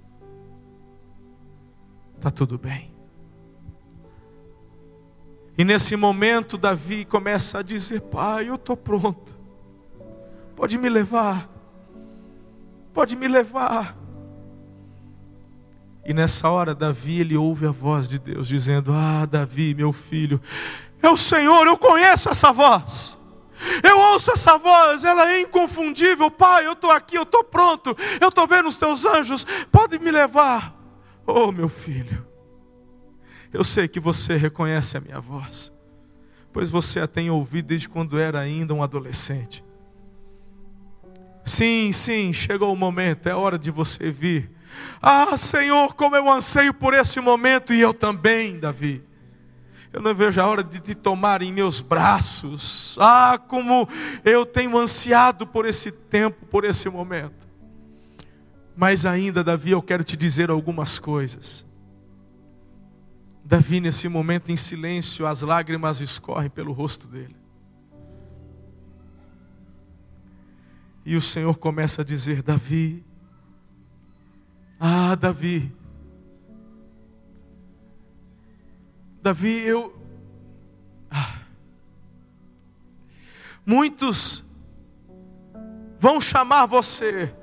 Está 2.15 2.31
tudo 2.31 2.57
bem. 2.57 2.91
E 5.57 5.63
nesse 5.63 5.95
momento, 5.95 6.57
Davi 6.57 7.05
começa 7.05 7.59
a 7.59 7.61
dizer: 7.61 8.01
Pai, 8.01 8.49
eu 8.49 8.55
estou 8.55 8.75
pronto. 8.75 9.37
Pode 10.55 10.77
me 10.77 10.89
levar. 10.89 11.52
Pode 12.93 13.15
me 13.15 13.27
levar. 13.27 13.97
E 16.05 16.13
nessa 16.13 16.49
hora, 16.49 16.75
Davi, 16.75 17.21
ele 17.21 17.37
ouve 17.37 17.65
a 17.65 17.71
voz 17.71 18.09
de 18.09 18.19
Deus 18.19 18.47
dizendo: 18.47 18.91
Ah, 18.93 19.25
Davi, 19.25 19.73
meu 19.73 19.93
filho, 19.93 20.39
é 21.01 21.09
o 21.09 21.17
Senhor, 21.17 21.65
eu 21.65 21.77
conheço 21.77 22.29
essa 22.29 22.51
voz. 22.51 23.17
Eu 23.81 23.97
ouço 23.97 24.31
essa 24.31 24.57
voz, 24.57 25.05
ela 25.05 25.31
é 25.31 25.41
inconfundível. 25.41 26.29
Pai, 26.29 26.65
eu 26.65 26.73
estou 26.73 26.91
aqui, 26.91 27.15
eu 27.15 27.23
estou 27.23 27.43
pronto. 27.43 27.95
Eu 28.19 28.27
estou 28.27 28.45
vendo 28.45 28.67
os 28.67 28.77
teus 28.77 29.05
anjos, 29.05 29.45
pode 29.71 29.97
me 29.99 30.11
levar. 30.11 30.75
Oh, 31.25 31.51
meu 31.51 31.69
filho, 31.69 32.25
eu 33.53 33.63
sei 33.63 33.87
que 33.87 33.99
você 33.99 34.35
reconhece 34.35 34.97
a 34.97 34.99
minha 34.99 35.21
voz, 35.21 35.71
pois 36.51 36.69
você 36.69 36.99
a 36.99 37.07
tem 37.07 37.29
ouvido 37.29 37.67
desde 37.67 37.87
quando 37.87 38.19
era 38.19 38.39
ainda 38.39 38.73
um 38.73 38.83
adolescente. 38.83 39.63
Sim, 41.43 41.91
sim, 41.91 42.31
chegou 42.31 42.71
o 42.71 42.77
momento, 42.77 43.27
é 43.27 43.35
hora 43.35 43.59
de 43.59 43.69
você 43.69 44.09
vir. 44.09 44.49
Ah, 45.01 45.35
Senhor, 45.35 45.93
como 45.95 46.15
eu 46.15 46.31
anseio 46.31 46.73
por 46.73 46.93
esse 46.93 47.19
momento, 47.19 47.73
e 47.73 47.81
eu 47.81 47.93
também, 47.93 48.59
Davi. 48.59 49.03
Eu 49.91 50.01
não 50.01 50.15
vejo 50.15 50.41
a 50.41 50.47
hora 50.47 50.63
de 50.63 50.79
te 50.79 50.95
tomar 50.95 51.43
em 51.43 51.53
meus 51.53 51.79
braços. 51.79 52.97
Ah, 52.99 53.37
como 53.37 53.87
eu 54.25 54.43
tenho 54.43 54.75
ansiado 54.77 55.45
por 55.45 55.67
esse 55.67 55.91
tempo, 55.91 56.47
por 56.47 56.63
esse 56.63 56.89
momento. 56.89 57.47
Mas 58.75 59.05
ainda, 59.05 59.43
Davi, 59.43 59.71
eu 59.71 59.83
quero 59.83 60.03
te 60.03 60.17
dizer 60.17 60.49
algumas 60.49 60.97
coisas. 60.97 61.63
Davi, 63.45 63.79
nesse 63.79 64.07
momento 64.07 64.51
em 64.51 64.57
silêncio, 64.57 65.27
as 65.27 65.41
lágrimas 65.41 66.01
escorrem 66.01 66.49
pelo 66.49 66.71
rosto 66.71 67.07
dele. 67.07 67.35
E 71.05 71.15
o 71.15 71.21
Senhor 71.21 71.57
começa 71.57 72.01
a 72.01 72.05
dizer: 72.05 72.41
Davi, 72.41 73.03
ah, 74.79 75.15
Davi, 75.15 75.71
Davi, 79.21 79.61
eu. 79.61 79.97
Ah. 81.09 81.39
Muitos 83.65 84.43
vão 85.97 86.19
chamar 86.19 86.65
você 86.65 87.33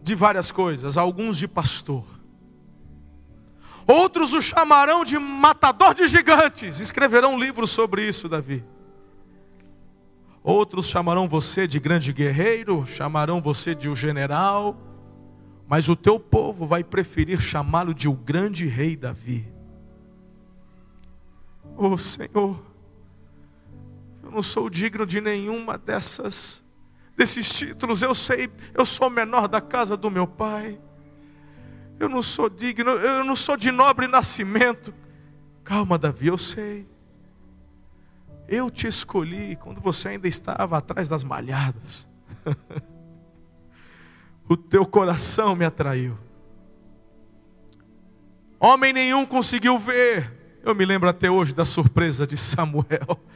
de 0.00 0.14
várias 0.14 0.52
coisas, 0.52 0.96
alguns 0.96 1.36
de 1.36 1.48
pastor. 1.48 2.04
Outros 3.84 4.32
o 4.32 4.40
chamarão 4.40 5.02
de 5.02 5.18
matador 5.18 5.94
de 5.94 6.06
gigantes. 6.06 6.78
Escreverão 6.78 7.34
um 7.34 7.40
livro 7.40 7.66
sobre 7.66 8.06
isso, 8.06 8.28
Davi. 8.28 8.64
Outros 10.48 10.88
chamarão 10.88 11.28
você 11.28 11.66
de 11.66 11.78
grande 11.78 12.12
guerreiro, 12.12 12.86
chamarão 12.86 13.40
você 13.40 13.74
de 13.74 13.88
um 13.88 13.94
general 13.94 14.88
mas 15.68 15.86
o 15.90 15.94
teu 15.94 16.18
povo 16.18 16.66
vai 16.66 16.82
preferir 16.82 17.42
chamá-lo 17.42 17.92
de 17.92 18.08
o 18.08 18.14
grande 18.14 18.66
rei 18.66 18.96
Davi. 18.96 19.46
Oh 21.76 21.96
Senhor, 21.98 22.58
eu 24.22 24.30
não 24.30 24.40
sou 24.40 24.70
digno 24.70 25.04
de 25.04 25.20
nenhuma 25.20 25.76
dessas 25.76 26.64
desses 27.14 27.52
títulos. 27.52 28.00
Eu 28.00 28.14
sei, 28.14 28.50
eu 28.72 28.86
sou 28.86 29.10
menor 29.10 29.46
da 29.46 29.60
casa 29.60 29.94
do 29.94 30.10
meu 30.10 30.26
pai. 30.26 30.80
Eu 32.00 32.08
não 32.08 32.22
sou 32.22 32.48
digno, 32.48 32.92
eu 32.92 33.22
não 33.22 33.36
sou 33.36 33.54
de 33.54 33.70
nobre 33.70 34.06
nascimento. 34.06 34.94
Calma, 35.62 35.98
Davi, 35.98 36.28
eu 36.28 36.38
sei. 36.38 36.88
Eu 38.48 38.70
te 38.70 38.86
escolhi 38.86 39.56
quando 39.56 39.78
você 39.78 40.08
ainda 40.08 40.26
estava 40.26 40.78
atrás 40.78 41.06
das 41.06 41.22
malhadas. 41.22 42.08
o 44.48 44.56
teu 44.56 44.86
coração 44.86 45.54
me 45.54 45.66
atraiu. 45.66 46.16
Homem 48.58 48.94
nenhum 48.94 49.26
conseguiu 49.26 49.78
ver. 49.78 50.34
Eu 50.62 50.74
me 50.74 50.86
lembro 50.86 51.10
até 51.10 51.30
hoje 51.30 51.54
da 51.54 51.66
surpresa 51.66 52.26
de 52.26 52.36
Samuel. 52.36 52.84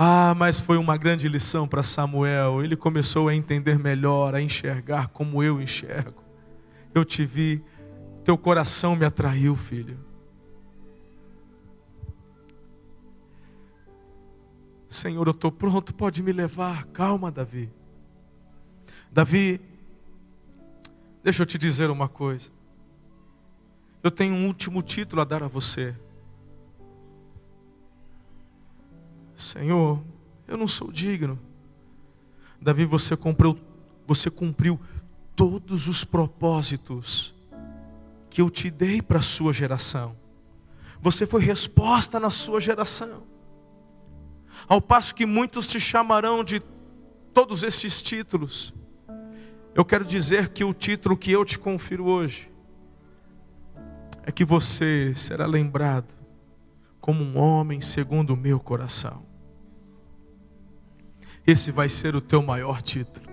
Ah, 0.00 0.32
mas 0.36 0.60
foi 0.60 0.76
uma 0.76 0.96
grande 0.96 1.26
lição 1.26 1.66
para 1.66 1.82
Samuel. 1.82 2.62
Ele 2.62 2.76
começou 2.76 3.26
a 3.26 3.34
entender 3.34 3.80
melhor, 3.80 4.32
a 4.32 4.40
enxergar 4.40 5.08
como 5.08 5.42
eu 5.42 5.60
enxergo. 5.60 6.22
Eu 6.94 7.04
te 7.04 7.24
vi, 7.24 7.64
teu 8.22 8.38
coração 8.38 8.94
me 8.94 9.04
atraiu, 9.04 9.56
filho. 9.56 9.98
Senhor, 14.88 15.26
eu 15.26 15.32
estou 15.32 15.52
pronto, 15.52 15.94
pode 15.94 16.22
me 16.22 16.32
levar. 16.32 16.84
Calma, 16.86 17.30
Davi. 17.30 17.70
Davi, 19.10 19.60
deixa 21.22 21.42
eu 21.42 21.46
te 21.46 21.58
dizer 21.58 21.90
uma 21.90 22.08
coisa. 22.08 22.50
Eu 24.02 24.10
tenho 24.10 24.34
um 24.34 24.46
último 24.46 24.82
título 24.82 25.20
a 25.20 25.24
dar 25.24 25.42
a 25.42 25.48
você. 25.48 25.94
Senhor, 29.36 30.02
eu 30.46 30.56
não 30.56 30.66
sou 30.66 30.90
digno. 30.90 31.38
Davi, 32.60 32.84
você 32.84 33.16
cumpriu, 33.16 33.58
você 34.06 34.30
cumpriu 34.30 34.80
todos 35.36 35.86
os 35.86 36.02
propósitos 36.02 37.34
que 38.30 38.40
eu 38.40 38.50
te 38.50 38.70
dei 38.70 39.00
para 39.00 39.18
a 39.18 39.22
sua 39.22 39.52
geração. 39.52 40.16
Você 41.00 41.26
foi 41.26 41.42
resposta 41.42 42.18
na 42.18 42.30
sua 42.30 42.60
geração. 42.60 43.22
Ao 44.66 44.80
passo 44.80 45.14
que 45.14 45.26
muitos 45.26 45.66
te 45.66 45.78
chamarão 45.78 46.42
de 46.42 46.60
todos 47.32 47.62
esses 47.62 48.02
títulos, 48.02 48.74
eu 49.74 49.84
quero 49.84 50.04
dizer 50.04 50.48
que 50.48 50.64
o 50.64 50.74
título 50.74 51.16
que 51.16 51.30
eu 51.30 51.44
te 51.44 51.58
confiro 51.58 52.06
hoje 52.06 52.50
é 54.24 54.32
que 54.32 54.44
você 54.44 55.12
será 55.14 55.46
lembrado 55.46 56.16
como 57.00 57.22
um 57.22 57.38
homem 57.38 57.80
segundo 57.80 58.34
o 58.34 58.36
meu 58.36 58.58
coração. 58.58 59.22
Esse 61.46 61.70
vai 61.70 61.88
ser 61.88 62.14
o 62.14 62.20
teu 62.20 62.42
maior 62.42 62.82
título. 62.82 63.26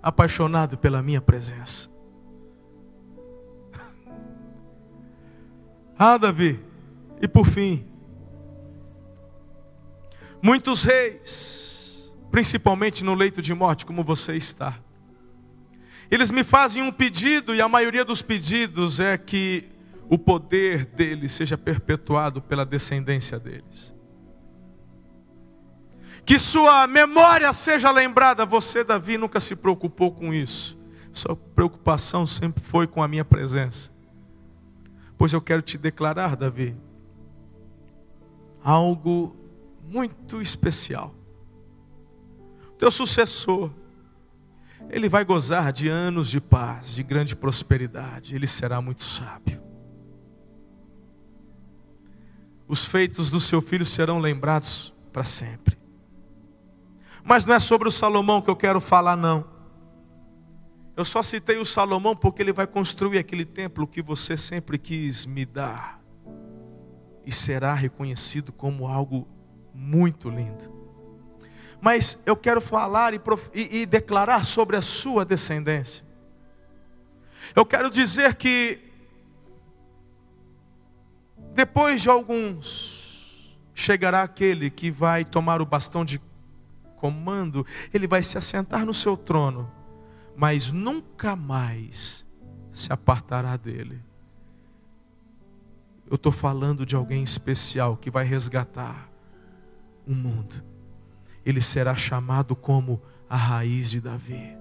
Apaixonado 0.00 0.78
pela 0.78 1.02
minha 1.02 1.20
presença. 1.20 1.90
ah, 5.98 6.16
Davi, 6.16 6.60
e 7.20 7.26
por 7.26 7.48
fim, 7.48 7.84
muitos 10.46 10.84
reis, 10.84 12.14
principalmente 12.30 13.02
no 13.02 13.14
leito 13.14 13.42
de 13.42 13.52
morte, 13.52 13.84
como 13.84 14.04
você 14.04 14.36
está, 14.36 14.78
eles 16.08 16.30
me 16.30 16.44
fazem 16.44 16.84
um 16.84 16.92
pedido, 16.92 17.52
e 17.52 17.60
a 17.60 17.68
maioria 17.68 18.04
dos 18.04 18.22
pedidos 18.22 19.00
é 19.00 19.18
que 19.18 19.68
o 20.08 20.16
poder 20.16 20.86
deles 20.86 21.32
seja 21.32 21.58
perpetuado 21.58 22.40
pela 22.40 22.64
descendência 22.64 23.40
deles. 23.40 23.92
Que 26.24 26.38
sua 26.38 26.86
memória 26.86 27.52
seja 27.52 27.90
lembrada. 27.90 28.46
Você, 28.46 28.84
Davi, 28.84 29.18
nunca 29.18 29.40
se 29.40 29.56
preocupou 29.56 30.12
com 30.12 30.32
isso. 30.32 30.78
Sua 31.12 31.34
preocupação 31.34 32.24
sempre 32.24 32.62
foi 32.62 32.86
com 32.86 33.02
a 33.02 33.08
minha 33.08 33.24
presença. 33.24 33.90
Pois 35.18 35.32
eu 35.32 35.40
quero 35.40 35.60
te 35.60 35.76
declarar, 35.76 36.36
Davi, 36.36 36.76
algo 38.62 39.34
muito 39.88 40.40
especial. 40.40 41.14
Teu 42.78 42.90
sucessor 42.90 43.70
ele 44.90 45.08
vai 45.08 45.24
gozar 45.24 45.72
de 45.72 45.88
anos 45.88 46.28
de 46.28 46.40
paz, 46.40 46.94
de 46.94 47.02
grande 47.02 47.34
prosperidade, 47.34 48.34
ele 48.34 48.46
será 48.46 48.80
muito 48.80 49.02
sábio. 49.02 49.60
Os 52.68 52.84
feitos 52.84 53.30
do 53.30 53.40
seu 53.40 53.60
filho 53.60 53.84
serão 53.84 54.18
lembrados 54.18 54.94
para 55.12 55.24
sempre. 55.24 55.76
Mas 57.24 57.44
não 57.44 57.54
é 57.54 57.60
sobre 57.60 57.88
o 57.88 57.92
Salomão 57.92 58.40
que 58.40 58.50
eu 58.50 58.56
quero 58.56 58.80
falar, 58.80 59.16
não. 59.16 59.44
Eu 60.96 61.04
só 61.04 61.22
citei 61.22 61.58
o 61.58 61.64
Salomão 61.64 62.16
porque 62.16 62.42
ele 62.42 62.52
vai 62.52 62.66
construir 62.66 63.18
aquele 63.18 63.44
templo 63.44 63.86
que 63.86 64.00
você 64.00 64.36
sempre 64.36 64.78
quis 64.78 65.26
me 65.26 65.44
dar. 65.44 66.00
E 67.24 67.32
será 67.32 67.74
reconhecido 67.74 68.52
como 68.52 68.86
algo 68.86 69.28
muito 69.76 70.28
lindo 70.28 70.76
mas 71.80 72.18
eu 72.26 72.36
quero 72.36 72.60
falar 72.60 73.14
e, 73.14 73.20
e, 73.54 73.82
e 73.82 73.86
declarar 73.86 74.44
sobre 74.44 74.76
a 74.76 74.82
sua 74.82 75.24
descendência. 75.24 76.04
Eu 77.54 77.64
quero 77.64 77.90
dizer 77.90 78.34
que, 78.34 78.78
depois 81.54 82.02
de 82.02 82.10
alguns, 82.10 83.56
chegará 83.74 84.22
aquele 84.22 84.68
que 84.68 84.90
vai 84.90 85.24
tomar 85.24 85.62
o 85.62 85.66
bastão 85.66 86.04
de 86.04 86.20
comando, 86.96 87.64
ele 87.94 88.08
vai 88.08 88.22
se 88.22 88.36
assentar 88.36 88.84
no 88.84 88.94
seu 88.94 89.16
trono, 89.16 89.70
mas 90.34 90.72
nunca 90.72 91.36
mais 91.36 92.26
se 92.72 92.92
apartará 92.92 93.56
dele. 93.56 94.02
Eu 96.08 96.16
estou 96.16 96.32
falando 96.32 96.84
de 96.84 96.96
alguém 96.96 97.22
especial 97.22 97.96
que 97.96 98.10
vai 98.10 98.24
resgatar 98.24 99.08
o 100.06 100.14
mundo 100.14 100.76
ele 101.46 101.60
será 101.60 101.94
chamado 101.94 102.56
como 102.56 103.00
a 103.30 103.36
raiz 103.36 103.88
de 103.88 104.00
Davi. 104.00 104.58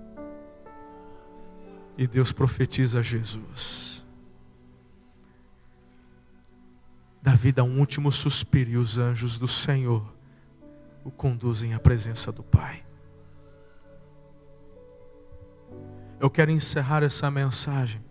E 1.97 2.05
Deus 2.05 2.31
profetiza 2.31 3.01
Jesus. 3.01 4.05
Davi 7.23 7.51
dá 7.51 7.63
um 7.63 7.79
último 7.79 8.11
suspiro 8.11 8.69
e 8.69 8.77
os 8.77 8.99
anjos 8.99 9.39
do 9.39 9.47
Senhor 9.47 10.13
o 11.03 11.09
conduzem 11.09 11.73
à 11.73 11.79
presença 11.79 12.31
do 12.31 12.43
Pai. 12.43 12.85
Eu 16.19 16.29
quero 16.29 16.51
encerrar 16.51 17.01
essa 17.01 17.31
mensagem 17.31 18.03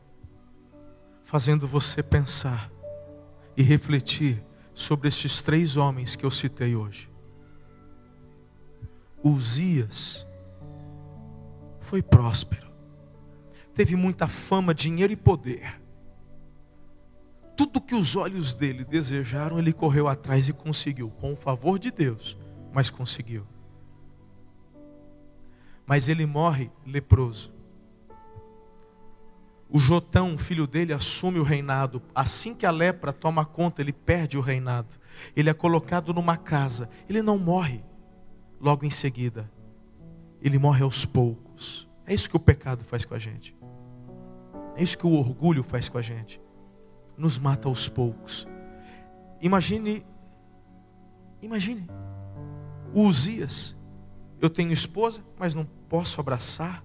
fazendo 1.23 1.69
você 1.69 2.03
pensar 2.03 2.69
e 3.57 3.63
refletir 3.63 4.45
sobre 4.75 5.07
estes 5.07 5.43
três 5.43 5.77
homens 5.77 6.17
que 6.17 6.27
eu 6.27 6.31
citei 6.31 6.75
hoje. 6.75 7.14
Uzias 9.25 10.27
foi 11.81 12.03
próspero, 12.03 12.71
teve 13.73 13.97
muita 13.97 14.29
fama, 14.29 14.75
dinheiro 14.75 15.15
e 15.15 15.17
poder. 15.17 15.81
Tudo 17.57 17.81
que 17.81 17.95
os 17.95 18.17
olhos 18.17 18.53
dele 18.53 18.85
desejaram, 18.85 19.59
ele 19.59 19.73
correu 19.73 20.09
atrás 20.09 20.49
e 20.49 20.53
conseguiu, 20.53 21.09
com 21.09 21.33
o 21.33 21.37
favor 21.37 21.79
de 21.79 21.91
Deus, 21.91 22.37
mas 22.71 22.91
conseguiu. 22.91 23.47
Mas 25.87 26.09
ele 26.09 26.27
morre 26.27 26.71
leproso. 26.85 27.53
O 29.71 29.79
Jotão, 29.79 30.37
filho 30.37 30.67
dele, 30.67 30.93
assume 30.93 31.39
o 31.39 31.43
reinado. 31.43 32.03
Assim 32.15 32.55
que 32.55 32.67
a 32.67 32.71
lepra 32.71 33.13
toma 33.13 33.45
conta, 33.45 33.81
ele 33.81 33.93
perde 33.93 34.37
o 34.37 34.41
reinado. 34.41 34.95
Ele 35.35 35.51
é 35.51 35.55
colocado 35.55 36.13
numa 36.13 36.37
casa. 36.37 36.91
Ele 37.09 37.23
não 37.23 37.39
morre 37.39 37.83
logo 38.61 38.85
em 38.85 38.91
seguida, 38.91 39.51
ele 40.41 40.59
morre 40.59 40.83
aos 40.83 41.05
poucos. 41.05 41.89
É 42.07 42.15
isso 42.15 42.29
que 42.29 42.37
o 42.37 42.41
pecado 42.41 42.85
faz 42.85 43.05
com 43.05 43.15
a 43.15 43.19
gente. 43.19 43.57
É 44.77 44.83
isso 44.83 44.99
que 44.99 45.07
o 45.07 45.13
orgulho 45.13 45.63
faz 45.63 45.89
com 45.89 45.99
a 45.99 46.03
gente. 46.03 46.41
Nos 47.17 47.39
mata 47.39 47.69
aos 47.69 47.89
poucos. 47.89 48.47
Imagine, 49.41 50.05
imagine, 51.41 51.89
o 52.93 53.03
Uzias. 53.03 53.77
Eu 54.41 54.51
tenho 54.51 54.73
esposa, 54.73 55.21
mas 55.39 55.55
não 55.55 55.65
posso 55.89 56.21
abraçar. 56.21 56.85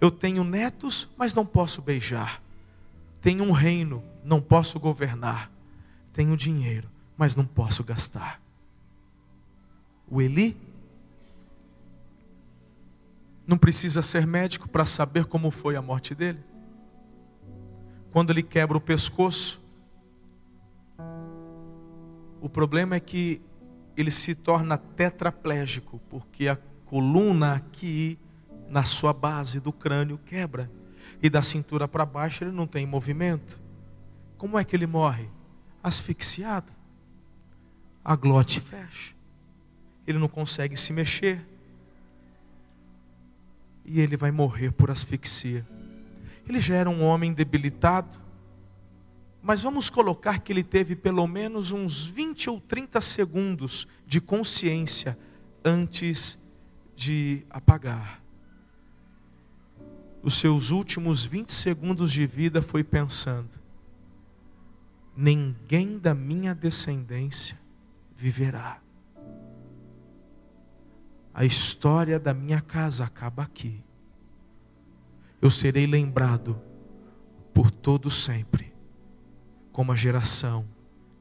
Eu 0.00 0.10
tenho 0.10 0.44
netos, 0.44 1.08
mas 1.16 1.34
não 1.34 1.44
posso 1.44 1.82
beijar. 1.82 2.42
Tenho 3.20 3.44
um 3.44 3.52
reino, 3.52 4.02
não 4.24 4.40
posso 4.40 4.78
governar. 4.78 5.50
Tenho 6.12 6.36
dinheiro, 6.36 6.88
mas 7.16 7.34
não 7.34 7.44
posso 7.44 7.82
gastar. 7.82 8.40
O 10.08 10.20
Eli 10.20 10.56
não 13.46 13.58
precisa 13.58 14.02
ser 14.02 14.26
médico 14.26 14.68
para 14.68 14.84
saber 14.84 15.24
como 15.24 15.50
foi 15.50 15.76
a 15.76 15.82
morte 15.82 16.14
dele. 16.14 16.40
Quando 18.10 18.30
ele 18.30 18.42
quebra 18.42 18.76
o 18.76 18.80
pescoço, 18.80 19.62
o 22.40 22.48
problema 22.48 22.96
é 22.96 23.00
que 23.00 23.40
ele 23.96 24.10
se 24.10 24.34
torna 24.34 24.76
tetraplégico, 24.76 26.00
porque 26.10 26.48
a 26.48 26.58
coluna 26.86 27.54
aqui 27.54 28.18
na 28.68 28.82
sua 28.84 29.12
base 29.12 29.60
do 29.60 29.72
crânio 29.72 30.18
quebra 30.24 30.70
e 31.22 31.30
da 31.30 31.42
cintura 31.42 31.86
para 31.86 32.04
baixo 32.04 32.44
ele 32.44 32.52
não 32.52 32.66
tem 32.66 32.86
movimento. 32.86 33.60
Como 34.36 34.58
é 34.58 34.64
que 34.64 34.74
ele 34.74 34.86
morre? 34.86 35.28
Asfixiado. 35.82 36.72
A 38.04 38.16
glote 38.16 38.60
fecha. 38.60 39.14
Ele 40.06 40.18
não 40.18 40.28
consegue 40.28 40.76
se 40.76 40.92
mexer. 40.92 41.40
E 43.84 44.00
ele 44.00 44.16
vai 44.16 44.30
morrer 44.30 44.72
por 44.72 44.90
asfixia. 44.90 45.66
Ele 46.48 46.60
já 46.60 46.74
era 46.74 46.90
um 46.90 47.02
homem 47.02 47.32
debilitado, 47.32 48.18
mas 49.42 49.62
vamos 49.62 49.90
colocar 49.90 50.38
que 50.38 50.52
ele 50.52 50.62
teve 50.62 50.94
pelo 50.94 51.26
menos 51.26 51.72
uns 51.72 52.04
20 52.04 52.50
ou 52.50 52.60
30 52.60 53.00
segundos 53.00 53.88
de 54.06 54.20
consciência 54.20 55.18
antes 55.64 56.38
de 56.94 57.44
apagar. 57.50 58.22
Os 60.22 60.34
seus 60.34 60.70
últimos 60.70 61.24
20 61.24 61.50
segundos 61.50 62.12
de 62.12 62.24
vida 62.26 62.62
foi 62.62 62.84
pensando: 62.84 63.60
ninguém 65.16 65.98
da 65.98 66.14
minha 66.14 66.54
descendência 66.54 67.58
viverá. 68.16 68.80
A 71.34 71.44
história 71.44 72.18
da 72.18 72.34
minha 72.34 72.60
casa 72.60 73.04
acaba 73.04 73.42
aqui. 73.42 73.82
Eu 75.40 75.50
serei 75.50 75.86
lembrado 75.86 76.60
por 77.52 77.70
todo 77.70 78.10
sempre 78.10 78.72
como 79.72 79.90
a 79.90 79.96
geração 79.96 80.68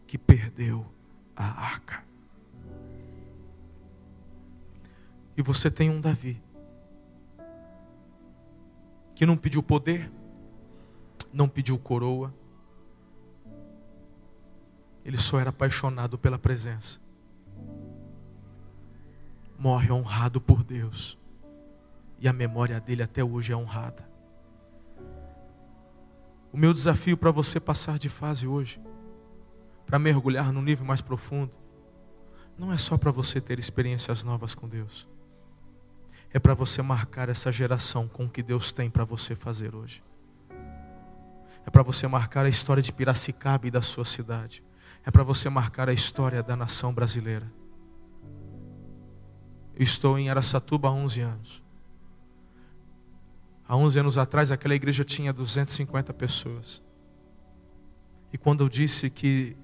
que 0.06 0.18
perdeu 0.18 0.86
a 1.36 1.46
arca. 1.46 2.04
E 5.38 5.42
você 5.42 5.72
tem 5.72 5.90
um 5.90 6.02
Davi 6.02 6.42
que 9.16 9.26
não 9.26 9.38
pediu 9.38 9.64
poder, 9.64 10.12
não 11.32 11.48
pediu 11.48 11.80
coroa, 11.80 12.34
ele 15.04 15.18
só 15.18 15.40
era 15.40 15.50
apaixonado 15.50 16.18
pela 16.18 16.38
presença. 16.38 17.00
Morre 19.62 19.92
honrado 19.92 20.42
por 20.42 20.64
Deus. 20.64 21.16
E 22.18 22.28
a 22.28 22.34
memória 22.34 22.80
dele 22.80 23.04
até 23.04 23.24
hoje 23.24 23.54
é 23.54 23.56
honrada. 23.56 24.10
O 26.52 26.58
meu 26.58 26.74
desafio 26.74 27.16
para 27.16 27.30
você 27.30 27.60
passar 27.60 28.00
de 28.00 28.10
fase 28.10 28.48
hoje, 28.48 28.82
para 29.86 30.00
mergulhar 30.00 30.52
num 30.52 30.64
nível 30.64 30.84
mais 30.84 31.00
profundo, 31.00 31.52
não 32.58 32.74
é 32.74 32.78
só 32.80 32.98
para 32.98 33.12
você 33.12 33.40
ter 33.40 33.60
experiências 33.60 34.24
novas 34.24 34.56
com 34.56 34.68
Deus. 34.68 35.08
É 36.34 36.40
para 36.40 36.56
você 36.56 36.82
marcar 36.82 37.30
essa 37.30 37.52
geração 37.52 38.08
com 38.08 38.26
o 38.26 38.30
que 38.30 38.42
Deus 38.42 38.72
tem 38.72 38.90
para 38.90 39.06
você 39.06 39.36
fazer 39.36 39.76
hoje. 39.76 40.04
É 41.64 41.70
para 41.70 41.84
você 41.84 42.08
marcar 42.08 42.48
a 42.48 42.50
história 42.50 42.82
de 42.82 42.92
Piracicaba 42.92 43.68
e 43.68 43.72
da 43.72 43.84
sua 43.84 44.06
cidade 44.06 44.64
é 45.06 45.12
para 45.12 45.24
você 45.24 45.50
marcar 45.50 45.88
a 45.88 45.94
história 45.94 46.44
da 46.44 46.56
nação 46.56 46.92
brasileira. 46.92 47.61
Estou 49.76 50.18
em 50.18 50.30
Aracatuba 50.30 50.90
há 50.90 50.92
11 50.92 51.22
anos. 51.22 51.64
Há 53.68 53.76
11 53.76 54.00
anos 54.00 54.18
atrás, 54.18 54.52
aquela 54.52 54.76
igreja 54.76 55.04
tinha 55.04 55.32
250 55.32 56.14
pessoas. 56.14 56.84
E 58.34 58.38
quando 58.38 58.64
eu 58.64 58.70
disse 58.70 59.10
que 59.10 59.56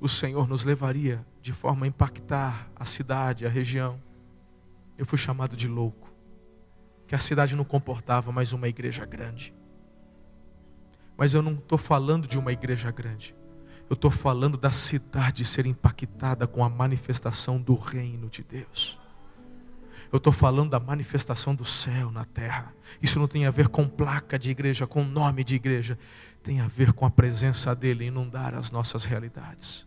o 0.00 0.08
Senhor 0.08 0.48
nos 0.48 0.64
levaria 0.64 1.24
de 1.40 1.52
forma 1.52 1.84
a 1.84 1.88
impactar 1.88 2.70
a 2.74 2.84
cidade, 2.84 3.46
a 3.46 3.50
região, 3.50 4.00
eu 4.96 5.04
fui 5.04 5.18
chamado 5.18 5.56
de 5.56 5.68
louco. 5.68 6.12
Que 7.06 7.14
a 7.14 7.18
cidade 7.18 7.54
não 7.54 7.64
comportava 7.64 8.32
mais 8.32 8.52
uma 8.52 8.68
igreja 8.68 9.04
grande. 9.04 9.54
Mas 11.16 11.34
eu 11.34 11.42
não 11.42 11.54
estou 11.54 11.78
falando 11.78 12.26
de 12.26 12.38
uma 12.38 12.52
igreja 12.52 12.90
grande. 12.90 13.34
Eu 13.88 13.94
estou 13.94 14.10
falando 14.10 14.56
da 14.56 14.70
cidade 14.70 15.44
ser 15.44 15.66
impactada 15.66 16.46
com 16.46 16.64
a 16.64 16.68
manifestação 16.68 17.60
do 17.60 17.74
reino 17.74 18.28
de 18.28 18.42
Deus. 18.42 18.98
Eu 20.10 20.18
estou 20.18 20.32
falando 20.32 20.70
da 20.70 20.80
manifestação 20.80 21.54
do 21.54 21.64
céu 21.64 22.10
na 22.10 22.24
terra. 22.24 22.72
Isso 23.02 23.18
não 23.18 23.26
tem 23.26 23.46
a 23.46 23.50
ver 23.50 23.68
com 23.68 23.88
placa 23.88 24.38
de 24.38 24.50
igreja, 24.50 24.86
com 24.86 25.02
nome 25.02 25.42
de 25.42 25.56
igreja. 25.56 25.98
Tem 26.42 26.60
a 26.60 26.68
ver 26.68 26.92
com 26.92 27.04
a 27.04 27.10
presença 27.10 27.74
dele 27.74 28.06
inundar 28.06 28.54
as 28.54 28.70
nossas 28.70 29.04
realidades. 29.04 29.86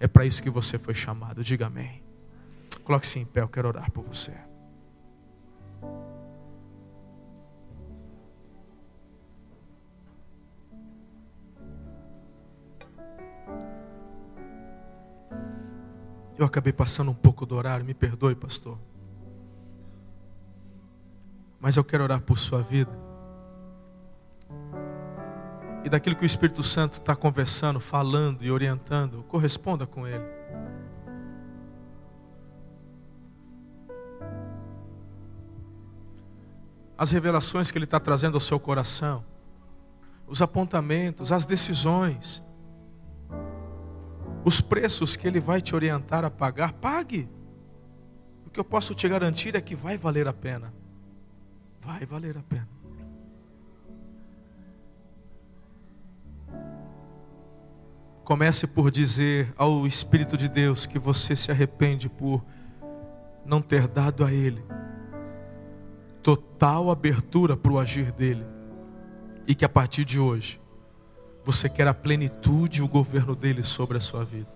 É 0.00 0.08
para 0.08 0.24
isso 0.24 0.42
que 0.42 0.50
você 0.50 0.78
foi 0.78 0.94
chamado. 0.94 1.44
Diga 1.44 1.66
amém. 1.66 2.02
Coloque-se 2.82 3.18
em 3.18 3.24
pé, 3.24 3.42
eu 3.42 3.48
quero 3.48 3.68
orar 3.68 3.90
por 3.90 4.04
você. 4.04 4.32
Eu 16.38 16.46
acabei 16.46 16.72
passando 16.72 17.10
um 17.10 17.14
pouco 17.14 17.44
do 17.44 17.54
horário, 17.54 17.84
me 17.84 17.94
perdoe, 17.94 18.34
pastor. 18.34 18.78
Mas 21.60 21.76
eu 21.76 21.84
quero 21.84 22.02
orar 22.02 22.20
por 22.20 22.38
sua 22.38 22.62
vida. 22.62 22.90
E 25.84 25.88
daquilo 25.88 26.16
que 26.16 26.22
o 26.22 26.26
Espírito 26.26 26.62
Santo 26.62 26.94
está 26.94 27.14
conversando, 27.14 27.80
falando 27.80 28.42
e 28.42 28.50
orientando, 28.50 29.24
corresponda 29.24 29.86
com 29.86 30.06
Ele. 30.06 30.24
As 36.96 37.10
revelações 37.10 37.70
que 37.70 37.78
Ele 37.78 37.84
está 37.84 37.98
trazendo 37.98 38.34
ao 38.34 38.40
seu 38.40 38.60
coração, 38.60 39.24
os 40.26 40.40
apontamentos, 40.40 41.32
as 41.32 41.44
decisões, 41.44 42.42
os 44.44 44.60
preços 44.60 45.16
que 45.16 45.26
Ele 45.26 45.40
vai 45.40 45.60
te 45.60 45.74
orientar 45.74 46.24
a 46.24 46.30
pagar, 46.30 46.72
pague. 46.72 47.28
O 48.46 48.50
que 48.50 48.60
eu 48.60 48.64
posso 48.64 48.94
te 48.94 49.08
garantir 49.08 49.54
é 49.54 49.60
que 49.60 49.74
vai 49.74 49.96
valer 49.96 50.28
a 50.28 50.32
pena. 50.32 50.72
Vai 51.80 52.04
valer 52.04 52.36
a 52.36 52.42
pena. 52.42 52.68
Comece 58.24 58.66
por 58.66 58.90
dizer 58.90 59.52
ao 59.56 59.86
Espírito 59.86 60.36
de 60.36 60.48
Deus 60.48 60.86
que 60.86 60.98
você 60.98 61.34
se 61.34 61.50
arrepende 61.50 62.08
por 62.08 62.44
não 63.44 63.60
ter 63.60 63.88
dado 63.88 64.24
a 64.24 64.32
Ele 64.32 64.62
total 66.22 66.90
abertura 66.90 67.56
para 67.56 67.72
o 67.72 67.78
agir 67.78 68.12
dele, 68.12 68.46
e 69.46 69.54
que 69.54 69.64
a 69.64 69.68
partir 69.68 70.04
de 70.04 70.20
hoje 70.20 70.60
você 71.44 71.68
quer 71.68 71.88
a 71.88 71.94
plenitude 71.94 72.80
e 72.80 72.82
o 72.82 72.88
governo 72.88 73.34
dele 73.34 73.62
sobre 73.62 73.98
a 73.98 74.00
sua 74.00 74.24
vida. 74.24 74.48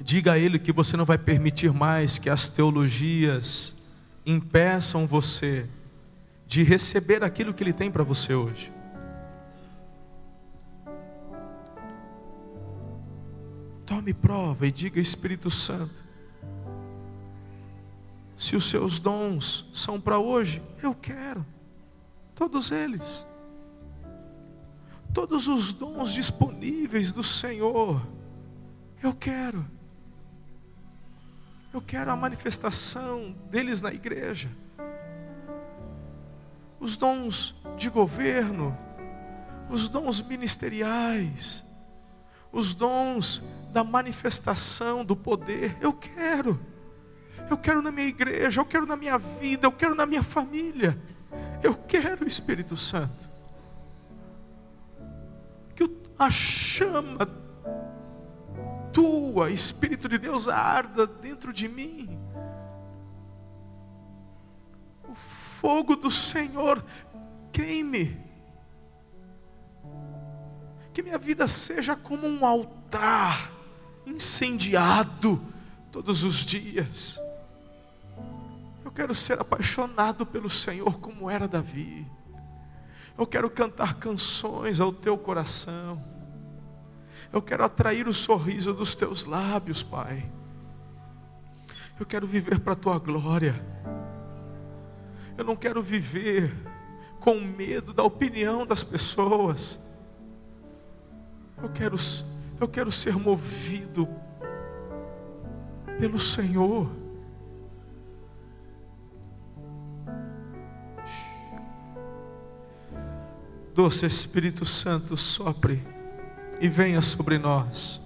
Diga 0.00 0.32
a 0.32 0.38
ele 0.38 0.58
que 0.58 0.72
você 0.72 0.96
não 0.96 1.04
vai 1.04 1.18
permitir 1.18 1.72
mais 1.72 2.18
que 2.18 2.30
as 2.30 2.48
teologias 2.48 3.74
impeçam 4.24 5.06
você 5.06 5.68
de 6.46 6.62
receber 6.62 7.22
aquilo 7.22 7.52
que 7.52 7.62
ele 7.62 7.72
tem 7.72 7.90
para 7.90 8.02
você 8.02 8.34
hoje. 8.34 8.72
Tome 13.84 14.14
prova 14.14 14.66
e 14.66 14.72
diga, 14.72 15.00
Espírito 15.00 15.50
Santo, 15.50 16.04
se 18.36 18.56
os 18.56 18.70
seus 18.70 18.98
dons 18.98 19.68
são 19.74 20.00
para 20.00 20.18
hoje, 20.18 20.62
eu 20.82 20.94
quero, 20.94 21.44
todos 22.34 22.70
eles 22.70 23.26
todos 25.12 25.48
os 25.48 25.72
dons 25.72 26.12
disponíveis 26.12 27.12
do 27.12 27.22
Senhor. 27.22 28.00
Eu 29.02 29.14
quero. 29.14 29.66
Eu 31.72 31.80
quero 31.80 32.10
a 32.10 32.16
manifestação 32.16 33.34
deles 33.50 33.80
na 33.80 33.92
igreja. 33.92 34.50
Os 36.78 36.96
dons 36.96 37.54
de 37.76 37.90
governo, 37.90 38.76
os 39.68 39.88
dons 39.88 40.20
ministeriais, 40.22 41.64
os 42.50 42.74
dons 42.74 43.42
da 43.72 43.84
manifestação 43.84 45.04
do 45.04 45.14
poder. 45.14 45.76
Eu 45.80 45.92
quero. 45.92 46.60
Eu 47.48 47.56
quero 47.56 47.82
na 47.82 47.90
minha 47.90 48.06
igreja, 48.06 48.60
eu 48.60 48.64
quero 48.64 48.86
na 48.86 48.96
minha 48.96 49.18
vida, 49.18 49.66
eu 49.66 49.72
quero 49.72 49.94
na 49.94 50.06
minha 50.06 50.22
família. 50.22 51.00
Eu 51.62 51.74
quero 51.74 52.24
o 52.24 52.28
Espírito 52.28 52.76
Santo 52.76 53.29
a 56.20 56.30
chama 56.30 57.26
tua, 58.92 59.50
Espírito 59.50 60.06
de 60.06 60.18
Deus, 60.18 60.48
arda 60.48 61.06
dentro 61.06 61.50
de 61.50 61.66
mim. 61.66 62.20
O 65.08 65.14
fogo 65.14 65.96
do 65.96 66.10
Senhor 66.10 66.84
queime. 67.50 68.20
Que 70.92 71.02
minha 71.02 71.16
vida 71.16 71.48
seja 71.48 71.96
como 71.96 72.28
um 72.28 72.44
altar 72.44 73.50
incendiado 74.04 75.42
todos 75.90 76.22
os 76.22 76.44
dias. 76.44 77.18
Eu 78.84 78.90
quero 78.90 79.14
ser 79.14 79.40
apaixonado 79.40 80.26
pelo 80.26 80.50
Senhor 80.50 81.00
como 81.00 81.30
era 81.30 81.48
Davi. 81.48 82.06
Eu 83.16 83.26
quero 83.26 83.48
cantar 83.48 83.94
canções 83.94 84.80
ao 84.80 84.92
teu 84.92 85.16
coração. 85.16 86.09
Eu 87.32 87.40
quero 87.40 87.64
atrair 87.64 88.08
o 88.08 88.14
sorriso 88.14 88.74
dos 88.74 88.94
teus 88.94 89.24
lábios, 89.24 89.82
Pai. 89.82 90.28
Eu 91.98 92.04
quero 92.04 92.26
viver 92.26 92.58
para 92.58 92.72
a 92.72 92.76
tua 92.76 92.98
glória. 92.98 93.54
Eu 95.38 95.44
não 95.44 95.54
quero 95.54 95.82
viver 95.82 96.52
com 97.20 97.38
medo 97.38 97.92
da 97.92 98.02
opinião 98.02 98.66
das 98.66 98.82
pessoas. 98.82 99.78
Eu 101.62 101.68
quero, 101.68 101.96
eu 102.58 102.66
quero 102.66 102.90
ser 102.90 103.16
movido 103.16 104.08
pelo 105.98 106.18
Senhor. 106.18 106.90
Doce 113.72 114.04
Espírito 114.04 114.66
Santo, 114.66 115.16
sopre 115.16 115.99
e 116.60 116.68
venha 116.68 117.00
sobre 117.00 117.38
nós. 117.38 118.00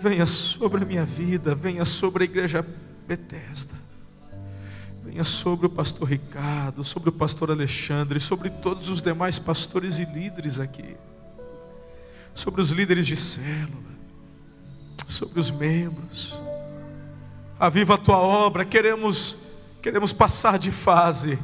Venha 0.00 0.26
sobre 0.26 0.82
a 0.82 0.86
minha 0.86 1.04
vida, 1.04 1.54
venha 1.54 1.84
sobre 1.84 2.24
a 2.24 2.26
igreja 2.26 2.66
Betesda. 3.06 3.74
Venha 5.04 5.24
sobre 5.24 5.66
o 5.66 5.70
pastor 5.70 6.08
Ricardo, 6.08 6.82
sobre 6.82 7.08
o 7.08 7.12
pastor 7.12 7.50
Alexandre, 7.50 8.18
sobre 8.18 8.50
todos 8.50 8.88
os 8.88 9.00
demais 9.00 9.38
pastores 9.38 9.98
e 9.98 10.04
líderes 10.04 10.58
aqui. 10.58 10.96
Sobre 12.34 12.60
os 12.60 12.70
líderes 12.70 13.06
de 13.06 13.16
célula, 13.16 13.94
sobre 15.06 15.38
os 15.38 15.50
membros. 15.50 16.38
Aviva 17.58 17.94
a 17.94 17.98
tua 17.98 18.18
obra, 18.18 18.64
queremos 18.64 19.36
queremos 19.80 20.14
passar 20.14 20.58
de 20.58 20.70
fase. 20.70 21.38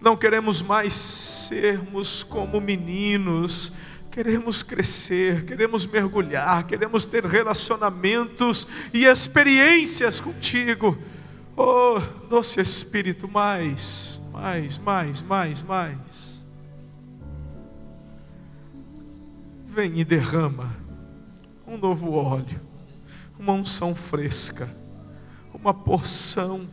Não 0.00 0.16
queremos 0.16 0.62
mais 0.62 0.94
sermos 0.94 2.22
como 2.22 2.58
meninos, 2.58 3.70
queremos 4.16 4.62
crescer, 4.62 5.44
queremos 5.44 5.84
mergulhar, 5.84 6.66
queremos 6.66 7.04
ter 7.04 7.22
relacionamentos 7.26 8.66
e 8.94 9.04
experiências 9.04 10.22
contigo. 10.22 10.96
Oh, 11.54 12.00
doce 12.26 12.58
Espírito, 12.58 13.28
mais, 13.28 14.18
mais, 14.32 14.78
mais, 14.78 15.20
mais, 15.20 15.60
mais. 15.60 16.46
Vem 19.66 20.00
e 20.00 20.04
derrama 20.04 20.74
um 21.66 21.76
novo 21.76 22.12
óleo, 22.12 22.58
uma 23.38 23.52
unção 23.52 23.94
fresca, 23.94 24.74
uma 25.52 25.74
porção 25.74 26.66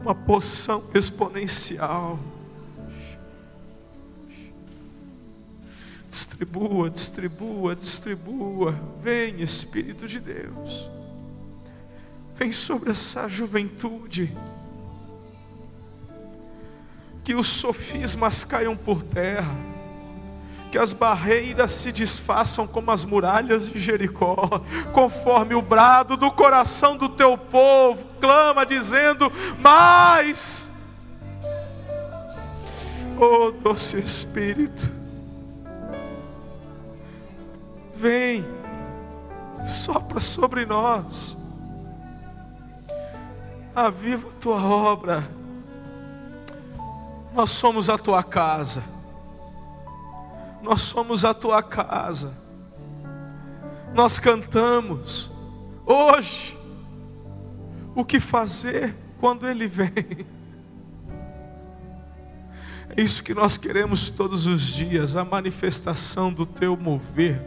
uma 0.00 0.14
poção 0.14 0.84
exponencial. 0.94 2.18
Distribua, 6.08 6.90
distribua, 6.90 7.76
distribua. 7.76 8.74
Vem, 9.02 9.40
Espírito 9.42 10.06
de 10.06 10.18
Deus. 10.18 10.88
Vem 12.36 12.50
sobre 12.50 12.90
essa 12.90 13.28
juventude. 13.28 14.32
Que 17.22 17.34
os 17.34 17.46
sofismas 17.46 18.44
caiam 18.44 18.76
por 18.76 19.02
terra 19.02 19.54
que 20.70 20.78
as 20.78 20.92
barreiras 20.92 21.72
se 21.72 21.90
desfaçam 21.90 22.66
como 22.66 22.90
as 22.90 23.04
muralhas 23.04 23.68
de 23.68 23.78
Jericó, 23.78 24.36
conforme 24.92 25.54
o 25.54 25.62
brado 25.62 26.16
do 26.16 26.30
coração 26.30 26.96
do 26.96 27.08
teu 27.08 27.36
povo 27.36 28.04
clama, 28.20 28.66
dizendo: 28.66 29.32
Mais, 29.58 30.70
oh 33.18 33.50
doce 33.50 33.98
Espírito, 33.98 34.90
vem, 37.98 38.44
sopra 39.66 40.20
sobre 40.20 40.64
nós, 40.64 41.36
aviva 43.74 44.28
a 44.28 44.34
tua 44.40 44.62
obra, 44.62 45.28
nós 47.34 47.50
somos 47.50 47.88
a 47.88 47.98
tua 47.98 48.22
casa 48.22 48.98
nós 50.62 50.82
somos 50.82 51.24
a 51.24 51.32
tua 51.32 51.62
casa. 51.62 52.36
Nós 53.94 54.18
cantamos 54.18 55.30
hoje 55.86 56.58
o 57.94 58.04
que 58.04 58.20
fazer 58.20 58.94
quando 59.18 59.48
Ele 59.48 59.66
vem. 59.66 60.26
É 62.96 63.00
isso 63.00 63.22
que 63.22 63.32
nós 63.32 63.56
queremos 63.56 64.10
todos 64.10 64.46
os 64.46 64.60
dias, 64.60 65.16
a 65.16 65.24
manifestação 65.24 66.32
do 66.32 66.44
Teu 66.44 66.76
mover 66.76 67.40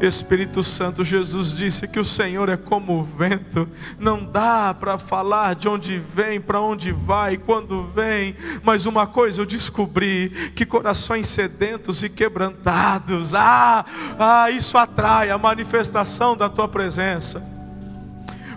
Espírito 0.00 0.62
Santo, 0.64 1.04
Jesus 1.04 1.56
disse 1.56 1.86
que 1.86 2.00
o 2.00 2.04
Senhor 2.04 2.48
é 2.48 2.56
como 2.56 2.98
o 2.98 3.04
vento, 3.04 3.68
não 3.98 4.24
dá 4.24 4.74
para 4.74 4.98
falar 4.98 5.54
de 5.54 5.68
onde 5.68 5.98
vem, 5.98 6.40
para 6.40 6.60
onde 6.60 6.92
vai, 6.92 7.36
quando 7.36 7.88
vem, 7.94 8.36
mas 8.62 8.86
uma 8.86 9.06
coisa 9.06 9.40
eu 9.40 9.46
descobri: 9.46 10.52
que 10.54 10.66
corações 10.66 11.26
sedentos 11.26 12.02
e 12.02 12.08
quebrantados, 12.08 13.34
ah, 13.34 13.84
ah, 14.18 14.50
isso 14.50 14.76
atrai 14.76 15.30
a 15.30 15.38
manifestação 15.38 16.36
da 16.36 16.48
tua 16.48 16.68
presença 16.68 17.53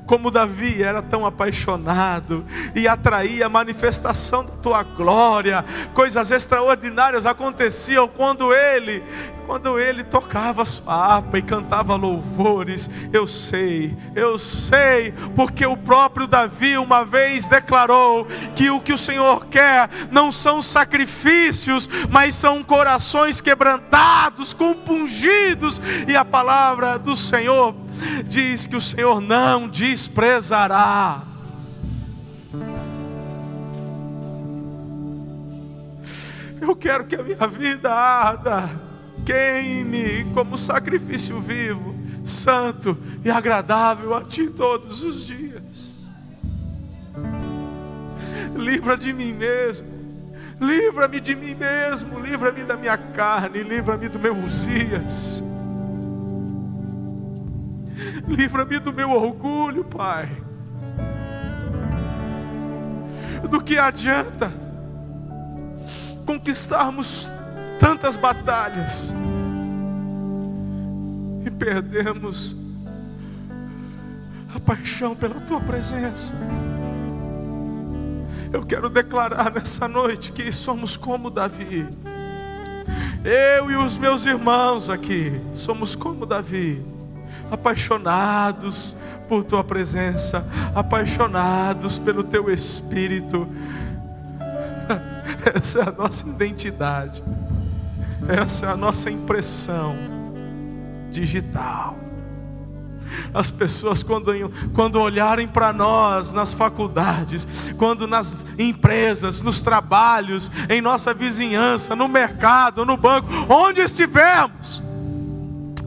como 0.08 0.32
Davi 0.32 0.82
era 0.82 1.02
tão 1.02 1.26
apaixonado 1.26 2.46
e 2.74 2.88
atraía 2.88 3.46
a 3.46 3.50
manifestação 3.50 4.44
da 4.44 4.54
tua 4.54 4.82
glória, 4.82 5.64
coisas 5.94 6.32
extraordinárias 6.32 7.26
aconteciam 7.26 8.08
quando 8.08 8.54
ele 8.54 9.04
quando 9.48 9.80
ele 9.80 10.04
tocava 10.04 10.62
as 10.62 10.84
harpa 10.86 11.38
e 11.38 11.42
cantava 11.42 11.96
louvores, 11.96 12.90
eu 13.14 13.26
sei, 13.26 13.98
eu 14.14 14.38
sei, 14.38 15.14
porque 15.38 15.66
o 15.66 15.78
próprio 15.78 16.28
Davi 16.28 16.78
uma 16.78 17.06
vez 17.06 17.48
declarou 17.48 18.28
que 18.54 18.70
o 18.70 18.82
que 18.82 18.92
o 18.92 18.98
Senhor 18.98 19.46
quer 19.46 19.90
não 20.12 20.34
são 20.34 20.62
sacrifícios, 20.62 21.88
mas 22.10 22.36
são 22.36 22.62
corações 22.62 23.40
quebrantados, 23.40 24.54
compungidos, 24.54 25.82
e 26.06 26.14
a 26.14 26.26
palavra 26.26 27.00
do 27.00 27.16
Senhor 27.16 27.74
diz 28.26 28.68
que 28.68 28.76
o 28.76 28.82
Senhor 28.82 29.20
não 29.22 29.68
desprezará. 29.68 31.24
Eu 36.60 36.76
quero 36.76 37.06
que 37.06 37.16
a 37.16 37.24
minha 37.24 37.48
vida 37.48 37.94
arda 37.94 38.70
queime 39.26 40.26
como 40.34 40.58
sacrifício 40.58 41.40
vivo, 41.40 41.96
santo 42.26 42.98
e 43.24 43.30
agradável 43.30 44.16
a 44.16 44.24
Ti 44.24 44.50
todos 44.50 45.04
os 45.04 45.26
dias. 45.26 46.08
Livra 48.56 48.98
de 48.98 49.14
mim 49.14 49.34
mesmo, 49.34 49.88
livra-me 50.60 51.20
de 51.20 51.36
mim 51.36 51.56
mesmo, 51.56 52.20
livra-me 52.20 52.64
da 52.64 52.76
minha 52.76 52.98
carne, 52.98 53.62
livra-me 53.64 54.10
do 54.10 54.20
meu 54.20 54.36
Uzias, 54.36 55.44
livra-me 58.28 58.80
do 58.80 58.92
meu 58.94 59.12
orgulho, 59.12 59.84
Pai. 59.84 60.30
Do 63.50 63.62
que 63.62 63.78
adianta 63.78 64.52
conquistarmos 66.26 67.32
tantas 67.80 68.18
batalhas 68.18 69.14
e 71.46 71.50
perdemos 71.50 72.56
a 74.54 74.60
paixão 74.60 75.16
pela 75.16 75.40
tua 75.42 75.62
presença. 75.62 76.36
Eu 78.52 78.66
quero 78.66 78.90
declarar 78.90 79.52
nessa 79.52 79.88
noite 79.88 80.32
que 80.32 80.52
somos 80.52 80.98
como 80.98 81.30
Davi. 81.30 81.88
Eu 83.24 83.72
e 83.72 83.76
os 83.76 83.98
meus 83.98 84.26
irmãos 84.26 84.90
aqui 84.90 85.40
somos 85.54 85.96
como 85.96 86.26
Davi, 86.26 86.84
apaixonados 87.52 88.96
por 89.28 89.44
tua 89.44 89.64
presença, 89.64 90.46
apaixonados 90.74 91.98
pelo 91.98 92.24
teu 92.24 92.52
espírito. 92.52 93.48
Essa 95.54 95.80
é 95.80 95.90
a 95.90 95.92
nossa 95.92 96.28
identidade. 96.28 97.24
Essa 98.28 98.68
é 98.68 98.70
a 98.70 98.78
nossa 98.78 99.10
impressão 99.10 99.96
digital. 101.12 101.98
As 103.34 103.50
pessoas, 103.50 104.04
quando, 104.04 104.32
quando 104.74 105.00
olharem 105.00 105.48
para 105.48 105.74
nós 105.74 106.32
nas 106.32 106.54
faculdades, 106.54 107.48
quando 107.78 108.08
nas 108.08 108.46
empresas, 108.58 109.42
nos 109.42 109.62
trabalhos, 109.62 110.52
em 110.70 110.82
nossa 110.82 111.14
vizinhança, 111.14 111.96
no 111.96 112.08
mercado, 112.08 112.86
no 112.86 112.98
banco, 112.98 113.28
onde 113.50 113.82
estivermos, 113.82 114.84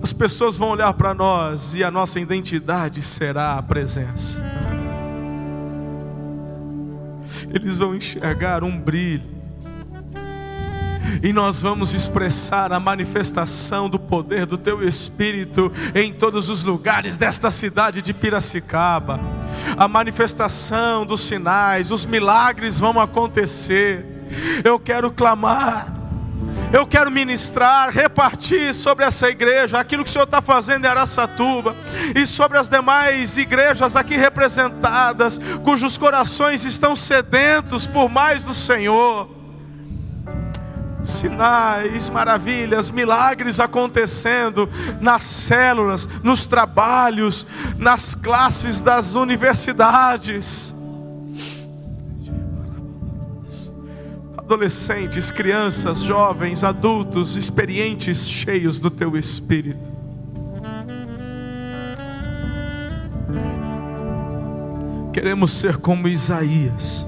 as 0.03 0.13
pessoas 0.13 0.57
vão 0.57 0.71
olhar 0.71 0.93
para 0.95 1.13
nós 1.13 1.75
e 1.75 1.85
a 1.85 1.91
nossa 1.91 2.19
identidade 2.19 3.03
será 3.03 3.59
a 3.59 3.63
presença. 3.63 4.43
Eles 7.53 7.77
vão 7.77 7.95
enxergar 7.95 8.65
um 8.65 8.79
brilho 8.79 9.41
e 11.23 11.33
nós 11.33 11.61
vamos 11.61 11.93
expressar 11.93 12.73
a 12.73 12.81
manifestação 12.81 13.91
do 13.91 13.99
poder 13.99 14.47
do 14.47 14.57
Teu 14.57 14.87
Espírito 14.87 15.71
em 15.95 16.13
todos 16.13 16.49
os 16.49 16.63
lugares 16.63 17.19
desta 17.19 17.51
cidade 17.51 18.01
de 18.01 18.15
Piracicaba. 18.15 19.21
A 19.77 19.87
manifestação 19.89 21.05
dos 21.05 21.21
sinais, 21.21 21.91
os 21.91 22.07
milagres 22.07 22.79
vão 22.79 22.99
acontecer. 22.99 24.07
Eu 24.65 24.79
quero 24.79 25.11
clamar 25.11 26.00
eu 26.73 26.87
quero 26.87 27.11
ministrar, 27.11 27.91
repartir 27.91 28.75
sobre 28.75 29.05
essa 29.05 29.29
igreja 29.29 29.79
aquilo 29.79 30.05
que 30.05 30.11
o 30.11 30.13
Senhor 30.13 30.25
está 30.25 30.41
fazendo 30.41 30.85
em 30.85 30.89
Araçatuba 30.89 31.75
e 32.15 32.27
sobre 32.27 32.59
as 32.59 32.69
demais 32.69 33.37
igrejas 33.37 33.97
aqui 33.97 34.17
representadas, 34.17 35.39
cujos 35.65 35.99
corações 35.99 36.65
estão 36.65 36.95
sedentos 36.95 37.87
por 37.87 38.09
mais 38.09 38.45
do 38.45 38.55
Senhor. 38.55 39.29
Sinais, 41.05 42.09
maravilhas, 42.11 42.91
milagres 42.91 43.59
acontecendo 43.59 44.69
nas 45.01 45.23
células, 45.23 46.07
nos 46.23 46.47
trabalhos, 46.47 47.47
nas 47.79 48.15
classes 48.15 48.81
das 48.81 49.15
universidades 49.15 50.75
adolescentes, 54.51 55.31
crianças, 55.31 56.01
jovens, 56.03 56.65
adultos, 56.65 57.37
experientes, 57.37 58.29
cheios 58.29 58.81
do 58.81 58.91
teu 58.91 59.17
espírito. 59.17 59.89
Queremos 65.13 65.53
ser 65.53 65.77
como 65.77 66.09
Isaías 66.09 67.07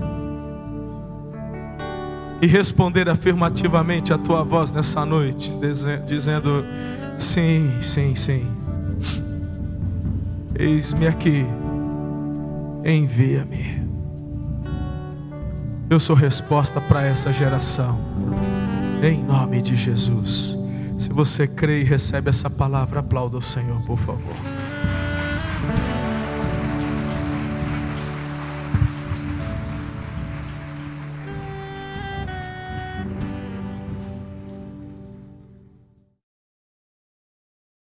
e 2.40 2.46
responder 2.46 3.08
afirmativamente 3.08 4.12
a 4.12 4.18
tua 4.18 4.44
voz 4.44 4.70
nessa 4.70 5.04
noite, 5.04 5.52
dizendo: 6.06 6.64
sim, 7.18 7.72
sim, 7.80 8.14
sim. 8.14 8.46
Eis-me 10.54 11.08
aqui, 11.08 11.44
envia-me. 12.84 13.81
Eu 15.92 16.00
sou 16.00 16.16
resposta 16.16 16.80
para 16.80 17.04
essa 17.04 17.30
geração. 17.30 18.00
Em 19.02 19.22
nome 19.22 19.60
de 19.60 19.76
Jesus. 19.76 20.56
Se 20.96 21.10
você 21.10 21.46
crê 21.46 21.82
e 21.82 21.84
recebe 21.84 22.30
essa 22.30 22.48
palavra, 22.48 23.00
aplauda 23.00 23.36
o 23.36 23.42
Senhor, 23.42 23.78
por 23.82 23.98
favor. 23.98 24.61